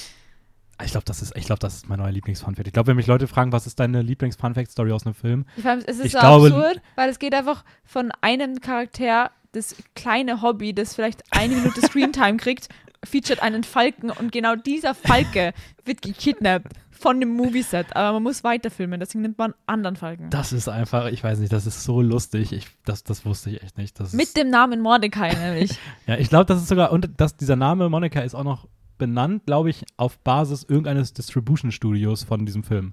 ich 0.82 0.92
glaube, 0.92 1.04
das 1.04 1.20
ist, 1.20 1.36
ich 1.36 1.44
glaube, 1.44 1.58
das 1.58 1.74
ist 1.74 1.88
mein 1.88 1.98
neuer 1.98 2.10
Lieblings-Fun 2.10 2.54
Fact. 2.54 2.66
Ich 2.66 2.72
glaube, 2.72 2.88
wenn 2.88 2.96
mich 2.96 3.06
Leute 3.06 3.26
fragen, 3.26 3.52
was 3.52 3.66
ist 3.66 3.78
deine 3.80 4.00
Lieblings-Fun 4.02 4.54
Fact 4.54 4.70
Story 4.70 4.92
aus 4.92 5.04
einem 5.04 5.14
Film? 5.14 5.44
Ich 5.56 5.62
fand, 5.62 5.86
es 5.86 5.98
ist 5.98 6.06
Ich 6.06 6.12
so 6.12 6.18
glaube- 6.20 6.46
absurd, 6.46 6.80
weil 6.96 7.10
es 7.10 7.18
geht 7.18 7.34
einfach 7.34 7.64
von 7.84 8.10
einem 8.22 8.60
Charakter, 8.60 9.30
das 9.52 9.74
kleine 9.94 10.40
Hobby, 10.42 10.72
das 10.72 10.94
vielleicht 10.94 11.22
eine 11.32 11.54
Minute 11.56 11.80
Screentime 11.86 12.38
kriegt, 12.38 12.68
featuret 13.04 13.42
einen 13.42 13.64
Falken 13.64 14.10
und 14.10 14.30
genau 14.32 14.56
dieser 14.56 14.94
Falke 14.94 15.52
wird 15.84 16.02
gekidnappt 16.02 16.72
von 17.00 17.18
dem 17.20 17.30
Movieset. 17.30 17.96
Aber 17.96 18.14
man 18.14 18.24
muss 18.24 18.44
weiterfilmen, 18.44 19.00
deswegen 19.00 19.22
nimmt 19.22 19.38
man 19.38 19.52
einen 19.52 19.60
anderen 19.66 19.96
Falken. 19.96 20.30
Das 20.30 20.52
ist 20.52 20.68
einfach, 20.68 21.06
ich 21.06 21.24
weiß 21.24 21.38
nicht, 21.38 21.52
das 21.52 21.66
ist 21.66 21.82
so 21.82 22.02
lustig. 22.02 22.52
Ich, 22.52 22.66
das, 22.84 23.02
das 23.04 23.24
wusste 23.24 23.50
ich 23.50 23.62
echt 23.62 23.78
nicht. 23.78 23.98
Das 23.98 24.12
Mit 24.12 24.36
dem 24.36 24.50
Namen 24.50 24.80
Mordecai 24.80 25.32
nämlich. 25.34 25.78
ja, 26.06 26.16
ich 26.16 26.28
glaube, 26.28 26.44
das 26.46 26.58
ist 26.62 26.68
sogar, 26.68 26.92
und 26.92 27.08
das, 27.16 27.36
dieser 27.36 27.56
Name 27.56 27.88
Monica 27.88 28.20
ist 28.20 28.34
auch 28.34 28.44
noch 28.44 28.68
benannt, 28.98 29.46
glaube 29.46 29.70
ich, 29.70 29.84
auf 29.96 30.18
Basis 30.18 30.62
irgendeines 30.62 31.14
Distribution-Studios 31.14 32.24
von 32.24 32.44
diesem 32.44 32.62
Film. 32.62 32.92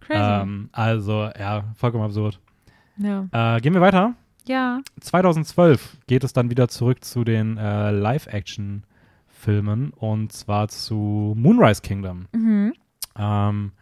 Crazy. 0.00 0.20
Ähm, 0.22 0.70
also, 0.72 1.28
ja, 1.38 1.64
vollkommen 1.76 2.04
absurd. 2.04 2.40
ja. 2.96 3.26
Äh, 3.32 3.60
gehen 3.60 3.74
wir 3.74 3.80
weiter. 3.82 4.14
ja. 4.46 4.80
2012 5.00 5.98
geht 6.06 6.24
es 6.24 6.32
dann 6.32 6.48
wieder 6.50 6.68
zurück 6.68 7.04
zu 7.04 7.22
den 7.24 7.58
äh, 7.58 7.90
Live-Action-Filmen 7.90 9.90
und 9.90 10.32
zwar 10.32 10.68
zu 10.68 11.34
Moonrise 11.36 11.82
Kingdom. 11.82 12.26
Mhm. 12.32 12.72
Ähm, 13.18 13.72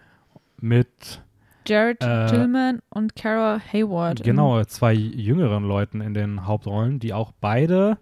mit 0.61 1.23
Jared 1.67 2.03
Äh, 2.03 2.27
Tillman 2.27 2.81
und 2.91 3.17
Cara 3.17 3.59
Hayward. 3.73 4.23
genau 4.23 4.63
zwei 4.65 4.93
jüngeren 4.93 5.65
Leuten 5.65 6.01
in 6.01 6.15
den 6.15 6.47
Hauptrollen, 6.47 6.99
die 6.99 7.13
auch 7.15 7.33
beide, 7.41 7.99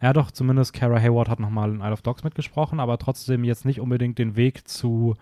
ja 0.00 0.12
doch, 0.12 0.30
zumindest 0.30 0.72
Cara 0.72 0.98
Hayward 1.00 1.28
hat 1.28 1.40
nochmal 1.40 1.70
in 1.70 1.80
Isle 1.80 1.92
of 1.92 2.02
Dogs 2.02 2.24
mitgesprochen, 2.24 2.80
aber 2.80 2.98
trotzdem 2.98 3.44
jetzt 3.44 3.64
nicht 3.64 3.80
unbedingt 3.80 4.18
den 4.18 4.36
Weg 4.36 4.66
zu, 4.66 5.14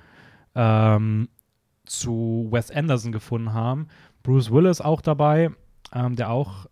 ähm, 0.55 1.29
zu 1.85 2.49
Wes 2.51 2.71
Anderson 2.71 3.13
gefunden 3.13 3.53
haben. 3.53 3.89
Bruce 4.23 4.51
Willis 4.53 4.81
auch 4.81 5.01
dabei, 5.01 5.51
ähm, 5.93 6.15
der 6.17 6.31
auch, 6.31 6.67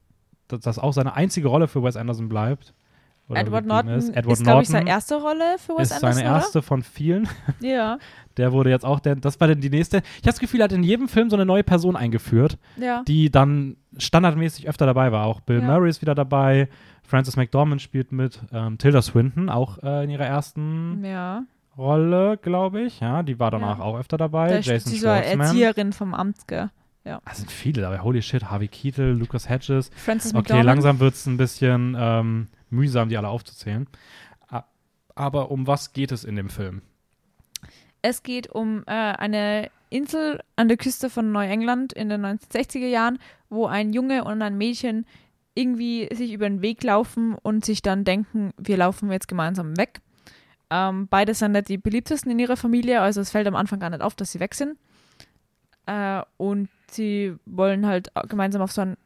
dass 0.48 0.60
das 0.60 0.78
auch 0.78 0.92
seine 0.92 1.14
einzige 1.14 1.48
Rolle 1.48 1.66
für 1.68 1.82
Wes 1.82 1.96
Anderson 1.96 2.28
bleibt. 2.28 2.74
Oder 3.30 3.40
Edward 3.40 3.66
Norton 3.66 3.92
ist. 3.92 4.08
ist, 4.10 4.42
glaube 4.42 4.62
ich, 4.62 4.68
seine 4.68 4.88
erste 4.90 5.14
Rolle 5.20 5.56
für 5.58 5.78
Wes 5.78 5.90
ist 5.90 5.92
Anderson, 6.02 6.12
seine 6.24 6.28
erste 6.36 6.62
von 6.62 6.82
vielen. 6.82 7.22
oder? 7.24 7.30
Ja. 7.68 7.98
Der 8.36 8.52
wurde 8.52 8.70
jetzt 8.70 8.84
auch, 8.84 9.00
der, 9.00 9.16
das 9.16 9.38
war 9.40 9.48
dann 9.48 9.60
die 9.60 9.70
nächste. 9.70 9.98
Ich 9.98 10.02
habe 10.22 10.26
das 10.32 10.38
Gefühl, 10.38 10.60
er 10.60 10.64
hat 10.64 10.72
in 10.72 10.82
jedem 10.84 11.08
Film 11.08 11.28
so 11.30 11.36
eine 11.36 11.44
neue 11.44 11.64
Person 11.64 11.96
eingeführt, 11.96 12.58
Ja. 12.78 13.02
die 13.06 13.30
dann 13.30 13.76
standardmäßig 13.98 14.68
öfter 14.68 14.86
dabei 14.86 15.12
war. 15.12 15.26
Auch 15.26 15.40
Bill 15.40 15.60
Ja. 15.60 15.66
Murray 15.66 15.90
ist 15.90 16.00
wieder 16.00 16.14
dabei, 16.14 16.68
Frances 17.02 17.36
McDormand 17.36 17.82
spielt 17.82 18.12
mit, 18.12 18.40
ähm, 18.52 18.78
Tilda 18.78 19.02
Swinton 19.02 19.48
auch 19.48 19.78
äh, 19.82 20.04
in 20.04 20.10
ihrer 20.10 20.26
ersten 20.26 21.04
Ja. 21.04 21.42
Rolle, 21.76 22.36
glaube 22.40 22.82
ich. 22.82 23.00
Ja, 23.00 23.22
die 23.22 23.38
war 23.38 23.50
danach 23.50 23.78
Ja. 23.78 23.84
auch 23.84 23.98
öfter 23.98 24.16
dabei. 24.16 24.48
Da 24.48 24.58
Jason 24.60 24.94
Schwartzman. 24.94 25.40
Erzieherin 25.40 25.92
vom 25.92 26.14
Amt, 26.14 26.46
gell? 26.46 26.70
Da 27.02 27.20
sind 27.32 27.50
viele 27.50 27.80
dabei. 27.82 27.98
Holy 28.00 28.22
shit, 28.22 28.44
Harvey 28.44 28.68
Keitel, 28.68 29.12
Lucas 29.16 29.48
Hedges. 29.48 29.90
Francis 29.96 30.32
Okay, 30.32 30.38
McDormand. 30.42 30.66
langsam 30.66 31.00
wird 31.00 31.14
es 31.14 31.26
ein 31.26 31.36
bisschen 31.38 31.96
ähm, 31.98 32.46
mühsam, 32.70 33.08
die 33.08 33.16
alle 33.16 33.28
aufzuzählen. 33.28 33.86
Aber 35.14 35.50
um 35.50 35.66
was 35.66 35.92
geht 35.92 36.12
es 36.12 36.24
in 36.24 36.36
dem 36.36 36.48
Film? 36.48 36.82
Es 38.02 38.22
geht 38.22 38.48
um 38.48 38.84
äh, 38.86 38.92
eine 38.92 39.70
Insel 39.90 40.40
an 40.56 40.68
der 40.68 40.78
Küste 40.78 41.10
von 41.10 41.32
Neuengland 41.32 41.92
in 41.92 42.08
den 42.08 42.24
1960er 42.24 42.86
Jahren, 42.86 43.18
wo 43.50 43.66
ein 43.66 43.92
Junge 43.92 44.24
und 44.24 44.40
ein 44.40 44.56
Mädchen 44.56 45.04
irgendwie 45.54 46.08
sich 46.14 46.32
über 46.32 46.48
den 46.48 46.62
Weg 46.62 46.82
laufen 46.82 47.34
und 47.34 47.64
sich 47.64 47.82
dann 47.82 48.04
denken, 48.04 48.52
wir 48.56 48.78
laufen 48.78 49.10
jetzt 49.10 49.28
gemeinsam 49.28 49.76
weg. 49.76 50.00
Ähm, 50.70 51.08
beide 51.08 51.34
sind 51.34 51.52
nicht 51.52 51.68
die 51.68 51.76
beliebtesten 51.76 52.30
in 52.30 52.38
ihrer 52.38 52.56
Familie, 52.56 53.00
also 53.02 53.20
es 53.20 53.30
fällt 53.30 53.48
am 53.48 53.56
Anfang 53.56 53.80
gar 53.80 53.90
nicht 53.90 54.02
auf, 54.02 54.14
dass 54.14 54.32
sie 54.32 54.40
weg 54.40 54.54
sind. 54.54 54.78
Äh, 55.86 56.22
und 56.36 56.68
sie 56.90 57.34
wollen 57.44 57.84
halt 57.86 58.12
gemeinsam 58.28 58.62
auf 58.62 58.72
so 58.72 58.82
einen 58.82 58.96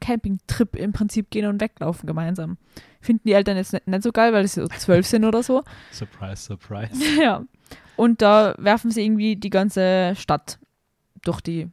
Campingtrip 0.00 0.74
im 0.74 0.92
Prinzip 0.92 1.30
gehen 1.30 1.46
und 1.46 1.60
weglaufen 1.60 2.06
gemeinsam. 2.06 2.56
Finden 3.00 3.22
die 3.26 3.32
Eltern 3.32 3.56
jetzt 3.56 3.72
nicht, 3.72 3.86
nicht 3.86 4.02
so 4.02 4.12
geil, 4.12 4.32
weil 4.32 4.46
sie 4.46 4.60
so 4.60 4.68
zwölf 4.68 5.06
sind 5.06 5.24
oder 5.24 5.42
so. 5.42 5.62
Surprise, 5.92 6.42
surprise. 6.42 6.92
Ja. 7.20 7.42
Und 7.96 8.22
da 8.22 8.54
werfen 8.58 8.90
sie 8.90 9.04
irgendwie 9.04 9.36
die 9.36 9.50
ganze 9.50 10.14
Stadt 10.16 10.58
durch 11.22 11.40
die, 11.40 11.68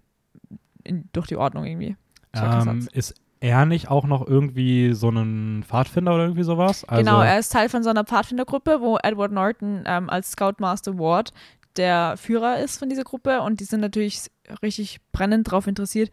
in, 0.84 1.08
durch 1.14 1.28
die 1.28 1.38
Ordnung 1.38 1.66
irgendwie. 1.66 1.96
Ähm, 2.34 2.88
ist 2.92 3.16
er 3.40 3.66
nicht 3.66 3.90
auch 3.90 4.06
noch 4.06 4.28
irgendwie 4.28 4.94
so 4.94 5.10
ein 5.10 5.64
Pfadfinder 5.66 6.14
oder 6.14 6.24
irgendwie 6.24 6.44
sowas? 6.44 6.84
Also, 6.86 7.04
genau, 7.04 7.22
er 7.22 7.40
ist 7.40 7.52
Teil 7.52 7.70
von 7.70 7.84
so 7.84 7.90
einer 7.90 8.04
Pfadfindergruppe, 8.04 8.82
wo 8.82 8.98
Edward 9.02 9.32
Norton 9.32 9.84
ähm, 9.86 10.10
als 10.10 10.32
Scoutmaster 10.32 10.98
Ward 10.98 11.34
der 11.78 12.16
Führer 12.18 12.60
ist 12.60 12.78
von 12.78 12.90
dieser 12.90 13.04
Gruppe 13.04 13.42
und 13.42 13.60
die 13.60 13.66
sind 13.66 13.82
natürlich 13.82 14.30
richtig 14.62 15.00
brennend 15.12 15.48
darauf 15.48 15.68
interessiert, 15.68 16.12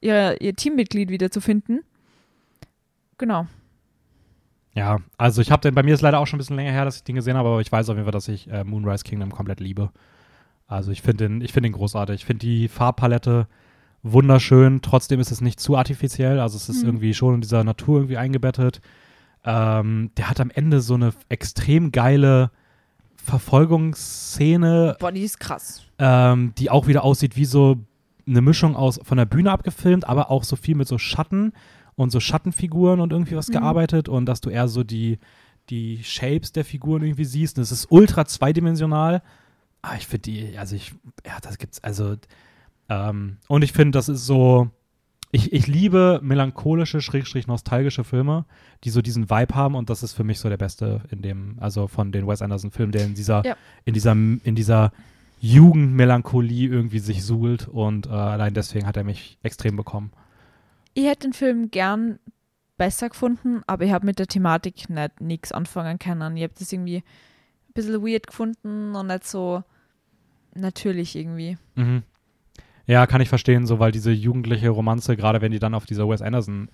ihr, 0.00 0.40
ihr 0.40 0.54
Teammitglied 0.54 1.10
wiederzufinden. 1.10 1.82
Genau. 3.18 3.46
Ja, 4.74 4.98
also 5.18 5.40
ich 5.40 5.50
habe 5.52 5.60
den, 5.62 5.74
bei 5.74 5.82
mir 5.84 5.94
ist 5.94 6.00
leider 6.00 6.18
auch 6.18 6.26
schon 6.26 6.36
ein 6.36 6.38
bisschen 6.38 6.56
länger 6.56 6.72
her, 6.72 6.84
dass 6.84 6.96
ich 6.96 7.04
den 7.04 7.14
gesehen 7.14 7.36
habe, 7.36 7.48
aber 7.48 7.60
ich 7.60 7.70
weiß 7.70 7.88
auf 7.90 7.94
jeden 7.96 8.04
Fall, 8.06 8.12
dass 8.12 8.26
ich 8.28 8.50
äh, 8.50 8.64
Moonrise 8.64 9.04
Kingdom 9.04 9.30
komplett 9.30 9.60
liebe. 9.60 9.90
Also 10.66 10.90
ich 10.90 11.00
finde 11.02 11.28
den, 11.28 11.40
ich 11.42 11.52
finde 11.52 11.68
den 11.68 11.74
großartig. 11.74 12.16
Ich 12.16 12.24
finde 12.24 12.40
die 12.46 12.68
Farbpalette 12.68 13.46
wunderschön. 14.02 14.82
Trotzdem 14.82 15.20
ist 15.20 15.30
es 15.30 15.40
nicht 15.40 15.60
zu 15.60 15.76
artifiziell. 15.76 16.40
Also 16.40 16.56
es 16.56 16.68
ist 16.68 16.82
Mhm. 16.82 16.88
irgendwie 16.88 17.14
schon 17.14 17.34
in 17.36 17.40
dieser 17.42 17.62
Natur 17.64 17.98
irgendwie 17.98 18.16
eingebettet. 18.16 18.80
Ähm, 19.44 20.10
der 20.16 20.28
hat 20.30 20.40
am 20.40 20.50
Ende 20.50 20.80
so 20.80 20.94
eine 20.94 21.12
extrem 21.28 21.92
geile 21.92 22.50
Verfolgungsszene, 23.16 24.96
Boah, 24.98 25.12
die 25.12 25.22
ist 25.22 25.38
krass. 25.40 25.82
ähm, 25.98 26.52
die 26.58 26.70
auch 26.70 26.86
wieder 26.86 27.04
aussieht 27.04 27.36
wie 27.36 27.44
so 27.44 27.76
eine 28.26 28.40
Mischung 28.40 28.74
aus 28.76 29.00
von 29.02 29.18
der 29.18 29.26
Bühne 29.26 29.50
abgefilmt, 29.50 30.06
aber 30.08 30.30
auch 30.30 30.44
so 30.44 30.56
viel 30.56 30.74
mit 30.74 30.88
so 30.88 30.98
Schatten 30.98 31.52
und 31.96 32.10
so 32.10 32.20
Schattenfiguren 32.20 33.00
und 33.00 33.12
irgendwie 33.12 33.36
was 33.36 33.48
Mhm. 33.48 33.52
gearbeitet 33.54 34.08
und 34.08 34.26
dass 34.26 34.40
du 34.40 34.50
eher 34.50 34.68
so 34.68 34.82
die, 34.84 35.18
die 35.70 36.02
Shapes 36.04 36.52
der 36.52 36.64
Figuren 36.64 37.02
irgendwie 37.02 37.24
siehst. 37.24 37.56
Und 37.58 37.62
es 37.62 37.72
ist 37.72 37.86
ultra 37.90 38.24
zweidimensional. 38.26 39.22
Aber 39.82 39.96
ich 39.96 40.06
finde 40.06 40.22
die, 40.22 40.58
also 40.58 40.76
ich, 40.76 40.92
ja, 41.26 41.38
das 41.42 41.58
gibt's, 41.58 41.82
also, 41.84 42.16
ähm, 42.88 43.36
und 43.48 43.62
ich 43.62 43.72
finde, 43.72 43.96
das 43.98 44.08
ist 44.08 44.24
so, 44.26 44.70
ich, 45.30 45.52
ich 45.52 45.66
liebe 45.66 46.20
melancholische, 46.22 47.00
schrägstrich 47.00 47.46
nostalgische 47.46 48.04
Filme, 48.04 48.44
die 48.84 48.90
so 48.90 49.02
diesen 49.02 49.28
Vibe 49.30 49.54
haben 49.54 49.74
und 49.74 49.90
das 49.90 50.02
ist 50.02 50.12
für 50.12 50.24
mich 50.24 50.38
so 50.38 50.48
der 50.48 50.56
beste 50.56 51.02
in 51.10 51.22
dem, 51.22 51.56
also 51.58 51.86
von 51.88 52.12
den 52.12 52.26
Wes 52.26 52.40
Anderson 52.40 52.70
Filmen, 52.70 52.92
der 52.92 53.04
in 53.04 53.14
dieser, 53.14 53.44
Ja. 53.44 53.56
in 53.84 53.94
dieser, 53.94 54.12
in 54.12 54.54
dieser 54.54 54.92
Jugendmelancholie 55.40 56.68
irgendwie 56.68 56.98
sich 56.98 57.24
suhlt 57.24 57.68
und 57.68 58.06
äh, 58.06 58.10
allein 58.10 58.54
deswegen 58.54 58.86
hat 58.86 58.96
er 58.96 59.04
mich 59.04 59.38
extrem 59.42 59.76
bekommen. 59.76 60.12
Ich 60.94 61.04
hätte 61.06 61.28
den 61.28 61.32
Film 61.32 61.70
gern 61.70 62.18
besser 62.76 63.08
gefunden, 63.08 63.62
aber 63.66 63.84
ich 63.84 63.92
habe 63.92 64.06
mit 64.06 64.18
der 64.18 64.26
Thematik 64.26 64.88
nicht 64.90 65.20
nichts 65.20 65.52
anfangen 65.52 65.98
können. 65.98 66.36
Ich 66.36 66.42
habe 66.42 66.54
das 66.58 66.72
irgendwie 66.72 66.98
ein 66.98 67.72
bisschen 67.74 68.02
weird 68.04 68.26
gefunden 68.26 68.94
und 68.94 69.06
nicht 69.08 69.24
so 69.24 69.62
natürlich 70.54 71.16
irgendwie. 71.16 71.58
Mhm. 71.74 72.02
Ja, 72.86 73.06
kann 73.06 73.20
ich 73.20 73.28
verstehen, 73.28 73.66
so 73.66 73.78
weil 73.78 73.92
diese 73.92 74.10
jugendliche 74.12 74.68
Romanze, 74.68 75.16
gerade 75.16 75.40
wenn 75.40 75.52
die 75.52 75.58
dann 75.58 75.74
auf 75.74 75.86
dieser 75.86 76.08
Wes 76.08 76.20
Anderson 76.22 76.68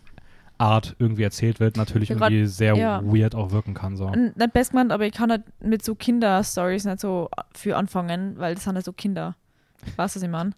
Art 0.59 0.95
irgendwie 0.99 1.23
erzählt 1.23 1.59
wird, 1.61 1.77
natürlich 1.79 2.11
grad- 2.11 2.31
irgendwie 2.31 2.47
sehr 2.47 2.75
ja. 2.77 3.03
weird 3.03 3.35
auch 3.35 3.51
wirken 3.51 3.73
kann. 3.73 3.97
So. 3.97 4.11
Nicht 4.11 4.53
best 4.53 4.73
gemeint, 4.73 4.93
aber 4.93 5.07
ich 5.07 5.13
kann 5.13 5.31
halt 5.31 5.45
mit 5.63 5.83
so 5.83 5.95
Kinder-Stories 5.95 6.85
nicht 6.85 7.01
so 7.01 7.31
viel 7.55 7.73
anfangen, 7.73 8.39
weil 8.39 8.55
das 8.57 8.65
sind 8.65 8.75
ja 8.75 8.83
so 8.83 8.93
Kinder. 8.93 9.37
Weißt 9.97 10.17
du, 10.17 10.19
was 10.19 10.23
ich 10.23 10.29
meine? 10.29 10.51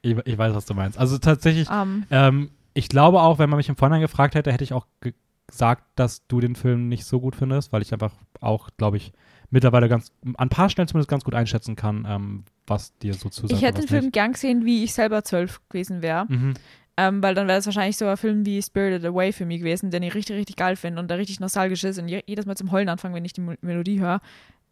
Ich, 0.00 0.16
ich 0.24 0.38
weiß, 0.38 0.54
was 0.54 0.64
du 0.64 0.72
meinst. 0.72 0.96
Also 0.98 1.18
tatsächlich, 1.18 1.68
Ähm, 1.70 2.04
ähm, 2.10 2.50
ich 2.74 2.88
glaube 2.88 3.22
auch, 3.22 3.38
wenn 3.38 3.48
man 3.48 3.56
mich 3.56 3.68
im 3.68 3.76
Vorhinein 3.76 4.00
gefragt 4.00 4.34
hätte, 4.34 4.52
hätte 4.52 4.64
ich 4.64 4.72
auch 4.72 4.86
ge 5.00 5.14
gesagt, 5.46 5.84
dass 5.94 6.26
du 6.26 6.40
den 6.40 6.56
Film 6.56 6.88
nicht 6.88 7.04
so 7.04 7.20
gut 7.20 7.36
findest, 7.36 7.70
weil 7.70 7.82
ich 7.82 7.92
einfach 7.92 8.12
auch, 8.40 8.70
glaube 8.78 8.96
ich, 8.96 9.12
mittlerweile 9.50 9.90
ganz, 9.90 10.10
an 10.24 10.34
ein 10.36 10.48
paar 10.48 10.70
Stellen 10.70 10.88
zumindest 10.88 11.10
ganz 11.10 11.22
gut 11.22 11.34
einschätzen 11.34 11.76
kann, 11.76 12.06
ähm, 12.08 12.44
was 12.66 12.96
dir 12.98 13.12
so 13.12 13.28
zusagt. 13.28 13.52
Ich 13.52 13.62
hätte 13.62 13.82
den 13.82 13.88
Film 13.88 14.04
nicht. 14.04 14.14
gern 14.14 14.32
gesehen, 14.32 14.64
wie 14.64 14.84
ich 14.84 14.94
selber 14.94 15.22
zwölf 15.22 15.60
gewesen 15.68 16.00
wäre. 16.00 16.24
Mhm. 16.28 16.54
Ähm, 16.96 17.22
weil 17.22 17.34
dann 17.34 17.46
wäre 17.46 17.58
es 17.58 17.66
wahrscheinlich 17.66 17.96
so 17.96 18.06
ein 18.06 18.16
Film 18.16 18.46
wie 18.46 18.62
Spirited 18.62 19.04
Away 19.04 19.32
für 19.32 19.44
mich 19.44 19.58
gewesen, 19.58 19.90
den 19.90 20.02
ich 20.02 20.14
richtig, 20.14 20.36
richtig 20.36 20.56
geil 20.56 20.76
finde 20.76 21.00
und 21.00 21.10
der 21.10 21.18
richtig 21.18 21.40
nostalgisch 21.40 21.84
ist 21.84 21.98
und 21.98 22.08
je 22.08 22.22
jedes 22.26 22.46
Mal 22.46 22.56
zum 22.56 22.72
Heulen 22.72 22.88
anfangen, 22.88 23.14
wenn 23.14 23.24
ich 23.24 23.32
die 23.32 23.42
Melodie 23.60 24.00
höre. 24.00 24.20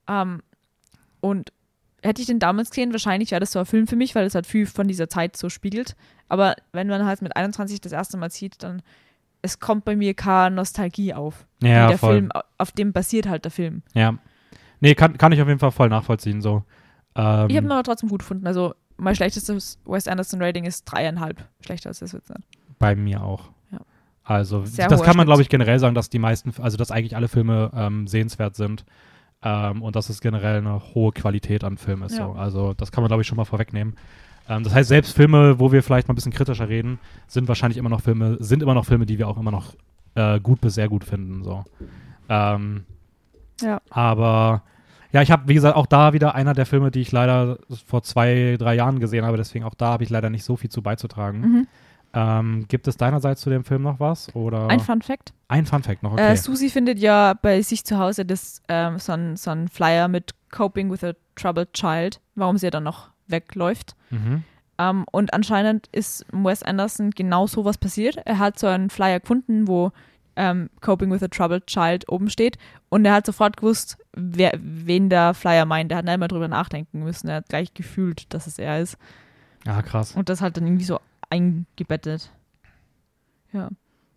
Ähm, 0.09 0.41
und 1.21 1.53
hätte 2.03 2.21
ich 2.21 2.27
den 2.27 2.39
damals 2.39 2.71
gesehen, 2.71 2.93
wahrscheinlich 2.93 3.31
wäre 3.31 3.41
das 3.41 3.53
so 3.53 3.61
ein 3.61 3.67
Film 3.67 3.87
für 3.87 3.97
mich, 3.97 4.15
weil 4.15 4.27
es 4.27 4.35
halt 4.35 4.47
viel 4.47 4.67
von 4.67 4.89
dieser 4.89 5.09
Zeit 5.09 5.37
so 5.37 5.49
spiegelt. 5.49 5.97
Aber 6.29 6.57
wenn 6.73 6.89
man 6.89 7.07
halt 7.07 7.23
mit 7.23 7.37
21 7.37 7.81
das 7.81 7.93
erste 7.93 8.17
Mal 8.17 8.31
sieht, 8.31 8.63
dann 8.63 8.83
es 9.43 9.59
kommt 9.59 9.85
bei 9.85 9.97
mir 9.97 10.15
keine 10.15 10.55
Nostalgie 10.55 11.15
auf. 11.15 11.47
Ja, 11.63 11.89
der 11.89 11.99
voll. 11.99 12.15
Film, 12.15 12.31
auf 12.59 12.73
dem 12.73 12.93
basiert 12.93 13.29
halt 13.29 13.45
der 13.45 13.51
Film. 13.51 13.83
Ja. 13.93 14.17
Nee, 14.81 14.95
kann, 14.95 15.19
kann 15.19 15.33
ich 15.33 15.41
auf 15.43 15.49
jeden 15.49 15.61
Fall 15.61 15.73
voll 15.73 15.89
nachvollziehen. 15.89 16.41
So. 16.41 16.65
Ähm, 17.15 17.49
Ich 17.49 17.57
habe 17.57 17.67
ihn 17.67 17.73
aber 17.73 17.83
trotzdem 17.83 18.09
gut 18.09 18.21
gefunden. 18.21 18.47
Also 18.47 18.75
mein 18.97 19.15
schlechtestes 19.17 19.79
Wes 19.85 20.07
Anderson 20.09 20.43
Rating 20.43 20.65
ist 20.65 20.85
dreieinhalb. 20.85 21.45
Schlechter 21.61 21.89
als 21.89 21.99
das 22.01 22.13
wird. 22.13 22.25
Bei 22.79 22.95
mir 22.95 23.23
auch. 23.23 23.51
Ja. 23.73 23.81
Also, 24.25 24.65
Sehr 24.65 24.89
das 24.89 25.03
kann 25.03 25.17
man, 25.17 25.27
glaube 25.27 25.43
ich, 25.43 25.49
generell 25.49 25.79
sagen, 25.79 25.95
dass 25.95 26.09
die 26.09 26.19
meisten, 26.21 26.53
also 26.63 26.77
dass 26.77 26.91
eigentlich 26.91 27.17
alle 27.17 27.29
Filme 27.29 27.71
ähm, 27.75 28.07
sehenswert 28.07 28.55
sind 28.55 28.85
ähm, 29.43 29.83
und 29.83 29.97
dass 29.97 30.09
es 30.09 30.21
generell 30.21 30.59
eine 30.59 30.81
hohe 30.95 31.13
Qualität 31.13 31.65
an 31.65 31.77
Filmen 31.79 32.05
ist. 32.05 32.17
Ja. 32.17 32.27
So. 32.27 32.33
Also, 32.33 32.75
das 32.75 32.93
kann 32.93 33.03
man, 33.03 33.09
glaube 33.09 33.23
ich, 33.23 33.27
schon 33.29 33.37
mal 33.37 33.45
vorwegnehmen. 33.45 33.97
Ähm, 34.49 34.65
das 34.65 34.75
heißt, 34.75 34.89
selbst 34.89 35.15
Filme, 35.15 35.59
wo 35.59 35.73
wir 35.73 35.83
vielleicht 35.83 36.09
mal 36.09 36.13
ein 36.13 36.17
bisschen 36.17 36.33
kritischer 36.33 36.69
reden, 36.69 36.99
sind 37.29 37.49
wahrscheinlich 37.49 37.79
immer 37.79 37.89
noch 37.91 38.01
Filme, 38.01 38.37
sind 38.41 38.63
immer 38.63 38.75
noch 38.75 38.85
Filme, 38.85 39.07
die 39.07 39.19
wir 39.19 39.29
auch 39.29 39.39
immer 39.39 39.51
noch 39.51 39.75
äh, 40.15 40.41
gut 40.41 40.61
bis 40.61 40.75
sehr 40.75 40.89
gut 40.89 41.05
finden. 41.05 41.43
So. 41.45 41.65
Ähm, 42.29 42.85
Ja. 43.61 43.81
aber 43.91 44.63
ja, 45.13 45.21
ich 45.23 45.31
habe, 45.31 45.47
wie 45.47 45.55
gesagt, 45.55 45.77
auch 45.77 45.87
da 45.87 46.13
wieder 46.15 46.35
einer 46.35 46.55
der 46.55 46.65
Filme, 46.65 46.91
die 46.91 47.01
ich 47.01 47.13
leider 47.13 47.59
vor 47.87 48.03
zwei, 48.03 48.57
drei 48.59 48.75
Jahren 48.75 48.99
gesehen 48.99 49.27
habe, 49.27 49.37
deswegen 49.37 49.65
auch 49.65 49.75
da 49.75 49.89
habe 49.89 50.05
ich 50.05 50.11
leider 50.11 50.31
nicht 50.31 50.45
so 50.45 50.57
viel 50.57 50.71
zu 50.71 50.81
beizutragen. 50.83 51.41
Mhm. 51.41 51.67
Ähm, 52.15 52.67
gibt 52.69 52.87
es 52.89 52.97
deinerseits 52.97 53.41
zu 53.41 53.51
dem 53.51 53.65
Film 53.65 53.83
noch 53.83 53.99
was? 54.01 54.35
Oder 54.35 54.69
Ein 54.69 54.81
Fun 54.81 55.01
Fact. 55.01 55.33
ein 55.49 55.65
Fun 55.67 55.83
Fact 55.83 56.03
noch, 56.03 56.13
okay. 56.13 56.33
Äh, 56.33 56.37
Susi 56.37 56.69
findet 56.69 56.99
ja 56.99 57.35
bei 57.41 57.63
sich 57.63 57.85
zu 57.85 57.99
Hause 57.99 58.25
das, 58.27 58.61
ähm, 58.69 58.99
so 58.99 59.13
ein 59.13 59.37
so 59.37 59.55
Flyer 59.73 60.09
mit 60.09 60.35
Coping 60.51 60.91
with 60.91 61.03
a 61.05 61.13
Troubled 61.37 61.73
Child, 61.73 62.21
warum 62.35 62.59
sie 62.59 62.71
dann 62.71 62.85
noch 62.85 63.09
wegläuft. 63.29 63.97
mhm. 64.11 64.45
Ähm, 64.79 65.05
und 65.13 65.35
anscheinend 65.35 65.89
ist 65.93 66.25
Wes 66.33 66.63
Anderson 66.63 67.11
genau 67.11 67.47
sowas 67.47 67.77
passiert. 67.77 68.17
Er 68.25 68.39
hat 68.39 68.59
so 68.59 68.67
einen 68.67 68.89
Flyer 68.89 69.21
gefunden, 69.21 69.69
wo 69.69 69.93
ähm, 70.35 70.71
Coping 70.81 71.11
with 71.11 71.23
a 71.23 71.29
Troubled 71.29 71.67
Child 71.67 72.09
oben 72.09 72.31
steht. 72.31 72.57
Und 72.89 73.05
er 73.05 73.13
hat 73.13 73.27
sofort 73.27 73.59
gewusst, 73.59 73.99
wer, 74.15 74.53
wen 74.59 75.11
der 75.11 75.35
Flyer 75.35 75.67
meint. 75.67 75.93
Er 75.93 75.99
hat 75.99 76.07
nicht 76.07 76.19
mal 76.19 76.29
drüber 76.29 76.49
nachdenken 76.49 77.03
müssen. 77.05 77.29
Er 77.29 77.37
hat 77.37 77.49
gleich 77.51 77.75
gefühlt, 77.75 78.33
dass 78.33 78.47
es 78.47 78.59
er 78.59 78.81
ist. 78.81 78.97
Ah, 79.67 79.83
krass. 79.83 80.13
Und 80.17 80.31
das 80.31 80.41
halt 80.41 80.57
dann 80.57 80.67
irgendwie 80.67 80.85
so 80.85 80.99
eingebettet. 81.33 82.31
Ja. 83.53 83.71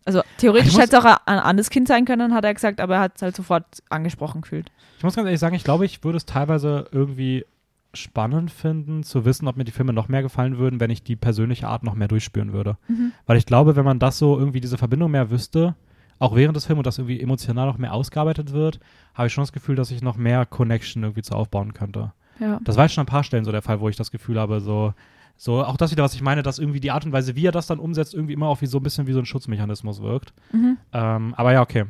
Also 0.06 0.22
theoretisch 0.38 0.78
hätte 0.78 0.98
es 0.98 1.04
auch 1.04 1.18
ein 1.26 1.40
anderes 1.40 1.70
Kind 1.70 1.88
sein 1.88 2.06
können, 2.06 2.34
hat 2.34 2.46
er 2.46 2.54
gesagt, 2.54 2.80
aber 2.80 2.96
er 2.96 3.02
hat 3.02 3.14
es 3.16 3.22
halt 3.24 3.36
sofort 3.36 3.66
angesprochen 3.90 4.42
gefühlt. 4.42 4.72
Ich 4.98 5.04
muss 5.04 5.16
ganz 5.16 5.26
ehrlich 5.26 5.40
sagen, 5.40 5.56
ich 5.56 5.64
glaube, 5.64 5.86
ich 5.86 6.04
würde 6.04 6.18
es 6.18 6.26
teilweise 6.26 6.88
irgendwie 6.92 7.46
spannend 7.94 8.52
finden, 8.52 9.04
zu 9.04 9.26
wissen, 9.26 9.48
ob 9.48 9.56
mir 9.58 9.64
die 9.64 9.72
Filme 9.72 9.94
noch 9.94 10.10
mehr 10.10 10.22
gefallen 10.22 10.58
würden, 10.58 10.80
wenn 10.80 10.92
ich 10.92 11.02
die 11.02 11.16
persönliche 11.16 11.68
Art 11.68 11.84
noch 11.84 11.96
mehr 11.96 12.10
durchspüren 12.10 12.54
würde. 12.54 12.78
Weil 13.26 13.38
ich 13.38 13.46
glaube, 13.46 13.76
wenn 13.76 13.86
man 13.86 14.00
das 14.00 14.20
so 14.20 14.38
irgendwie 14.38 14.62
diese 14.62 14.78
Verbindung 14.78 15.12
mehr 15.12 15.32
wüsste, 15.32 15.76
auch 16.20 16.36
während 16.36 16.56
des 16.56 16.66
Films 16.66 16.80
und 16.80 16.88
das 16.88 16.98
irgendwie 16.98 17.22
emotional 17.22 17.68
noch 17.68 17.78
mehr 17.78 17.94
ausgearbeitet 17.94 18.54
wird, 18.54 18.80
habe 19.14 19.28
ich 19.28 19.34
schon 19.34 19.44
das 19.44 19.54
Gefühl, 19.54 19.76
dass 19.76 19.92
ich 19.92 20.02
noch 20.02 20.18
mehr 20.18 20.46
Connection 20.46 21.04
irgendwie 21.04 21.22
zu 21.24 21.34
aufbauen 21.34 21.74
könnte. 21.74 22.14
Ja. 22.40 22.60
Das 22.64 22.76
war 22.76 22.86
jetzt 22.86 22.94
schon 22.94 23.02
an 23.02 23.08
ein 23.08 23.12
paar 23.12 23.24
Stellen 23.24 23.46
so 23.46 23.52
der 23.52 23.62
Fall, 23.62 23.80
wo 23.80 23.90
ich 23.90 23.96
das 23.96 24.12
Gefühl 24.12 24.40
habe, 24.40 24.60
so, 24.60 24.94
so 25.38 25.64
auch 25.64 25.78
das 25.78 25.92
wieder, 25.92 26.04
was 26.04 26.14
ich 26.16 26.22
meine, 26.22 26.44
dass 26.44 26.60
irgendwie 26.60 26.80
die 26.80 26.92
Art 26.92 27.06
und 27.06 27.12
Weise, 27.12 27.36
wie 27.36 27.46
er 27.46 27.52
das 27.52 27.68
dann 27.68 27.80
umsetzt, 27.80 28.14
irgendwie 28.14 28.34
immer 28.34 28.48
auch 28.48 28.62
wie 28.62 28.68
so 28.68 28.78
ein 28.80 28.84
bisschen 28.84 29.08
wie 29.08 29.14
so 29.14 29.20
ein 29.20 29.26
Schutzmechanismus 29.26 30.02
wirkt. 30.02 30.34
Mhm. 30.52 30.78
Ähm, 30.94 31.34
aber 31.36 31.52
ja, 31.54 31.62
okay. 31.62 31.86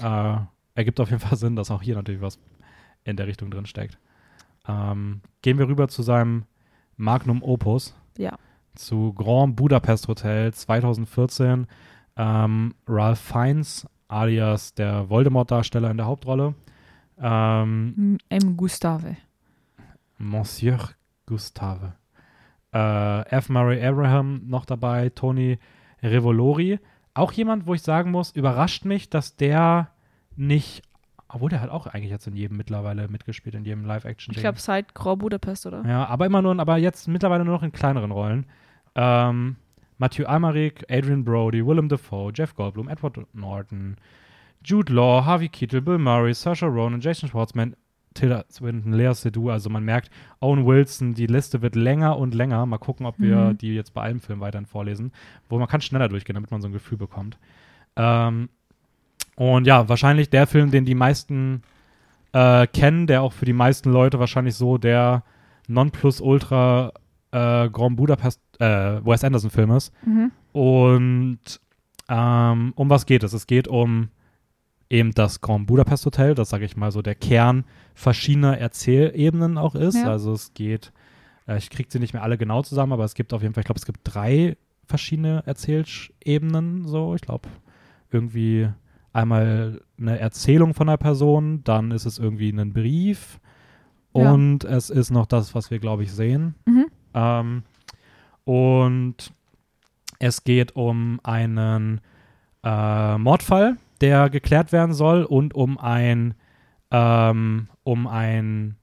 Äh, 0.00 0.36
ergibt 0.74 1.00
auf 1.00 1.10
jeden 1.10 1.20
Fall 1.20 1.36
Sinn, 1.38 1.56
dass 1.56 1.70
auch 1.70 1.82
hier 1.82 1.96
natürlich 1.96 2.20
was 2.20 2.38
in 3.04 3.16
der 3.16 3.26
Richtung 3.26 3.50
drin 3.50 3.66
steckt. 3.66 3.98
Ähm, 4.68 5.20
gehen 5.42 5.58
wir 5.58 5.68
rüber 5.68 5.88
zu 5.88 6.02
seinem 6.02 6.44
Magnum 6.96 7.42
Opus, 7.42 7.94
Ja. 8.18 8.36
zu 8.74 9.12
Grand 9.14 9.56
Budapest 9.56 10.08
Hotel 10.08 10.52
2014. 10.52 11.66
Ähm, 12.16 12.74
Ralph 12.88 13.18
Fiennes, 13.20 13.86
alias 14.08 14.74
der 14.74 15.08
Voldemort-Darsteller 15.10 15.90
in 15.90 15.96
der 15.98 16.06
Hauptrolle. 16.06 16.54
Ähm, 17.18 18.18
M. 18.28 18.42
M. 18.42 18.56
Gustave. 18.56 19.16
Monsieur 20.18 20.78
Gustave. 21.26 21.94
Äh, 22.76 23.28
F. 23.30 23.48
Murray 23.48 23.82
Abraham 23.82 24.42
noch 24.46 24.66
dabei, 24.66 25.08
Tony 25.08 25.58
Revolori. 26.02 26.78
Auch 27.14 27.32
jemand, 27.32 27.66
wo 27.66 27.72
ich 27.72 27.80
sagen 27.80 28.10
muss, 28.10 28.32
überrascht 28.32 28.84
mich, 28.84 29.08
dass 29.08 29.36
der 29.36 29.88
nicht, 30.36 30.82
obwohl 31.28 31.48
der 31.48 31.62
hat 31.62 31.70
auch 31.70 31.86
eigentlich 31.86 32.10
jetzt 32.10 32.26
in 32.26 32.36
jedem 32.36 32.58
mittlerweile 32.58 33.08
mitgespielt, 33.08 33.54
in 33.54 33.64
jedem 33.64 33.86
Live-Action. 33.86 34.34
Ich 34.34 34.40
glaube 34.40 34.60
seit 34.60 34.94
Grand 34.94 35.20
Budapest, 35.20 35.64
oder? 35.64 35.82
Ja, 35.86 36.04
aber 36.06 36.26
immer 36.26 36.42
nur, 36.42 36.58
aber 36.60 36.76
jetzt 36.76 37.08
mittlerweile 37.08 37.46
nur 37.46 37.54
noch 37.54 37.62
in 37.62 37.72
kleineren 37.72 38.10
Rollen. 38.10 38.44
Ähm, 38.94 39.56
Matthew 39.96 40.26
Almeric, 40.26 40.84
Adrian 40.90 41.24
Brody, 41.24 41.66
Willem 41.66 41.88
Dafoe, 41.88 42.30
Jeff 42.34 42.54
Goldblum, 42.54 42.90
Edward 42.90 43.26
Norton, 43.32 43.96
Jude 44.62 44.92
Law, 44.92 45.24
Harvey 45.24 45.48
Keitel, 45.48 45.80
Bill 45.80 45.96
Murray, 45.96 46.34
Saoirse 46.34 46.66
Ronan, 46.66 47.00
Jason 47.00 47.30
Schwartzman, 47.30 47.74
Tilda 48.16 48.44
Swinton, 48.50 48.92
Lea 48.92 49.12
Seydoux, 49.14 49.50
also 49.50 49.70
man 49.70 49.84
merkt, 49.84 50.10
Owen 50.40 50.66
Wilson, 50.66 51.14
die 51.14 51.26
Liste 51.26 51.62
wird 51.62 51.74
länger 51.76 52.18
und 52.18 52.34
länger. 52.34 52.66
Mal 52.66 52.78
gucken, 52.78 53.06
ob 53.06 53.18
wir 53.18 53.36
Mhm. 53.36 53.58
die 53.58 53.74
jetzt 53.74 53.94
bei 53.94 54.02
allen 54.02 54.18
Filmen 54.20 54.40
weiterhin 54.40 54.66
vorlesen, 54.66 55.12
wo 55.48 55.58
man 55.58 55.68
kann 55.68 55.80
schneller 55.80 56.08
durchgehen, 56.08 56.34
damit 56.34 56.50
man 56.50 56.60
so 56.60 56.68
ein 56.68 56.72
Gefühl 56.72 56.98
bekommt. 56.98 57.38
Ähm, 57.96 58.48
und 59.36 59.66
ja, 59.66 59.88
wahrscheinlich 59.88 60.30
der 60.30 60.46
Film, 60.46 60.70
den 60.70 60.84
die 60.84 60.94
meisten 60.94 61.62
äh, 62.32 62.66
kennen, 62.66 63.06
der 63.06 63.22
auch 63.22 63.32
für 63.32 63.44
die 63.46 63.52
meisten 63.52 63.90
Leute 63.92 64.18
wahrscheinlich 64.18 64.54
so 64.56 64.76
der 64.78 65.22
Nonplusultra 65.68 66.92
äh, 67.32 67.68
Grand 67.70 67.96
Budapest 67.96 68.40
äh, 68.60 69.04
Wes 69.04 69.24
Anderson 69.24 69.50
Film 69.50 69.70
ist. 69.72 69.92
Mhm. 70.04 70.32
Und 70.52 71.38
ähm, 72.08 72.72
um 72.76 72.90
was 72.90 73.06
geht 73.06 73.22
es? 73.22 73.32
Es 73.32 73.46
geht 73.46 73.68
um 73.68 74.08
eben 74.90 75.12
das 75.12 75.40
Grand 75.40 75.66
Budapest 75.66 76.06
Hotel, 76.06 76.34
das 76.34 76.50
sage 76.50 76.64
ich 76.64 76.76
mal 76.76 76.92
so 76.92 77.02
der 77.02 77.14
Kern 77.14 77.64
verschiedener 77.94 78.58
Erzählebenen 78.58 79.58
auch 79.58 79.74
ist. 79.74 79.96
Ja. 79.96 80.10
Also 80.10 80.32
es 80.32 80.54
geht, 80.54 80.92
äh, 81.48 81.58
ich 81.58 81.70
kriege 81.70 81.88
sie 81.90 81.98
nicht 81.98 82.12
mehr 82.12 82.22
alle 82.22 82.38
genau 82.38 82.62
zusammen, 82.62 82.92
aber 82.92 83.04
es 83.04 83.14
gibt 83.14 83.32
auf 83.32 83.42
jeden 83.42 83.54
Fall, 83.54 83.62
ich 83.62 83.66
glaube, 83.66 83.78
es 83.78 83.86
gibt 83.86 84.00
drei 84.04 84.56
verschiedene 84.84 85.42
Erzählebenen, 85.46 86.86
so, 86.86 87.14
ich 87.14 87.22
glaube, 87.22 87.48
irgendwie 88.10 88.68
einmal 89.12 89.80
eine 89.98 90.18
Erzählung 90.18 90.74
von 90.74 90.88
einer 90.88 90.98
Person, 90.98 91.64
dann 91.64 91.90
ist 91.90 92.04
es 92.06 92.18
irgendwie 92.18 92.50
ein 92.50 92.72
Brief 92.72 93.40
Ja. 94.14 94.32
und 94.32 94.64
es 94.64 94.90
ist 94.90 95.10
noch 95.10 95.26
das, 95.26 95.54
was 95.54 95.70
wir, 95.70 95.78
glaube 95.78 96.04
ich, 96.04 96.12
sehen. 96.12 96.54
Mhm. 96.66 96.86
Ähm, 97.14 97.62
und 98.44 99.32
es 100.18 100.44
geht 100.44 100.76
um 100.76 101.18
einen 101.24 102.00
äh, 102.62 103.18
Mordfall, 103.18 103.76
der 104.00 104.30
geklärt 104.30 104.72
werden 104.72 104.92
soll 104.94 105.22
und 105.24 105.54
um 105.54 105.78
ein 105.78 106.34
ähm, 106.90 107.68
um 107.82 108.06
ein 108.06 108.76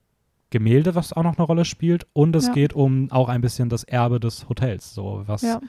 Gemälde, 0.50 0.94
was 0.94 1.14
auch 1.14 1.24
noch 1.24 1.38
eine 1.38 1.46
Rolle 1.48 1.66
spielt. 1.66 2.06
Und 2.14 2.36
es 2.36 2.48
Ja. 2.48 2.54
geht 2.54 2.74
um 2.74 3.10
auch 3.12 3.30
ein 3.30 3.42
bisschen 3.42 3.70
das 3.70 3.84
Erbe 3.86 4.20
des 4.20 4.48
Hotels. 4.50 4.94
So, 4.94 5.24
was, 5.26 5.42
Ja. 5.42 5.60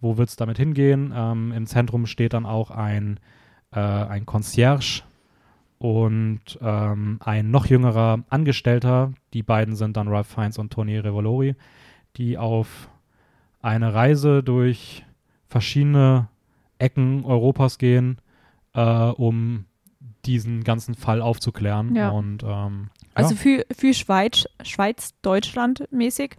wo 0.00 0.16
wird 0.16 0.30
es 0.30 0.36
damit 0.36 0.56
hingehen? 0.58 1.12
Ähm, 1.14 1.52
Im 1.52 1.66
Zentrum 1.66 2.06
steht 2.06 2.32
dann 2.32 2.46
auch 2.46 2.70
ein, 2.70 3.20
äh, 3.72 3.78
ein 3.80 4.24
Concierge 4.26 5.02
und 5.78 6.40
ähm, 6.62 7.18
ein 7.24 7.50
noch 7.50 7.66
jüngerer 7.66 8.20
Angestellter. 8.30 9.12
Die 9.34 9.42
beiden 9.42 9.74
sind 9.76 9.96
dann 9.96 10.08
Ralph 10.08 10.28
Fiennes 10.28 10.58
und 10.58 10.72
Tony 10.72 10.96
Revolori, 10.98 11.54
die 12.16 12.38
auf 12.38 12.88
eine 13.60 13.92
Reise 13.94 14.42
durch 14.42 15.04
verschiedene 15.48 16.28
Ecken 16.78 17.24
Europas 17.24 17.78
gehen, 17.78 18.18
äh, 18.74 18.80
um 18.82 19.64
diesen 20.24 20.62
ganzen 20.64 20.94
Fall 20.94 21.20
aufzuklären. 21.20 21.94
Ja. 21.96 22.10
Und 22.10 22.42
ähm, 22.44 22.88
Also 23.14 23.34
ja. 23.34 23.40
viel, 23.40 23.66
viel 23.76 23.94
Schweiz, 23.94 24.46
Schweiz, 24.62 25.10
Deutschland 25.22 25.84
mäßig 25.90 26.36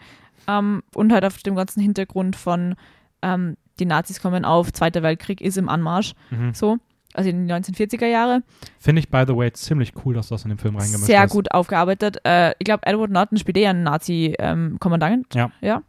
ähm, 0.48 0.84
und 0.96 1.12
halt 1.12 1.26
auf 1.26 1.38
dem 1.40 1.56
ganzen 1.56 1.82
Hintergrund 1.82 2.36
von 2.36 2.76
ähm, 3.22 3.58
die 3.80 3.86
Nazis 3.86 4.22
kommen 4.22 4.46
auf, 4.46 4.72
Zweiter 4.72 5.04
Weltkrieg 5.04 5.42
ist 5.42 5.58
im 5.58 5.68
Anmarsch, 5.70 6.14
Mhm. 6.30 6.54
so, 6.54 6.78
also 7.14 7.30
in 7.30 7.48
die 7.48 7.54
1940er 7.54 8.06
Jahre. 8.08 8.44
Finde 8.80 9.00
ich, 9.00 9.10
by 9.10 9.24
the 9.28 9.36
way, 9.36 9.52
ziemlich 9.52 9.94
cool, 10.06 10.14
dass 10.14 10.28
das 10.30 10.44
in 10.44 10.50
den 10.50 10.58
Film 10.58 10.76
reingemischt 10.76 11.06
Sehr 11.06 11.24
ist. 11.24 11.32
gut 11.32 11.52
aufgearbeitet. 11.52 12.18
Äh, 12.26 12.52
ich 12.60 12.66
glaube, 12.66 12.86
Edward 12.86 13.12
Norton 13.12 13.38
spielt 13.38 13.58
eher 13.58 13.70
einen 13.72 13.84
Nazi-Kommandant. 13.84 15.34
Ja. 15.36 15.52
Ja. 15.62 15.82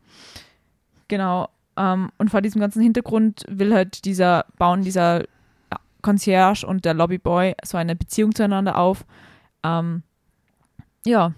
Genau. 1.08 1.48
Ähm, 1.76 2.10
und 2.18 2.30
vor 2.30 2.40
diesem 2.40 2.60
ganzen 2.60 2.82
Hintergrund 2.82 3.44
will 3.48 3.74
halt 3.74 4.04
dieser, 4.04 4.46
bauen 4.58 4.82
dieser 4.82 5.24
Concierge 6.04 6.64
und 6.64 6.84
der 6.84 6.94
Lobbyboy 6.94 7.54
so 7.64 7.76
eine 7.76 7.96
Beziehung 7.96 8.34
zueinander 8.34 8.78
auf. 8.78 9.04
Ähm, 9.64 10.02
ja, 11.04 11.34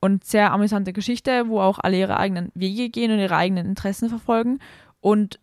und 0.00 0.22
sehr 0.24 0.52
amüsante 0.52 0.92
Geschichte, 0.92 1.48
wo 1.48 1.60
auch 1.60 1.78
alle 1.78 1.98
ihre 1.98 2.18
eigenen 2.18 2.52
Wege 2.54 2.90
gehen 2.90 3.10
und 3.10 3.18
ihre 3.18 3.34
eigenen 3.36 3.66
Interessen 3.66 4.08
verfolgen. 4.08 4.58
Und 5.00 5.40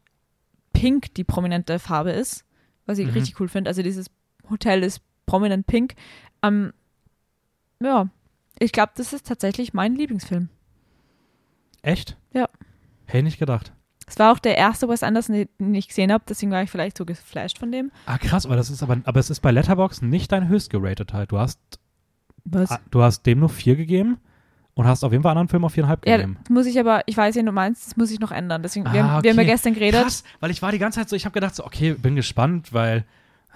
Pink 0.74 1.14
die 1.16 1.24
prominente 1.24 1.80
Farbe 1.80 2.12
ist, 2.12 2.45
was 2.86 2.97
ich 2.99 3.07
Mhm. 3.07 3.14
richtig 3.14 3.39
cool 3.39 3.47
finde. 3.49 3.70
Also 3.70 3.82
dieses 3.84 4.07
Hotel 4.49 4.84
ist 4.84 5.01
prominent 5.26 5.66
pink. 5.68 5.95
Ähm, 6.43 6.72
ja, 7.82 8.07
ich 8.59 8.72
glaube, 8.72 8.91
das 8.95 9.14
ist 9.14 9.26
tatsächlich 9.28 9.74
mein 9.74 9.95
Lieblingsfilm. 9.95 10.49
Echt? 11.82 12.18
Ja. 12.34 12.47
Hätte 13.05 13.24
nicht 13.24 13.39
gedacht. 13.39 13.74
Es 14.12 14.20
war 14.20 14.34
auch 14.34 14.39
der 14.39 14.57
erste 14.57 14.89
Wes 14.89 15.03
Anderson, 15.03 15.47
den 15.59 15.74
ich 15.74 15.88
gesehen 15.88 16.12
habe, 16.12 16.24
deswegen 16.28 16.51
war 16.51 16.62
ich 16.62 16.70
vielleicht 16.70 16.97
so 16.97 17.05
geflasht 17.05 17.57
von 17.57 17.72
dem. 17.72 17.91
Ah, 18.05 18.18
krass, 18.18 18.45
aber 18.45 18.57
das 18.57 18.70
ist 18.70 18.84
aber, 18.84 18.97
aber 19.05 19.20
es 19.22 19.30
ist 19.30 19.39
bei 19.39 19.51
Letterbox 19.51 20.01
nicht 20.01 20.32
dein 20.34 20.49
höchst 20.49 20.70
geratet 20.70 21.14
halt. 21.14 21.32
Du 21.32 21.39
hast, 21.39 21.59
Was? 22.43 22.72
ah, 22.72 22.80
du 22.91 23.01
hast 23.01 23.26
dem 23.26 23.39
nur 23.39 23.47
vier 23.49 23.78
gegeben 23.78 24.18
und 24.74 24.86
hast 24.86 25.05
auf 25.05 25.14
jeden 25.14 25.24
Fall 25.24 25.32
anderen 25.32 25.47
Film 25.47 25.64
auf 25.64 25.72
viereinhalb 25.74 26.05
Ja, 26.05 26.18
gegeben. 26.18 26.38
das 26.43 26.49
muss 26.49 26.66
ich 26.66 26.78
aber, 26.78 27.03
ich 27.05 27.16
weiß 27.16 27.36
ja, 27.36 27.43
du 27.43 27.53
meinst, 27.53 27.88
das 27.88 27.95
muss 27.95 28.12
ich 28.12 28.20
noch 28.20 28.32
ändern. 28.32 28.62
Deswegen, 28.62 28.84
wir, 28.91 28.91
Ah, 29.05 29.07
haben, 29.12 29.24
wir 29.24 29.32
haben 29.32 29.38
ja 29.38 29.43
okay. 29.43 29.51
gestern 29.51 29.74
geredet. 29.76 30.01
Krass, 30.01 30.24
weil 30.41 30.51
ich 30.51 30.62
war 30.62 30.74
die 30.74 30.80
ganze 30.80 30.99
Zeit 30.99 31.07
so, 31.09 31.16
ich 31.16 31.24
habe 31.24 31.34
gedacht 31.34 31.55
so, 31.55 31.66
okay, 31.66 31.93
bin 31.93 32.16
gespannt, 32.18 32.74
weil, 32.74 33.05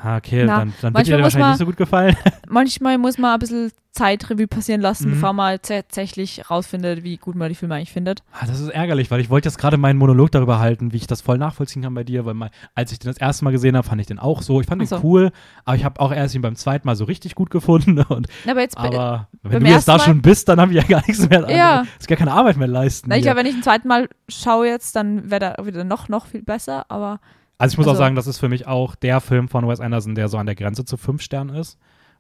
ah, 0.01 0.17
okay, 0.17 0.45
Na, 0.45 0.59
dann, 0.59 0.73
dann 0.81 0.93
wird 0.93 1.07
dir 1.07 1.13
wahrscheinlich 1.13 1.35
man- 1.39 1.49
nicht 1.51 1.59
so 1.59 1.65
gut 1.65 1.77
gefallen. 1.77 2.15
Manchmal 2.49 2.97
muss 2.97 3.17
man 3.17 3.33
ein 3.33 3.39
bisschen 3.39 3.71
Zeitrevue 3.91 4.45
passieren 4.47 4.81
lassen, 4.81 5.07
Mhm. 5.07 5.11
bevor 5.13 5.31
man 5.31 5.57
tatsächlich 5.61 6.49
rausfindet, 6.49 7.03
wie 7.05 7.15
gut 7.15 7.35
man 7.35 7.47
die 7.47 7.55
Filme 7.55 7.75
eigentlich 7.75 7.93
findet. 7.93 8.23
Ah, 8.33 8.45
das 8.45 8.59
ist 8.59 8.67
ärgerlich, 8.67 9.09
weil 9.09 9.21
ich 9.21 9.29
wollte 9.29 9.47
jetzt 9.47 9.57
gerade 9.57 9.77
meinen 9.77 9.97
Monolog 9.97 10.31
darüber 10.31 10.59
halten, 10.59 10.91
wie 10.91 10.97
ich 10.97 11.07
das 11.07 11.21
voll 11.21 11.37
nachvollziehen 11.37 11.81
kann 11.81 11.93
bei 11.93 12.03
dir, 12.03 12.25
weil 12.25 12.33
mal, 12.33 12.49
als 12.75 12.91
ich 12.91 12.99
den 12.99 13.09
das 13.09 13.17
erste 13.17 13.45
Mal 13.45 13.51
gesehen 13.51 13.77
habe, 13.77 13.87
fand 13.87 14.01
ich 14.01 14.07
den 14.07 14.19
auch 14.19 14.41
so. 14.41 14.59
Ich 14.59 14.67
fand 14.67 14.81
Ach 14.81 14.85
den 14.85 14.99
so. 15.01 15.07
cool, 15.07 15.31
aber 15.63 15.77
ich 15.77 15.85
habe 15.85 15.97
auch 16.01 16.11
erst 16.11 16.35
ihn 16.35 16.41
beim 16.41 16.57
zweiten 16.57 16.85
Mal 16.85 16.97
so 16.97 17.05
richtig 17.05 17.35
gut 17.35 17.49
gefunden. 17.49 17.97
Und, 18.09 18.27
Aber 18.45 18.59
jetzt, 18.59 18.77
aber 18.77 19.29
wenn 19.43 19.63
du 19.63 19.69
jetzt 19.69 19.87
da 19.87 19.93
Mal- 19.95 20.03
schon 20.03 20.21
bist, 20.21 20.49
dann 20.49 20.59
habe 20.59 20.73
ich 20.73 20.77
ja 20.81 20.83
gar 20.83 21.01
nichts 21.07 21.29
mehr. 21.29 21.49
Ja. 21.49 21.77
Also, 21.79 21.89
ist 21.97 22.07
gar 22.09 22.17
keine 22.17 22.33
Arbeit 22.33 22.57
mehr 22.57 22.67
leisten. 22.67 23.07
na, 23.09 23.15
ich 23.15 23.21
glaube, 23.21 23.37
wenn 23.39 23.45
ich 23.45 23.55
ein 23.55 23.63
zweites 23.63 23.85
Mal 23.85 24.09
schaue 24.27 24.67
jetzt, 24.67 24.93
dann 24.97 25.31
wäre 25.31 25.55
da 25.57 25.65
wieder 25.65 25.85
noch, 25.85 26.09
noch 26.09 26.25
viel 26.25 26.43
besser, 26.43 26.85
aber 26.89 27.21
Also 27.57 27.73
ich 27.73 27.77
muss 27.77 27.87
auch 27.87 27.91
Also- 27.91 27.99
sagen, 27.99 28.15
das 28.15 28.27
ist 28.27 28.37
für 28.39 28.49
mich 28.49 28.67
auch 28.67 28.95
der 28.95 29.21
Film 29.21 29.47
von 29.47 29.67
Wes 29.67 29.79
Anderson, 29.79 30.15
der 30.15 30.27
so 30.27 30.37
an 30.37 30.45
der 30.45 30.55
Grenze 30.55 30.83
zu 30.85 30.97
fünf 30.97 31.21
Sternen 31.21 31.55
ist, 31.55 31.77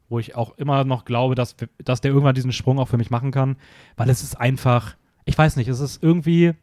wo 0.09 0.19
ich 0.19 0.35
auch 0.35 0.57
immer 0.57 0.83
noch 0.85 1.03
glaube, 1.05 1.35
dass, 1.35 1.55
dass 1.83 2.01
der 2.01 2.11
irgendwann 2.11 2.35
diesen 2.35 2.51
Sprung 2.51 2.79
auch 2.79 2.87
für 2.87 2.97
mich 2.97 3.09
machen 3.09 3.31
kann, 3.31 3.57
weil 3.97 4.09
es 4.09 4.23
ist 4.23 4.39
einfach, 4.39 4.95
ich 5.25 5.37
weiß 5.37 5.55
nicht, 5.57 5.67
es 5.67 5.79
ist 5.79 6.01
irgendwie, 6.01 6.53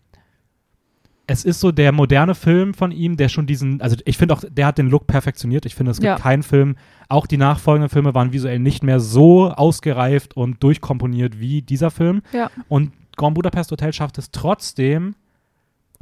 es 1.26 1.44
ist 1.44 1.60
so 1.60 1.70
der 1.70 1.92
moderne 1.92 2.34
Film 2.34 2.74
von 2.74 2.90
ihm, 2.92 3.16
der 3.16 3.28
schon 3.28 3.46
diesen, 3.46 3.80
also 3.80 3.96
ich 4.04 4.18
finde 4.18 4.34
auch, 4.34 4.42
der 4.48 4.66
hat 4.66 4.78
den 4.78 4.88
Look 4.88 5.06
perfektioniert. 5.06 5.64
Ich 5.66 5.74
finde, 5.74 5.92
es 5.92 5.98
gibt 5.98 6.06
Ja. 6.06 6.16
keinen 6.16 6.42
Film, 6.42 6.76
auch 7.08 7.26
die 7.26 7.36
nachfolgenden 7.36 7.88
Filme 7.90 8.14
waren 8.14 8.32
visuell 8.32 8.58
nicht 8.58 8.82
mehr 8.82 9.00
so 9.00 9.50
ausgereift 9.50 10.36
und 10.36 10.62
durchkomponiert 10.62 11.38
wie 11.38 11.62
dieser 11.62 11.90
Film. 11.90 12.22
ja. 12.32 12.50
Und 12.68 12.92
Grand 13.16 13.34
Budapest 13.34 13.70
Hotel 13.70 13.92
schafft 13.92 14.16
es 14.18 14.30
trotzdem, 14.30 15.14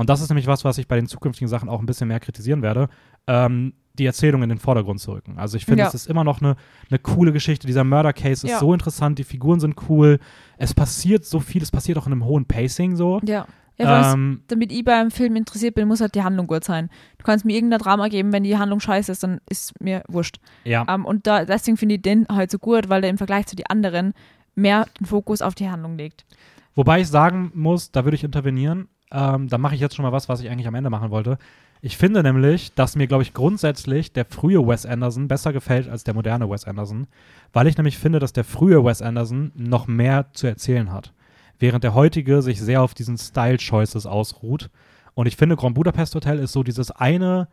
und 0.00 0.08
das 0.08 0.22
ist 0.22 0.30
nämlich 0.30 0.46
was, 0.46 0.64
was 0.64 0.78
ich 0.78 0.88
bei 0.88 0.96
den 0.96 1.06
zukünftigen 1.06 1.46
Sachen 1.46 1.68
auch 1.68 1.78
ein 1.80 1.84
bisschen 1.84 2.08
mehr 2.08 2.20
kritisieren 2.20 2.62
werde, 2.62 2.88
ähm, 3.26 3.74
die 3.98 4.06
Erzählung 4.06 4.42
in 4.42 4.48
den 4.48 4.56
Vordergrund 4.56 4.98
zu 4.98 5.12
rücken. 5.12 5.38
Also 5.38 5.58
ich 5.58 5.66
finde, 5.66 5.82
Ja. 5.82 5.88
es 5.88 5.94
ist 5.94 6.06
immer 6.08 6.24
noch 6.24 6.40
eine, 6.40 6.56
eine 6.88 6.98
coole 6.98 7.32
Geschichte. 7.32 7.66
Dieser 7.66 7.84
Murder 7.84 8.14
Case 8.14 8.46
ist 8.46 8.52
Ja. 8.52 8.58
so 8.60 8.72
interessant, 8.72 9.18
die 9.18 9.24
Figuren 9.24 9.60
sind 9.60 9.76
cool, 9.90 10.18
es 10.56 10.72
passiert 10.72 11.26
so 11.26 11.38
viel, 11.38 11.62
es 11.62 11.70
passiert 11.70 11.98
auch 11.98 12.06
in 12.06 12.12
einem 12.12 12.24
hohen 12.24 12.46
Pacing 12.46 12.96
so. 12.96 13.20
Ja. 13.26 13.46
ja 13.76 14.14
ähm, 14.14 14.42
damit 14.48 14.72
ich 14.72 14.82
beim 14.86 15.10
Film 15.10 15.36
interessiert 15.36 15.74
bin, 15.74 15.86
muss 15.86 16.00
halt 16.00 16.14
die 16.14 16.22
Handlung 16.22 16.46
gut 16.46 16.64
sein. 16.64 16.88
Du 17.18 17.24
kannst 17.26 17.44
mir 17.44 17.54
irgendein 17.54 17.80
Drama 17.80 18.08
geben, 18.08 18.32
wenn 18.32 18.44
die 18.44 18.56
Handlung 18.56 18.80
scheiße 18.80 19.12
ist, 19.12 19.22
dann 19.22 19.42
ist 19.50 19.78
mir 19.82 20.02
wurscht. 20.08 20.38
ja. 20.64 20.86
Ähm, 20.88 21.04
und 21.04 21.26
da, 21.26 21.44
deswegen 21.44 21.76
finde 21.76 21.96
ich 21.96 22.00
den 22.00 22.26
halt 22.28 22.50
so 22.50 22.58
gut, 22.58 22.88
weil 22.88 23.02
der 23.02 23.10
im 23.10 23.18
Vergleich 23.18 23.48
zu 23.48 23.54
den 23.54 23.66
anderen 23.66 24.14
mehr 24.54 24.86
den 24.98 25.04
Fokus 25.06 25.42
auf 25.42 25.54
die 25.54 25.68
Handlung 25.68 25.98
legt. 25.98 26.24
Wobei 26.74 27.02
ich 27.02 27.08
sagen 27.08 27.52
muss, 27.54 27.90
da 27.92 28.04
würde 28.04 28.14
ich 28.14 28.24
intervenieren. 28.24 28.88
Ähm, 29.12 29.48
da 29.48 29.58
mache 29.58 29.74
ich 29.74 29.80
jetzt 29.80 29.96
schon 29.96 30.04
mal 30.04 30.12
was, 30.12 30.28
was 30.28 30.40
ich 30.40 30.50
eigentlich 30.50 30.68
am 30.68 30.74
Ende 30.74 30.90
machen 30.90 31.10
wollte. 31.10 31.38
Ich 31.82 31.96
finde 31.96 32.22
nämlich, 32.22 32.74
dass 32.74 32.94
mir, 32.94 33.06
glaube 33.06 33.22
ich, 33.22 33.32
grundsätzlich 33.32 34.12
der 34.12 34.26
frühe 34.26 34.66
Wes 34.66 34.84
Anderson 34.84 35.28
besser 35.28 35.52
gefällt 35.52 35.88
als 35.88 36.04
der 36.04 36.14
moderne 36.14 36.48
Wes 36.50 36.64
Anderson, 36.66 37.06
weil 37.52 37.66
ich 37.66 37.76
nämlich 37.76 37.98
finde, 37.98 38.18
dass 38.18 38.32
der 38.32 38.44
frühe 38.44 38.84
Wes 38.84 39.00
Anderson 39.00 39.50
noch 39.54 39.86
mehr 39.86 40.26
zu 40.32 40.46
erzählen 40.46 40.92
hat, 40.92 41.12
während 41.58 41.82
der 41.82 41.94
heutige 41.94 42.42
sich 42.42 42.60
sehr 42.60 42.82
auf 42.82 42.92
diesen 42.92 43.16
Style-Choices 43.16 44.04
ausruht. 44.06 44.70
Und 45.14 45.26
ich 45.26 45.36
finde, 45.36 45.56
Grand 45.56 45.74
Budapest 45.74 46.14
Hotel 46.14 46.38
ist 46.38 46.52
so 46.52 46.62
dieses 46.62 46.90
eine 46.90 47.48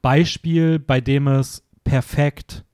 Beispiel, 0.00 0.78
bei 0.78 1.00
dem 1.00 1.28
es 1.28 1.62
perfekt 1.84 2.64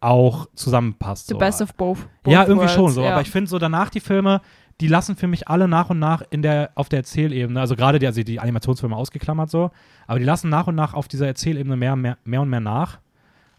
auch 0.00 0.46
zusammenpasst. 0.54 1.26
The 1.28 1.34
so. 1.34 1.38
best 1.38 1.60
of 1.60 1.74
both. 1.74 1.98
both 2.22 2.32
Ja, 2.32 2.42
irgendwie 2.42 2.60
worlds, 2.60 2.74
schon 2.74 2.92
so. 2.92 3.02
ja. 3.02 3.12
Aber 3.12 3.20
ich 3.20 3.30
finde 3.30 3.50
so 3.50 3.58
danach 3.58 3.90
die 3.90 4.00
Filme, 4.00 4.40
die 4.80 4.88
lassen 4.88 5.16
für 5.16 5.26
mich 5.26 5.48
alle 5.48 5.68
nach 5.68 5.90
und 5.90 5.98
nach 5.98 6.22
in 6.30 6.42
der, 6.42 6.70
auf 6.74 6.88
der 6.88 7.00
Erzählebene, 7.00 7.60
also 7.60 7.76
gerade 7.76 7.98
die, 7.98 8.06
also 8.06 8.22
die 8.22 8.40
Animationsfilme 8.40 8.96
ausgeklammert 8.96 9.50
so, 9.50 9.70
aber 10.06 10.18
die 10.18 10.24
lassen 10.24 10.48
nach 10.48 10.66
und 10.66 10.74
nach 10.74 10.94
auf 10.94 11.06
dieser 11.08 11.26
Erzählebene 11.26 11.76
mehr, 11.76 11.96
mehr, 11.96 12.16
mehr 12.24 12.40
und 12.40 12.48
mehr 12.48 12.60
nach. 12.60 12.98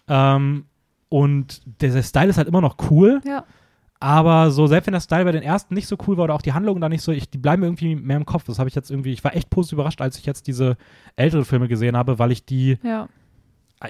Ähm, 0.08 0.66
und 1.10 1.62
der, 1.82 2.02
Style 2.02 2.30
ist 2.30 2.38
halt 2.38 2.48
immer 2.48 2.62
noch 2.62 2.78
cool, 2.90 3.22
Ja. 3.26 3.44
aber 4.00 4.50
so, 4.50 4.66
selbst 4.66 4.88
wenn 4.88 4.94
der 4.94 5.02
Style 5.02 5.26
bei 5.26 5.32
den 5.32 5.44
ersten 5.44 5.74
nicht 5.76 5.88
so 5.88 5.98
cool 6.08 6.18
war 6.18 6.24
oder 6.24 6.34
auch 6.34 6.42
die 6.42 6.54
Handlungen 6.54 6.82
da 6.82 6.90
nicht 6.90 7.04
so, 7.04 7.12
ich, 7.12 7.30
die 7.30 7.38
bleiben 7.38 7.62
mir 7.62 7.68
irgendwie 7.68 7.96
mehr 7.96 8.18
im 8.18 8.26
Kopf. 8.26 8.46
Das 8.46 8.58
habe 8.58 8.70
ich 8.70 8.76
jetzt 8.76 8.90
irgendwie, 8.90 9.12
ich 9.12 9.24
war 9.24 9.36
echt 9.36 9.50
positiv 9.50 9.74
überrascht, 9.74 10.02
als 10.02 10.18
ich 10.18 10.26
jetzt 10.26 10.48
diese 10.48 10.78
älteren 11.16 11.46
Filme 11.46 11.68
gesehen 11.68 11.96
habe, 11.96 12.18
weil 12.18 12.32
ich 12.32 12.46
die, 12.46 12.78
ja. 12.84 13.08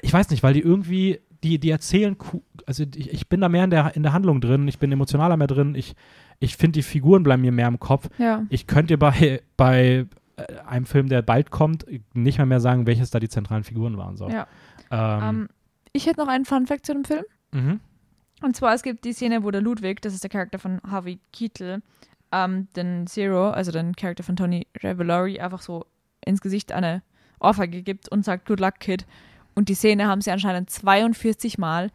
ich 0.01 0.11
weiß 0.11 0.31
nicht, 0.31 0.43
weil 0.43 0.53
die 0.53 0.61
irgendwie, 0.61 1.21
die, 1.43 1.59
die 1.59 1.69
erzählen, 1.69 2.17
also 2.65 2.83
ich, 2.95 3.11
ich 3.13 3.29
bin 3.29 3.39
da 3.39 3.49
mehr 3.49 3.63
in 3.63 3.69
der, 3.69 3.95
in 3.95 4.03
der 4.03 4.13
Handlung 4.13 4.41
drin, 4.41 4.67
ich 4.67 4.79
bin 4.79 4.91
emotionaler 4.91 5.37
mehr 5.37 5.47
drin, 5.47 5.75
ich, 5.75 5.95
ich 6.41 6.57
finde, 6.57 6.73
die 6.79 6.83
Figuren 6.83 7.23
bleiben 7.23 7.43
mir 7.43 7.51
mehr 7.51 7.67
im 7.67 7.79
Kopf. 7.79 8.09
Ja. 8.17 8.43
Ich 8.49 8.65
könnte 8.67 8.95
dir 8.95 8.97
bei, 8.97 9.41
bei 9.55 10.07
äh, 10.35 10.43
einem 10.67 10.85
Film, 10.85 11.07
der 11.07 11.21
bald 11.21 11.51
kommt, 11.51 11.85
nicht 12.13 12.39
mal 12.39 12.45
mehr 12.45 12.59
sagen, 12.59 12.87
welches 12.87 13.11
da 13.11 13.19
die 13.19 13.29
zentralen 13.29 13.63
Figuren 13.63 13.95
waren. 13.97 14.17
So. 14.17 14.27
Ja. 14.27 14.47
Ähm, 14.89 15.23
Ähm, 15.23 15.49
ich 15.93 16.07
hätte 16.07 16.19
noch 16.19 16.27
einen 16.27 16.45
Fun-Fact 16.45 16.85
zu 16.85 16.93
dem 16.93 17.05
Film. 17.05 17.23
mhm. 17.51 17.79
Und 18.41 18.55
zwar, 18.55 18.73
es 18.73 18.81
gibt 18.81 19.05
die 19.05 19.13
Szene, 19.13 19.43
wo 19.43 19.51
der 19.51 19.61
Ludwig, 19.61 20.01
das 20.01 20.15
ist 20.15 20.23
der 20.23 20.31
Charakter 20.31 20.57
von 20.57 20.81
Harvey 20.89 21.19
Keitel, 21.31 21.83
ähm, 22.31 22.67
den 22.75 23.05
Zero, 23.05 23.51
also 23.51 23.71
den 23.71 23.95
Charakter 23.95 24.23
von 24.23 24.35
Tony 24.35 24.65
Revolori, 24.81 25.39
einfach 25.39 25.61
so 25.61 25.85
ins 26.25 26.41
Gesicht 26.41 26.71
eine 26.71 27.03
Ohrfeige 27.39 27.83
gibt 27.83 28.09
und 28.09 28.25
sagt, 28.25 28.47
Good 28.47 28.59
luck, 28.59 28.79
Kid. 28.79 29.05
Und 29.53 29.69
die 29.69 29.75
Szene 29.75 30.07
haben 30.07 30.21
sie 30.21 30.31
anscheinend 30.31 30.71
42 30.71 31.59
Mal 31.59 31.91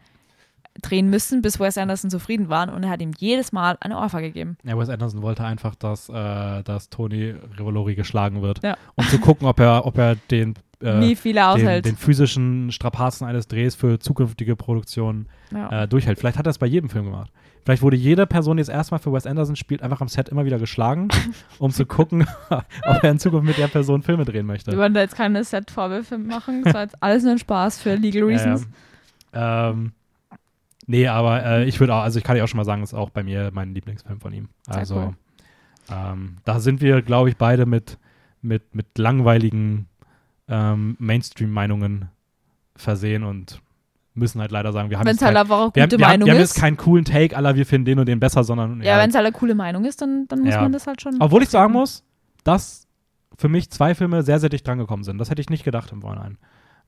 drehen 0.82 1.08
müssen, 1.10 1.42
bis 1.42 1.58
Wes 1.60 1.78
Anderson 1.78 2.10
zufrieden 2.10 2.48
war 2.48 2.72
und 2.72 2.82
er 2.84 2.90
hat 2.90 3.00
ihm 3.02 3.12
jedes 3.18 3.52
Mal 3.52 3.76
eine 3.80 3.96
Ohrfeige 3.98 4.28
gegeben. 4.28 4.56
Ja, 4.64 4.78
Wes 4.78 4.88
Anderson 4.88 5.22
wollte 5.22 5.44
einfach, 5.44 5.74
dass, 5.74 6.08
äh, 6.08 6.62
dass 6.62 6.90
Tony 6.90 7.34
Revolori 7.58 7.94
geschlagen 7.94 8.42
wird, 8.42 8.62
Ja. 8.62 8.76
um 8.94 9.04
zu 9.06 9.18
gucken, 9.18 9.46
ob 9.46 9.58
er, 9.60 9.86
ob 9.86 9.96
er 9.98 10.16
den, 10.30 10.54
äh, 10.82 10.98
Nie 10.98 11.16
viele 11.16 11.40
den, 11.40 11.44
aushält. 11.44 11.84
den 11.86 11.96
physischen 11.96 12.70
Strapazen 12.72 13.26
eines 13.26 13.48
Drehs 13.48 13.74
für 13.74 13.98
zukünftige 13.98 14.56
Produktionen 14.56 15.28
ja. 15.52 15.82
äh, 15.84 15.88
durchhält. 15.88 16.18
Vielleicht 16.18 16.38
hat 16.38 16.46
er 16.46 16.50
es 16.50 16.58
bei 16.58 16.66
jedem 16.66 16.90
Film 16.90 17.06
gemacht. 17.06 17.30
Vielleicht 17.64 17.82
wurde 17.82 17.96
jede 17.96 18.26
Person, 18.28 18.58
die 18.58 18.60
das 18.60 18.68
erste 18.68 18.94
Mal 18.94 19.00
für 19.00 19.12
Wes 19.12 19.26
Anderson 19.26 19.56
spielt, 19.56 19.82
einfach 19.82 20.00
am 20.00 20.06
Set 20.06 20.28
immer 20.28 20.44
wieder 20.44 20.58
geschlagen, 20.60 21.08
um 21.58 21.72
zu 21.72 21.84
gucken, 21.84 22.24
ob 22.50 23.02
er 23.02 23.10
in 23.10 23.18
Zukunft 23.18 23.44
mit 23.46 23.58
der 23.58 23.66
Person 23.66 24.02
Filme 24.02 24.24
drehen 24.24 24.46
möchte. 24.46 24.70
Wir 24.70 24.78
wollen 24.78 24.94
da 24.94 25.00
jetzt 25.00 25.16
keine 25.16 25.42
Set-Vorwürfe 25.42 26.16
machen, 26.18 26.62
das 26.62 26.74
war 26.74 26.82
jetzt 26.82 27.02
alles 27.02 27.24
nur 27.24 27.32
ein 27.32 27.38
Spaß 27.38 27.80
für 27.80 27.94
Legal 27.96 28.22
Reasons. 28.22 28.68
Ja, 29.34 29.70
ähm, 29.70 29.92
nee, 30.86 31.06
aber 31.08 31.44
äh, 31.44 31.64
ich 31.64 31.80
würde 31.80 31.94
auch, 31.94 32.02
also 32.02 32.18
ich 32.18 32.24
kann 32.24 32.36
ja 32.36 32.44
auch 32.44 32.48
schon 32.48 32.58
mal 32.58 32.64
sagen, 32.64 32.82
ist 32.82 32.94
auch 32.94 33.10
bei 33.10 33.22
mir 33.22 33.50
mein 33.52 33.74
Lieblingsfilm 33.74 34.20
von 34.20 34.32
ihm. 34.32 34.48
Also 34.66 34.96
cool. 34.96 35.10
ähm, 35.90 36.36
da 36.44 36.60
sind 36.60 36.80
wir, 36.80 37.02
glaube 37.02 37.28
ich, 37.28 37.36
beide 37.36 37.66
mit, 37.66 37.98
mit, 38.42 38.74
mit 38.74 38.98
langweiligen 38.98 39.86
ähm, 40.48 40.96
Mainstream-Meinungen 40.98 42.08
versehen 42.76 43.24
und 43.24 43.60
müssen 44.14 44.40
halt 44.40 44.50
leider 44.50 44.72
sagen, 44.72 44.88
wir 44.90 44.98
haben 44.98 45.06
jetzt 45.06 45.20
halt 45.22 45.34
kein, 45.34 45.42
einfach 45.42 45.58
auch 45.58 45.74
wir 45.74 45.82
haben, 45.82 45.90
gute 45.90 45.98
wir 45.98 46.06
haben, 46.06 46.12
Meinung 46.12 46.26
wir 46.26 46.34
haben 46.34 46.40
ist. 46.42 46.54
jetzt 46.54 46.60
keinen 46.60 46.76
coolen 46.78 47.04
Take, 47.04 47.36
aller 47.36 47.54
wir 47.54 47.66
finden 47.66 47.84
den 47.84 47.98
und 47.98 48.06
den 48.06 48.18
besser, 48.20 48.44
sondern 48.44 48.80
ja, 48.82 48.98
wenn 48.98 49.10
es 49.10 49.14
halt 49.16 49.26
eine 49.26 49.32
coole 49.36 49.54
Meinung 49.54 49.84
ist, 49.84 50.00
dann, 50.00 50.26
dann 50.28 50.40
muss 50.40 50.54
Ja. 50.54 50.62
man 50.62 50.72
das 50.72 50.86
halt 50.86 51.02
schon. 51.02 51.16
obwohl 51.20 51.42
ich 51.42 51.50
sagen 51.50 51.72
muss, 51.72 52.02
dass 52.44 52.86
für 53.36 53.48
mich 53.48 53.70
zwei 53.70 53.94
Filme 53.94 54.22
sehr, 54.22 54.38
sehr 54.40 54.48
dicht 54.48 54.66
drangekommen 54.66 55.04
sind. 55.04 55.18
Das 55.18 55.28
hätte 55.28 55.42
ich 55.42 55.50
nicht 55.50 55.64
gedacht 55.64 55.92
im 55.92 56.00
Vorhinein. 56.00 56.38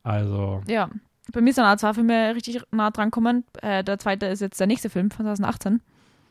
Also, 0.03 0.63
Ja. 0.67 0.89
Bei 1.33 1.41
mir 1.41 1.53
sind 1.53 1.65
auch 1.65 1.77
zwei 1.77 1.95
Filme 1.95 2.35
richtig 2.35 2.61
nah 2.71 2.91
dran 2.91 3.09
gekommen. 3.11 3.45
Äh, 3.63 3.85
der 3.85 3.99
zweite 3.99 4.27
ist 4.27 4.41
jetzt 4.41 4.59
der 4.61 4.67
nächste 4.67 4.89
Film 4.91 5.11
von 5.11 5.25
2018. 5.27 5.81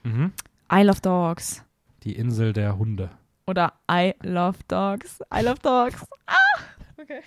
mhm. 0.04 0.34
I 0.72 0.82
Love 0.84 1.02
Dogs. 1.02 1.64
die 2.04 2.16
Insel 2.16 2.52
der 2.54 2.78
Hunde. 2.78 3.10
Oder 3.46 3.74
I 3.90 4.14
Love 4.24 4.58
Dogs. 4.68 5.20
I 5.34 5.42
Love 5.42 5.60
Dogs. 5.62 6.04
Ah! 6.26 6.36
Okay. 7.02 7.22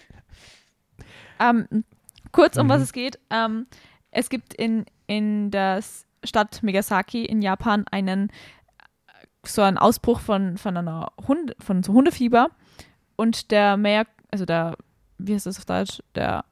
Ähm, 1.38 1.84
kurz, 2.32 2.56
um 2.59 2.66
Mhm. 2.66 2.70
was 2.70 2.82
es 2.82 2.92
geht. 2.92 3.18
Ähm, 3.30 3.66
es 4.10 4.28
gibt 4.28 4.52
in, 4.55 4.84
in 5.06 5.51
der 5.51 5.82
Stadt 6.24 6.62
Megasaki 6.62 7.24
in 7.24 7.40
Japan 7.40 7.86
einen 7.90 8.30
so 9.47 9.62
einen 9.62 9.78
Ausbruch 9.78 10.20
von, 10.20 10.59
von 10.59 10.76
einer 10.76 11.12
Hund, 11.26 11.55
von 11.60 11.82
so 11.82 11.94
Hundefieber. 11.94 12.51
Und 13.16 13.51
der 13.51 13.76
Mayor, 13.78 14.05
also 14.30 14.44
der, 14.44 14.76
wie 15.16 15.34
heißt 15.34 15.47
das 15.47 15.59
auf 15.59 15.64
Deutsch? 15.64 16.02
Der 16.14 16.44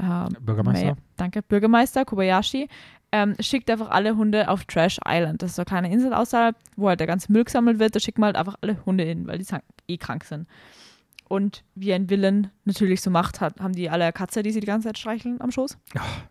ähm, 0.00 0.28
Bürgermeister? 0.40 0.84
Mayor, 0.84 0.96
danke, 1.16 1.42
Bürgermeister 1.42 2.04
Kobayashi 2.04 2.68
ähm, 3.12 3.36
schickt 3.40 3.70
einfach 3.70 3.90
alle 3.90 4.16
Hunde 4.16 4.48
auf 4.48 4.64
Trash 4.64 4.98
Island. 5.06 5.42
Das 5.42 5.50
ist 5.50 5.56
so 5.56 5.60
eine 5.60 5.66
kleine 5.66 5.92
Insel 5.92 6.14
außerhalb, 6.14 6.56
wo 6.76 6.88
halt 6.88 6.98
der 6.98 7.06
ganze 7.06 7.30
Müll 7.30 7.44
gesammelt 7.44 7.78
wird. 7.78 7.94
Da 7.94 8.00
schickt 8.00 8.18
man 8.18 8.28
halt 8.28 8.36
einfach 8.36 8.56
alle 8.62 8.84
Hunde 8.86 9.04
hin, 9.04 9.26
weil 9.26 9.38
die 9.38 9.46
eh 9.86 9.98
krank 9.98 10.24
sind. 10.24 10.48
Und 11.28 11.62
wie 11.74 11.92
ein 11.92 12.08
Villain 12.10 12.50
natürlich 12.64 13.02
so 13.02 13.10
macht, 13.10 13.40
hat, 13.40 13.60
haben 13.60 13.74
die 13.74 13.90
alle 13.90 14.12
Katze, 14.12 14.42
die 14.42 14.50
sie 14.50 14.60
die 14.60 14.66
ganze 14.66 14.88
Zeit 14.88 14.98
streicheln 14.98 15.40
am 15.40 15.50
Schoß. 15.50 15.78
Ach, 15.98 16.22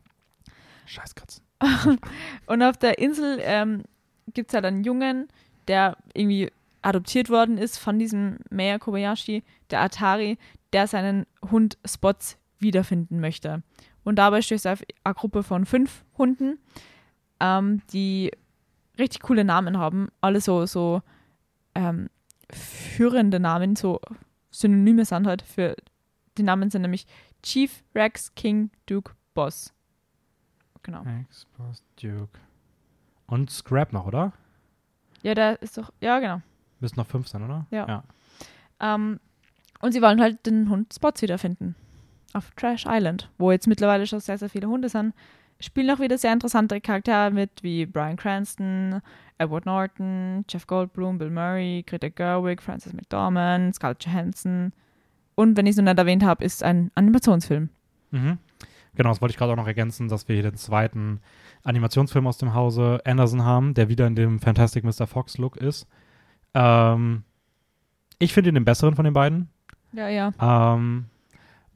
scheiß 0.86 1.16
Katzen. 1.16 1.44
und 2.48 2.64
auf 2.64 2.78
der 2.78 2.98
Insel 2.98 3.40
ähm, 3.42 3.84
gibt 4.34 4.50
es 4.50 4.56
halt 4.56 4.66
einen 4.66 4.84
Jungen, 4.84 5.28
der 5.68 5.98
irgendwie 6.14 6.52
adoptiert 6.82 7.30
worden 7.30 7.60
ist 7.60 7.78
von 7.78 8.00
diesem 8.00 8.38
Mayor 8.50 8.80
Kobayashi, 8.80 9.44
der 9.70 9.82
Atari, 9.82 10.40
der 10.74 10.88
seinen 10.88 11.28
Hund 11.52 11.78
Spots 11.86 12.38
wiederfinden 12.62 13.20
möchte. 13.20 13.64
Und 14.04 14.16
dabei 14.18 14.42
stößt 14.42 14.66
er 14.66 14.74
auf 14.74 14.84
eine 15.04 15.14
Gruppe 15.14 15.44
von 15.44 15.66
fünf 15.66 16.04
Hunden, 16.18 16.60
ähm, 17.40 17.82
die 17.94 18.32
richtig 18.98 19.22
coole 19.22 19.44
Namen 19.44 19.78
haben. 19.78 20.10
Alle 20.22 20.42
so, 20.42 20.66
so 20.66 21.02
ähm, 21.76 22.10
führende 22.52 23.40
Namen, 23.40 23.76
so 23.76 24.00
Synonyme 24.52 25.06
sind 25.06 25.28
halt 25.28 25.42
für 25.42 25.76
die 26.38 26.44
Namen 26.44 26.70
sind 26.70 26.82
nämlich 26.82 27.06
Chief, 27.44 27.84
Rex, 27.96 28.34
King, 28.36 28.72
Duke, 28.86 29.14
Boss. 29.34 29.74
Genau. 30.84 31.02
Rex, 31.02 31.46
Boss, 31.58 31.84
Duke. 32.02 32.40
Und 33.28 33.50
Scrap 33.50 33.94
noch, 33.94 34.08
oder? 34.08 34.34
Ja, 35.24 35.36
der 35.36 35.62
ist 35.62 35.78
doch, 35.78 35.92
ja, 36.00 36.20
genau. 36.20 36.42
Müssen 36.80 37.00
noch 37.00 37.08
fünf 37.08 37.28
sein, 37.28 37.44
oder? 37.44 37.68
Ja. 37.70 37.88
ja. 37.88 38.04
Ähm, 38.80 39.20
und 39.82 39.92
sie 39.92 40.02
wollen 40.02 40.22
halt 40.22 40.46
den 40.46 40.70
Hund 40.70 40.94
Spots 40.94 41.22
wiederfinden 41.22 41.76
auf 42.34 42.52
Trash 42.52 42.86
Island, 42.88 43.30
wo 43.38 43.52
jetzt 43.52 43.68
mittlerweile 43.68 44.08
schon 44.08 44.20
sehr, 44.20 44.38
sehr 44.38 44.50
viele 44.50 44.68
Hunde 44.68 44.90
sind, 44.90 45.14
spielen 45.60 45.92
auch 45.92 46.00
wieder 46.00 46.18
sehr 46.18 46.34
interessante 46.34 46.82
Charaktere 46.82 47.32
mit, 47.32 47.52
wie 47.62 47.86
Brian 47.86 48.18
Cranston, 48.18 49.02
Edward 49.38 49.66
Norton, 49.66 50.46
Jeff 50.50 50.68
Goldblum, 50.68 51.18
Bill 51.18 51.30
Murray, 51.30 51.84
Greta 51.86 52.10
Gerwig, 52.10 52.62
Francis 52.62 52.94
McDormand, 52.94 53.76
Scarlett 53.76 54.06
Johansson. 54.06 54.74
Und 55.36 55.58
wenn 55.58 55.66
ich 55.66 55.72
es 55.72 55.78
noch 55.78 55.86
nicht 55.86 55.98
erwähnt 55.98 56.24
habe, 56.24 56.44
ist 56.44 56.64
ein 56.64 56.92
Animationsfilm. 56.96 57.70
Mhm. 58.12 58.38
Genau, 58.96 59.10
das 59.10 59.22
wollte 59.22 59.32
ich 59.32 59.38
gerade 59.38 59.54
auch 59.54 59.58
noch 59.58 59.68
ergänzen, 59.68 60.10
dass 60.10 60.28
wir 60.28 60.36
hier 60.36 60.44
den 60.44 60.58
zweiten 60.58 61.22
Animationsfilm 61.64 62.28
aus 62.28 62.38
dem 62.38 62.54
Hause 62.54 63.00
Anderson 63.06 63.44
haben, 63.44 63.74
der 63.74 63.88
wieder 63.88 64.06
in 64.06 64.16
dem 64.16 64.40
Fantastic 64.40 64.84
Mr. 64.84 65.08
Fox 65.08 65.38
Look 65.38 65.56
ist. 65.58 65.88
Ähm, 66.54 67.24
ich 68.20 68.34
finde 68.34 68.50
ihn 68.50 68.56
den 68.56 68.66
besseren 68.66 68.96
von 68.96 69.06
den 69.06 69.14
beiden. 69.14 69.50
Ja, 69.94 70.10
ja. 70.10 70.32
Ähm, 70.40 71.06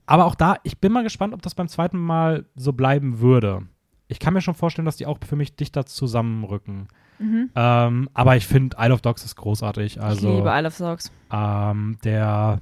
aber 0.05 0.25
auch 0.25 0.35
da, 0.35 0.57
ich 0.63 0.79
bin 0.79 0.91
mal 0.91 1.03
gespannt, 1.03 1.33
ob 1.33 1.41
das 1.41 1.55
beim 1.55 1.67
zweiten 1.67 1.97
Mal 1.97 2.45
so 2.55 2.73
bleiben 2.73 3.19
würde. 3.19 3.63
Ich 4.07 4.19
kann 4.19 4.33
mir 4.33 4.41
schon 4.41 4.53
vorstellen, 4.53 4.85
dass 4.85 4.97
die 4.97 5.07
auch 5.07 5.17
für 5.25 5.35
mich 5.35 5.55
dichter 5.55 5.85
zusammenrücken. 5.85 6.87
Mhm. 7.17 7.49
Ähm, 7.55 8.09
aber 8.13 8.35
ich 8.35 8.45
finde, 8.45 8.77
Isle 8.79 8.93
of 8.93 9.01
Dogs 9.01 9.25
ist 9.25 9.35
großartig. 9.35 10.01
Also, 10.01 10.29
ich 10.29 10.35
liebe 10.35 10.49
Isle 10.49 10.67
of 10.67 10.77
Dogs. 10.77 11.11
Ähm, 11.31 11.97
der. 12.03 12.61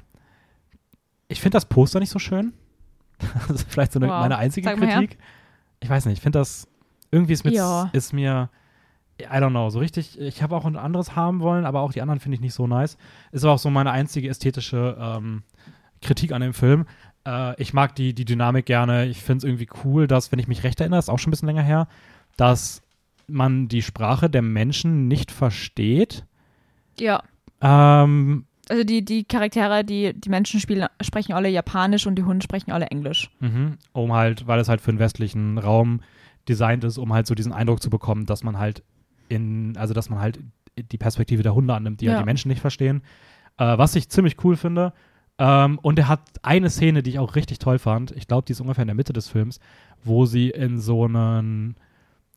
Ich 1.27 1.41
finde 1.41 1.55
das 1.55 1.65
Poster 1.65 1.99
nicht 1.99 2.11
so 2.11 2.19
schön. 2.19 2.53
das 3.47 3.61
ist 3.61 3.71
vielleicht 3.71 3.91
so 3.91 3.99
eine, 3.99 4.07
wow. 4.07 4.21
meine 4.21 4.37
einzige 4.37 4.69
Sag 4.69 4.77
Kritik. 4.77 5.17
Ich 5.79 5.89
weiß 5.89 6.05
nicht, 6.05 6.17
ich 6.17 6.21
finde 6.21 6.39
das. 6.39 6.67
Irgendwie 7.11 7.33
ist, 7.33 7.43
mit, 7.43 7.53
ja. 7.53 7.89
ist 7.93 8.13
mir. 8.13 8.49
I 9.19 9.25
don't 9.25 9.51
know, 9.51 9.69
so 9.69 9.79
richtig. 9.79 10.19
Ich 10.19 10.41
habe 10.41 10.55
auch 10.55 10.65
ein 10.65 10.75
anderes 10.75 11.15
haben 11.15 11.41
wollen, 11.41 11.65
aber 11.65 11.81
auch 11.81 11.93
die 11.93 12.01
anderen 12.01 12.19
finde 12.19 12.35
ich 12.35 12.41
nicht 12.41 12.53
so 12.53 12.67
nice. 12.67 12.97
Ist 13.31 13.43
aber 13.43 13.53
auch 13.53 13.59
so 13.59 13.69
meine 13.69 13.91
einzige 13.91 14.27
ästhetische 14.29 14.97
ähm, 14.99 15.43
Kritik 16.03 16.31
an 16.31 16.41
dem 16.41 16.53
Film. 16.53 16.85
Äh, 17.25 17.59
ich 17.61 17.73
mag 17.73 17.95
die, 17.95 18.13
die 18.13 18.25
Dynamik 18.25 18.65
gerne. 18.65 19.05
Ich 19.07 19.21
finde 19.21 19.37
es 19.39 19.43
irgendwie 19.43 19.67
cool, 19.83 20.07
dass, 20.07 20.31
wenn 20.31 20.39
ich 20.39 20.47
mich 20.47 20.63
recht 20.63 20.79
erinnere, 20.79 20.99
ist 20.99 21.09
auch 21.09 21.19
schon 21.19 21.29
ein 21.29 21.31
bisschen 21.31 21.47
länger 21.47 21.63
her, 21.63 21.87
dass 22.37 22.81
man 23.27 23.67
die 23.67 23.81
Sprache 23.81 24.29
der 24.29 24.41
Menschen 24.41 25.07
nicht 25.07 25.31
versteht. 25.31 26.25
Ja. 26.99 27.23
Ähm, 27.61 28.45
also 28.69 28.83
die, 28.83 29.03
die 29.03 29.23
Charaktere, 29.23 29.83
die 29.83 30.13
die 30.13 30.29
Menschen 30.29 30.59
spielen, 30.59 30.87
sprechen 31.01 31.33
alle 31.33 31.49
Japanisch 31.49 32.07
und 32.07 32.15
die 32.15 32.23
Hunde 32.23 32.43
sprechen 32.43 32.71
alle 32.71 32.87
Englisch. 32.87 33.29
Mhm. 33.39 33.77
Um 33.91 34.13
halt, 34.13 34.47
weil 34.47 34.59
es 34.59 34.69
halt 34.69 34.81
für 34.81 34.91
den 34.91 34.99
westlichen 34.99 35.57
Raum 35.57 36.01
designt 36.47 36.83
ist, 36.83 36.97
um 36.97 37.13
halt 37.13 37.27
so 37.27 37.35
diesen 37.35 37.53
Eindruck 37.53 37.81
zu 37.81 37.89
bekommen, 37.89 38.25
dass 38.25 38.43
man 38.43 38.57
halt 38.57 38.83
in, 39.29 39.75
also 39.77 39.93
dass 39.93 40.09
man 40.09 40.19
halt 40.19 40.39
die 40.75 40.97
Perspektive 40.97 41.43
der 41.43 41.55
Hunde 41.55 41.73
annimmt, 41.73 42.01
die 42.01 42.07
halt 42.07 42.13
ja. 42.13 42.17
halt 42.17 42.25
die 42.25 42.29
Menschen 42.29 42.49
nicht 42.49 42.61
verstehen. 42.61 43.03
Äh, 43.57 43.77
was 43.77 43.95
ich 43.95 44.09
ziemlich 44.09 44.43
cool 44.43 44.55
finde. 44.55 44.93
Ähm, 45.43 45.77
und 45.81 45.99
er 45.99 46.07
hat 46.07 46.21
eine 46.41 46.69
Szene, 46.69 47.03
die 47.03 47.09
ich 47.09 47.19
auch 47.19 47.35
richtig 47.35 47.59
toll 47.59 47.77
fand. 47.77 48.11
Ich 48.11 48.27
glaube, 48.27 48.45
die 48.45 48.53
ist 48.53 48.61
ungefähr 48.61 48.83
in 48.83 48.87
der 48.87 48.95
Mitte 48.95 49.11
des 49.11 49.27
Films, 49.27 49.59
wo 50.01 50.25
sie 50.25 50.49
in 50.49 50.79
so 50.79 51.03
einen, 51.03 51.75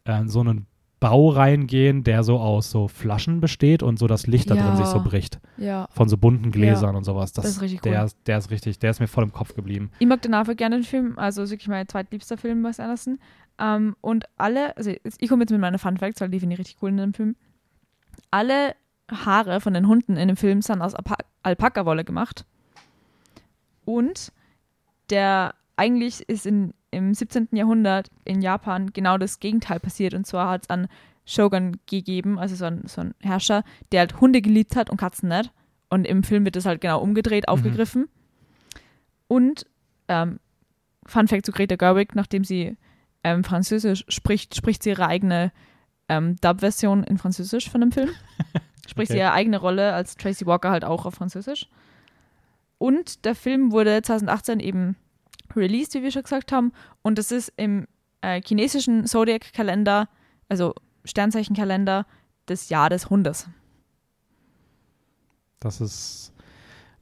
äh, 0.05 0.19
in 0.19 0.29
so 0.29 0.41
einen 0.41 0.67
Bau 0.99 1.29
reingehen, 1.29 2.03
der 2.03 2.25
so 2.25 2.41
aus 2.41 2.73
so 2.73 2.89
Flaschen 2.89 3.41
besteht 3.41 3.85
und 3.85 4.01
so 4.01 4.09
das 4.09 4.27
Licht 4.27 4.51
da 4.51 4.57
drin 4.57 4.77
sich 4.77 4.87
so 4.87 5.01
bricht. 5.05 5.39
Ja. 5.57 5.87
Von 5.93 6.09
so 6.09 6.17
bunten 6.17 6.51
Gläsern 6.51 6.93
ja. 6.93 6.97
und 6.97 7.05
sowas. 7.05 7.33
Das, 7.33 7.45
das 7.45 7.53
ist 7.57 7.63
richtig 7.63 7.83
der, 7.83 8.03
cool. 8.03 8.11
Der 8.27 8.39
ist 8.39 8.51
richtig, 8.51 8.81
der 8.81 8.91
ist 8.91 8.99
mir 8.99 9.07
voll 9.07 9.23
im 9.23 9.33
Kopf 9.33 9.55
geblieben. 9.55 9.93
Ich 10.01 10.07
mag 10.09 10.21
den 10.23 10.35
einfach 10.35 10.57
gerne 10.57 10.77
den 10.77 10.85
Film, 10.85 11.17
also 11.17 11.43
ist 11.43 11.51
wirklich 11.51 11.69
mein 11.69 11.87
zweitliebster 11.87 12.37
Film, 12.37 12.65
Wes 12.65 12.81
Anderson. 12.81 13.21
Um, 13.59 13.95
und 14.01 14.25
alle, 14.37 14.77
also 14.77 14.91
ich 14.91 15.29
komme 15.29 15.45
jetzt 15.45 15.53
mit 15.53 15.61
meinen 15.61 15.79
Fun 15.79 15.97
Facts, 15.97 16.21
weil 16.21 16.29
die 16.29 16.41
finde 16.41 16.55
ich 16.55 16.59
richtig 16.59 16.79
cool 16.83 16.91
in 16.91 16.97
dem 16.97 17.15
Film. 17.15 17.37
Alle 18.33 18.75
Haare 19.11 19.61
von 19.61 19.75
den 19.75 19.87
Hunden 19.87 20.17
in 20.17 20.27
dem 20.27 20.37
Film 20.37 20.61
sind 20.61 20.83
aus 20.83 20.95
Alpaka-Wolle 21.43 22.05
gemacht. 22.05 22.45
Und 23.87 24.33
der 25.09 25.55
eigentlich 25.77 26.29
ist 26.29 26.45
in, 26.45 26.75
im 26.91 27.15
17. 27.15 27.49
Jahrhundert 27.53 28.11
in 28.25 28.43
Japan 28.43 28.93
genau 28.93 29.17
das 29.17 29.41
Gegenteil 29.41 29.81
passiert. 29.81 30.13
Und 30.13 30.27
zwar 30.27 30.51
hat 30.51 30.65
es 30.65 30.71
einen 30.71 30.89
Shogun 31.25 31.79
gegeben, 31.87 32.39
also 32.39 32.55
so 32.55 32.67
ein, 32.67 32.83
so 32.87 33.01
ein 33.01 33.15
Herrscher, 33.21 33.65
der 33.93 34.01
halt 34.01 34.21
Hunde 34.21 34.43
geliebt 34.43 34.77
hat 34.77 34.91
und 34.91 34.99
Katzen 34.99 35.29
nicht. 35.29 35.51
Und 35.89 36.07
im 36.07 36.23
Film 36.23 36.45
wird 36.45 36.57
das 36.57 36.67
halt 36.67 36.81
genau 36.81 37.01
umgedreht, 37.01 37.45
mhm. 37.47 37.53
aufgegriffen. 37.53 38.03
Mhm. 38.03 38.09
Und 39.29 39.67
ähm, 40.09 40.41
Fun 41.07 41.29
Fact 41.29 41.47
zu 41.47 41.53
Greta 41.53 41.77
Gerwig, 41.77 42.15
nachdem 42.15 42.45
sie 42.45 42.77
ähm, 43.25 43.45
Französisch 43.45 44.05
spricht, 44.09 44.57
spricht 44.57 44.83
sie 44.83 44.91
ihre 44.91 45.07
eigene 45.07 45.53
ähm, 46.09 46.37
Dub-Version 46.41 47.05
in 47.05 47.19
Französisch 47.19 47.71
von 47.71 47.81
dem 47.81 47.93
Film. 47.93 48.11
Spricht 48.89 49.11
okay. 49.11 49.19
sie 49.19 49.19
ihre 49.19 49.33
eigene 49.33 49.59
Rolle 49.59 49.93
als 49.93 50.17
Tracy 50.17 50.47
Walker 50.47 50.71
halt 50.71 50.85
auch 50.85 51.07
auf 51.07 51.15
Französisch. 51.15 51.69
Und 52.79 53.25
der 53.25 53.35
Film 53.35 53.73
wurde 53.73 54.03
2018 54.03 54.61
eben 54.61 54.97
released, 55.55 55.95
wie 55.95 56.03
wir 56.03 56.11
schon 56.11 56.23
gesagt 56.23 56.53
haben. 56.53 56.73
Und 57.03 57.19
das 57.19 57.33
ist 57.33 57.53
im 57.57 57.87
äh, 58.21 58.41
chinesischen 58.45 59.07
Zodiac-Kalender, 59.07 60.09
also 60.49 60.75
Sternzeichenkalender, 61.05 62.07
das 62.47 62.69
Jahr 62.69 62.91
des 62.91 63.11
Hundes. 63.11 63.49
Das 65.61 65.81
ist 65.81 66.33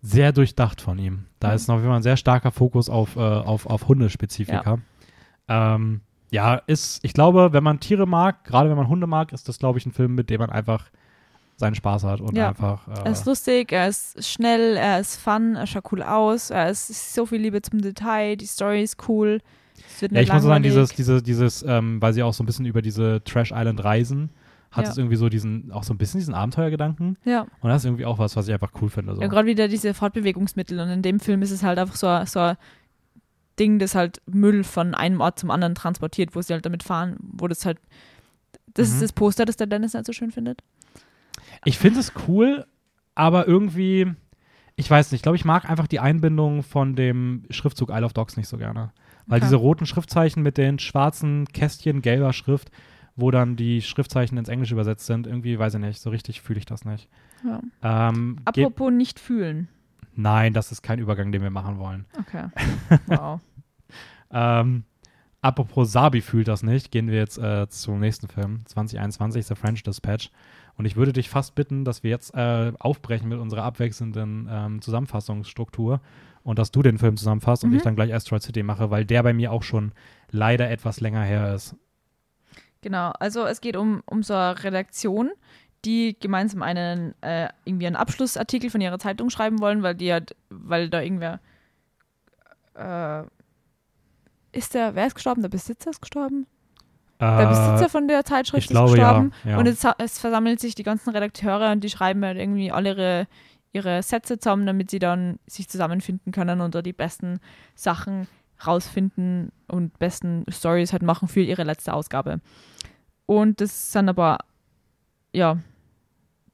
sehr 0.01 0.33
durchdacht 0.33 0.81
von 0.81 0.99
ihm. 0.99 1.27
Da 1.41 1.49
mhm. 1.49 1.55
ist 1.55 1.69
noch 1.69 1.79
immer 1.79 1.97
ein 1.97 2.03
sehr 2.03 2.17
starker 2.17 2.53
Fokus 2.53 2.89
auf, 2.89 3.17
äh, 3.17 3.21
auf, 3.21 3.67
auf 3.67 3.89
Hundespezifika. 3.89 4.79
Ja. 5.49 5.75
Ähm, 5.75 6.03
ja, 6.31 6.57
ist, 6.67 7.05
ich 7.05 7.15
glaube, 7.15 7.53
wenn 7.53 7.65
man 7.65 7.81
Tiere 7.81 8.07
mag, 8.07 8.45
gerade 8.45 8.69
wenn 8.69 8.77
man 8.77 8.89
Hunde 8.89 9.07
mag, 9.07 9.33
ist 9.33 9.49
das, 9.49 9.59
glaube 9.59 9.79
ich, 9.79 9.87
ein 9.87 9.93
Film, 9.93 10.15
mit 10.15 10.31
dem 10.31 10.41
man 10.41 10.51
einfach 10.51 10.91
seinen 11.57 11.75
Spaß 11.75 12.05
hat 12.05 12.21
und 12.21 12.37
ja. 12.37 12.49
einfach. 12.49 12.87
Äh, 12.89 13.05
er 13.05 13.13
ist 13.13 13.27
lustig, 13.27 13.73
er 13.73 13.89
ist 13.89 14.25
schnell, 14.25 14.77
er 14.77 15.01
ist 15.01 15.17
fun, 15.17 15.55
er 15.55 15.67
schaut 15.67 15.91
cool 15.93 16.03
aus, 16.03 16.51
er 16.51 16.71
ist 16.71 17.15
so 17.15 17.27
viel 17.27 17.41
Liebe 17.41 17.63
zum 17.63 17.81
Detail, 17.81 18.37
die 18.37 18.47
Story 18.47 18.83
ist 18.83 19.09
cool. 19.09 19.41
ja, 20.01 20.21
ich 20.21 20.33
muss 20.33 20.43
sagen, 20.43 20.63
dieses, 20.63 20.91
dieses, 20.91 21.23
dieses, 21.23 21.63
ähm, 21.63 22.03
weil 22.03 22.13
sie 22.13 22.23
auch 22.23 22.35
so 22.35 22.43
ein 22.43 22.47
bisschen 22.47 22.67
über 22.67 22.83
diese 22.83 23.23
Trash 23.25 23.53
Island 23.55 23.85
reisen, 23.85 24.31
hat 24.73 24.87
ja. 24.87 24.91
es 24.91 24.99
irgendwie 24.99 25.17
so 25.17 25.29
diesen, 25.29 25.71
auch 25.71 25.85
so 25.85 25.95
ein 25.95 25.99
bisschen 25.99 26.19
diesen 26.19 26.35
Abenteuergedanken. 26.35 27.17
Ja. 27.25 27.43
Und 27.61 27.71
das 27.71 27.83
ist 27.83 27.87
irgendwie 27.87 28.07
auch 28.07 28.19
was, 28.19 28.35
was 28.35 28.49
ich 28.49 28.53
einfach 28.53 28.73
cool 28.83 28.91
finde. 28.91 29.15
So. 29.15 29.23
Ja, 29.23 29.29
gerade 29.29 29.47
wieder 29.47 29.69
diese 29.69 29.95
Fortbewegungsmittel 29.95 30.81
und 30.81 30.89
in 30.89 31.03
dem 31.03 31.21
Film 31.21 31.43
ist 31.43 31.53
es 31.53 31.63
halt 31.63 31.79
einfach 31.79 31.95
so, 31.95 32.09
so 32.27 32.41
ein 32.41 32.57
Ding, 33.59 33.79
das 33.79 33.95
halt 33.95 34.21
Müll 34.27 34.65
von 34.65 34.95
einem 34.95 35.21
Ort 35.21 35.39
zum 35.39 35.53
anderen 35.53 35.77
transportiert, 35.77 36.35
wo 36.35 36.43
sie 36.43 36.53
halt 36.53 36.67
damit 36.67 36.83
fahren, 36.83 37.17
wo 37.21 37.47
das 37.47 37.65
halt, 37.65 37.79
das 38.75 38.89
mhm. 38.89 38.95
ist 38.95 39.03
das 39.03 39.13
Poster, 39.13 39.45
das 39.45 39.57
der 39.57 39.69
Dennis 39.69 39.95
halt 39.95 40.07
so 40.07 40.13
schön 40.13 40.33
findet. 40.33 40.61
Ich 41.65 41.79
finde 41.79 42.01
es 42.01 42.13
cool, 42.29 42.67
aber 43.15 43.47
irgendwie, 43.47 44.13
ich 44.77 44.91
weiß 44.91 45.11
nicht, 45.11 45.21
ich 45.21 45.23
glaube, 45.23 45.37
ich 45.37 45.45
mag 45.45 45.69
einfach 45.69 45.87
die 45.87 46.01
Einbindung 46.01 46.63
von 46.63 46.97
dem 46.97 47.45
Schriftzug 47.51 47.91
Isle 47.91 48.05
of 48.05 48.13
Dogs 48.13 48.37
nicht 48.37 48.49
so 48.49 48.59
gerne. 48.59 48.93
Weil 49.27 49.39
okay. 49.39 49.47
diese 49.47 49.57
roten 49.57 49.87
Schriftzeichen 49.87 50.43
mit 50.43 50.59
den 50.59 50.79
schwarzen 50.79 51.47
Kästchen 51.47 52.03
gelber 52.03 52.33
Schrift, 52.33 52.71
wo 53.17 53.31
dann 53.31 53.57
die 53.57 53.81
Schriftzeichen 53.81 54.37
ins 54.37 54.49
Englische 54.49 54.75
übersetzt 54.75 55.07
sind, 55.07 55.27
irgendwie, 55.27 55.59
weiß 55.59 55.75
ich 55.75 55.81
nicht, 55.81 56.01
so 56.01 56.11
richtig 56.11 56.43
fühle 56.43 56.59
ich 56.59 56.67
das 56.67 56.85
nicht. 56.85 57.09
Ja. 57.45 57.61
Ähm, 58.09 58.39
Apropos 58.45 58.93
nicht 58.93 59.21
fühlen. 59.21 59.69
Nein, 60.17 60.53
das 60.53 60.73
ist 60.73 60.83
kein 60.83 60.99
Übergang, 60.99 61.33
den 61.33 61.43
wir 61.43 61.51
machen 61.51 61.79
wollen. 61.79 62.07
Okay. 62.19 62.49
Wow. 63.07 63.41
ähm, 64.31 64.85
apropos 65.41 65.93
Sabi 65.93 66.21
fühlt 66.21 66.49
das 66.49 66.63
nicht, 66.63 66.91
gehen 66.91 67.09
wir 67.09 67.19
jetzt 67.19 67.39
äh, 67.39 67.69
zum 67.69 68.01
nächsten 68.01 68.29
Film, 68.29 68.63
2021, 68.67 69.47
The 69.47 69.55
French 69.55 69.83
Dispatch. 69.83 70.31
Und 70.77 70.87
ich 70.87 70.97
würde 70.97 71.13
dich 71.13 71.29
fast 71.29 71.55
bitten, 71.55 71.85
dass 71.85 72.03
wir 72.03 72.11
jetzt 72.11 72.35
äh, 72.35 72.73
aufbrechen 72.79 73.29
mit 73.29 73.39
unserer 73.39 73.63
abwechselnden 73.63 74.49
ähm, 74.51 74.83
Zusammenfassungsstruktur 74.83 76.01
und 76.43 76.59
dass 76.59 76.73
du 76.73 76.83
den 76.83 76.99
Film 76.99 77.17
zusammenfasst 77.17 77.65
und 77.65 77.71
Mhm. 77.71 77.77
ich 77.77 77.83
dann 77.83 77.95
gleich 77.97 78.13
Asteroid 78.13 78.43
City 78.43 78.63
mache, 78.63 78.91
weil 78.91 79.05
der 79.05 79.23
bei 79.23 79.33
mir 79.33 79.53
auch 79.53 79.63
schon 79.63 79.93
leider 80.31 80.71
etwas 80.71 81.01
länger 81.01 81.23
her 81.23 81.55
ist. 81.55 81.77
Genau, 82.83 83.13
also 83.19 83.47
es 83.47 83.61
geht 83.61 83.77
um, 83.77 84.03
um 84.05 84.23
so 84.23 84.35
eine 84.35 84.63
Redaktion, 84.63 85.31
die 85.85 86.17
gemeinsam 86.19 86.63
einen 86.63 87.15
äh, 87.23 87.49
irgendwie 87.65 87.87
einen 87.87 87.97
Abschlussartikel 87.97 88.69
von 88.69 88.81
ihrer 88.81 88.99
Zeitung 88.99 89.31
schreiben 89.31 89.61
wollen, 89.61 89.83
weil 89.83 89.95
die 89.95 90.13
halt, 90.13 90.35
weil 90.51 90.91
da 90.91 91.01
irgendwer 91.01 91.41
äh, 92.75 93.23
ist 94.53 94.75
der, 94.75 94.95
wer 94.95 95.07
ist 95.07 95.15
gestorben? 95.15 95.43
Der 95.43 95.49
Besitzer 95.49 95.91
ist 95.91 96.01
gestorben? 96.01 96.47
Der 97.39 97.47
Besitzer 97.47 97.89
von 97.89 98.09
der 98.09 98.25
Zeitschrift 98.25 98.67
ist 98.67 98.71
glaube, 98.71 98.93
gestorben. 98.93 99.33
ja, 99.45 99.51
ja. 99.53 99.59
Und 99.59 99.67
es, 99.67 99.85
es 99.99 100.19
versammelt 100.19 100.61
sich 100.61 100.75
die 100.75 100.83
ganzen 100.83 101.11
Redakteure 101.11 101.73
und 101.73 101.83
die 101.83 101.91
schreiben 101.91 102.25
halt 102.25 102.39
irgendwie 102.39 102.71
alle 102.71 102.91
ihre, 102.91 103.27
ihre 103.73 104.03
Sätze 104.03 104.39
zusammen, 104.39 104.67
damit 104.67 104.91
sie 104.91 104.99
dann 104.99 105.39
sich 105.47 105.69
zusammenfinden 105.69 106.33
können 106.33 106.61
und 106.61 106.75
da 106.75 106.83
die 106.83 106.93
besten 106.93 107.41
Sachen 107.75 108.29
rausfinden 108.67 109.51
und 109.69 109.99
besten 109.99 110.45
Stories 110.49 110.93
halt 110.93 111.03
machen 111.03 111.29
für 111.29 111.41
ihre 111.41 111.65
letzte 111.65 111.93
Ausgabe. 111.93 112.41
Und 113.27 113.61
das 113.61 113.93
sind 113.93 114.09
aber, 114.09 114.39
ja, 115.33 115.59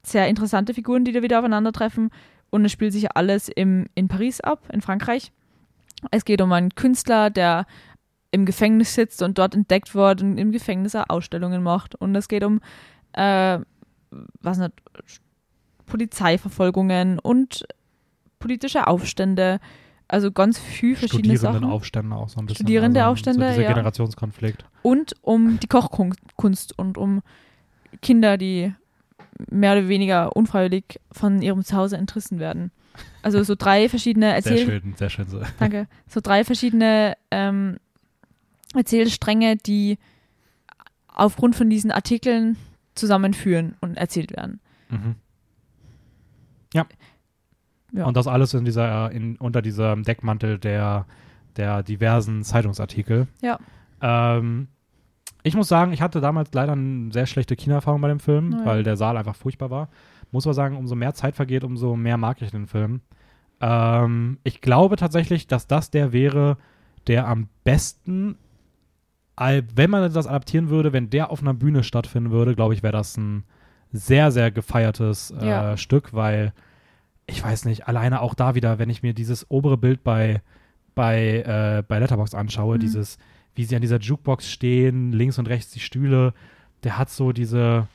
sehr 0.03 0.27
interessante 0.27 0.73
Figuren, 0.73 1.05
die 1.05 1.11
da 1.11 1.21
wieder 1.21 1.39
aufeinandertreffen. 1.39 2.09
Und 2.49 2.65
es 2.65 2.71
spielt 2.71 2.93
sich 2.93 3.15
alles 3.15 3.49
im, 3.49 3.87
in 3.95 4.07
Paris 4.07 4.41
ab, 4.41 4.63
in 4.73 4.81
Frankreich. 4.81 5.31
Es 6.09 6.25
geht 6.25 6.41
um 6.41 6.51
einen 6.51 6.73
Künstler, 6.73 7.29
der 7.29 7.65
im 8.31 8.45
Gefängnis 8.45 8.95
sitzt 8.95 9.21
und 9.21 9.37
dort 9.37 9.55
entdeckt 9.55 9.93
wird 9.93 10.21
und 10.21 10.37
im 10.37 10.51
Gefängnis 10.51 10.95
auch 10.95 11.09
Ausstellungen 11.09 11.61
macht. 11.61 11.95
Und 11.95 12.15
es 12.15 12.27
geht 12.27 12.43
um, 12.43 12.61
äh, 13.13 13.59
was 14.41 14.57
nicht, 14.57 14.73
Polizeiverfolgungen 15.85 17.19
und 17.19 17.65
politische 18.39 18.87
Aufstände. 18.87 19.59
Also 20.07 20.31
ganz 20.31 20.59
viel 20.59 20.95
verschiedene 20.95 21.37
Sachen. 21.37 21.55
Studierendenaufstände 21.55 22.15
auch 22.15 22.29
so 22.29 22.39
ein 22.39 22.45
bisschen. 22.45 22.65
Studierendeaufstände, 22.65 23.45
so 23.45 23.49
dieser 23.49 23.61
ja. 23.63 23.69
Generationskonflikt. 23.69 24.65
Und 24.81 25.13
um 25.21 25.59
die 25.59 25.67
Kochkunst 25.67 26.77
und 26.77 26.97
um 26.97 27.21
Kinder, 28.01 28.37
die 28.37 28.73
mehr 29.49 29.73
oder 29.73 29.87
weniger 29.87 30.35
unfreiwillig 30.35 30.99
von 31.11 31.41
ihrem 31.41 31.63
Zuhause 31.63 31.97
entrissen 31.97 32.39
werden. 32.39 32.71
Also 33.21 33.43
so 33.43 33.55
drei 33.55 33.87
verschiedene 33.89 34.27
Sehr 34.27 34.35
Erzähl 34.35 34.65
schön, 34.65 34.93
sehr 34.95 35.09
schön. 35.09 35.27
So. 35.27 35.41
Danke. 35.59 35.87
So 36.07 36.19
drei 36.21 36.43
verschiedene 36.43 37.15
ähm, 37.31 37.77
Erzählstränge, 38.75 39.57
die 39.57 39.97
aufgrund 41.07 41.55
von 41.55 41.69
diesen 41.69 41.91
Artikeln 41.91 42.57
zusammenführen 42.95 43.75
und 43.81 43.97
erzählt 43.97 44.31
werden. 44.31 44.59
Mhm. 44.89 45.15
Ja. 46.73 46.85
Ja. 47.93 48.05
Und 48.05 48.15
das 48.15 48.27
alles 48.27 48.53
in 48.53 48.63
dieser, 48.63 49.11
in, 49.11 49.35
unter 49.37 49.61
diesem 49.61 50.03
Deckmantel 50.03 50.57
der, 50.57 51.05
der 51.57 51.83
diversen 51.83 52.43
Zeitungsartikel. 52.43 53.27
Ja. 53.41 53.59
Ähm, 54.01 54.69
ich 55.43 55.55
muss 55.55 55.67
sagen, 55.67 55.91
ich 55.91 56.01
hatte 56.01 56.21
damals 56.21 56.53
leider 56.53 56.73
eine 56.73 57.11
sehr 57.11 57.25
schlechte 57.25 57.55
Kinoerfahrung 57.55 57.99
bei 58.01 58.07
dem 58.07 58.19
Film, 58.19 58.49
Naja. 58.49 58.65
weil 58.65 58.83
der 58.83 58.95
Saal 58.95 59.17
einfach 59.17 59.35
furchtbar 59.35 59.69
war. 59.69 59.89
Muss 60.31 60.47
aber 60.47 60.53
sagen, 60.53 60.77
umso 60.77 60.95
mehr 60.95 61.13
Zeit 61.13 61.35
vergeht, 61.35 61.63
umso 61.63 61.95
mehr 61.97 62.17
mag 62.17 62.41
ich 62.41 62.51
den 62.51 62.67
Film. 62.67 63.01
Ähm, 63.59 64.37
ich 64.43 64.61
glaube 64.61 64.95
tatsächlich, 64.95 65.47
dass 65.47 65.67
das 65.67 65.91
der 65.91 66.13
wäre, 66.13 66.57
der 67.07 67.27
am 67.27 67.49
besten, 67.63 68.37
wenn 69.75 69.89
man 69.89 70.11
das 70.13 70.27
adaptieren 70.27 70.69
würde, 70.69 70.93
wenn 70.93 71.09
der 71.09 71.31
auf 71.31 71.41
einer 71.41 71.53
Bühne 71.53 71.83
stattfinden 71.83 72.31
würde, 72.31 72.55
glaube 72.55 72.73
ich, 72.73 72.83
wäre 72.83 72.93
das 72.93 73.17
ein 73.17 73.43
sehr, 73.91 74.31
sehr 74.31 74.51
gefeiertes 74.51 75.31
äh, 75.31 75.47
Ja. 75.47 75.77
Stück, 75.77 76.13
weil 76.13 76.53
ich 77.27 77.43
weiß 77.43 77.65
nicht, 77.65 77.87
alleine 77.87 78.21
auch 78.21 78.33
da 78.35 78.55
wieder, 78.55 78.77
wenn 78.79 78.89
ich 78.89 79.03
mir 79.03 79.13
dieses 79.13 79.49
obere 79.49 79.77
Bild 79.77 80.03
bei, 80.03 80.41
bei, 80.95 81.37
äh, 81.79 81.83
bei 81.87 81.99
Letterbox 81.99 82.33
anschaue, 82.35 82.75
Mhm. 82.75 82.81
dieses, 82.81 83.17
wie 83.55 83.63
sie 83.65 83.75
an 83.75 83.81
dieser 83.81 83.99
Jukebox 83.99 84.49
stehen, 84.51 85.11
links 85.13 85.37
und 85.39 85.47
rechts 85.49 85.71
die 85.71 85.79
Stühle, 85.79 86.33
der 86.83 86.97
hat 86.97 87.09
so 87.09 87.31
diese, 87.31 87.87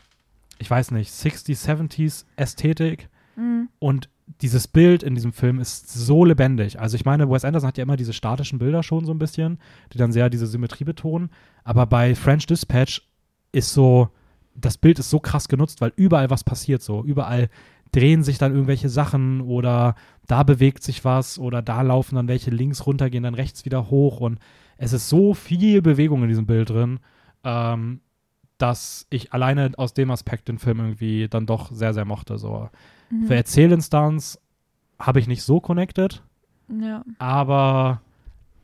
ich 0.58 0.70
weiß 0.70 0.90
nicht, 0.92 1.10
60s, 1.12 1.54
70s 1.64 2.24
Ästhetik 2.36 3.08
Mhm. 3.36 3.68
und 3.78 4.08
dieses 4.40 4.66
Bild 4.68 5.02
in 5.02 5.14
diesem 5.14 5.32
Film 5.32 5.60
ist 5.60 5.88
so 5.92 6.24
lebendig. 6.24 6.80
Also 6.80 6.96
ich 6.96 7.04
meine, 7.04 7.30
Wes 7.30 7.44
Anderson 7.44 7.68
hat 7.68 7.78
ja 7.78 7.82
immer 7.82 7.96
diese 7.96 8.12
statischen 8.12 8.58
Bilder 8.58 8.82
schon 8.82 9.04
so 9.04 9.12
ein 9.12 9.18
bisschen, 9.18 9.58
die 9.92 9.98
dann 9.98 10.12
sehr 10.12 10.30
diese 10.30 10.46
Symmetrie 10.46 10.84
betonen. 10.84 11.30
Aber 11.64 11.86
bei 11.86 12.14
French 12.14 12.46
Dispatch 12.46 13.02
ist 13.52 13.72
so, 13.72 14.08
das 14.54 14.78
Bild 14.78 14.98
ist 14.98 15.10
so 15.10 15.20
krass 15.20 15.48
genutzt, 15.48 15.80
weil 15.80 15.92
überall 15.96 16.30
was 16.30 16.44
passiert 16.44 16.82
so. 16.82 17.04
Überall 17.04 17.48
drehen 17.92 18.22
sich 18.22 18.38
dann 18.38 18.52
irgendwelche 18.52 18.88
Sachen 18.88 19.40
oder 19.40 19.94
da 20.26 20.42
bewegt 20.42 20.82
sich 20.82 21.04
was 21.04 21.38
oder 21.38 21.62
da 21.62 21.82
laufen 21.82 22.16
dann 22.16 22.28
welche 22.28 22.50
links 22.50 22.84
runter, 22.84 23.10
gehen 23.10 23.22
dann 23.22 23.34
rechts 23.34 23.64
wieder 23.64 23.90
hoch 23.90 24.20
und 24.20 24.38
es 24.76 24.92
ist 24.92 25.08
so 25.08 25.34
viel 25.34 25.82
Bewegung 25.82 26.22
in 26.22 26.28
diesem 26.28 26.46
Bild 26.46 26.70
drin, 26.70 27.00
ähm, 27.44 28.00
dass 28.58 29.06
ich 29.10 29.32
alleine 29.32 29.72
aus 29.76 29.94
dem 29.94 30.10
Aspekt 30.10 30.48
den 30.48 30.58
Film 30.58 30.80
irgendwie 30.80 31.28
dann 31.28 31.46
doch 31.46 31.70
sehr, 31.72 31.94
sehr 31.94 32.04
mochte. 32.04 32.38
So. 32.38 32.68
Mhm. 33.10 33.26
Für 33.26 33.34
Erzählinstanz 33.36 34.38
habe 34.98 35.20
ich 35.20 35.26
nicht 35.26 35.42
so 35.42 35.60
connected, 35.60 36.22
Ja. 36.68 37.04
aber 37.18 38.00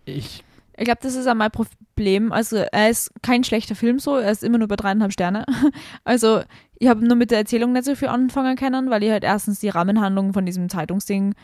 ich, 0.05 0.45
Ich 0.77 0.85
glaube, 0.85 1.01
das 1.03 1.15
ist 1.15 1.27
auch 1.29 1.35
mein 1.35 1.51
Problem. 1.51 2.33
Also, 2.33 2.57
er 2.57 2.89
ist 2.89 3.13
kein 3.23 3.45
schlechter 3.45 3.75
Film 3.75 3.99
so, 3.99 4.17
er 4.17 4.31
ist 4.33 4.43
immer 4.43 4.59
nur 4.59 4.69
bei 4.69 4.77
dreieinhalb 4.77 5.13
Sterne. 5.13 5.45
Also, 6.05 6.43
ich 6.79 6.89
habe 6.89 7.07
nur 7.07 7.17
mit 7.17 7.31
der 7.31 7.39
Erzählung 7.39 7.73
nicht 7.73 7.85
so 7.85 7.95
viel 7.95 8.09
anfangen 8.09 8.57
können, 8.57 8.91
weil 8.91 9.03
ich 9.05 9.11
halt 9.11 9.23
erstens 9.25 9.61
die 9.61 9.69
Rahmenhandlung 9.69 10.33
von 10.33 10.45
diesem 10.47 10.69
Zeitungsding 10.69 11.35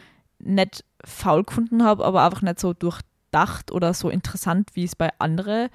nicht 0.40 0.84
faul 1.04 1.44
gefunden 1.44 1.84
habe, 1.84 2.04
aber 2.04 2.24
einfach 2.24 2.42
nicht 2.42 2.58
so 2.58 2.72
durchdacht 2.72 3.70
oder 3.70 3.92
so 3.94 4.08
interessant, 4.08 4.70
wie 4.74 4.84
es 4.84 4.96
bei 4.96 5.10
anderen 5.18 5.68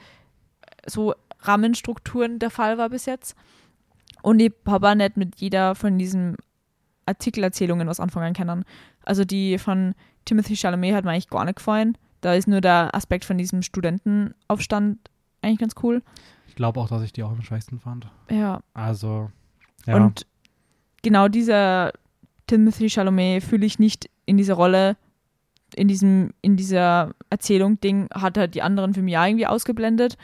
so 0.86 1.14
Rahmenstrukturen 1.42 2.40
der 2.40 2.50
Fall 2.50 2.78
war 2.78 2.90
bis 2.90 3.06
jetzt. 3.06 3.36
Und 4.22 4.42
ich 4.42 4.52
habe 4.66 4.90
auch 4.90 4.96
nicht 4.96 5.16
mit 5.18 5.40
jeder 5.40 5.76
von 5.76 5.98
diesen 5.98 6.36
Artikelerzählungen 7.06 7.88
was 7.88 8.00
anfangen 8.00 8.34
können. 8.34 8.66
Also 9.04 9.26
die 9.26 9.58
von 9.58 9.96
Timothy 10.26 10.56
Chalamet 10.56 10.96
hat 10.96 11.06
mir 11.06 11.12
eigentlich 11.12 11.30
gar 11.30 11.46
nicht 11.46 11.58
gefallen. 11.58 11.98
Da 12.22 12.34
ist 12.34 12.48
nur 12.48 12.62
der 12.62 12.96
Aspekt 12.96 13.26
von 13.26 13.38
diesem 13.38 13.62
Studentenaufstand 13.62 14.98
eigentlich 15.42 15.60
ganz 15.60 15.76
cool. 15.84 16.02
ich 16.48 16.56
glaube 16.56 16.80
auch, 16.80 16.88
dass 16.88 17.02
ich 17.02 17.12
die 17.12 17.24
auch 17.24 17.32
am 17.32 17.42
schwächsten 17.42 17.80
fand. 17.80 18.08
Ja. 18.30 18.62
Also, 18.74 19.30
ja. 19.86 19.96
Und 19.96 20.26
genau 21.02 21.28
dieser 21.28 21.92
Timothy 22.48 22.90
Chalamet 22.90 23.44
fühle 23.44 23.66
ich 23.66 23.80
nicht 23.80 24.10
in 24.26 24.38
dieser 24.38 24.54
Rolle, 24.54 24.96
in 25.76 25.88
diesem, 25.88 26.32
in 26.42 26.56
dieser 26.56 27.14
Erzählung-Ding, 27.30 28.10
hat 28.14 28.38
er 28.38 28.48
die 28.48 28.62
anderen 28.62 28.94
für 28.94 29.02
mich 29.02 29.16
irgendwie 29.16 29.48
ausgeblendet. 29.48 30.18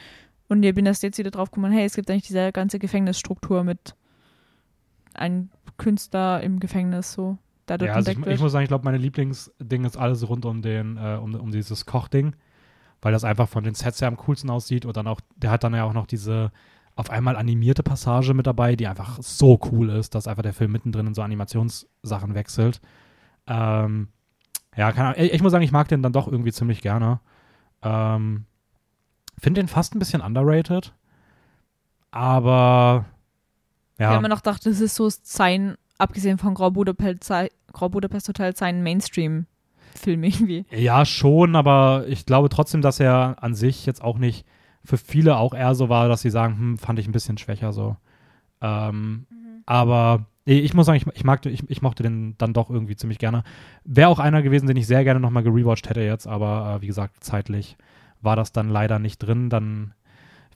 Und 0.47 0.63
ich 0.63 0.73
bin 0.73 0.85
erst 0.85 1.03
jetzt 1.03 1.17
wieder 1.17 1.31
drauf 1.31 1.51
gekommen, 1.51 1.71
hey, 1.71 1.85
es 1.85 1.95
gibt 1.95 2.09
eigentlich 2.09 2.27
diese 2.27 2.51
ganze 2.51 2.79
Gefängnisstruktur 2.79 3.63
mit 3.63 3.95
einem 5.13 5.49
Künstler 5.77 6.41
im 6.41 6.59
Gefängnis, 6.59 7.13
so, 7.13 7.37
dort 7.65 7.81
ja, 7.81 7.93
also 7.93 8.11
ich, 8.11 8.17
ich 8.25 8.39
muss 8.39 8.51
sagen, 8.51 8.63
ich 8.63 8.69
glaube, 8.69 8.85
meine 8.85 8.97
Lieblingsding 8.97 9.85
ist 9.85 9.97
alles 9.97 10.27
rund 10.27 10.45
um 10.45 10.61
den, 10.61 10.97
äh, 10.97 11.17
um, 11.21 11.35
um 11.35 11.51
dieses 11.51 11.85
Kochding, 11.85 12.35
weil 13.01 13.11
das 13.11 13.23
einfach 13.23 13.47
von 13.47 13.63
den 13.63 13.75
Sets 13.75 14.01
her 14.01 14.07
am 14.07 14.17
coolsten 14.17 14.49
aussieht 14.49 14.85
und 14.85 14.97
dann 14.97 15.07
auch, 15.07 15.21
der 15.35 15.51
hat 15.51 15.63
dann 15.63 15.73
ja 15.73 15.83
auch 15.83 15.93
noch 15.93 16.07
diese 16.07 16.51
auf 16.95 17.09
einmal 17.09 17.37
animierte 17.37 17.81
Passage 17.81 18.33
mit 18.33 18.45
dabei, 18.45 18.75
die 18.75 18.85
einfach 18.85 19.19
so 19.21 19.57
cool 19.71 19.89
ist, 19.89 20.15
dass 20.15 20.27
einfach 20.27 20.43
der 20.43 20.51
Film 20.51 20.73
mittendrin 20.73 21.07
in 21.07 21.13
so 21.13 21.21
Animationssachen 21.21 22.35
wechselt. 22.35 22.81
Ähm, 23.47 24.09
ja, 24.75 24.91
keine 24.91 25.09
Ahnung. 25.09 25.23
Ich, 25.23 25.33
ich 25.33 25.41
muss 25.41 25.53
sagen, 25.53 25.63
ich 25.63 25.71
mag 25.71 25.87
den 25.87 26.03
dann 26.03 26.11
doch 26.11 26.27
irgendwie 26.27 26.51
ziemlich 26.51 26.81
gerne. 26.81 27.21
Ähm, 27.81 28.45
Finde 29.37 29.61
den 29.61 29.69
fast 29.69 29.95
ein 29.95 29.99
bisschen 29.99 30.19
underrated, 30.19 30.93
aber 32.11 33.05
Ich 33.99 34.05
habe 34.05 34.15
ja, 34.15 34.21
mir 34.21 34.29
noch 34.29 34.43
gedacht, 34.43 34.65
das 34.65 34.79
ist 34.79 34.95
so 34.95 35.09
sein, 35.09 35.75
abgesehen 35.97 36.37
von 36.37 36.53
Grau 36.53 36.71
Budapest, 36.71 37.31
Grau 37.73 37.89
Budapest 37.89 38.29
Hotel, 38.29 38.55
sein 38.55 38.81
Mainstream-Film 38.81 40.23
irgendwie. 40.23 40.65
Ja, 40.71 41.05
schon, 41.05 41.55
aber 41.55 42.05
ich 42.07 42.25
glaube 42.25 42.49
trotzdem, 42.49 42.81
dass 42.81 42.99
er 42.99 43.37
an 43.41 43.53
sich 43.53 43.85
jetzt 43.85 44.01
auch 44.01 44.17
nicht 44.17 44.45
für 44.85 44.97
viele 44.97 45.37
auch 45.37 45.53
eher 45.53 45.75
so 45.75 45.89
war, 45.89 46.07
dass 46.07 46.21
sie 46.21 46.29
sagen, 46.29 46.57
hm, 46.57 46.77
fand 46.77 46.97
ich 46.97 47.07
ein 47.07 47.11
bisschen 47.11 47.37
schwächer 47.37 47.73
so. 47.73 47.97
Ähm, 48.61 49.27
Aber 49.65 50.25
nee, 50.45 50.59
ich 50.59 50.73
muss 50.73 50.87
sagen, 50.87 50.97
ich, 50.97 51.05
ich, 51.15 51.23
mag, 51.23 51.45
ich, 51.45 51.69
ich 51.69 51.81
mochte 51.81 52.01
den 52.01 52.35
dann 52.37 52.53
doch 52.53 52.69
irgendwie 52.69 52.95
ziemlich 52.95 53.19
gerne. 53.19 53.43
Wäre 53.83 54.09
auch 54.09 54.19
einer 54.19 54.41
gewesen, 54.41 54.67
den 54.67 54.77
ich 54.77 54.87
sehr 54.87 55.03
gerne 55.03 55.19
nochmal 55.19 55.43
gerewatcht 55.43 55.89
hätte 55.89 56.01
jetzt, 56.01 56.25
aber 56.25 56.77
äh, 56.77 56.81
wie 56.81 56.87
gesagt, 56.87 57.23
zeitlich 57.23 57.77
war 58.21 58.35
das 58.35 58.51
dann 58.51 58.69
leider 58.69 58.97
nicht 58.97 59.19
drin. 59.19 59.49
Dann 59.49 59.93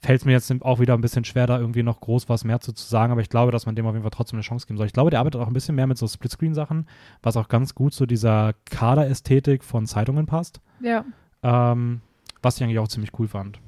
fällt 0.04 0.20
es 0.20 0.24
mir 0.26 0.32
jetzt 0.32 0.52
auch 0.62 0.80
wieder 0.80 0.92
ein 0.92 1.00
bisschen 1.00 1.24
schwer, 1.24 1.46
da 1.46 1.58
irgendwie 1.58 1.82
noch 1.82 2.00
groß 2.00 2.28
was 2.28 2.44
mehr 2.44 2.60
zu, 2.60 2.72
zu 2.72 2.86
sagen, 2.86 3.10
aber 3.10 3.22
ich 3.22 3.30
glaube, 3.30 3.52
dass 3.52 3.64
man 3.64 3.74
dem 3.74 3.86
auf 3.86 3.94
jeden 3.94 4.02
Fall 4.02 4.10
trotzdem 4.10 4.36
eine 4.36 4.42
Chance 4.42 4.66
geben 4.66 4.76
soll. 4.76 4.86
Ich 4.86 4.92
glaube, 4.92 5.10
der 5.10 5.20
arbeitet 5.20 5.40
auch 5.40 5.46
ein 5.46 5.54
bisschen 5.54 5.74
mehr 5.74 5.86
mit 5.86 5.96
so 5.96 6.06
Splitscreen-Sachen, 6.06 6.86
was 7.22 7.38
auch 7.38 7.48
ganz 7.48 7.74
gut 7.74 7.94
zu 7.94 8.04
dieser 8.04 8.52
Kaderästhetik 8.66 9.64
von 9.64 9.86
Zeitungen 9.86 10.26
passt. 10.26 10.60
Ja. 10.80 11.06
Ähm, 11.42 12.02
was 12.42 12.56
ich 12.56 12.64
eigentlich 12.64 12.78
auch 12.78 12.88
ziemlich 12.88 13.18
cool 13.18 13.28
fand. 13.28 13.58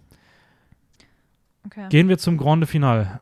Okay. 1.64 1.88
Gehen 1.88 2.08
wir 2.08 2.18
zum 2.18 2.36
Grande 2.36 2.66
Final. 2.66 3.20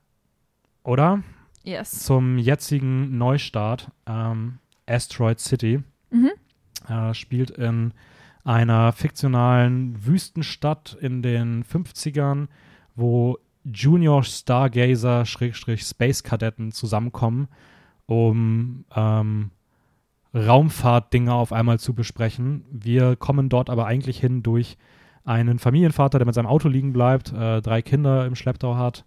Oder? 0.82 1.22
Yes. 1.62 2.04
zum 2.04 2.36
jetzigen 2.36 3.16
Neustart, 3.16 3.90
ähm, 4.06 4.58
Asteroid 4.86 5.40
City. 5.40 5.82
Mhm. 6.10 6.32
Äh, 6.88 7.14
spielt 7.14 7.50
in 7.50 7.94
einer 8.44 8.92
fiktionalen 8.92 10.04
Wüstenstadt 10.04 10.98
in 11.00 11.22
den 11.22 11.64
50ern, 11.64 12.48
wo 12.94 13.38
Junior 13.64 14.22
Stargazer 14.22 15.24
Schrägstrich 15.24 15.82
Space 15.82 16.22
Kadetten 16.22 16.72
zusammenkommen, 16.72 17.48
um 18.06 18.84
ähm, 18.94 19.50
Raumfahrtdinge 20.34 21.32
auf 21.32 21.52
einmal 21.52 21.78
zu 21.78 21.94
besprechen. 21.94 22.64
Wir 22.70 23.16
kommen 23.16 23.48
dort 23.48 23.70
aber 23.70 23.86
eigentlich 23.86 24.18
hin 24.18 24.42
durch 24.42 24.76
einen 25.24 25.58
Familienvater, 25.58 26.18
der 26.18 26.26
mit 26.26 26.34
seinem 26.34 26.46
Auto 26.46 26.68
liegen 26.68 26.92
bleibt, 26.92 27.32
äh, 27.32 27.62
drei 27.62 27.80
Kinder 27.82 28.26
im 28.26 28.34
Schlepptau 28.34 28.76
hat 28.76 29.04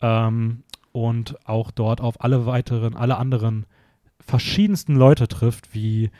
ähm, 0.00 0.64
und 0.90 1.36
auch 1.46 1.70
dort 1.70 2.00
auf 2.00 2.22
alle 2.22 2.46
weiteren, 2.46 2.96
alle 2.96 3.16
anderen 3.16 3.66
verschiedensten 4.18 4.96
Leute 4.96 5.28
trifft, 5.28 5.74
wie 5.74 6.10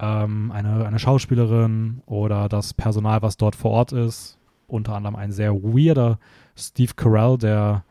ähm, 0.00 0.50
eine, 0.50 0.86
eine 0.86 0.98
Schauspielerin 0.98 2.02
oder 2.06 2.48
das 2.48 2.74
Personal, 2.74 3.22
was 3.22 3.36
dort 3.36 3.54
vor 3.54 3.70
Ort 3.70 3.92
ist. 3.92 4.38
Unter 4.74 4.94
anderem 4.96 5.14
ein 5.16 5.30
sehr 5.30 5.54
weirder 5.54 6.18
Steve 6.56 6.92
Carell, 6.96 7.38
der 7.38 7.84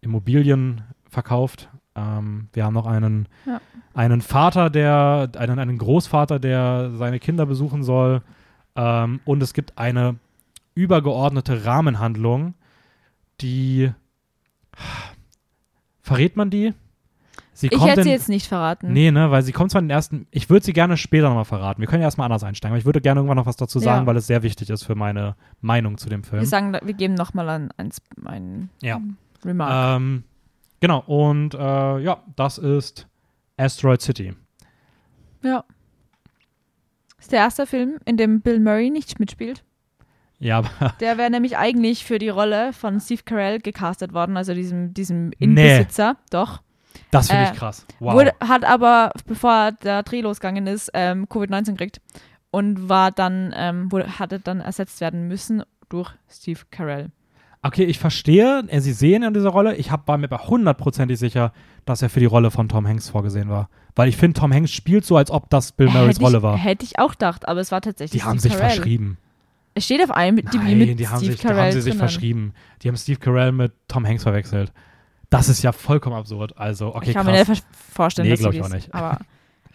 Immobilien 0.00 0.82
verkauft. 1.08 1.68
Ähm, 1.96 2.48
wir 2.52 2.64
haben 2.64 2.74
noch 2.74 2.86
einen, 2.86 3.26
Ja. 3.46 3.60
einen 3.94 4.20
Vater, 4.20 4.70
der, 4.70 5.28
einen, 5.36 5.58
einen 5.58 5.76
Großvater, 5.76 6.38
der 6.38 6.92
seine 6.94 7.18
Kinder 7.18 7.46
besuchen 7.46 7.82
soll. 7.82 8.22
Ähm, 8.76 9.18
und 9.24 9.42
es 9.42 9.52
gibt 9.54 9.76
eine 9.76 10.16
übergeordnete 10.74 11.64
Rahmenhandlung, 11.64 12.54
die. 13.40 13.90
Verrät 16.00 16.36
man 16.36 16.50
die? 16.50 16.74
Sie 17.60 17.68
Ich 17.68 17.84
hätte 17.84 18.00
in- 18.00 18.04
sie 18.04 18.10
jetzt 18.10 18.28
nicht 18.28 18.46
verraten. 18.46 18.92
Nee, 18.92 19.10
ne, 19.10 19.30
weil 19.30 19.42
sie 19.42 19.52
kommt 19.52 19.70
zwar 19.70 19.80
in 19.80 19.86
den 19.88 19.94
ersten. 19.94 20.26
Ich 20.30 20.48
würde 20.48 20.64
sie 20.64 20.72
gerne 20.72 20.96
später 20.96 21.28
nochmal 21.28 21.44
verraten. 21.44 21.80
Wir 21.80 21.86
können 21.88 22.00
ja 22.02 22.06
erstmal 22.08 22.24
anders 22.24 22.42
einsteigen, 22.42 22.72
aber 22.72 22.78
ich 22.78 22.84
würde 22.86 23.00
gerne 23.00 23.20
irgendwann 23.20 23.36
noch 23.36 23.46
was 23.46 23.56
dazu 23.56 23.78
sagen, 23.78 24.02
Ja. 24.02 24.06
weil 24.06 24.16
es 24.16 24.26
sehr 24.26 24.42
wichtig 24.42 24.70
ist 24.70 24.84
für 24.84 24.94
meine 24.94 25.36
Meinung 25.60 25.98
zu 25.98 26.08
dem 26.08 26.24
Film. 26.24 26.40
Wir 26.40 26.48
sagen, 26.48 26.72
wir 26.82 26.94
geben 26.94 27.14
nochmal 27.14 27.48
ein, 27.50 27.70
ein, 27.76 27.90
ein 28.24 28.70
Ja. 28.82 29.00
Remark. 29.44 29.96
Ähm, 30.00 30.24
genau, 30.80 31.00
und 31.06 31.54
äh, 31.54 31.98
ja, 31.98 32.22
das 32.36 32.58
ist 32.58 33.06
Asteroid 33.56 34.00
City. 34.00 34.34
ja. 35.42 35.64
Ist 37.18 37.32
der 37.32 37.40
erste 37.40 37.66
Film, 37.66 37.98
in 38.06 38.16
dem 38.16 38.40
Bill 38.40 38.60
Murray 38.60 38.88
nicht 38.88 39.20
mitspielt. 39.20 39.62
Ja, 40.38 40.56
aber 40.58 40.70
Der 41.00 41.18
wäre 41.18 41.30
nämlich 41.30 41.58
eigentlich 41.58 42.06
für 42.06 42.18
die 42.18 42.30
Rolle 42.30 42.72
von 42.72 42.98
Steve 42.98 43.20
Carell 43.24 43.58
gecastet 43.58 44.14
worden, 44.14 44.38
also 44.38 44.54
diesem, 44.54 44.94
diesem 44.94 45.28
Nee. 45.28 45.34
Innenbesitzer. 45.40 46.16
Doch. 46.30 46.62
Das 47.10 47.28
finde 47.28 47.44
Äh, 47.44 47.52
ich 47.52 47.58
krass. 47.58 47.86
Wow. 47.98 48.14
Wurde, 48.14 48.32
hat 48.40 48.64
aber, 48.64 49.12
bevor 49.26 49.72
der 49.72 50.02
Dreh 50.02 50.20
losgegangen 50.20 50.66
ist, 50.66 50.90
ähm, 50.94 51.26
Covid-19 51.26 51.72
gekriegt 51.72 52.00
und 52.50 52.88
war 52.88 53.10
dann, 53.10 53.52
ähm, 53.56 53.90
wurde, 53.92 54.18
hatte 54.18 54.40
dann 54.40 54.60
ersetzt 54.60 55.00
werden 55.00 55.28
müssen 55.28 55.62
durch 55.88 56.10
Steve 56.28 56.60
Carell. 56.70 57.10
Okay, 57.62 57.84
ich 57.84 57.98
verstehe, 57.98 58.64
äh, 58.68 58.80
sie 58.80 58.92
sehen 58.92 59.22
in 59.22 59.34
dieser 59.34 59.50
Rolle. 59.50 59.76
Ich 59.76 59.90
hab, 59.90 60.08
war 60.08 60.16
mir 60.16 60.30
aber 60.32 60.46
hundertprozentig 60.48 61.18
sicher, 61.18 61.52
dass 61.84 62.00
er 62.00 62.08
für 62.08 62.20
die 62.20 62.26
Rolle 62.26 62.50
von 62.50 62.68
Tom 62.70 62.86
Hanks 62.88 63.10
vorgesehen 63.10 63.50
war. 63.50 63.68
Weil 63.94 64.08
ich 64.08 64.16
finde, 64.16 64.40
Tom 64.40 64.52
Hanks 64.52 64.70
spielt 64.70 65.04
so, 65.04 65.16
als 65.16 65.30
ob 65.30 65.50
das 65.50 65.72
Bill 65.72 65.88
Murrays 65.90 66.16
hätte 66.16 66.20
Rolle 66.22 66.38
ich, 66.38 66.42
war. 66.42 66.56
Hätte 66.56 66.84
ich 66.86 66.98
auch 66.98 67.12
gedacht, 67.12 67.46
aber 67.48 67.60
es 67.60 67.70
war 67.70 67.82
tatsächlich 67.82 68.22
Die 68.22 68.26
haben 68.26 68.38
Steve 68.38 68.52
sich 68.54 68.58
Carell. 68.60 68.74
verschrieben. 68.76 69.18
Es 69.74 69.84
steht 69.84 70.02
auf 70.02 70.10
einem 70.10 70.36
die 70.36 70.56
Nein, 70.56 70.78
mit 70.78 70.98
die 71.00 71.08
haben 71.08 71.18
Steve 71.18 71.32
sich, 71.32 71.40
Carell 71.42 71.64
haben 71.66 71.72
sie 71.72 71.80
sich 71.82 71.94
verschrieben. 71.96 72.54
Die 72.82 72.88
haben 72.88 72.96
Steve 72.96 73.18
Carell 73.20 73.52
mit 73.52 73.72
Tom 73.88 74.06
Hanks 74.06 74.22
verwechselt. 74.22 74.72
Das 75.30 75.48
ist 75.48 75.62
ja 75.62 75.72
vollkommen 75.72 76.16
absurd. 76.16 76.56
Also, 76.58 76.94
okay, 76.94 77.10
ich 77.10 77.14
kann 77.14 77.26
krass. 77.26 77.46
mir 77.48 77.52
nicht 77.52 77.64
vorstellen, 77.72 78.26
Nee, 78.28 78.32
dass 78.32 78.40
glaub 78.40 78.52
sie 78.52 78.58
ich 78.58 78.64
auch 78.64 78.68
nicht. 78.68 78.92
Aber, 78.94 79.20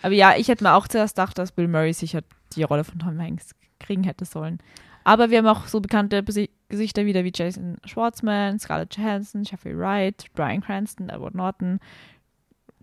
aber 0.01 0.13
ja, 0.13 0.35
ich 0.35 0.49
hätte 0.49 0.63
mir 0.63 0.73
auch 0.73 0.87
zuerst 0.87 1.15
gedacht, 1.15 1.37
dass 1.37 1.51
Bill 1.53 1.67
Murray 1.67 1.93
sicher 1.93 2.21
die 2.55 2.63
Rolle 2.63 2.83
von 2.83 2.99
Tom 2.99 3.19
Hanks 3.19 3.55
kriegen 3.79 4.03
hätte 4.03 4.25
sollen. 4.25 4.59
Aber 5.05 5.29
wir 5.29 5.37
haben 5.37 5.47
auch 5.47 5.67
so 5.67 5.79
bekannte 5.79 6.23
Gesichter 6.67 7.05
wieder 7.05 7.23
wie 7.23 7.31
Jason 7.33 7.77
Schwartzman, 7.85 8.59
Scarlett 8.59 8.97
Johansson, 8.97 9.43
Jeffrey 9.43 9.77
Wright, 9.77 10.25
Bryan 10.33 10.61
Cranston, 10.61 11.09
Edward 11.09 11.35
Norton, 11.35 11.79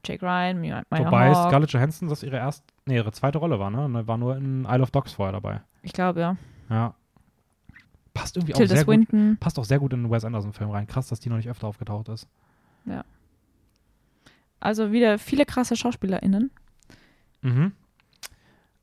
Jake 0.04 0.24
Ryan, 0.24 0.60
Maya 0.60 0.84
Wobei 0.90 1.34
Hawke. 1.34 1.48
Scarlett 1.48 1.72
Johansson 1.72 2.08
das 2.08 2.22
ihre 2.22 2.36
erste, 2.36 2.64
nee, 2.86 2.96
ihre 2.96 3.12
zweite 3.12 3.38
Rolle 3.38 3.58
war, 3.58 3.70
ne? 3.70 3.84
Und 3.84 4.06
War 4.06 4.18
nur 4.18 4.36
in 4.36 4.64
Isle 4.64 4.82
of 4.82 4.90
Dogs 4.92 5.12
vorher 5.12 5.32
dabei. 5.32 5.60
Ich 5.82 5.92
glaube, 5.92 6.20
ja. 6.20 6.36
Ja. 6.70 6.94
Passt 8.14 8.36
irgendwie 8.36 8.54
auch 8.54 8.58
Tilda 8.58 8.76
sehr 8.76 8.84
gut. 8.84 8.94
Swinton. 8.94 9.36
Passt 9.40 9.58
auch 9.58 9.64
sehr 9.64 9.78
gut 9.78 9.92
in 9.92 10.04
den 10.04 10.10
Wes 10.10 10.24
Anderson-Film 10.24 10.70
rein. 10.70 10.86
Krass, 10.86 11.08
dass 11.08 11.20
die 11.20 11.28
noch 11.28 11.36
nicht 11.36 11.48
öfter 11.48 11.66
aufgetaucht 11.66 12.08
ist. 12.08 12.28
Also 14.60 14.92
wieder 14.92 15.18
viele 15.18 15.44
krasse 15.44 15.74
SchauspielerInnen. 15.74 16.50
Mhm. 17.40 17.72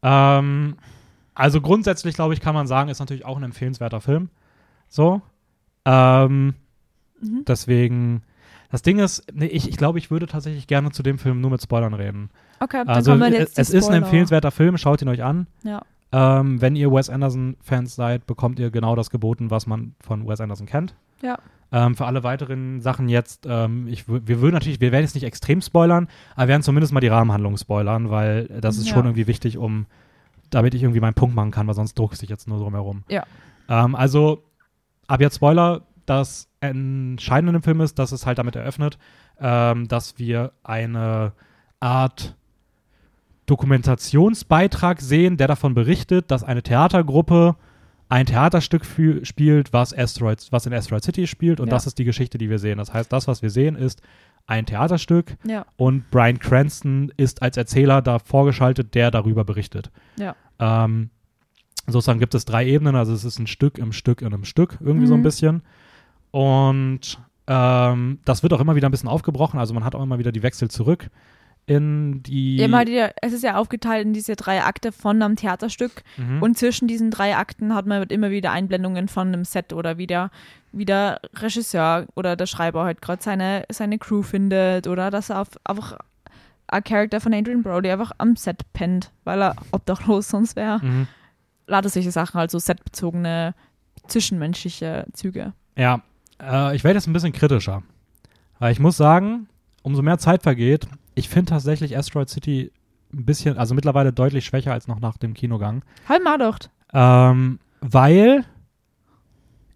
Ähm, 0.04 0.76
also 1.34 1.62
grundsätzlich, 1.62 2.16
glaube 2.16 2.34
ich, 2.34 2.42
kann 2.42 2.54
man 2.54 2.68
sagen, 2.68 2.90
ist 2.90 3.00
natürlich 3.00 3.24
auch 3.24 3.38
ein 3.38 3.44
empfehlenswerter 3.44 4.02
Film. 4.02 4.30
So. 4.90 5.22
Ähm, 5.86 6.54
Mhm. 7.22 7.44
deswegen, 7.48 8.24
das 8.72 8.82
Ding 8.82 9.00
ist, 9.00 9.26
nee, 9.34 9.46
ich, 9.48 9.70
ich 9.70 9.78
glaube, 9.78 10.00
ich 10.00 10.12
würde 10.12 10.26
tatsächlich 10.26 10.68
gerne 10.68 10.92
zu 10.92 11.02
dem 11.04 11.18
Film 11.18 11.42
nur 11.42 11.52
mit 11.52 11.62
Spoilern 11.62 11.94
reden. 11.94 12.30
Okay, 12.60 12.80
dann 12.80 12.90
Also 12.90 13.12
kommen 13.12 13.22
wir 13.32 13.40
es, 13.40 13.56
jetzt 13.56 13.60
es 13.60 13.70
ist 13.70 13.88
ein 13.90 14.04
empfehlenswerter 14.04 14.52
Film, 14.52 14.78
schaut 14.78 15.02
ihn 15.02 15.08
euch 15.10 15.24
an. 15.24 15.48
Ja. 15.64 15.82
Ähm, 16.12 16.60
wenn 16.62 16.76
ihr 16.76 16.92
Wes 16.92 17.10
Anderson-Fans 17.10 17.96
seid, 17.96 18.26
bekommt 18.26 18.60
ihr 18.60 18.70
genau 18.72 18.96
das 18.96 19.10
geboten, 19.10 19.50
was 19.50 19.66
man 19.68 19.96
von 20.02 20.28
Wes 20.28 20.42
Anderson 20.42 20.66
kennt. 20.68 20.94
Ja. 21.22 21.38
Ähm, 21.72 21.96
für 21.96 22.06
alle 22.08 22.24
weiteren 22.24 22.82
Sachen 22.82 23.10
jetzt, 23.10 23.46
ähm, 23.48 23.88
ich, 23.88 24.08
wir 24.08 24.42
würden 24.42 24.54
natürlich, 24.56 24.82
wir 24.82 24.92
werden 24.92 25.04
jetzt 25.04 25.14
nicht 25.14 25.24
extrem 25.26 25.62
spoilern, 25.62 26.08
aber 26.34 26.44
wir 26.44 26.48
werden 26.50 26.64
zumindest 26.64 26.94
mal 26.94 27.00
die 27.00 27.08
Rahmenhandlung 27.10 27.58
spoilern, 27.58 28.10
weil 28.10 28.46
das 28.62 28.78
ist 28.78 28.88
Ja. 28.88 28.96
schon 28.96 29.06
irgendwie 29.06 29.28
wichtig, 29.28 29.58
um, 29.58 29.86
damit 30.50 30.74
ich 30.74 30.82
irgendwie 30.82 31.00
meinen 31.00 31.14
Punkt 31.14 31.36
machen 31.36 31.52
kann, 31.52 31.68
weil 31.68 31.76
sonst 31.76 31.94
druckst 31.94 32.24
ich 32.24 32.30
jetzt 32.30 32.48
nur 32.48 32.58
drumherum. 32.60 33.04
Ja. 33.08 33.24
Ähm, 33.68 33.94
also, 33.94 34.44
ab 35.08 35.22
jetzt 35.22 35.36
Spoiler, 35.36 35.82
das 36.08 36.48
Entscheidende 36.60 37.56
im 37.56 37.62
Film 37.62 37.82
ist, 37.82 38.00
dass 38.00 38.12
es 38.12 38.26
halt 38.26 38.40
damit 38.40 38.56
eröffnet, 38.56 38.98
ähm, 39.40 39.88
dass 39.88 40.18
wir 40.18 40.54
eine 40.64 41.34
Art 41.80 42.36
Dokumentationsbeitrag 43.46 45.02
sehen, 45.02 45.38
der 45.38 45.48
davon 45.48 45.74
berichtet, 45.74 46.32
dass 46.32 46.44
eine 46.44 46.64
Theatergruppe 46.64 47.56
ein 48.10 48.26
Theaterstück 48.26 48.84
spielt, 49.24 49.72
was, 49.72 49.96
Asteroid, 49.98 50.46
was 50.52 50.66
in 50.66 50.74
Asteroid 50.74 51.04
City 51.04 51.28
spielt. 51.28 51.60
Und 51.60 51.68
Ja. 51.68 51.72
das 51.76 51.86
ist 51.88 52.00
die 52.00 52.06
Geschichte, 52.06 52.38
die 52.38 52.50
wir 52.50 52.58
sehen. 52.60 52.78
Das 52.80 52.92
heißt, 52.94 53.12
das, 53.14 53.28
was 53.28 53.42
wir 53.42 53.52
sehen, 53.52 53.76
ist 53.76 54.02
ein 54.48 54.66
Theaterstück 54.66 55.38
Ja. 55.46 55.66
und 55.78 56.10
Brian 56.10 56.40
Cranston 56.40 57.12
ist 57.18 57.44
als 57.44 57.56
Erzähler 57.56 58.02
da 58.02 58.18
vorgeschaltet, 58.20 58.96
der 58.96 59.12
darüber 59.12 59.44
berichtet. 59.46 59.92
Ja. 60.18 60.36
Ähm, 60.60 61.12
sozusagen 61.86 62.20
gibt 62.20 62.34
es 62.34 62.46
drei 62.46 62.66
Ebenen, 62.66 62.96
also 62.96 63.14
es 63.14 63.24
ist 63.24 63.38
ein 63.38 63.46
Stück 63.48 63.78
im 63.78 63.92
Stück 63.92 64.22
in 64.22 64.28
einem 64.34 64.44
Stück, 64.46 64.80
irgendwie 64.82 65.06
so 65.08 65.14
ein 65.14 65.20
Mhm. 65.20 65.24
bisschen. 65.24 65.62
Und 66.32 67.20
ähm, 67.48 68.20
das 68.26 68.44
wird 68.44 68.54
auch 68.54 68.60
immer 68.60 68.76
wieder 68.76 68.88
ein 68.90 68.92
bisschen 68.92 69.10
aufgebrochen, 69.10 69.60
also 69.60 69.74
man 69.74 69.84
hat 69.84 69.96
auch 69.96 70.04
immer 70.04 70.20
wieder 70.20 70.32
die 70.32 70.44
Wechsel 70.44 70.70
zurück 70.70 71.10
in 71.70 72.24
die. 72.24 72.68
Hat 72.72 72.90
ja, 72.90 73.10
es 73.22 73.34
ist 73.34 73.44
ja 73.44 73.56
aufgeteilt 73.56 74.06
in 74.06 74.14
diese 74.14 74.36
drei 74.36 74.64
Akte 74.64 74.92
von 74.92 75.22
einem 75.22 75.36
Theaterstück 75.36 76.04
Mhm. 76.18 76.42
und 76.42 76.58
zwischen 76.58 76.88
diesen 76.88 77.12
drei 77.12 77.36
Akten 77.38 77.74
hat 77.76 77.86
man 77.86 78.04
immer 78.04 78.32
wieder 78.32 78.52
Einblendungen 78.52 79.08
von 79.08 79.28
einem 79.30 79.46
Set 79.46 79.72
oder 79.74 79.98
wie 79.98 80.08
der, 80.08 80.32
wie 80.72 80.86
der 80.86 81.20
Regisseur 81.36 82.06
oder 82.16 82.36
der 82.36 82.46
Schreiber 82.48 82.84
halt 82.84 83.02
gerade 83.02 83.22
seine, 83.22 83.64
seine 83.72 83.98
Crew 84.00 84.22
findet 84.24 84.88
oder 84.88 85.12
dass 85.12 85.30
er 85.30 85.42
auf, 85.42 85.50
einfach 85.64 85.98
ein 86.68 86.84
Charakter 86.84 87.20
von 87.22 87.34
Adrian 87.34 87.64
Brody 87.64 87.90
einfach 87.90 88.12
am 88.18 88.36
Set 88.36 88.62
pennt, 88.74 89.12
weil 89.24 89.42
er 89.42 89.56
obdachlos 89.72 90.30
sonst 90.30 90.56
wäre. 90.56 90.80
Mhm. 90.84 91.08
Lauter 91.68 91.90
solche 91.90 92.12
Sachen, 92.12 92.40
also 92.40 92.58
setbezogene 92.60 93.54
zwischenmenschliche 94.08 95.06
Züge. 95.14 95.54
Ja, 95.76 96.02
äh, 96.42 96.76
ich 96.76 96.84
werde 96.84 96.98
jetzt 96.98 97.08
ein 97.08 97.14
bisschen 97.14 97.32
kritischer. 97.32 97.84
Weil 98.60 98.72
ich 98.72 98.80
muss 98.80 98.98
sagen, 98.98 99.48
umso 99.84 100.02
mehr 100.02 100.18
Zeit 100.18 100.44
vergeht, 100.44 100.88
ich 101.20 101.30
finde 101.30 101.52
tatsächlich 101.52 101.98
Asteroid 101.98 102.30
City 102.30 102.72
ein 103.14 103.26
bisschen, 103.26 103.58
also 103.58 103.76
mittlerweile 103.76 104.14
deutlich 104.14 104.46
schwächer 104.46 104.72
als 104.72 104.88
noch 104.88 105.00
nach 105.00 105.18
dem 105.18 105.34
Kinogang. 105.34 105.84
Mal 106.24 106.38
doch. 106.38 106.60
Ähm, 106.94 107.60
weil 107.82 108.46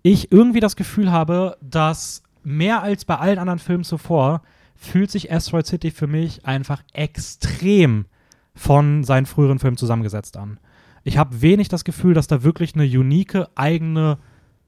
ich 0.03 0.31
irgendwie 0.31 0.61
das 0.61 0.75
Gefühl 0.75 1.11
habe, 1.11 1.57
dass 1.61 2.23
mehr 2.43 2.81
als 2.81 3.05
bei 3.05 3.17
allen 3.17 3.39
anderen 3.39 3.59
Filmen 3.59 3.83
zuvor 3.83 4.41
fühlt 4.75 5.11
sich 5.11 5.31
Asteroid 5.31 5.67
City 5.67 5.91
für 5.91 6.07
mich 6.07 6.45
einfach 6.45 6.81
extrem 6.93 8.05
von 8.55 9.03
seinen 9.03 9.25
früheren 9.25 9.59
Filmen 9.59 9.77
zusammengesetzt 9.77 10.37
an. 10.37 10.59
Ich 11.03 11.17
habe 11.17 11.41
wenig 11.41 11.67
das 11.67 11.83
Gefühl, 11.83 12.13
dass 12.13 12.27
da 12.27 12.43
wirklich 12.43 12.75
eine 12.75 12.85
unique 12.85 13.47
eigene 13.55 14.17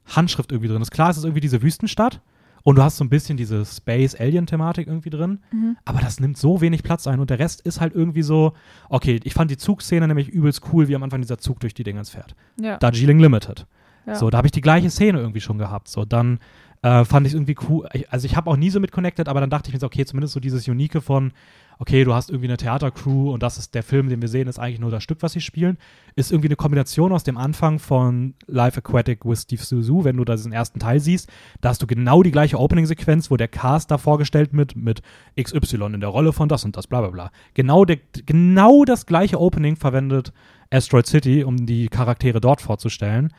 Handschrift 0.06 0.52
irgendwie 0.52 0.70
drin 0.70 0.82
ist. 0.82 0.92
Klar, 0.92 1.10
es 1.10 1.18
ist 1.18 1.24
irgendwie 1.24 1.42
diese 1.42 1.62
Wüstenstadt 1.62 2.22
und 2.66 2.78
du 2.78 2.84
hast 2.84 2.98
so 2.98 3.04
ein 3.06 3.10
bisschen 3.10 3.38
diese 3.38 3.64
Space-Alien-Thematik 3.64 4.88
irgendwie 4.88 5.10
drin, 5.10 5.40
Mhm. 5.52 5.78
aber 5.86 6.00
das 6.02 6.20
nimmt 6.20 6.38
so 6.38 6.62
wenig 6.62 6.84
Platz 6.84 7.08
ein 7.08 7.20
und 7.20 7.30
der 7.30 7.40
Rest 7.40 7.62
ist 7.62 7.80
halt 7.80 7.94
irgendwie 7.96 8.24
so, 8.24 8.54
okay, 8.90 9.20
ich 9.24 9.34
fand 9.34 9.52
die 9.52 9.58
Zugszene 9.58 10.08
nämlich 10.08 10.28
übelst 10.30 10.62
cool, 10.74 10.88
wie 10.88 10.96
am 10.96 11.04
Anfang 11.04 11.22
dieser 11.22 11.38
Zug 11.38 11.60
durch 11.60 11.74
die 11.74 11.84
Dingens 11.84 12.10
fährt. 12.10 12.36
Ja. 12.60 12.78
Darjeeling 12.78 13.20
Limited. 13.20 13.66
ja. 14.06 14.16
So, 14.16 14.30
da 14.30 14.38
habe 14.38 14.48
ich 14.48 14.52
die 14.52 14.62
gleiche 14.62 14.90
Szene 14.90 15.20
irgendwie 15.20 15.42
schon 15.42 15.58
gehabt. 15.58 15.88
So, 15.88 16.04
dann 16.06 16.40
Äh, 16.82 17.04
fand 17.04 17.26
ich 17.26 17.34
irgendwie 17.34 17.56
cool. 17.68 17.88
Ich, 17.94 18.12
also 18.12 18.28
ich 18.28 18.36
habe 18.36 18.48
auch 18.48 18.58
nie 18.58 18.70
so 18.70 18.80
mit 18.80 18.92
connected, 18.92 19.28
aber 19.28 19.40
dann 19.40 19.50
dachte 19.50 19.70
ich 19.70 19.74
mir 19.74 19.80
so, 19.80 19.88
okay, 19.88 20.06
zumindest 20.06 20.34
so 20.36 20.40
dieses 20.40 20.68
Unique 20.68 21.02
von, 21.02 21.32
okay, 21.80 22.04
du 22.04 22.14
hast 22.14 22.30
irgendwie 22.30 22.48
eine 22.48 22.58
Theatercrew 22.58 23.32
und 23.32 23.44
das 23.44 23.58
ist 23.58 23.74
der 23.74 23.84
Film, 23.84 24.10
den 24.10 24.22
wir 24.22 24.30
sehen, 24.30 24.48
ist 24.48 24.60
eigentlich 24.60 24.80
nur 24.80 24.92
das 24.92 25.04
Stück, 25.04 25.22
was 25.22 25.34
sie 25.34 25.42
spielen. 25.42 25.78
Ist 26.16 26.32
irgendwie 26.32 26.48
eine 26.48 26.56
Kombination 26.56 27.12
aus 27.12 27.24
dem 27.24 27.38
Anfang 27.38 27.80
von 27.80 28.34
Live 28.48 28.78
Aquatic 28.78 29.26
with 29.26 29.42
Steve 29.42 29.64
Suzu, 29.64 30.04
wenn 30.04 30.18
du 30.18 30.26
da 30.26 30.36
diesen 30.36 30.54
ersten 30.54 30.80
Teil 30.80 31.00
siehst. 31.00 31.30
Da 31.62 31.70
hast 31.70 31.82
du 31.82 31.88
genau 31.88 32.24
die 32.24 32.32
gleiche 32.32 32.60
Opening-Sequenz, 32.60 33.30
wo 33.30 33.38
der 33.38 33.48
Cast 33.48 33.92
da 33.92 33.98
vorgestellt 33.98 34.54
wird 34.54 34.76
mit 34.76 35.02
XY 35.40 35.94
in 35.94 36.00
der 36.00 36.10
Rolle 36.10 36.34
von 36.34 36.50
das 36.50 36.64
und 36.64 36.78
das, 36.78 36.88
bla 36.88 37.02
bla 37.02 37.10
bla. 37.10 37.32
Genau, 37.54 37.86
der, 37.86 37.98
genau 38.26 38.86
das 38.86 39.06
gleiche 39.06 39.40
Opening 39.40 39.76
verwendet 39.76 40.32
Asteroid 40.72 41.08
City, 41.08 41.44
um 41.44 41.66
die 41.66 41.88
Charaktere 41.88 42.42
dort 42.42 42.62
vorzustellen. 42.62 43.34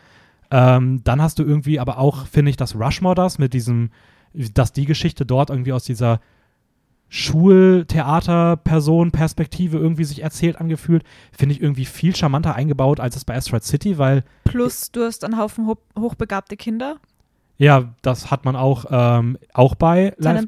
Ähm, 0.51 1.03
dann 1.03 1.21
hast 1.21 1.39
du 1.39 1.43
irgendwie 1.43 1.81
aber 1.81 1.99
auch, 1.99 2.27
finde 2.27 2.51
ich, 2.51 2.57
dass 2.57 2.77
Rushmore 2.77 3.15
das 3.15 3.39
mit 3.39 3.53
diesem, 3.53 3.91
dass 4.33 4.73
die 4.73 4.85
Geschichte 4.85 5.27
dort 5.27 5.51
irgendwie 5.51 5.73
aus 5.73 5.85
dieser 5.85 6.21
Schultheater-Person-Perspektive 7.09 9.79
irgendwie 9.79 10.05
sich 10.05 10.23
erzählt 10.23 10.61
angefühlt, 10.61 11.05
finde 11.33 11.55
ich 11.55 11.63
irgendwie 11.63 11.85
viel 11.85 12.17
charmanter 12.17 12.55
eingebaut 12.55 13.01
als 13.01 13.17
es 13.17 13.25
bei 13.25 13.35
Asteroid 13.37 13.65
City, 13.65 13.99
weil. 13.99 14.25
Plus, 14.45 14.91
du 14.91 15.05
hast 15.05 15.25
einen 15.25 15.39
Haufen 15.39 15.67
ho 15.67 15.77
hochbegabte 15.99 16.57
Kinder. 16.57 16.97
Ja, 17.59 17.95
das 18.03 18.31
hat 18.31 18.45
man 18.45 18.57
auch, 18.57 18.85
ähm, 18.91 19.39
auch 19.55 19.75
bei 19.75 20.15
Live, 20.19 20.45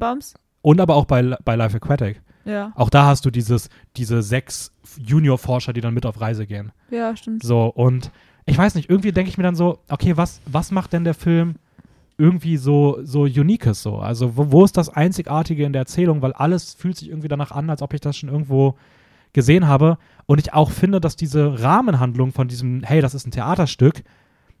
und 0.61 0.79
aber 0.79 0.95
auch 0.95 1.05
bei, 1.05 1.35
bei 1.43 1.55
Life 1.55 1.77
Aquatic. 1.77 2.21
Ja. 2.45 2.71
Auch 2.75 2.89
da 2.89 3.05
hast 3.05 3.25
du 3.25 3.31
dieses, 3.31 3.69
diese 3.95 4.21
sechs 4.21 4.71
Junior-Forscher, 4.97 5.73
die 5.73 5.81
dann 5.81 5.93
mit 5.93 6.05
auf 6.05 6.21
Reise 6.21 6.45
gehen. 6.45 6.71
Ja, 6.89 7.15
stimmt. 7.15 7.43
So, 7.43 7.65
und 7.65 8.11
ich 8.45 8.57
weiß 8.57 8.75
nicht, 8.75 8.89
irgendwie 8.89 9.11
denke 9.11 9.29
ich 9.29 9.37
mir 9.37 9.43
dann 9.43 9.55
so, 9.55 9.79
okay, 9.89 10.17
was, 10.17 10.41
was 10.45 10.71
macht 10.71 10.93
denn 10.93 11.03
der 11.03 11.13
Film 11.13 11.55
irgendwie 12.19 12.57
so, 12.57 12.99
so 13.03 13.21
Uniques 13.21 13.81
so? 13.81 13.97
Also, 13.97 14.37
wo, 14.37 14.51
wo 14.51 14.63
ist 14.65 14.77
das 14.77 14.89
Einzigartige 14.89 15.63
in 15.63 15.73
der 15.73 15.81
Erzählung? 15.81 16.21
Weil 16.21 16.33
alles 16.33 16.73
fühlt 16.73 16.97
sich 16.97 17.09
irgendwie 17.09 17.27
danach 17.27 17.51
an, 17.51 17.69
als 17.69 17.81
ob 17.81 17.93
ich 17.93 18.01
das 18.01 18.17
schon 18.17 18.29
irgendwo 18.29 18.75
gesehen 19.33 19.67
habe. 19.67 19.97
Und 20.25 20.39
ich 20.39 20.53
auch 20.53 20.71
finde, 20.71 20.99
dass 20.99 21.15
diese 21.15 21.63
Rahmenhandlung 21.63 22.31
von 22.31 22.47
diesem, 22.47 22.83
hey, 22.83 23.01
das 23.01 23.13
ist 23.13 23.27
ein 23.27 23.31
Theaterstück, 23.31 24.03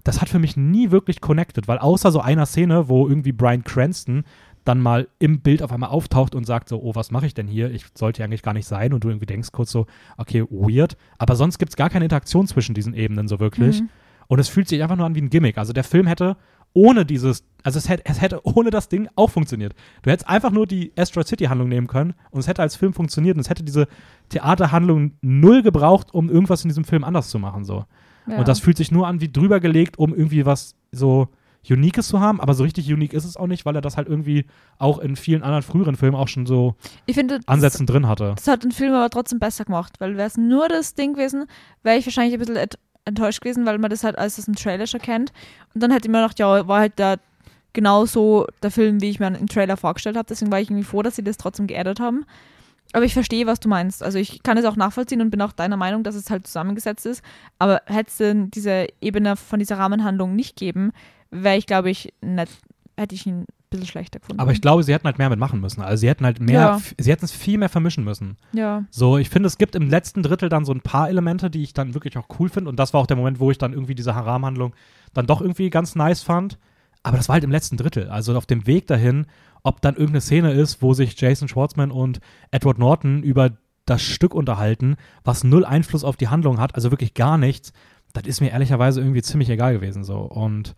das 0.03 0.21
hat 0.21 0.29
für 0.29 0.39
mich 0.39 0.55
nie 0.57 0.91
wirklich 0.91 1.21
connected, 1.21 1.67
weil 1.67 1.77
außer 1.77 2.11
so 2.11 2.21
einer 2.21 2.45
Szene, 2.45 2.87
wo 2.87 3.07
irgendwie 3.07 3.33
Brian 3.33 3.63
Cranston 3.63 4.23
dann 4.63 4.79
mal 4.79 5.07
im 5.19 5.41
Bild 5.41 5.63
auf 5.63 5.71
einmal 5.71 5.89
auftaucht 5.89 6.35
und 6.35 6.45
sagt 6.45 6.69
so, 6.69 6.81
oh, 6.81 6.93
was 6.93 7.11
mache 7.11 7.25
ich 7.25 7.33
denn 7.33 7.47
hier? 7.47 7.71
Ich 7.71 7.85
sollte 7.95 8.23
eigentlich 8.23 8.43
gar 8.43 8.53
nicht 8.53 8.67
sein. 8.67 8.93
Und 8.93 9.03
du 9.03 9.09
irgendwie 9.09 9.25
denkst 9.25 9.51
kurz 9.51 9.71
so, 9.71 9.87
okay, 10.17 10.43
weird. 10.49 10.95
Aber 11.17 11.35
sonst 11.35 11.57
gibt 11.57 11.71
es 11.71 11.75
gar 11.75 11.89
keine 11.89 12.05
Interaktion 12.05 12.45
zwischen 12.47 12.75
diesen 12.75 12.93
Ebenen 12.93 13.27
so 13.27 13.39
wirklich. 13.39 13.81
Mhm. 13.81 13.89
Und 14.27 14.39
es 14.39 14.47
fühlt 14.47 14.67
sich 14.67 14.83
einfach 14.83 14.95
nur 14.95 15.07
an 15.07 15.15
wie 15.15 15.21
ein 15.21 15.29
Gimmick. 15.29 15.57
Also 15.57 15.73
der 15.73 15.83
Film 15.83 16.05
hätte 16.05 16.37
ohne 16.73 17.05
dieses, 17.05 17.43
also 17.63 17.77
es 17.77 17.89
hätte, 17.89 18.03
es 18.05 18.21
hätte 18.21 18.41
ohne 18.45 18.69
das 18.69 18.89
Ding 18.89 19.09
auch 19.15 19.29
funktioniert. 19.29 19.73
Du 20.01 20.11
hättest 20.11 20.29
einfach 20.29 20.51
nur 20.51 20.67
die 20.67 20.91
Asteroid 20.97 21.27
City 21.27 21.45
Handlung 21.45 21.69
nehmen 21.69 21.87
können 21.87 22.13
und 22.31 22.39
es 22.39 22.47
hätte 22.47 22.61
als 22.61 22.75
Film 22.75 22.93
funktioniert 22.93 23.35
und 23.35 23.41
es 23.41 23.49
hätte 23.49 23.63
diese 23.63 23.87
Theaterhandlung 24.29 25.13
null 25.21 25.63
gebraucht, 25.63 26.13
um 26.13 26.29
irgendwas 26.29 26.63
in 26.63 26.69
diesem 26.69 26.83
Film 26.83 27.03
anders 27.03 27.29
zu 27.29 27.39
machen 27.39 27.65
so. 27.65 27.85
Ja. 28.27 28.37
Und 28.37 28.47
das 28.47 28.59
fühlt 28.59 28.77
sich 28.77 28.91
nur 28.91 29.07
an 29.07 29.21
wie 29.21 29.31
drüber 29.31 29.59
gelegt, 29.59 29.97
um 29.97 30.13
irgendwie 30.13 30.45
was 30.45 30.75
so 30.91 31.29
Uniques 31.69 32.07
zu 32.07 32.19
haben, 32.19 32.39
aber 32.39 32.53
so 32.53 32.63
richtig 32.63 32.91
unique 32.91 33.13
ist 33.13 33.25
es 33.25 33.37
auch 33.37 33.47
nicht, 33.47 33.65
weil 33.65 33.75
er 33.75 33.81
das 33.81 33.97
halt 33.97 34.07
irgendwie 34.07 34.45
auch 34.77 34.99
in 34.99 35.15
vielen 35.15 35.43
anderen 35.43 35.61
früheren 35.61 35.95
Filmen 35.95 36.15
auch 36.15 36.27
schon 36.27 36.45
so 36.45 36.75
finde, 37.11 37.41
Ansätzen 37.45 37.85
drin 37.85 38.07
hatte. 38.07 38.33
Das 38.35 38.47
hat 38.47 38.63
den 38.63 38.71
Film 38.71 38.93
aber 38.93 39.09
trotzdem 39.09 39.39
besser 39.39 39.65
gemacht, 39.65 39.99
weil 39.99 40.17
wäre 40.17 40.27
es 40.27 40.37
nur 40.37 40.67
das 40.67 40.95
Ding 40.95 41.13
gewesen, 41.13 41.45
wäre 41.83 41.97
ich 41.97 42.05
wahrscheinlich 42.05 42.33
ein 42.33 42.39
bisschen 42.39 42.57
enttäuscht 43.09 43.41
gewesen, 43.41 43.65
weil 43.65 43.77
man 43.77 43.89
das 43.89 44.03
halt 44.03 44.17
als 44.17 44.37
das 44.37 44.47
im 44.47 44.55
Trailer 44.55 44.87
schon 44.87 45.01
kennt. 45.01 45.31
Und 45.73 45.83
dann 45.83 45.91
hätte 45.91 46.07
ich 46.07 46.11
mir 46.11 46.21
gedacht, 46.21 46.39
ja, 46.39 46.67
war 46.67 46.79
halt 46.79 46.93
da 46.95 47.17
genauso 47.73 48.47
der 48.63 48.71
Film, 48.71 49.01
wie 49.01 49.09
ich 49.09 49.19
mir 49.19 49.27
im 49.27 49.47
Trailer 49.47 49.77
vorgestellt 49.77 50.17
habe. 50.17 50.27
Deswegen 50.27 50.51
war 50.51 50.59
ich 50.59 50.69
irgendwie 50.69 50.85
froh, 50.85 51.03
dass 51.03 51.15
sie 51.15 51.23
das 51.23 51.37
trotzdem 51.37 51.67
geaddet 51.67 51.99
haben. 51.99 52.25
Aber 52.93 53.05
ich 53.05 53.13
verstehe, 53.13 53.45
was 53.45 53.59
du 53.59 53.69
meinst. 53.69 54.01
Also 54.01 54.17
ich 54.17 54.41
kann 54.41 54.57
es 54.57 54.65
auch 54.65 54.75
nachvollziehen 54.75 55.21
und 55.21 55.29
bin 55.29 55.41
auch 55.41 55.51
deiner 55.51 55.77
Meinung, 55.77 56.03
dass 56.03 56.15
es 56.15 56.29
halt 56.29 56.47
zusammengesetzt 56.47 57.05
ist. 57.05 57.23
Aber 57.59 57.81
hätte 57.85 58.09
es 58.09 58.17
denn 58.17 58.49
diese 58.49 58.87
Ebene 58.99 59.35
von 59.35 59.59
dieser 59.59 59.77
Rahmenhandlung 59.77 60.35
nicht 60.35 60.55
geben, 60.55 60.91
wäre 61.29 61.57
ich, 61.57 61.67
glaube 61.67 61.91
ich, 61.91 62.13
nicht, 62.21 62.51
hätte 62.97 63.13
ich 63.13 63.27
ihn 63.27 63.45
bisschen 63.69 63.87
schlechter 63.87 64.19
gefunden. 64.19 64.39
Aber 64.39 64.51
ich 64.51 64.61
glaube, 64.61 64.83
sie 64.83 64.93
hätten 64.93 65.05
halt 65.05 65.17
mehr 65.17 65.29
mitmachen 65.29 65.59
müssen. 65.59 65.81
Also 65.81 66.01
sie 66.01 66.09
hätten 66.09 66.25
halt 66.25 66.39
mehr, 66.39 66.59
ja. 66.59 66.81
sie 66.97 67.11
hätten 67.11 67.25
es 67.25 67.31
viel 67.31 67.57
mehr 67.57 67.69
vermischen 67.69 68.03
müssen. 68.03 68.37
Ja. 68.53 68.85
So, 68.89 69.17
ich 69.17 69.29
finde, 69.29 69.47
es 69.47 69.57
gibt 69.57 69.75
im 69.75 69.89
letzten 69.89 70.23
Drittel 70.23 70.49
dann 70.49 70.65
so 70.65 70.73
ein 70.73 70.81
paar 70.81 71.09
Elemente, 71.09 71.49
die 71.49 71.63
ich 71.63 71.73
dann 71.73 71.93
wirklich 71.93 72.17
auch 72.17 72.27
cool 72.39 72.49
finde. 72.49 72.69
Und 72.69 72.77
das 72.77 72.93
war 72.93 73.01
auch 73.01 73.07
der 73.07 73.17
Moment, 73.17 73.39
wo 73.39 73.51
ich 73.51 73.57
dann 73.57 73.73
irgendwie 73.73 73.95
diese 73.95 74.15
Haram-Handlung 74.15 74.73
dann 75.13 75.27
doch 75.27 75.41
irgendwie 75.41 75.69
ganz 75.69 75.95
nice 75.95 76.23
fand. 76.23 76.57
Aber 77.03 77.17
das 77.17 77.29
war 77.29 77.33
halt 77.33 77.43
im 77.43 77.51
letzten 77.51 77.77
Drittel. 77.77 78.09
Also 78.09 78.35
auf 78.35 78.45
dem 78.45 78.67
Weg 78.67 78.87
dahin, 78.87 79.25
ob 79.63 79.81
dann 79.81 79.95
irgendeine 79.95 80.21
Szene 80.21 80.51
ist, 80.53 80.81
wo 80.81 80.93
sich 80.93 81.19
Jason 81.19 81.47
Schwartzman 81.47 81.91
und 81.91 82.19
Edward 82.51 82.79
Norton 82.79 83.23
über 83.23 83.51
das 83.85 84.01
Stück 84.01 84.33
unterhalten, 84.35 84.97
was 85.23 85.43
null 85.43 85.65
Einfluss 85.65 86.03
auf 86.03 86.15
die 86.15 86.27
Handlung 86.27 86.59
hat, 86.59 86.75
also 86.75 86.91
wirklich 86.91 87.15
gar 87.15 87.37
nichts, 87.37 87.73
das 88.13 88.25
ist 88.25 88.41
mir 88.41 88.51
ehrlicherweise 88.51 89.01
irgendwie 89.01 89.21
ziemlich 89.21 89.49
egal 89.49 89.73
gewesen 89.73 90.03
so. 90.03 90.19
Und 90.19 90.75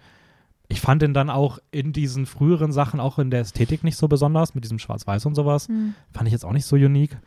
ich 0.72 0.80
fand 0.80 1.04
ihn 1.04 1.14
dann 1.14 1.30
auch 1.30 1.60
in 1.72 1.92
diesen 1.92 2.26
früheren 2.26 2.72
Sachen, 2.72 3.02
auch 3.02 3.20
in 3.20 3.30
der 3.30 3.42
Ästhetik 3.42 3.84
nicht 3.84 3.98
so 3.98 4.08
besonders, 4.08 4.56
mit 4.56 4.64
diesem 4.64 4.80
Schwarz-Weiß 4.80 5.26
und 5.26 5.36
sowas. 5.36 5.68
Mhm. 5.68 5.96
Fand 6.14 6.28
ich 6.28 6.32
jetzt 6.32 6.46
auch 6.46 6.54
nicht 6.54 6.66
so 6.66 6.78
unique. 6.78 7.18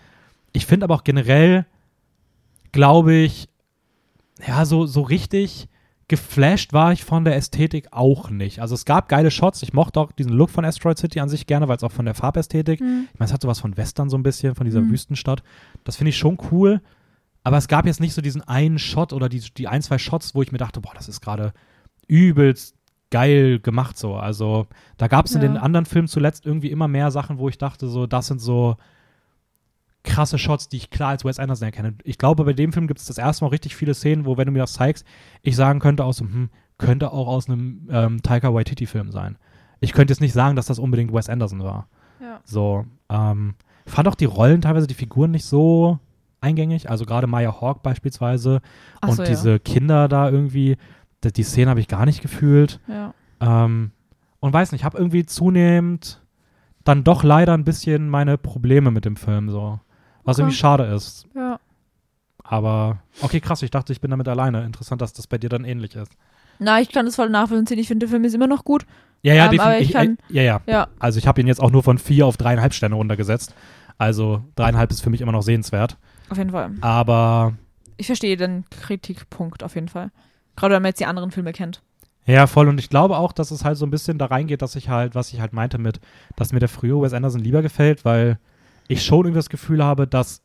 Ich 0.52 0.64
finde 0.64 0.84
aber 0.84 0.94
auch 0.94 1.04
generell, 1.04 1.66
glaube 2.72 3.12
ich, 3.12 3.48
ja, 4.46 4.64
so, 4.64 4.86
so 4.86 5.02
richtig 5.02 5.68
geflasht 6.08 6.72
war 6.72 6.92
ich 6.92 7.04
von 7.04 7.24
der 7.24 7.36
Ästhetik 7.36 7.88
auch 7.90 8.30
nicht. 8.30 8.60
Also 8.60 8.74
es 8.74 8.86
gab 8.86 9.08
geile 9.08 9.30
Shots. 9.30 9.62
Ich 9.62 9.74
mochte 9.74 10.00
auch 10.00 10.12
diesen 10.12 10.32
Look 10.32 10.48
von 10.48 10.64
Asteroid 10.64 10.98
City 10.98 11.20
an 11.20 11.28
sich 11.28 11.46
gerne, 11.46 11.68
weil 11.68 11.76
es 11.76 11.84
auch 11.84 11.92
von 11.92 12.06
der 12.06 12.14
Farbästhetik, 12.14 12.80
mhm. 12.80 13.08
ich 13.12 13.18
meine, 13.18 13.26
es 13.26 13.32
hat 13.32 13.42
sowas 13.42 13.60
von 13.60 13.76
Western 13.76 14.08
so 14.08 14.16
ein 14.16 14.22
bisschen, 14.22 14.54
von 14.54 14.64
dieser 14.64 14.80
mhm. 14.80 14.90
Wüstenstadt. 14.90 15.42
Das 15.84 15.96
finde 15.96 16.10
ich 16.10 16.18
schon 16.18 16.38
cool. 16.50 16.80
Aber 17.42 17.58
es 17.58 17.68
gab 17.68 17.84
jetzt 17.84 18.00
nicht 18.00 18.14
so 18.14 18.22
diesen 18.22 18.40
einen 18.40 18.78
Shot 18.78 19.12
oder 19.12 19.28
die, 19.28 19.40
die 19.40 19.68
ein, 19.68 19.82
zwei 19.82 19.98
Shots, 19.98 20.34
wo 20.34 20.40
ich 20.40 20.50
mir 20.50 20.58
dachte, 20.58 20.80
boah, 20.80 20.94
das 20.94 21.08
ist 21.08 21.20
gerade 21.20 21.52
übelst 22.06 22.73
geil 23.14 23.60
gemacht 23.60 23.96
so. 23.96 24.16
Also 24.16 24.66
da 24.96 25.06
gab 25.06 25.26
es 25.26 25.34
ja. 25.34 25.40
in 25.40 25.52
den 25.52 25.56
anderen 25.56 25.86
Filmen 25.86 26.08
zuletzt 26.08 26.44
irgendwie 26.44 26.72
immer 26.72 26.88
mehr 26.88 27.12
Sachen, 27.12 27.38
wo 27.38 27.48
ich 27.48 27.58
dachte, 27.58 27.86
so, 27.86 28.08
das 28.08 28.26
sind 28.26 28.40
so 28.40 28.76
krasse 30.02 30.36
Shots, 30.36 30.68
die 30.68 30.78
ich 30.78 30.90
klar 30.90 31.10
als 31.10 31.24
Wes 31.24 31.38
Anderson 31.38 31.66
erkenne. 31.66 31.94
Ich 32.02 32.18
glaube, 32.18 32.44
bei 32.44 32.54
dem 32.54 32.72
Film 32.72 32.88
gibt 32.88 32.98
es 32.98 33.06
das 33.06 33.18
erste 33.18 33.44
Mal 33.44 33.50
richtig 33.50 33.76
viele 33.76 33.94
Szenen, 33.94 34.26
wo, 34.26 34.36
wenn 34.36 34.46
du 34.46 34.52
mir 34.52 34.58
das 34.58 34.72
zeigst, 34.72 35.06
ich 35.42 35.54
sagen 35.54 35.78
könnte 35.78 36.04
aus 36.04 36.18
hm, 36.18 36.50
könnte 36.76 37.12
auch 37.12 37.28
aus 37.28 37.48
einem 37.48 37.88
ähm, 37.88 38.20
Taika 38.20 38.52
Waititi-Film 38.52 39.12
sein. 39.12 39.38
Ich 39.78 39.92
könnte 39.92 40.10
jetzt 40.10 40.20
nicht 40.20 40.32
sagen, 40.32 40.56
dass 40.56 40.66
das 40.66 40.80
unbedingt 40.80 41.14
Wes 41.14 41.28
Anderson 41.28 41.62
war. 41.62 41.86
Ja. 42.20 42.40
So, 42.42 42.84
ähm, 43.10 43.54
fand 43.86 44.08
auch 44.08 44.16
die 44.16 44.24
Rollen 44.24 44.60
teilweise, 44.60 44.88
die 44.88 44.94
Figuren 44.94 45.30
nicht 45.30 45.44
so 45.44 46.00
eingängig. 46.40 46.90
Also 46.90 47.06
gerade 47.06 47.28
Maya 47.28 47.60
Hawk 47.60 47.84
beispielsweise 47.84 48.60
Ach 49.00 49.10
und 49.10 49.16
so, 49.16 49.22
diese 49.22 49.52
ja. 49.52 49.58
Kinder 49.60 50.08
da 50.08 50.28
irgendwie, 50.28 50.78
die 51.32 51.42
Szene 51.42 51.70
habe 51.70 51.80
ich 51.80 51.88
gar 51.88 52.06
nicht 52.06 52.22
gefühlt. 52.22 52.80
Ja. 52.88 53.14
Ähm, 53.40 53.90
und 54.40 54.52
weiß 54.52 54.72
nicht, 54.72 54.82
ich 54.82 54.84
habe 54.84 54.98
irgendwie 54.98 55.26
zunehmend 55.26 56.20
dann 56.84 57.04
doch 57.04 57.22
leider 57.24 57.54
ein 57.54 57.64
bisschen 57.64 58.08
meine 58.08 58.36
Probleme 58.36 58.90
mit 58.90 59.04
dem 59.04 59.16
Film 59.16 59.48
so. 59.50 59.80
Was 60.24 60.36
okay. 60.36 60.42
irgendwie 60.42 60.56
schade 60.56 60.84
ist. 60.84 61.26
Ja. 61.34 61.58
Aber, 62.42 62.98
okay, 63.22 63.40
krass, 63.40 63.62
ich 63.62 63.70
dachte, 63.70 63.92
ich 63.92 64.00
bin 64.00 64.10
damit 64.10 64.28
alleine. 64.28 64.64
Interessant, 64.64 65.00
dass 65.00 65.14
das 65.14 65.26
bei 65.26 65.38
dir 65.38 65.48
dann 65.48 65.64
ähnlich 65.64 65.96
ist. 65.96 66.12
Na, 66.58 66.80
ich 66.80 66.90
kann 66.90 67.06
das 67.06 67.16
voll 67.16 67.30
nachvollziehen. 67.30 67.78
Ich 67.78 67.88
finde, 67.88 68.06
der 68.06 68.10
Film 68.10 68.24
ist 68.24 68.34
immer 68.34 68.46
noch 68.46 68.64
gut. 68.64 68.86
Ja, 69.22 69.34
ja, 69.34 69.50
ähm, 69.50 69.58
aber 69.58 69.78
ich 69.78 69.92
kann, 69.92 70.18
ich, 70.28 70.34
ja, 70.34 70.42
ja, 70.42 70.60
ja. 70.66 70.88
Also 70.98 71.18
ich 71.18 71.26
habe 71.26 71.40
ihn 71.40 71.46
jetzt 71.46 71.60
auch 71.60 71.70
nur 71.70 71.82
von 71.82 71.98
vier 71.98 72.26
auf 72.26 72.36
dreieinhalb 72.36 72.74
Sterne 72.74 72.94
runtergesetzt. 72.94 73.54
Also 73.96 74.44
dreieinhalb 74.54 74.90
ist 74.90 75.00
für 75.00 75.10
mich 75.10 75.22
immer 75.22 75.32
noch 75.32 75.42
sehenswert. 75.42 75.96
Auf 76.28 76.36
jeden 76.36 76.50
Fall. 76.50 76.72
Aber 76.82 77.54
ich 77.96 78.06
verstehe 78.06 78.36
den 78.36 78.64
Kritikpunkt 78.70 79.62
auf 79.62 79.74
jeden 79.74 79.88
Fall. 79.88 80.10
Gerade 80.56 80.74
wenn 80.74 80.82
man 80.82 80.90
jetzt 80.90 81.00
die 81.00 81.06
anderen 81.06 81.30
Filme 81.30 81.52
kennt. 81.52 81.82
Ja, 82.26 82.46
voll. 82.46 82.68
Und 82.68 82.78
ich 82.78 82.88
glaube 82.88 83.18
auch, 83.18 83.32
dass 83.32 83.50
es 83.50 83.64
halt 83.64 83.76
so 83.76 83.84
ein 83.84 83.90
bisschen 83.90 84.18
da 84.18 84.26
reingeht, 84.26 84.62
dass 84.62 84.76
ich 84.76 84.88
halt, 84.88 85.14
was 85.14 85.32
ich 85.32 85.40
halt 85.40 85.52
meinte 85.52 85.78
mit, 85.78 86.00
dass 86.36 86.52
mir 86.52 86.60
der 86.60 86.68
frühe 86.68 87.00
Wes 87.00 87.12
Anderson 87.12 87.40
lieber 87.40 87.62
gefällt, 87.62 88.04
weil 88.04 88.38
ich 88.88 89.04
schon 89.04 89.20
irgendwie 89.20 89.38
das 89.38 89.50
Gefühl 89.50 89.84
habe, 89.84 90.06
dass 90.06 90.42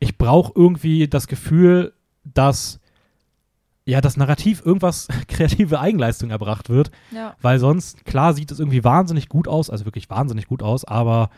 ich 0.00 0.18
brauche 0.18 0.52
irgendwie 0.54 1.08
das 1.08 1.26
Gefühl, 1.28 1.94
dass 2.24 2.80
ja, 3.86 4.00
das 4.00 4.16
Narrativ 4.16 4.64
irgendwas 4.64 5.08
kreative 5.28 5.80
Eigenleistung 5.80 6.30
erbracht 6.30 6.68
wird. 6.68 6.90
Ja. 7.10 7.36
Weil 7.40 7.58
sonst, 7.58 8.04
klar, 8.04 8.34
sieht 8.34 8.50
es 8.50 8.58
irgendwie 8.58 8.84
wahnsinnig 8.84 9.28
gut 9.28 9.46
aus, 9.46 9.70
also 9.70 9.84
wirklich 9.84 10.08
wahnsinnig 10.10 10.46
gut 10.46 10.62
aus, 10.62 10.84
aber 10.84 11.30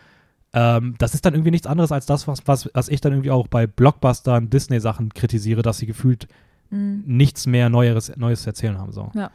ähm, 0.53 0.95
das 0.99 1.15
ist 1.15 1.25
dann 1.25 1.35
irgendwie 1.35 1.51
nichts 1.51 1.67
anderes 1.67 1.93
als 1.93 2.07
das, 2.07 2.29
was, 2.29 2.47
was, 2.47 2.71
was 2.73 2.89
ich 2.89 3.01
dann 3.01 3.13
irgendwie 3.13 3.33
auch 3.33 3.49
bei 3.49 3.67
Blockbustern, 3.67 4.49
Disney-Sachen 4.49 5.13
kritisiere, 5.13 5.63
dass 5.63 5.79
sie 5.79 5.87
gefühlt 5.87 6.29
mhm. 6.71 7.03
nichts 7.07 7.47
mehr 7.47 7.69
Neues, 7.69 8.17
Neues 8.17 8.43
zu 8.43 8.51
erzählen 8.51 8.79
haben. 8.79 8.93
So. 8.93 9.11
Ja. 9.15 9.31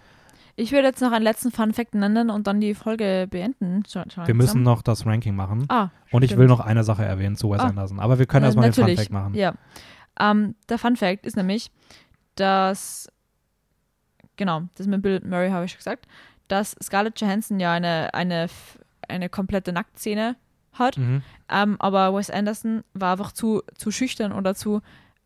Ich 0.55 0.71
würde 0.71 0.87
jetzt 0.87 1.01
noch 1.01 1.11
einen 1.11 1.23
letzten 1.23 1.51
Fun-Fact 1.51 1.95
nennen 1.95 2.29
und 2.29 2.47
dann 2.47 2.59
die 2.59 2.73
Folge 2.73 3.27
beenden. 3.29 3.83
Wir 4.25 4.35
müssen 4.35 4.63
noch 4.63 4.81
das 4.81 5.05
Ranking 5.05 5.35
machen. 5.35 5.65
Ah, 5.69 5.89
und 6.11 6.23
ich 6.23 6.37
will 6.37 6.47
noch 6.47 6.59
eine 6.59 6.83
Sache 6.83 7.05
erwähnen 7.05 7.35
zu 7.35 7.51
Wes 7.51 7.61
ah. 7.61 7.67
Anderson. 7.67 7.99
Aber 7.99 8.19
wir 8.19 8.25
können 8.25 8.43
äh, 8.43 8.47
erstmal 8.47 8.69
den 8.69 8.85
Fun-Fact 8.85 9.11
machen. 9.11 9.33
Ja. 9.33 9.53
Ähm, 10.19 10.55
der 10.69 10.77
Fun-Fact 10.77 11.25
ist 11.25 11.37
nämlich, 11.37 11.71
dass, 12.35 13.09
genau, 14.35 14.63
das 14.75 14.87
mit 14.87 15.01
Bill 15.01 15.21
Murray 15.25 15.49
habe 15.49 15.65
ich 15.65 15.77
gesagt, 15.77 16.07
dass 16.47 16.75
Scarlett 16.83 17.19
Johansson 17.21 17.59
ja 17.59 17.71
eine, 17.73 18.13
eine, 18.13 18.47
eine 19.07 19.29
komplette 19.29 19.71
Nacktszene 19.71 20.35
hat, 20.73 20.97
Mhm. 20.97 21.21
ähm, 21.49 21.75
aber 21.79 22.13
Wes 22.13 22.29
Anderson 22.29 22.83
war 22.93 23.13
einfach 23.13 23.31
zu, 23.31 23.61
zu 23.75 23.91
schüchtern 23.91 24.31
oder 24.31 24.55
zu 24.55 24.81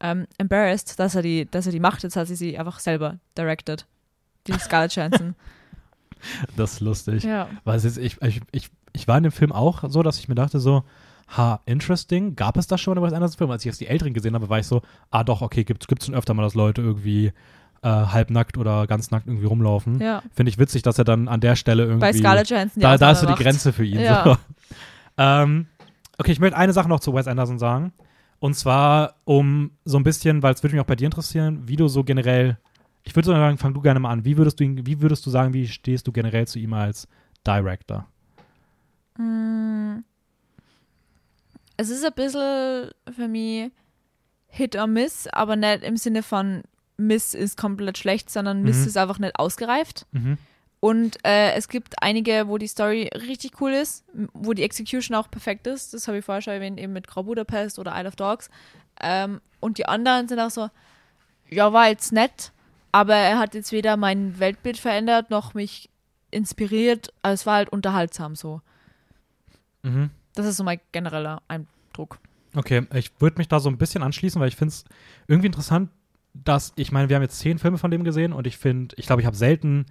ähm, 0.06 0.27
embarrassed, 0.38 0.99
dass 0.99 1.15
er, 1.15 1.22
die, 1.22 1.49
dass 1.49 1.65
er 1.65 1.72
die 1.72 1.80
macht. 1.80 2.03
Jetzt 2.03 2.15
hat 2.15 2.27
sie 2.27 2.36
sie 2.36 2.57
einfach 2.57 2.80
selber 2.80 3.18
directed. 3.38 3.86
Die 4.48 4.53
Scarlett 4.60 4.95
Johansson. 4.95 5.36
Das 6.56 6.73
ist 6.73 6.80
lustig. 6.80 7.23
ja. 7.23 7.48
Weil 7.64 7.77
ist, 7.77 7.98
ich, 7.98 8.22
ich, 8.22 8.41
ich, 8.52 8.69
ich 8.94 9.07
war 9.07 9.18
in 9.18 9.23
dem 9.23 9.32
Film 9.32 9.52
auch 9.52 9.84
so, 9.88 10.03
dass 10.03 10.19
ich 10.19 10.27
mir 10.27 10.36
dachte 10.36 10.60
so, 10.60 10.84
ha, 11.36 11.61
interesting, 11.65 12.36
gab 12.36 12.57
es 12.57 12.68
das 12.68 12.82
schon 12.82 12.98
in 12.98 13.03
Wes 13.03 13.14
Anderson 13.14 13.38
Film? 13.38 13.52
Als 13.52 13.64
ich 13.64 13.68
jetzt 13.68 13.82
die 13.82 13.88
Älteren 13.88 14.14
gesehen 14.14 14.36
habe, 14.36 14.49
war 14.49 14.60
ich 14.60 14.68
so, 14.68 14.82
ah 15.11 15.23
doch, 15.23 15.41
okay, 15.41 15.64
gibt 15.64 15.90
es 15.90 16.06
schon 16.06 16.15
öfter 16.15 16.34
mal, 16.34 16.44
dass 16.44 16.53
Leute 16.53 16.82
irgendwie 16.82 17.32
äh, 17.82 17.88
halbnackt 17.88 18.57
oder 18.57 18.88
ganz 18.88 19.11
nackt 19.11 19.27
irgendwie 19.27 19.45
rumlaufen. 19.45 19.99
ja. 19.99 20.22
Finde 20.34 20.49
ich 20.49 20.57
witzig, 20.57 20.84
dass 20.84 20.98
er 20.98 21.03
dann 21.03 21.27
an 21.27 21.41
der 21.41 21.56
Stelle 21.56 21.84
irgendwie 21.84 22.02
Bei 22.02 22.14
Scarlett 22.14 22.49
Johansson 22.49 22.82
da, 22.82 22.98
da 22.98 23.11
ist 23.11 23.22
so 23.22 23.27
die. 23.27 23.34
Grenze 23.34 23.73
für 23.73 23.86
ihn. 23.86 23.99
Ja. 23.99 24.23
So. 24.23 24.38
ähm, 25.18 25.68
okay, 26.18 26.32
ich 26.32 26.40
möchte 26.40 26.57
eine 26.57 26.73
Sache 26.73 26.90
noch 26.90 26.99
zu 26.99 27.14
Wes 27.14 27.27
Anderson 27.27 27.60
sagen. 27.60 27.94
Und 28.40 28.53
zwar, 28.56 29.16
um 29.24 29.72
so 29.86 29.98
ein 29.98 30.03
bisschen, 30.03 30.44
weil 30.44 30.53
es 30.53 30.62
würde 30.64 30.76
mich 30.76 30.82
auch 30.82 30.88
bei 30.88 30.95
dir 30.95 31.06
interessieren, 31.06 31.68
wie 31.68 31.76
du 31.78 31.88
so 31.88 32.03
generell, 32.03 32.57
ich 33.03 33.16
würde 33.16 33.26
so 33.28 33.32
sagen, 33.32 33.57
fang 33.57 33.74
du 33.74 33.82
gerne 33.82 33.99
mal 33.99 34.12
an. 34.12 34.26
Wie 34.26 34.38
würdest 34.38 34.60
du 34.60 34.64
ihn, 34.64 34.86
wie 34.86 35.02
würdest 35.02 35.26
du 35.26 35.30
sagen, 35.30 35.53
wie 35.53 35.68
stehst 35.68 36.06
du 36.07 36.12
generell 36.12 36.48
zu 36.48 36.60
ihm 36.60 36.74
als 36.74 37.07
Director? 37.45 38.07
Mm. 39.18 39.99
Es 41.78 41.90
ist 41.90 42.06
ein 42.06 42.14
bisschen 42.14 42.91
für 43.14 43.28
mich 43.28 43.72
Hit 44.48 44.76
or 44.78 44.88
Miss, 44.88 45.28
aber 45.28 45.56
nicht 45.56 45.84
im 45.84 45.98
Sinne 45.98 46.24
von 46.24 46.64
Miss 46.98 47.34
ist 47.34 47.57
komplett 47.57 47.98
schlecht, 47.98 48.30
sondern 48.30 48.64
Miss 48.64 48.82
Mhm. 48.82 48.88
ist 48.88 48.98
einfach 48.98 49.20
nicht 49.20 49.36
ausgereift. 49.38 50.06
Mhm. 50.14 50.38
Und 50.86 51.18
äh, 51.26 51.53
es 51.53 51.68
gibt 51.68 51.95
einige, 52.03 52.48
wo 52.48 52.60
die 52.60 52.68
Story 52.68 53.10
richtig 53.16 53.60
cool 53.60 53.72
ist, 53.72 54.06
wo 54.34 54.53
die 54.53 54.62
Execution 54.62 55.18
auch 55.18 55.32
perfekt 55.32 55.66
ist. 55.66 55.95
Das 55.95 56.07
habe 56.07 56.20
ich 56.20 56.26
vorher 56.26 56.44
schon 56.44 56.53
erwähnt, 56.53 56.80
eben 56.80 56.94
mit 56.94 57.07
Grau 57.07 57.24
Budapest 57.24 57.80
oder 57.80 57.99
Isle 57.99 58.07
of 58.07 58.16
Dogs. 58.16 58.52
Ähm, 59.02 59.41
und 59.60 59.80
die 59.80 59.88
anderen 59.88 60.28
sind 60.28 60.40
auch 60.40 60.52
so, 60.52 60.70
ja, 61.49 61.74
war 61.74 61.90
jetzt 61.90 62.12
nett, 62.12 62.52
aber 62.91 63.16
er 63.16 63.40
hat 63.40 63.56
jetzt 63.56 63.72
weder 63.72 63.98
mein 63.98 64.38
Weltbild 64.38 64.78
verändert, 64.78 65.32
noch 65.32 65.56
mich 65.56 65.90
inspiriert. 66.30 67.12
Also 67.24 67.34
es 67.34 67.45
war 67.48 67.56
halt 67.56 67.70
unterhaltsam 67.70 68.36
so. 68.36 68.62
Mhm. 69.82 70.12
Das 70.36 70.45
ist 70.45 70.57
so 70.57 70.64
mein 70.64 70.80
genereller 70.91 71.41
Eindruck. 71.48 72.20
Okay, 72.56 72.86
ich 72.94 73.10
würde 73.20 73.40
mich 73.40 73.48
da 73.48 73.60
so 73.60 73.70
ein 73.70 73.80
bisschen 73.80 74.03
anschließen, 74.03 74.40
weil 74.40 74.49
ich 74.49 74.56
finde 74.56 74.74
es 74.74 74.86
irgendwie 75.26 75.48
interessant, 75.48 75.90
dass, 76.36 76.74
ich 76.76 76.91
meine, 76.91 77.10
wir 77.10 77.16
haben 77.16 77.24
jetzt 77.24 77.40
zehn 77.40 77.57
Filme 77.57 77.80
von 77.80 77.90
dem 77.90 78.03
gesehen 78.03 78.34
und 78.34 78.45
ich 78.45 78.60
finde, 78.60 78.94
ich 78.99 79.07
glaube, 79.07 79.24
ich 79.24 79.26
habe 79.26 79.36
selten 79.36 79.88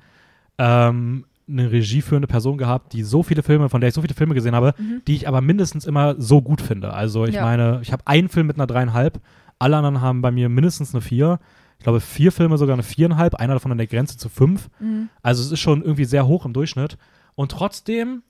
ähm, 0.58 1.24
eine 1.46 1.70
regieführende 1.70 2.26
Person 2.26 2.56
gehabt, 2.56 2.92
die 2.94 3.02
so 3.02 3.22
viele 3.22 3.42
Filme, 3.42 3.68
von 3.68 3.80
der 3.80 3.88
ich 3.88 3.94
so 3.94 4.00
viele 4.00 4.14
Filme 4.14 4.34
gesehen 4.34 4.54
habe, 4.54 4.74
Mhm. 4.78 5.02
die 5.06 5.14
ich 5.16 5.28
aber 5.28 5.40
mindestens 5.42 5.84
immer 5.84 6.14
so 6.20 6.40
gut 6.40 6.60
finde. 6.62 6.92
Also 6.94 7.26
ich 7.26 7.34
Ja. 7.34 7.42
meine, 7.44 7.80
ich 7.82 7.92
habe 7.92 8.06
einen 8.06 8.28
Film 8.28 8.46
mit 8.46 8.56
einer 8.56 8.66
dreieinhalb, 8.66 9.20
alle 9.58 9.76
anderen 9.76 10.00
haben 10.00 10.22
bei 10.22 10.30
mir 10.30 10.48
mindestens 10.48 10.94
eine 10.94 11.00
vier. 11.02 11.38
Ich 11.78 11.84
glaube, 11.84 12.00
vier 12.00 12.32
Filme 12.32 12.56
sogar 12.56 12.72
eine 12.74 12.82
viereinhalb, 12.82 13.34
einer 13.34 13.52
davon 13.54 13.72
an 13.72 13.78
der 13.78 13.86
Grenze 13.86 14.16
zu 14.16 14.30
fünf. 14.30 14.70
Mhm. 14.80 15.10
Also 15.22 15.42
es 15.42 15.52
ist 15.52 15.60
schon 15.60 15.82
irgendwie 15.82 16.06
sehr 16.06 16.26
hoch 16.26 16.46
im 16.46 16.54
Durchschnitt. 16.54 16.96
Und 17.34 17.50
trotzdem 17.50 18.22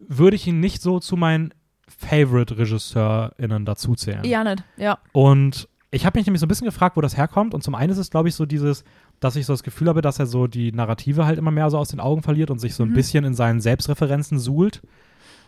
würde 0.00 0.34
ich 0.34 0.46
ihn 0.48 0.58
nicht 0.58 0.82
so 0.82 0.98
zu 0.98 1.16
meinen 1.16 1.54
Favorite-RegisseurInnen 1.86 3.64
dazuzählen. 3.64 4.24
Ja, 4.24 4.44
nicht. 4.44 4.64
Ja. 4.76 4.98
Und 5.12 5.68
ich 5.90 6.06
habe 6.06 6.18
mich 6.18 6.26
nämlich 6.26 6.40
so 6.40 6.46
ein 6.46 6.48
bisschen 6.48 6.64
gefragt, 6.66 6.96
wo 6.96 7.00
das 7.00 7.16
herkommt. 7.16 7.54
Und 7.54 7.62
zum 7.62 7.74
einen 7.74 7.92
ist 7.92 7.98
es, 7.98 8.10
glaube 8.10 8.28
ich, 8.28 8.34
so 8.34 8.46
dieses, 8.46 8.84
dass 9.22 9.36
ich 9.36 9.46
so 9.46 9.52
das 9.52 9.62
Gefühl 9.62 9.88
habe, 9.88 10.02
dass 10.02 10.18
er 10.18 10.26
so 10.26 10.46
die 10.48 10.72
Narrative 10.72 11.24
halt 11.24 11.38
immer 11.38 11.52
mehr 11.52 11.70
so 11.70 11.78
aus 11.78 11.90
den 11.90 12.00
Augen 12.00 12.22
verliert 12.22 12.50
und 12.50 12.58
sich 12.58 12.74
so 12.74 12.82
ein 12.82 12.90
Mhm. 12.90 12.94
bisschen 12.94 13.24
in 13.24 13.34
seinen 13.34 13.60
Selbstreferenzen 13.60 14.38
suhlt. 14.38 14.82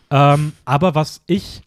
Ähm, 0.09 0.53
aber 0.63 0.95
was 0.95 1.21
ich, 1.27 1.61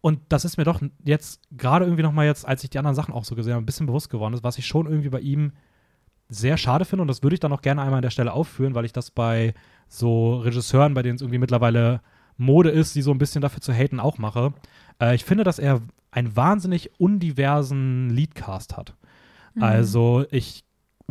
und 0.00 0.18
das 0.30 0.44
ist 0.44 0.56
mir 0.56 0.64
doch 0.64 0.80
jetzt 1.04 1.40
gerade 1.56 1.84
irgendwie 1.84 2.02
nochmal 2.02 2.26
jetzt, 2.26 2.46
als 2.46 2.64
ich 2.64 2.70
die 2.70 2.78
anderen 2.78 2.96
Sachen 2.96 3.14
auch 3.14 3.24
so 3.24 3.34
gesehen 3.36 3.52
habe, 3.52 3.62
ein 3.62 3.66
bisschen 3.66 3.86
bewusst 3.86 4.10
geworden 4.10 4.34
ist, 4.34 4.42
was 4.42 4.58
ich 4.58 4.66
schon 4.66 4.86
irgendwie 4.86 5.10
bei 5.10 5.20
ihm 5.20 5.52
sehr 6.28 6.56
schade 6.56 6.84
finde. 6.84 7.02
Und 7.02 7.08
das 7.08 7.22
würde 7.22 7.34
ich 7.34 7.40
dann 7.40 7.52
auch 7.52 7.62
gerne 7.62 7.82
einmal 7.82 7.98
an 7.98 8.02
der 8.02 8.10
Stelle 8.10 8.32
aufführen, 8.32 8.74
weil 8.74 8.84
ich 8.84 8.92
das 8.92 9.10
bei 9.10 9.54
so 9.88 10.38
Regisseuren, 10.38 10.94
bei 10.94 11.02
denen 11.02 11.16
es 11.16 11.22
irgendwie 11.22 11.38
mittlerweile 11.38 12.00
Mode 12.36 12.70
ist, 12.70 12.94
die 12.96 13.02
so 13.02 13.10
ein 13.12 13.18
bisschen 13.18 13.42
dafür 13.42 13.60
zu 13.60 13.72
haten, 13.72 14.00
auch 14.00 14.18
mache. 14.18 14.54
Äh, 15.00 15.14
ich 15.14 15.24
finde, 15.24 15.44
dass 15.44 15.58
er 15.58 15.80
einen 16.10 16.34
wahnsinnig 16.34 16.90
undiversen 16.98 18.10
Leadcast 18.10 18.76
hat. 18.76 18.94
Mhm. 19.54 19.62
Also 19.62 20.24
ich 20.30 20.64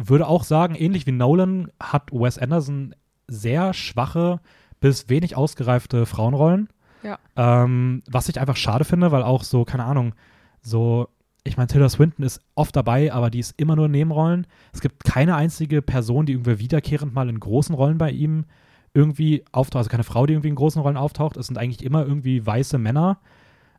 würde 0.08 0.28
auch 0.28 0.44
sagen, 0.44 0.76
ähnlich 0.76 1.06
wie 1.06 1.12
Nolan 1.12 1.72
hat 1.80 2.12
Wes 2.12 2.38
Anderson 2.38 2.96
sehr 3.28 3.74
schwache 3.74 4.40
bis 4.80 5.10
wenig 5.10 5.36
ausgereifte 5.36 6.06
Frauenrollen. 6.06 6.70
Ja. 7.04 7.18
Ähm, 7.36 8.04
was 8.10 8.30
ich 8.30 8.40
einfach 8.40 8.56
schade 8.56 8.86
finde, 8.86 9.12
weil 9.12 9.24
auch 9.24 9.44
so, 9.44 9.66
keine 9.66 9.86
Ahnung, 9.86 10.14
so, 10.62 11.08
ich 11.44 11.58
meine, 11.58 11.68
Tilda 11.68 11.90
Swinton 11.90 12.26
ist 12.26 12.42
oft 12.56 12.76
dabei, 12.76 13.14
aber 13.14 13.30
die 13.30 13.40
ist 13.40 13.60
immer 13.60 13.76
nur 13.76 13.86
in 13.86 13.92
Nebenrollen. 13.92 14.48
Es 14.74 14.82
gibt 14.82 15.04
keine 15.04 15.36
einzige 15.36 15.82
Person, 15.82 16.26
die 16.26 16.34
irgendwie 16.34 16.60
wiederkehrend 16.60 17.14
mal 17.14 17.30
in 17.30 17.40
großen 17.40 17.76
Rollen 17.76 17.98
bei 17.98 18.12
ihm 18.12 18.46
irgendwie 18.94 19.46
auftaucht, 19.52 19.82
also 19.82 19.90
keine 19.90 20.04
Frau, 20.04 20.26
die 20.26 20.34
irgendwie 20.34 20.50
in 20.50 20.56
großen 20.56 20.82
Rollen 20.82 20.98
auftaucht. 20.98 21.38
Es 21.38 21.48
sind 21.48 21.58
eigentlich 21.58 21.84
immer 21.84 22.06
irgendwie 22.06 22.46
weiße 22.46 22.78
Männer, 22.78 23.20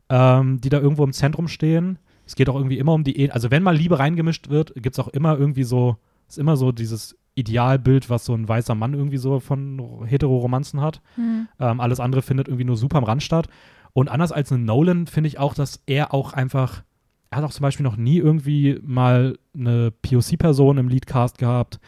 ähm, 0.09 0.61
die 0.61 0.69
da 0.69 0.79
irgendwo 0.79 1.05
im 1.05 1.13
Zentrum 1.13 1.49
stehen. 1.49 1.99
Es 2.27 2.37
geht 2.37 2.49
auch 2.49 2.55
irgendwie 2.55 2.79
immer 2.79 2.93
um 2.93 3.05
die, 3.05 3.21
e 3.21 3.31
also 3.31 3.51
wenn 3.51 3.63
mal 3.63 3.77
Liebe 3.77 3.99
reingemischt 3.99 4.49
wird, 4.49 4.73
gibt 4.77 4.95
es 4.95 4.99
auch 5.01 5.09
immer 5.09 5.37
irgendwie 5.37 5.65
so, 5.65 5.97
ist 6.31 6.39
immer 6.39 6.57
so 6.57 6.73
dieses 6.73 7.17
Idealbild, 7.35 8.11
was 8.11 8.25
so 8.25 8.35
ein 8.35 8.49
weißer 8.49 8.75
Mann 8.75 8.95
irgendwie 8.95 9.17
so 9.17 9.41
von 9.41 10.05
Hetero-Romanzen 10.05 10.81
hat. 10.81 11.01
Mhm. 11.17 11.49
Ähm, 11.59 11.81
alles 11.81 12.01
andere 12.01 12.23
findet 12.23 12.49
irgendwie 12.49 12.65
nur 12.65 12.77
super 12.77 12.99
am 12.99 13.05
Rand 13.05 13.23
statt. 13.23 13.49
Und 13.93 14.09
anders 14.09 14.33
als 14.33 14.53
ein 14.53 14.65
Nolan 14.65 15.07
finde 15.07 15.29
ich 15.29 15.39
auch, 15.39 15.55
dass 15.55 15.83
er 15.87 16.15
auch 16.15 16.33
einfach, 16.33 16.83
er 17.31 17.39
hat 17.39 17.45
auch 17.45 17.53
zum 17.53 17.63
Beispiel 17.63 17.85
noch 17.85 17.97
nie 17.97 18.19
irgendwie 18.19 18.79
mal 18.83 19.39
eine 19.55 19.91
POC-Person 19.91 20.79
im 20.79 20.89
Leadcast 20.89 21.39
gehabt. 21.39 21.81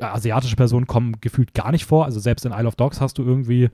Asiatische 0.00 0.56
Personen 0.56 0.86
kommen 0.86 1.20
gefühlt 1.20 1.54
gar 1.54 1.70
nicht 1.70 1.86
vor. 1.86 2.04
Also 2.04 2.20
selbst 2.20 2.44
in 2.44 2.52
Isle 2.52 2.66
of 2.66 2.76
Dogs 2.76 3.00
hast 3.00 3.18
du 3.18 3.22
irgendwie 3.22 3.70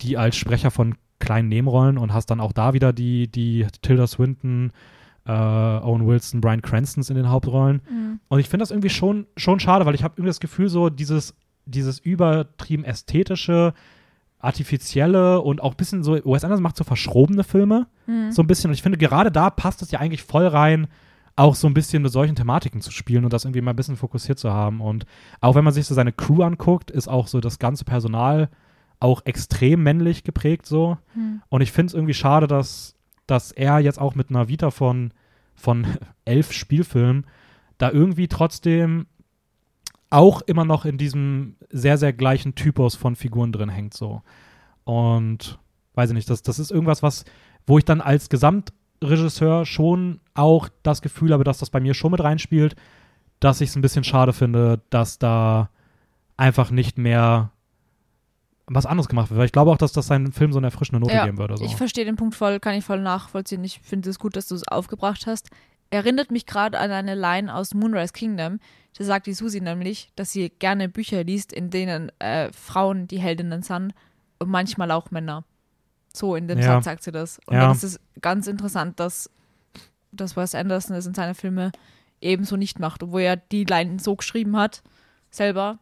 die 0.00 0.16
als 0.16 0.36
Sprecher 0.36 0.70
von 0.70 0.96
kleinen 1.18 1.48
Nebenrollen 1.48 1.98
und 1.98 2.12
hast 2.12 2.26
dann 2.26 2.40
auch 2.40 2.52
da 2.52 2.74
wieder 2.74 2.92
die, 2.92 3.28
die 3.28 3.66
Tilda 3.82 4.06
Swinton, 4.06 4.72
äh, 5.26 5.30
Owen 5.32 6.06
Wilson, 6.06 6.40
Brian 6.40 6.62
Cranstons 6.62 7.10
in 7.10 7.16
den 7.16 7.28
Hauptrollen. 7.28 7.82
Mhm. 7.90 8.20
Und 8.28 8.38
ich 8.38 8.48
finde 8.48 8.62
das 8.62 8.70
irgendwie 8.70 8.90
schon, 8.90 9.26
schon 9.36 9.60
schade, 9.60 9.84
weil 9.86 9.94
ich 9.94 10.04
habe 10.04 10.14
irgendwie 10.16 10.28
das 10.30 10.40
Gefühl, 10.40 10.68
so 10.68 10.88
dieses, 10.88 11.34
dieses 11.64 11.98
übertrieben 11.98 12.84
ästhetische, 12.84 13.74
artifizielle 14.38 15.40
und 15.40 15.60
auch 15.62 15.72
ein 15.72 15.76
bisschen 15.76 16.02
so, 16.02 16.12
Wes 16.14 16.44
Anderson 16.44 16.62
macht 16.62 16.76
so 16.76 16.84
verschrobene 16.84 17.44
Filme, 17.44 17.86
Mhm. 18.06 18.30
so 18.30 18.42
ein 18.42 18.46
bisschen. 18.46 18.70
Und 18.70 18.74
ich 18.74 18.82
finde, 18.82 18.98
gerade 18.98 19.32
da 19.32 19.50
passt 19.50 19.82
es 19.82 19.90
ja 19.90 19.98
eigentlich 19.98 20.22
voll 20.22 20.46
rein, 20.46 20.86
auch 21.34 21.54
so 21.54 21.66
ein 21.66 21.74
bisschen 21.74 22.02
mit 22.02 22.12
solchen 22.12 22.36
Thematiken 22.36 22.80
zu 22.80 22.90
spielen 22.92 23.24
und 23.24 23.32
das 23.32 23.44
irgendwie 23.44 23.60
mal 23.60 23.72
ein 23.72 23.76
bisschen 23.76 23.96
fokussiert 23.96 24.38
zu 24.38 24.52
haben. 24.52 24.80
Und 24.80 25.04
auch 25.40 25.54
wenn 25.54 25.64
man 25.64 25.74
sich 25.74 25.86
so 25.86 25.94
seine 25.94 26.12
Crew 26.12 26.42
anguckt, 26.42 26.90
ist 26.90 27.08
auch 27.08 27.26
so 27.26 27.40
das 27.40 27.58
ganze 27.58 27.84
Personal 27.84 28.48
auch 29.00 29.22
extrem 29.26 29.82
männlich 29.82 30.24
geprägt 30.24 30.64
so. 30.66 30.96
Mhm. 31.14 31.42
Und 31.48 31.60
ich 31.60 31.72
finde 31.72 31.88
es 31.88 31.94
irgendwie 31.94 32.14
schade, 32.14 32.46
dass, 32.46 32.94
dass 33.26 33.52
er 33.52 33.78
jetzt 33.80 34.00
auch 34.00 34.14
mit 34.14 34.30
einer 34.30 34.48
Vita 34.48 34.70
von, 34.70 35.12
von 35.54 35.86
elf 36.24 36.52
Spielfilmen 36.52 37.26
da 37.78 37.90
irgendwie 37.90 38.28
trotzdem 38.28 39.06
auch 40.10 40.40
immer 40.42 40.64
noch 40.64 40.84
in 40.84 40.98
diesem 40.98 41.56
sehr, 41.70 41.98
sehr 41.98 42.12
gleichen 42.12 42.54
Typus 42.54 42.94
von 42.94 43.16
Figuren 43.16 43.52
drin 43.52 43.68
hängt 43.68 43.94
so. 43.94 44.22
Und 44.84 45.58
weiß 45.94 46.10
ich 46.10 46.14
nicht, 46.14 46.30
das, 46.30 46.42
das 46.42 46.58
ist 46.58 46.70
irgendwas, 46.70 47.02
was, 47.02 47.24
wo 47.66 47.78
ich 47.78 47.84
dann 47.84 48.00
als 48.00 48.28
Gesamtregisseur 48.28 49.66
schon 49.66 50.20
auch 50.34 50.68
das 50.82 51.02
Gefühl 51.02 51.32
habe, 51.32 51.44
dass 51.44 51.58
das 51.58 51.70
bei 51.70 51.80
mir 51.80 51.94
schon 51.94 52.12
mit 52.12 52.22
reinspielt, 52.22 52.76
dass 53.40 53.60
ich 53.60 53.70
es 53.70 53.76
ein 53.76 53.82
bisschen 53.82 54.04
schade 54.04 54.32
finde, 54.32 54.80
dass 54.90 55.18
da 55.18 55.70
einfach 56.36 56.70
nicht 56.70 56.98
mehr 56.98 57.50
was 58.66 58.86
anderes 58.86 59.08
gemacht 59.08 59.30
wird. 59.30 59.38
Weil 59.38 59.46
ich 59.46 59.52
glaube 59.52 59.70
auch, 59.70 59.78
dass 59.78 59.92
das 59.92 60.06
seinem 60.08 60.32
Film 60.32 60.52
so 60.52 60.58
eine 60.58 60.68
erfrischende 60.68 61.00
Note 61.00 61.14
Ja, 61.14 61.24
geben 61.24 61.38
würde. 61.38 61.56
So. 61.56 61.64
Ich 61.64 61.76
verstehe 61.76 62.04
den 62.04 62.16
Punkt 62.16 62.34
voll, 62.34 62.58
kann 62.60 62.74
ich 62.74 62.84
voll 62.84 63.00
nachvollziehen. 63.00 63.62
Ich 63.64 63.80
finde 63.80 64.10
es 64.10 64.18
gut, 64.18 64.36
dass 64.36 64.48
du 64.48 64.54
es 64.54 64.66
aufgebracht 64.68 65.26
hast. 65.26 65.48
Erinnert 65.90 66.30
mich 66.32 66.46
gerade 66.46 66.78
an 66.78 66.90
eine 66.90 67.14
Line 67.14 67.54
aus 67.54 67.72
Moonrise 67.74 68.12
Kingdom. 68.12 68.58
Da 68.98 69.04
sagt 69.04 69.26
die 69.26 69.34
Susi 69.34 69.60
nämlich, 69.60 70.10
dass 70.16 70.32
sie 70.32 70.48
gerne 70.50 70.88
Bücher 70.88 71.22
liest, 71.22 71.52
in 71.52 71.70
denen 71.70 72.10
äh, 72.18 72.50
Frauen 72.52 73.06
die 73.06 73.20
Heldinnen 73.20 73.62
sind 73.62 73.94
und 74.38 74.48
manchmal 74.50 74.90
auch 74.90 75.10
Männer. 75.12 75.44
So 76.12 76.34
in 76.34 76.48
dem 76.48 76.58
Ja. 76.58 76.64
Satz 76.74 76.84
sagt 76.86 77.02
sie 77.04 77.12
das. 77.12 77.38
Und 77.46 77.54
Ja. 77.54 77.60
dann 77.66 77.72
ist 77.72 77.84
es 77.84 78.00
ganz 78.20 78.46
interessant, 78.48 78.98
dass, 78.98 79.30
dass 80.12 80.36
Wes 80.36 80.54
Anderson 80.56 80.96
es 80.96 81.06
in 81.06 81.14
seinen 81.14 81.34
Filmen 81.34 81.70
ebenso 82.20 82.56
nicht 82.56 82.80
macht, 82.80 83.02
obwohl 83.02 83.20
er 83.20 83.36
die 83.36 83.64
Line 83.64 84.00
so 84.00 84.16
geschrieben 84.16 84.56
hat, 84.56 84.82
selber, 85.30 85.78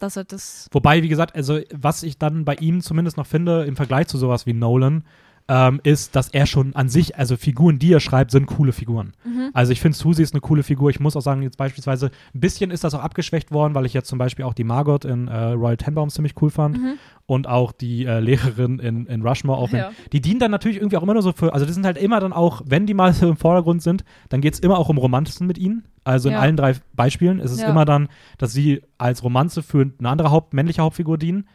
dass 0.00 0.16
er 0.16 0.24
das. 0.24 0.68
Wobei, 0.72 1.02
wie 1.02 1.08
gesagt, 1.08 1.34
also 1.34 1.60
was 1.72 2.02
ich 2.02 2.18
dann 2.18 2.44
bei 2.44 2.54
ihm 2.54 2.80
zumindest 2.80 3.16
noch 3.16 3.26
finde, 3.26 3.64
im 3.64 3.76
Vergleich 3.76 4.06
zu 4.08 4.18
sowas 4.18 4.46
wie 4.46 4.52
Nolan, 4.52 5.04
ähm, 5.46 5.78
ist, 5.82 6.16
dass 6.16 6.28
er 6.30 6.46
schon 6.46 6.74
an 6.74 6.88
sich, 6.88 7.16
also 7.18 7.36
Figuren, 7.36 7.78
die 7.78 7.92
er 7.92 8.00
schreibt, 8.00 8.30
sind 8.30 8.46
coole 8.46 8.72
Figuren. 8.72 9.12
Mhm. 9.24 9.50
Also 9.52 9.72
ich 9.72 9.80
finde, 9.82 9.96
Susie 9.96 10.22
ist 10.22 10.32
eine 10.32 10.40
coole 10.40 10.62
Figur. 10.62 10.88
Ich 10.88 11.00
muss 11.00 11.16
auch 11.16 11.20
sagen, 11.20 11.42
jetzt 11.42 11.58
beispielsweise, 11.58 12.10
ein 12.34 12.40
bisschen 12.40 12.70
ist 12.70 12.82
das 12.82 12.94
auch 12.94 13.02
abgeschwächt 13.02 13.50
worden, 13.52 13.74
weil 13.74 13.84
ich 13.84 13.92
jetzt 13.92 14.08
zum 14.08 14.18
Beispiel 14.18 14.46
auch 14.46 14.54
die 14.54 14.64
Margot 14.64 15.04
in 15.04 15.28
äh, 15.28 15.36
Royal 15.50 15.76
Tenenbaums 15.76 16.14
ziemlich 16.14 16.32
cool 16.40 16.48
fand 16.48 16.78
Mhm. 16.78 16.94
und 17.26 17.46
auch 17.46 17.72
die 17.72 18.06
äh, 18.06 18.20
Lehrerin 18.20 18.78
in, 18.78 19.04
in 19.04 19.20
Rushmore. 19.20 19.58
Auch 19.58 19.68
Ja. 19.70 19.90
Die 20.14 20.22
dienen 20.22 20.40
dann 20.40 20.50
natürlich 20.50 20.78
irgendwie 20.78 20.96
auch 20.96 21.02
immer 21.02 21.12
nur 21.12 21.22
so 21.22 21.32
für, 21.32 21.52
also 21.52 21.66
die 21.66 21.72
sind 21.74 21.84
halt 21.84 21.98
immer 21.98 22.20
dann 22.20 22.32
auch, 22.32 22.62
wenn 22.64 22.86
die 22.86 22.94
mal 22.94 23.12
so 23.12 23.28
im 23.28 23.36
Vordergrund 23.36 23.82
sind, 23.82 24.02
dann 24.30 24.40
geht 24.40 24.54
es 24.54 24.60
immer 24.60 24.78
auch 24.78 24.88
um 24.88 24.96
Romanzen 24.96 25.46
mit 25.46 25.58
ihnen. 25.58 25.84
Also 26.04 26.30
in 26.30 26.34
Ja. 26.36 26.40
allen 26.40 26.56
drei 26.56 26.74
Beispielen 26.94 27.38
ist 27.40 27.50
es 27.50 27.60
Ja. 27.60 27.68
immer 27.68 27.84
dann, 27.84 28.08
dass 28.38 28.54
sie 28.54 28.80
als 28.96 29.22
Romanze 29.22 29.62
für 29.62 29.90
eine 29.98 30.08
andere 30.08 30.30
Haupt 30.30 30.54
männliche 30.54 30.80
Hauptfigur 30.80 31.18
dienen. 31.18 31.46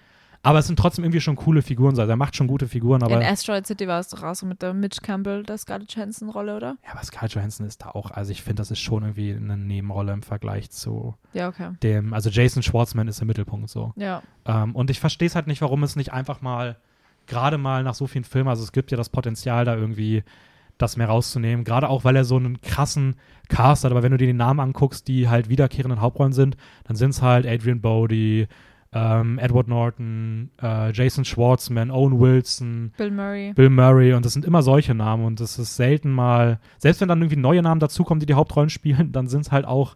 Aber 0.42 0.60
es 0.60 0.68
sind 0.68 0.80
trotzdem 0.80 1.04
irgendwie 1.04 1.20
schon 1.20 1.36
coole 1.36 1.62
Figuren. 1.62 2.00
Also 2.00 2.10
er 2.10 2.16
macht 2.16 2.36
schon 2.36 2.48
gute 2.48 2.68
Figuren, 2.68 3.04
aber. 3.04 3.16
In 3.16 3.24
Asteroid 3.28 3.68
City 3.68 3.88
war 3.88 4.00
es 4.00 4.08
doch 4.08 4.24
auch 4.24 4.36
so 4.36 4.46
mit 4.46 4.62
der 4.62 4.74
Mitch 4.74 5.02
Campbell, 5.02 5.44
der 5.44 5.58
Scarlett 5.58 5.94
Johansson-Rolle, 5.94 6.56
oder? 6.56 6.78
ja, 6.86 6.92
aber 6.94 7.04
Scarlett 7.04 7.34
Johansson 7.34 7.66
ist 7.66 7.82
da 7.84 7.90
auch, 7.90 8.12
also 8.12 8.32
ich 8.32 8.42
finde, 8.42 8.62
das 8.62 8.72
ist 8.72 8.80
schon 8.80 9.04
irgendwie 9.04 9.34
eine 9.34 9.58
Nebenrolle 9.58 10.14
im 10.14 10.22
Vergleich 10.22 10.70
zu 10.70 11.16
Ja, 11.34 11.50
okay. 11.50 11.72
dem, 11.84 12.14
also 12.14 12.30
Jason 12.30 12.64
Schwartzman 12.64 13.08
ist 13.10 13.22
im 13.22 13.28
Mittelpunkt 13.28 13.70
so. 13.70 13.94
Ja. 13.98 14.24
Ähm, 14.46 14.76
und 14.76 14.90
ich 14.90 15.00
verstehe 15.00 15.28
es 15.28 15.36
halt 15.36 15.48
nicht, 15.48 15.62
warum 15.62 15.84
es 15.84 15.98
nicht 15.98 16.14
einfach 16.14 16.42
mal, 16.42 16.78
gerade 17.28 17.58
mal 17.58 17.84
nach 17.84 17.96
so 17.96 18.08
vielen 18.08 18.24
Filmen, 18.24 18.50
also 18.50 18.64
es 18.64 18.72
gibt 18.72 18.92
ja 18.92 18.98
das 18.98 19.10
Potenzial 19.10 19.66
da 19.66 19.76
irgendwie, 19.76 20.24
das 20.78 20.96
mehr 20.96 21.08
rauszunehmen. 21.08 21.66
Gerade 21.66 21.90
auch, 21.90 22.06
weil 22.06 22.16
er 22.16 22.24
so 22.24 22.38
einen 22.38 22.62
krassen 22.62 23.18
Cast 23.50 23.84
hat. 23.84 23.92
Aber 23.92 24.02
wenn 24.02 24.12
du 24.12 24.18
dir 24.18 24.28
die 24.28 24.34
Namen 24.34 24.62
anguckst, 24.62 25.08
die 25.10 25.28
halt 25.28 25.50
wiederkehrenden 25.50 26.00
Hauptrollen 26.00 26.32
sind, 26.32 26.56
dann 26.86 26.96
sind 26.96 27.10
es 27.10 27.22
halt 27.22 27.46
Adrian 27.46 27.82
Bodie, 27.82 28.48
ähm, 28.92 29.38
Edward 29.38 29.68
Norton, 29.68 30.50
äh, 30.62 30.92
Jason 30.92 31.24
Schwartzman, 31.24 31.92
Owen 31.92 32.20
Wilson, 32.20 32.92
Bill 32.98 33.12
Murray. 33.12 33.54
Bill 33.54 33.70
Murray. 33.70 34.14
Und 34.14 34.26
das 34.26 34.34
sind 34.34 34.46
immer 34.46 34.64
solche 34.64 34.96
Namen. 34.96 35.26
Und 35.26 35.40
das 35.40 35.60
ist 35.60 35.76
selten 35.76 36.12
mal, 36.12 36.60
selbst 36.80 37.00
wenn 37.02 37.08
dann 37.08 37.22
irgendwie 37.22 37.40
neue 37.40 37.62
Namen 37.62 37.80
dazukommen, 37.80 38.20
die 38.20 38.26
die 38.26 38.34
Hauptrollen 38.34 38.70
spielen, 38.72 39.12
dann 39.12 39.28
sind 39.28 39.42
es 39.42 39.52
halt 39.52 39.66
auch, 39.66 39.96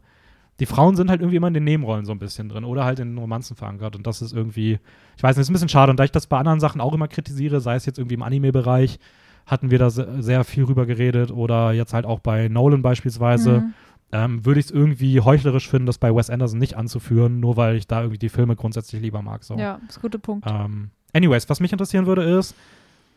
die 0.60 0.68
Frauen 0.68 0.96
sind 0.96 1.10
halt 1.10 1.22
irgendwie 1.22 1.38
immer 1.38 1.48
in 1.48 1.56
den 1.56 1.64
Nebenrollen 1.64 2.06
so 2.06 2.12
ein 2.12 2.20
bisschen 2.20 2.50
drin 2.50 2.64
oder 2.64 2.86
halt 2.86 3.00
in 3.00 3.10
den 3.10 3.18
Romanzen 3.18 3.56
verankert. 3.56 3.96
Und 3.96 4.06
das 4.06 4.22
ist 4.22 4.34
irgendwie, 4.34 4.80
ich 5.18 5.24
weiß 5.24 5.36
nicht, 5.36 5.42
ist 5.42 5.50
ein 5.50 5.54
bisschen 5.54 5.70
schade. 5.70 5.90
Und 5.90 6.00
da 6.00 6.04
ich 6.04 6.12
das 6.12 6.28
bei 6.28 6.38
anderen 6.38 6.60
Sachen 6.60 6.80
auch 6.80 6.94
immer 6.94 7.08
kritisiere, 7.08 7.62
sei 7.62 7.76
es 7.76 7.88
jetzt 7.88 7.98
irgendwie 7.98 8.16
im 8.16 8.22
Anime-Bereich, 8.22 9.00
hatten 9.48 9.72
wir 9.72 9.80
da 9.80 9.90
se 9.90 10.08
sehr 10.20 10.44
viel 10.44 10.64
rüber 10.66 10.86
geredet 10.86 11.32
oder 11.32 11.74
jetzt 11.74 11.94
halt 11.94 12.06
auch 12.06 12.20
bei 12.20 12.48
Nolan 12.48 12.82
beispielsweise, 12.82 13.62
Mhm. 13.62 13.74
Ähm, 14.14 14.46
würde 14.46 14.60
ich 14.60 14.68
es 14.68 14.72
irgendwie 14.72 15.20
heuchlerisch 15.20 15.68
finden, 15.70 15.86
das 15.88 15.98
bei 15.98 16.14
Wes 16.16 16.30
Anderson 16.30 16.60
nicht 16.60 16.76
anzuführen, 16.78 17.40
nur 17.40 17.58
weil 17.58 17.76
ich 17.76 17.88
da 17.88 18.02
irgendwie 18.02 18.20
die 18.20 18.30
Filme 18.30 18.56
grundsätzlich 18.56 19.02
lieber 19.02 19.22
mag. 19.22 19.44
So. 19.44 19.56
Ja, 19.58 19.80
ist 19.90 19.98
ein 19.98 20.02
guter 20.02 20.20
Punkt. 20.20 20.46
Ähm, 20.50 20.92
anyways, 21.14 21.50
was 21.50 21.60
mich 21.60 21.72
interessieren 21.72 22.06
würde 22.06 22.24
ist, 22.24 22.56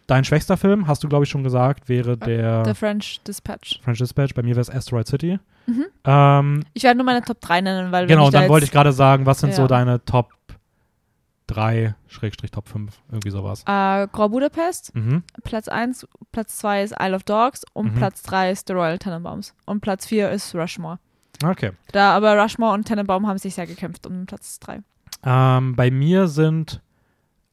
dein 0.06 0.24
schwächster 0.24 0.56
Film, 0.56 0.86
hast 0.86 1.02
du 1.04 1.08
glaube 1.08 1.24
ich 1.24 1.30
schon 1.30 1.42
gesagt, 1.44 1.88
wäre 1.88 2.16
der, 2.16 2.64
The 2.64 2.74
French 2.74 3.20
Dispatch. 3.26 3.80
French 3.82 3.98
Dispatch. 3.98 4.34
Bei 4.34 4.42
mir 4.42 4.50
wäre 4.50 4.60
es 4.60 4.70
Asteroid 4.70 5.06
City. 5.06 5.38
Mhm. 5.66 5.84
Ähm, 6.04 6.60
Ich 6.74 6.84
werde 6.84 6.96
nur 6.96 7.04
meine 7.06 7.22
Top 7.22 7.40
3 7.40 7.60
nennen, 7.60 7.90
weil 7.92 8.06
genau, 8.06 8.26
und 8.26 8.34
da 8.34 8.40
dann 8.40 8.48
wollte 8.48 8.64
ich 8.66 8.70
gerade 8.72 8.92
sagen, 8.92 9.26
was 9.26 9.40
sind 9.40 9.52
so 9.54 9.62
Ja. 9.62 9.68
deine 9.68 10.04
Top 10.04 10.30
3, 11.48 11.94
Schrägstrich 12.08 12.50
Top 12.50 12.68
5, 12.68 12.92
irgendwie 13.10 13.30
sowas. 13.30 13.62
äh, 13.66 14.06
Grand 14.08 14.32
Budapest, 14.32 14.94
Mhm. 14.94 15.22
Platz 15.44 15.68
1, 15.68 16.06
Platz 16.32 16.56
2 16.58 16.82
ist 16.82 16.94
Isle 17.00 17.14
of 17.16 17.22
Dogs 17.24 17.64
und 17.72 17.92
Mhm. 17.94 17.98
Platz 17.98 18.22
3 18.22 18.50
ist 18.50 18.66
The 18.68 18.74
Royal 18.74 18.98
Tenenbaums. 18.98 19.54
Und 19.64 19.80
Platz 19.80 20.06
4 20.06 20.30
ist 20.30 20.54
Rushmore. 20.54 20.98
Okay. 21.44 21.72
Da 21.92 22.16
aber 22.16 22.40
Rushmore 22.42 22.72
und 22.74 22.84
Tenenbaum 22.84 23.26
haben 23.26 23.38
sich 23.38 23.54
sehr 23.54 23.66
gekämpft 23.66 24.06
um 24.06 24.26
Platz 24.26 24.58
3. 24.60 24.80
Ähm, 25.24 25.76
bei 25.76 25.90
mir 25.90 26.28
sind 26.28 26.80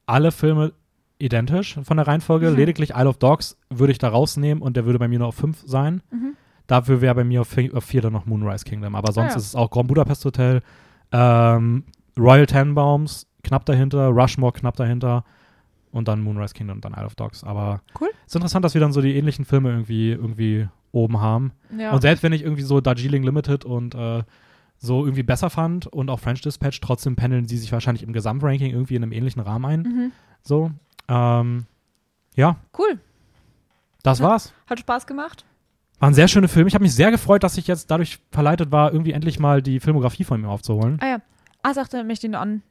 alle 0.06 0.32
Filme 0.32 0.72
identisch 1.18 1.78
von 1.84 1.96
der 1.96 2.06
Reihenfolge. 2.06 2.50
Mhm. 2.50 2.56
Lediglich 2.56 2.90
Isle 2.96 3.08
of 3.08 3.18
Dogs 3.18 3.56
würde 3.70 3.92
ich 3.92 3.98
da 3.98 4.08
rausnehmen 4.08 4.62
und 4.62 4.76
der 4.76 4.84
würde 4.86 4.98
bei 4.98 5.08
mir 5.08 5.18
nur 5.20 5.28
auf 5.28 5.36
5 5.36 5.62
sein. 5.66 6.02
Mhm. 6.10 6.36
Dafür 6.66 7.00
wäre 7.00 7.14
bei 7.14 7.24
mir 7.24 7.42
auf 7.42 7.48
4 7.48 8.00
dann 8.02 8.12
noch 8.12 8.26
Moonrise 8.26 8.64
Kingdom. 8.64 8.94
Aber 8.94 9.12
sonst 9.12 9.28
Ah, 9.28 9.34
ja. 9.34 9.36
ist 9.36 9.46
es 9.48 9.54
auch 9.54 9.70
Grand 9.70 9.88
Budapest 9.88 10.24
Hotel, 10.24 10.62
ähm, 11.12 11.84
Royal 12.18 12.46
Tenenbaums 12.46 13.26
knapp 13.44 13.64
dahinter, 13.66 14.08
Rushmore 14.08 14.52
knapp 14.52 14.76
dahinter 14.76 15.24
und 15.92 16.08
dann 16.08 16.20
Moonrise 16.22 16.54
Kingdom 16.54 16.78
und 16.78 16.84
dann 16.84 16.92
Isle 16.94 17.06
of 17.06 17.14
Dogs. 17.14 17.44
Aber 17.44 17.80
Cool. 18.00 18.08
es 18.26 18.32
ist 18.32 18.34
interessant, 18.36 18.64
dass 18.64 18.74
wir 18.74 18.80
dann 18.80 18.92
so 18.92 19.00
die 19.00 19.16
ähnlichen 19.16 19.44
Filme 19.44 19.70
irgendwie, 19.70 20.10
irgendwie 20.10 20.66
oben 20.90 21.20
haben. 21.20 21.52
Ja. 21.78 21.92
Und 21.92 22.00
selbst 22.02 22.22
wenn 22.22 22.32
ich 22.32 22.42
irgendwie 22.42 22.62
so 22.62 22.80
Darjeeling 22.80 23.22
Limited 23.22 23.64
und 23.64 23.94
äh, 23.94 24.22
so 24.78 25.04
irgendwie 25.04 25.22
besser 25.22 25.50
fand 25.50 25.86
und 25.86 26.10
auch 26.10 26.18
French 26.20 26.40
Dispatch, 26.40 26.80
trotzdem 26.80 27.14
pendeln 27.16 27.46
sie 27.46 27.56
sich 27.58 27.70
wahrscheinlich 27.72 28.02
im 28.02 28.12
Gesamtranking 28.12 28.72
irgendwie 28.72 28.96
in 28.96 29.02
einem 29.02 29.12
ähnlichen 29.12 29.40
Rahmen 29.42 29.64
ein. 29.64 29.80
mhm. 29.82 30.12
So. 30.42 30.70
Ähm, 31.08 31.66
ja, 32.34 32.56
Cool. 32.78 32.98
das 34.02 34.18
Ja. 34.18 34.26
war's. 34.28 34.52
Hat 34.68 34.80
Spaß 34.80 35.06
gemacht. 35.06 35.44
War 36.00 36.10
ein 36.10 36.14
sehr 36.14 36.28
schöner 36.28 36.48
Film. 36.48 36.66
Ich 36.66 36.74
habe 36.74 36.82
mich 36.82 36.94
sehr 36.94 37.10
gefreut, 37.10 37.42
dass 37.44 37.56
ich 37.56 37.66
jetzt 37.66 37.90
dadurch 37.90 38.18
verleitet 38.32 38.72
war, 38.72 38.92
irgendwie 38.92 39.12
endlich 39.12 39.38
mal 39.38 39.62
die 39.62 39.80
Filmografie 39.80 40.24
von 40.24 40.40
ihm 40.40 40.46
aufzuholen. 40.48 40.98
Ah 41.00 41.06
ja. 41.06 41.18
Ah, 41.62 41.72
sagte, 41.72 42.02
möchte 42.04 42.26
ich 42.26 42.32
nur 42.32 42.40
anführen. 42.40 42.62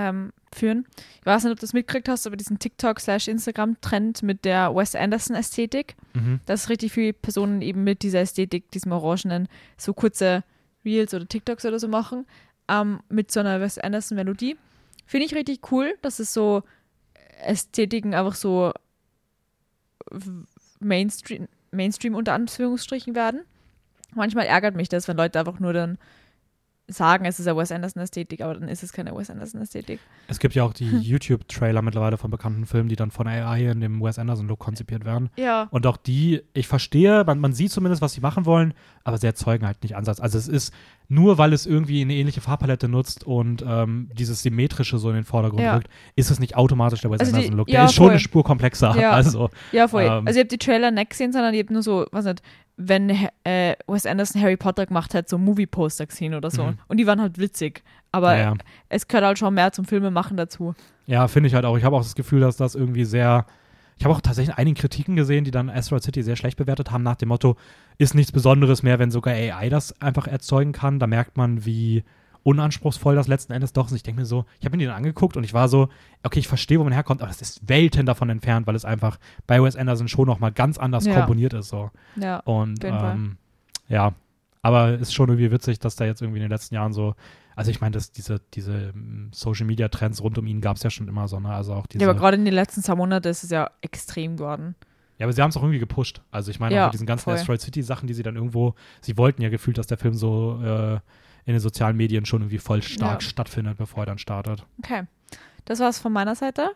Ähm, 0.00 0.32
führen. 0.54 0.86
ich 1.18 1.26
weiß 1.26 1.42
nicht, 1.42 1.52
ob 1.52 1.58
du 1.58 1.66
das 1.66 1.72
mitgekriegt 1.72 2.08
hast, 2.08 2.24
aber 2.26 2.36
diesen 2.36 2.60
TikTok-Instagram-Trend 2.60 4.22
mit 4.22 4.44
der 4.44 4.72
Wes 4.76 4.94
Anderson-Ästhetik. 4.94 5.96
Mhm. 6.14 6.38
dass 6.46 6.68
richtig 6.68 6.92
viele 6.92 7.12
Personen 7.12 7.62
eben 7.62 7.82
mit 7.82 8.02
dieser 8.02 8.20
Ästhetik, 8.20 8.70
diesem 8.70 8.92
Orangenen, 8.92 9.48
so 9.76 9.92
kurze 9.92 10.44
Reels 10.84 11.14
oder 11.14 11.26
TikToks 11.26 11.64
oder 11.64 11.80
so 11.80 11.88
machen, 11.88 12.26
ähm, 12.68 13.00
mit 13.08 13.32
so 13.32 13.40
einer 13.40 13.60
Wes 13.60 13.78
Anderson-Melodie. 13.78 14.56
Finde 15.04 15.26
ich 15.26 15.34
richtig 15.34 15.72
cool, 15.72 15.96
dass 16.00 16.20
es 16.20 16.32
so 16.32 16.62
Ästhetiken 17.42 18.14
einfach 18.14 18.36
so 18.36 18.72
Mainstream, 20.78 21.48
Mainstream 21.72 22.14
unter 22.14 22.34
Anführungsstrichen 22.34 23.16
werden. 23.16 23.40
Manchmal 24.14 24.46
ärgert 24.46 24.76
mich 24.76 24.88
das, 24.88 25.08
wenn 25.08 25.16
Leute 25.16 25.40
einfach 25.40 25.58
nur 25.58 25.72
dann 25.72 25.98
sagen, 26.88 27.24
es 27.26 27.38
ist 27.38 27.46
eine 27.46 27.56
Wes 27.58 27.70
Anderson-Ästhetik, 27.70 28.40
aber 28.40 28.54
dann 28.54 28.68
ist 28.68 28.82
es 28.82 28.92
keine 28.92 29.14
Wes 29.14 29.28
Anderson-Ästhetik. 29.30 30.00
Es 30.26 30.38
gibt 30.38 30.54
ja 30.54 30.64
auch 30.64 30.72
die 30.72 30.88
YouTube-Trailer 31.00 31.82
mittlerweile 31.82 32.16
von 32.16 32.30
bekannten 32.30 32.64
Filmen, 32.66 32.88
die 32.88 32.96
dann 32.96 33.10
von 33.10 33.26
AI 33.28 33.70
in 33.70 33.80
dem 33.80 34.00
Wes 34.02 34.18
Anderson-Look 34.18 34.58
konzipiert 34.58 35.04
werden. 35.04 35.28
Ja. 35.36 35.68
Und 35.70 35.86
auch 35.86 35.96
die, 35.98 36.42
ich 36.54 36.66
verstehe, 36.66 37.24
man, 37.24 37.38
man 37.40 37.52
sieht 37.52 37.72
zumindest, 37.72 38.00
was 38.02 38.12
sie 38.14 38.20
machen 38.20 38.46
wollen, 38.46 38.72
aber 39.04 39.18
sie 39.18 39.26
erzeugen 39.26 39.66
halt 39.66 39.82
nicht 39.82 39.96
Ansatz. 39.96 40.18
Also 40.20 40.38
es 40.38 40.48
ist 40.48 40.72
nur, 41.08 41.38
weil 41.38 41.52
es 41.52 41.66
irgendwie 41.66 42.00
eine 42.02 42.14
ähnliche 42.14 42.40
Farbpalette 42.40 42.88
nutzt 42.88 43.24
und 43.24 43.64
ähm, 43.66 44.10
dieses 44.14 44.42
Symmetrische 44.42 44.98
so 44.98 45.08
in 45.10 45.16
den 45.16 45.24
Vordergrund 45.24 45.62
Ja. 45.62 45.74
rückt, 45.76 45.88
ist 46.16 46.30
es 46.30 46.38
nicht 46.40 46.56
automatisch 46.56 47.00
der 47.02 47.10
Wes 47.10 47.20
Also 47.20 47.32
Anderson-Look. 47.34 47.68
ja, 47.68 47.80
Der 47.80 47.84
ist 47.86 47.94
schon 47.94 48.04
voll. 48.06 48.10
eine 48.12 48.20
Spur 48.20 48.44
komplexer. 48.44 48.96
Ja. 48.98 49.12
Also, 49.18 49.50
Ja, 49.72 49.88
voll. 49.88 50.04
Ähm. 50.04 50.26
also 50.26 50.38
ich 50.38 50.44
habe 50.44 50.48
die 50.48 50.58
Trailer 50.58 50.90
nicht 50.90 51.10
gesehen, 51.10 51.32
sondern 51.32 51.52
ich 51.54 51.62
habe 51.62 51.72
nur 51.72 51.82
so, 51.82 52.06
was 52.12 52.24
nicht, 52.24 52.42
wenn 52.78 53.10
äh, 53.44 53.74
Wes 53.88 54.06
Anderson 54.06 54.40
Harry 54.40 54.56
Potter 54.56 54.86
gemacht 54.86 55.12
hat, 55.12 55.28
so 55.28 55.36
Movie-Poster 55.36 56.06
gesehen 56.06 56.32
oder 56.34 56.50
so. 56.50 56.64
Mhm. 56.64 56.78
Und 56.86 56.96
die 56.96 57.06
waren 57.06 57.20
halt 57.20 57.38
witzig. 57.38 57.82
Aber 58.12 58.38
ja, 58.38 58.54
es 58.88 59.08
gehört 59.08 59.26
halt 59.26 59.38
schon 59.38 59.52
mehr 59.52 59.72
zum 59.72 59.84
Filmemachen 59.84 60.36
dazu. 60.36 60.74
ja 61.06 61.26
finde 61.28 61.48
ich 61.48 61.54
halt 61.54 61.64
auch. 61.64 61.76
Ich 61.76 61.84
habe 61.84 61.96
auch 61.96 62.02
das 62.02 62.14
Gefühl, 62.14 62.40
dass 62.40 62.56
das 62.56 62.74
irgendwie 62.74 63.04
sehr. 63.04 63.46
Ich 63.98 64.04
habe 64.04 64.14
auch 64.14 64.20
tatsächlich 64.20 64.56
einige 64.56 64.80
Kritiken 64.80 65.16
gesehen, 65.16 65.44
die 65.44 65.50
dann 65.50 65.68
Asteroid 65.68 66.04
City 66.04 66.22
sehr 66.22 66.36
schlecht 66.36 66.56
bewertet 66.56 66.92
haben, 66.92 67.02
nach 67.02 67.16
dem 67.16 67.30
Motto, 67.30 67.56
ist 67.98 68.14
nichts 68.14 68.30
Besonderes 68.30 68.84
mehr, 68.84 69.00
wenn 69.00 69.10
sogar 69.10 69.34
AI 69.34 69.68
das 69.70 70.00
einfach 70.00 70.28
erzeugen 70.28 70.70
kann. 70.70 71.00
Da 71.00 71.08
merkt 71.08 71.36
man, 71.36 71.66
wie 71.66 72.04
unanspruchsvoll 72.48 73.14
das 73.14 73.28
letzten 73.28 73.52
Endes 73.52 73.72
doch 73.72 73.86
ist. 73.86 73.92
Ich 73.94 74.02
denke 74.02 74.20
mir 74.20 74.26
so, 74.26 74.44
ich 74.58 74.64
habe 74.66 74.76
mir 74.76 74.86
dann 74.86 74.96
angeguckt 74.96 75.36
und 75.36 75.44
ich 75.44 75.54
war 75.54 75.68
so, 75.68 75.88
okay, 76.22 76.38
ich 76.38 76.48
verstehe, 76.48 76.78
wo 76.80 76.84
man 76.84 76.92
herkommt, 76.92 77.20
aber 77.20 77.28
das 77.28 77.40
ist 77.42 77.68
Welten 77.68 78.06
davon 78.06 78.30
entfernt, 78.30 78.66
weil 78.66 78.74
es 78.74 78.84
einfach 78.84 79.18
bei 79.46 79.62
Wes 79.62 79.76
Anderson 79.76 80.08
schon 80.08 80.26
nochmal 80.26 80.52
ganz 80.52 80.78
anders 80.78 81.04
Ja. 81.06 81.14
komponiert 81.14 81.52
ist. 81.52 81.68
So. 81.68 81.90
Ja. 82.16 82.38
Und 82.40 82.82
ähm, 82.84 83.36
ja, 83.88 84.12
aber 84.62 84.94
ist 84.94 85.14
schon 85.14 85.28
irgendwie 85.28 85.50
witzig, 85.50 85.78
dass 85.78 85.96
da 85.96 86.04
jetzt 86.04 86.20
irgendwie 86.22 86.38
in 86.38 86.44
den 86.44 86.50
letzten 86.50 86.74
Jahren 86.74 86.92
so, 86.92 87.14
also 87.54 87.70
ich 87.70 87.80
meine, 87.80 87.92
dass 87.92 88.12
diese, 88.12 88.40
diese 88.54 88.92
ähm, 88.94 89.30
Social 89.32 89.66
Media 89.66 89.88
Trends 89.88 90.22
rund 90.22 90.38
um 90.38 90.46
ihn 90.46 90.60
gab 90.60 90.76
es 90.76 90.82
ja 90.82 90.90
schon 90.90 91.08
immer 91.08 91.26
so, 91.28 91.40
ne? 91.40 91.50
Also 91.52 91.74
auch 91.74 91.86
diese. 91.86 92.02
Ja, 92.04 92.10
aber 92.10 92.18
gerade 92.18 92.36
in 92.36 92.44
den 92.44 92.54
letzten 92.54 92.82
zwei 92.82 92.94
Monaten 92.94 93.28
ist 93.28 93.42
es 93.44 93.50
ja 93.50 93.70
extrem 93.80 94.36
geworden. 94.36 94.74
Ja, 95.18 95.26
aber 95.26 95.32
sie 95.32 95.42
haben 95.42 95.50
es 95.50 95.56
auch 95.56 95.62
irgendwie 95.62 95.80
gepusht. 95.80 96.22
Also 96.30 96.52
ich 96.52 96.60
meine, 96.60 96.74
Ja, 96.76 96.82
auch 96.84 96.86
mit 96.88 96.94
diesen 96.94 97.06
ganzen 97.06 97.24
voll. 97.24 97.34
Asteroid 97.34 97.60
City-Sachen, 97.60 98.06
die 98.06 98.14
sie 98.14 98.22
dann 98.22 98.36
irgendwo, 98.36 98.74
sie 99.00 99.16
wollten 99.16 99.42
ja 99.42 99.48
gefühlt, 99.48 99.76
dass 99.76 99.88
der 99.88 99.98
Film 99.98 100.14
so 100.14 100.60
äh, 100.62 101.00
in 101.48 101.54
den 101.54 101.60
sozialen 101.60 101.96
Medien 101.96 102.26
schon 102.26 102.42
irgendwie 102.42 102.58
voll 102.58 102.82
stark 102.82 103.22
Ja. 103.22 103.28
stattfindet, 103.28 103.78
bevor 103.78 104.02
er 104.02 104.06
dann 104.06 104.18
startet. 104.18 104.64
Okay. 104.78 105.04
Das 105.64 105.80
war's 105.80 105.98
von 105.98 106.12
meiner 106.12 106.34
Seite. 106.34 106.70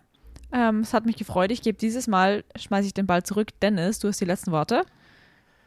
Ähm, 0.53 0.81
es 0.81 0.93
hat 0.93 1.07
mich 1.07 1.17
gefreut. 1.17 1.51
Ich 1.51 1.63
gebe 1.63 1.79
dieses 1.79 2.09
Mal, 2.09 2.43
schmeiße 2.57 2.87
ich 2.87 2.95
den 2.95 3.07
Ball 3.07 3.23
zurück. 3.23 3.49
Dennis, 3.61 3.99
du 3.99 4.09
hast 4.09 4.21
die 4.21 4.25
letzten 4.25 4.51
Worte. 4.51 4.85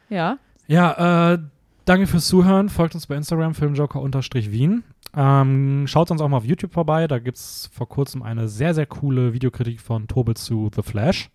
Ja. 0.08 0.38
Ja, 0.68 1.32
äh, 1.34 1.38
danke 1.84 2.06
fürs 2.06 2.26
Zuhören. 2.26 2.68
Folgt 2.68 2.94
uns 2.94 3.06
bei 3.06 3.16
Instagram, 3.16 3.54
filmjoker-wien. 3.54 4.84
Ähm, 5.16 5.84
schaut 5.86 6.10
uns 6.10 6.20
auch 6.20 6.28
mal 6.28 6.36
auf 6.38 6.44
YouTube 6.44 6.72
vorbei. 6.72 7.06
Da 7.06 7.18
gibt 7.18 7.38
es 7.38 7.70
vor 7.72 7.88
kurzem 7.88 8.22
eine 8.22 8.48
sehr, 8.48 8.74
sehr 8.74 8.86
coole 8.86 9.32
Videokritik 9.32 9.80
von 9.80 10.08
Tobit 10.08 10.38
zu 10.38 10.70
The 10.74 10.82
Flash, 10.82 11.30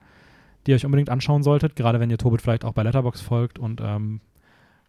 die 0.65 0.71
ihr 0.71 0.75
euch 0.75 0.85
unbedingt 0.85 1.09
anschauen 1.09 1.41
solltet, 1.43 1.75
gerade 1.75 1.99
wenn 1.99 2.09
ihr 2.09 2.17
Tobit 2.17 2.41
vielleicht 2.41 2.63
auch 2.65 2.73
bei 2.73 2.83
Letterbox 2.83 3.21
folgt 3.21 3.59
und 3.59 3.81
ähm, 3.83 4.21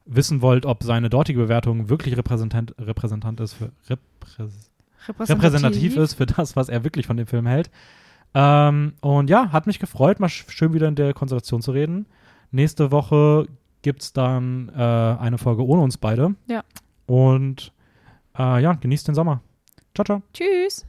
wissen 0.04 0.42
wollt, 0.42 0.66
ob 0.66 0.82
seine 0.82 1.08
dortige 1.10 1.40
Bewertung 1.40 1.88
wirklich 1.88 2.16
repräsentant, 2.16 2.74
repräsentant 2.78 3.40
ist 3.40 3.54
für, 3.54 3.70
reprä 3.88 4.48
repräsentativ 5.28 5.96
ist 5.96 6.14
für 6.14 6.26
das, 6.26 6.54
was 6.56 6.68
er 6.68 6.84
wirklich 6.84 7.06
von 7.06 7.16
dem 7.16 7.26
Film 7.26 7.46
hält. 7.46 7.70
Ähm, 8.34 8.94
und 9.00 9.28
ja, 9.30 9.52
hat 9.52 9.66
mich 9.66 9.78
gefreut, 9.78 10.20
mal 10.20 10.28
sch- 10.28 10.50
schön 10.50 10.72
wieder 10.72 10.88
in 10.88 10.94
der 10.94 11.12
Konstellation 11.12 11.60
zu 11.62 11.72
reden. 11.72 12.06
Nächste 12.50 12.90
Woche 12.90 13.46
gibt 13.82 14.02
es 14.02 14.12
dann 14.12 14.68
äh, 14.70 14.80
eine 14.80 15.38
Folge 15.38 15.66
ohne 15.66 15.82
uns 15.82 15.98
beide. 15.98 16.34
Ja. 16.46 16.62
Und 17.06 17.72
äh, 18.38 18.62
ja, 18.62 18.72
genießt 18.74 19.08
den 19.08 19.14
Sommer. 19.14 19.40
Ciao, 19.94 20.04
ciao. 20.04 20.22
Tschüss. 20.32 20.86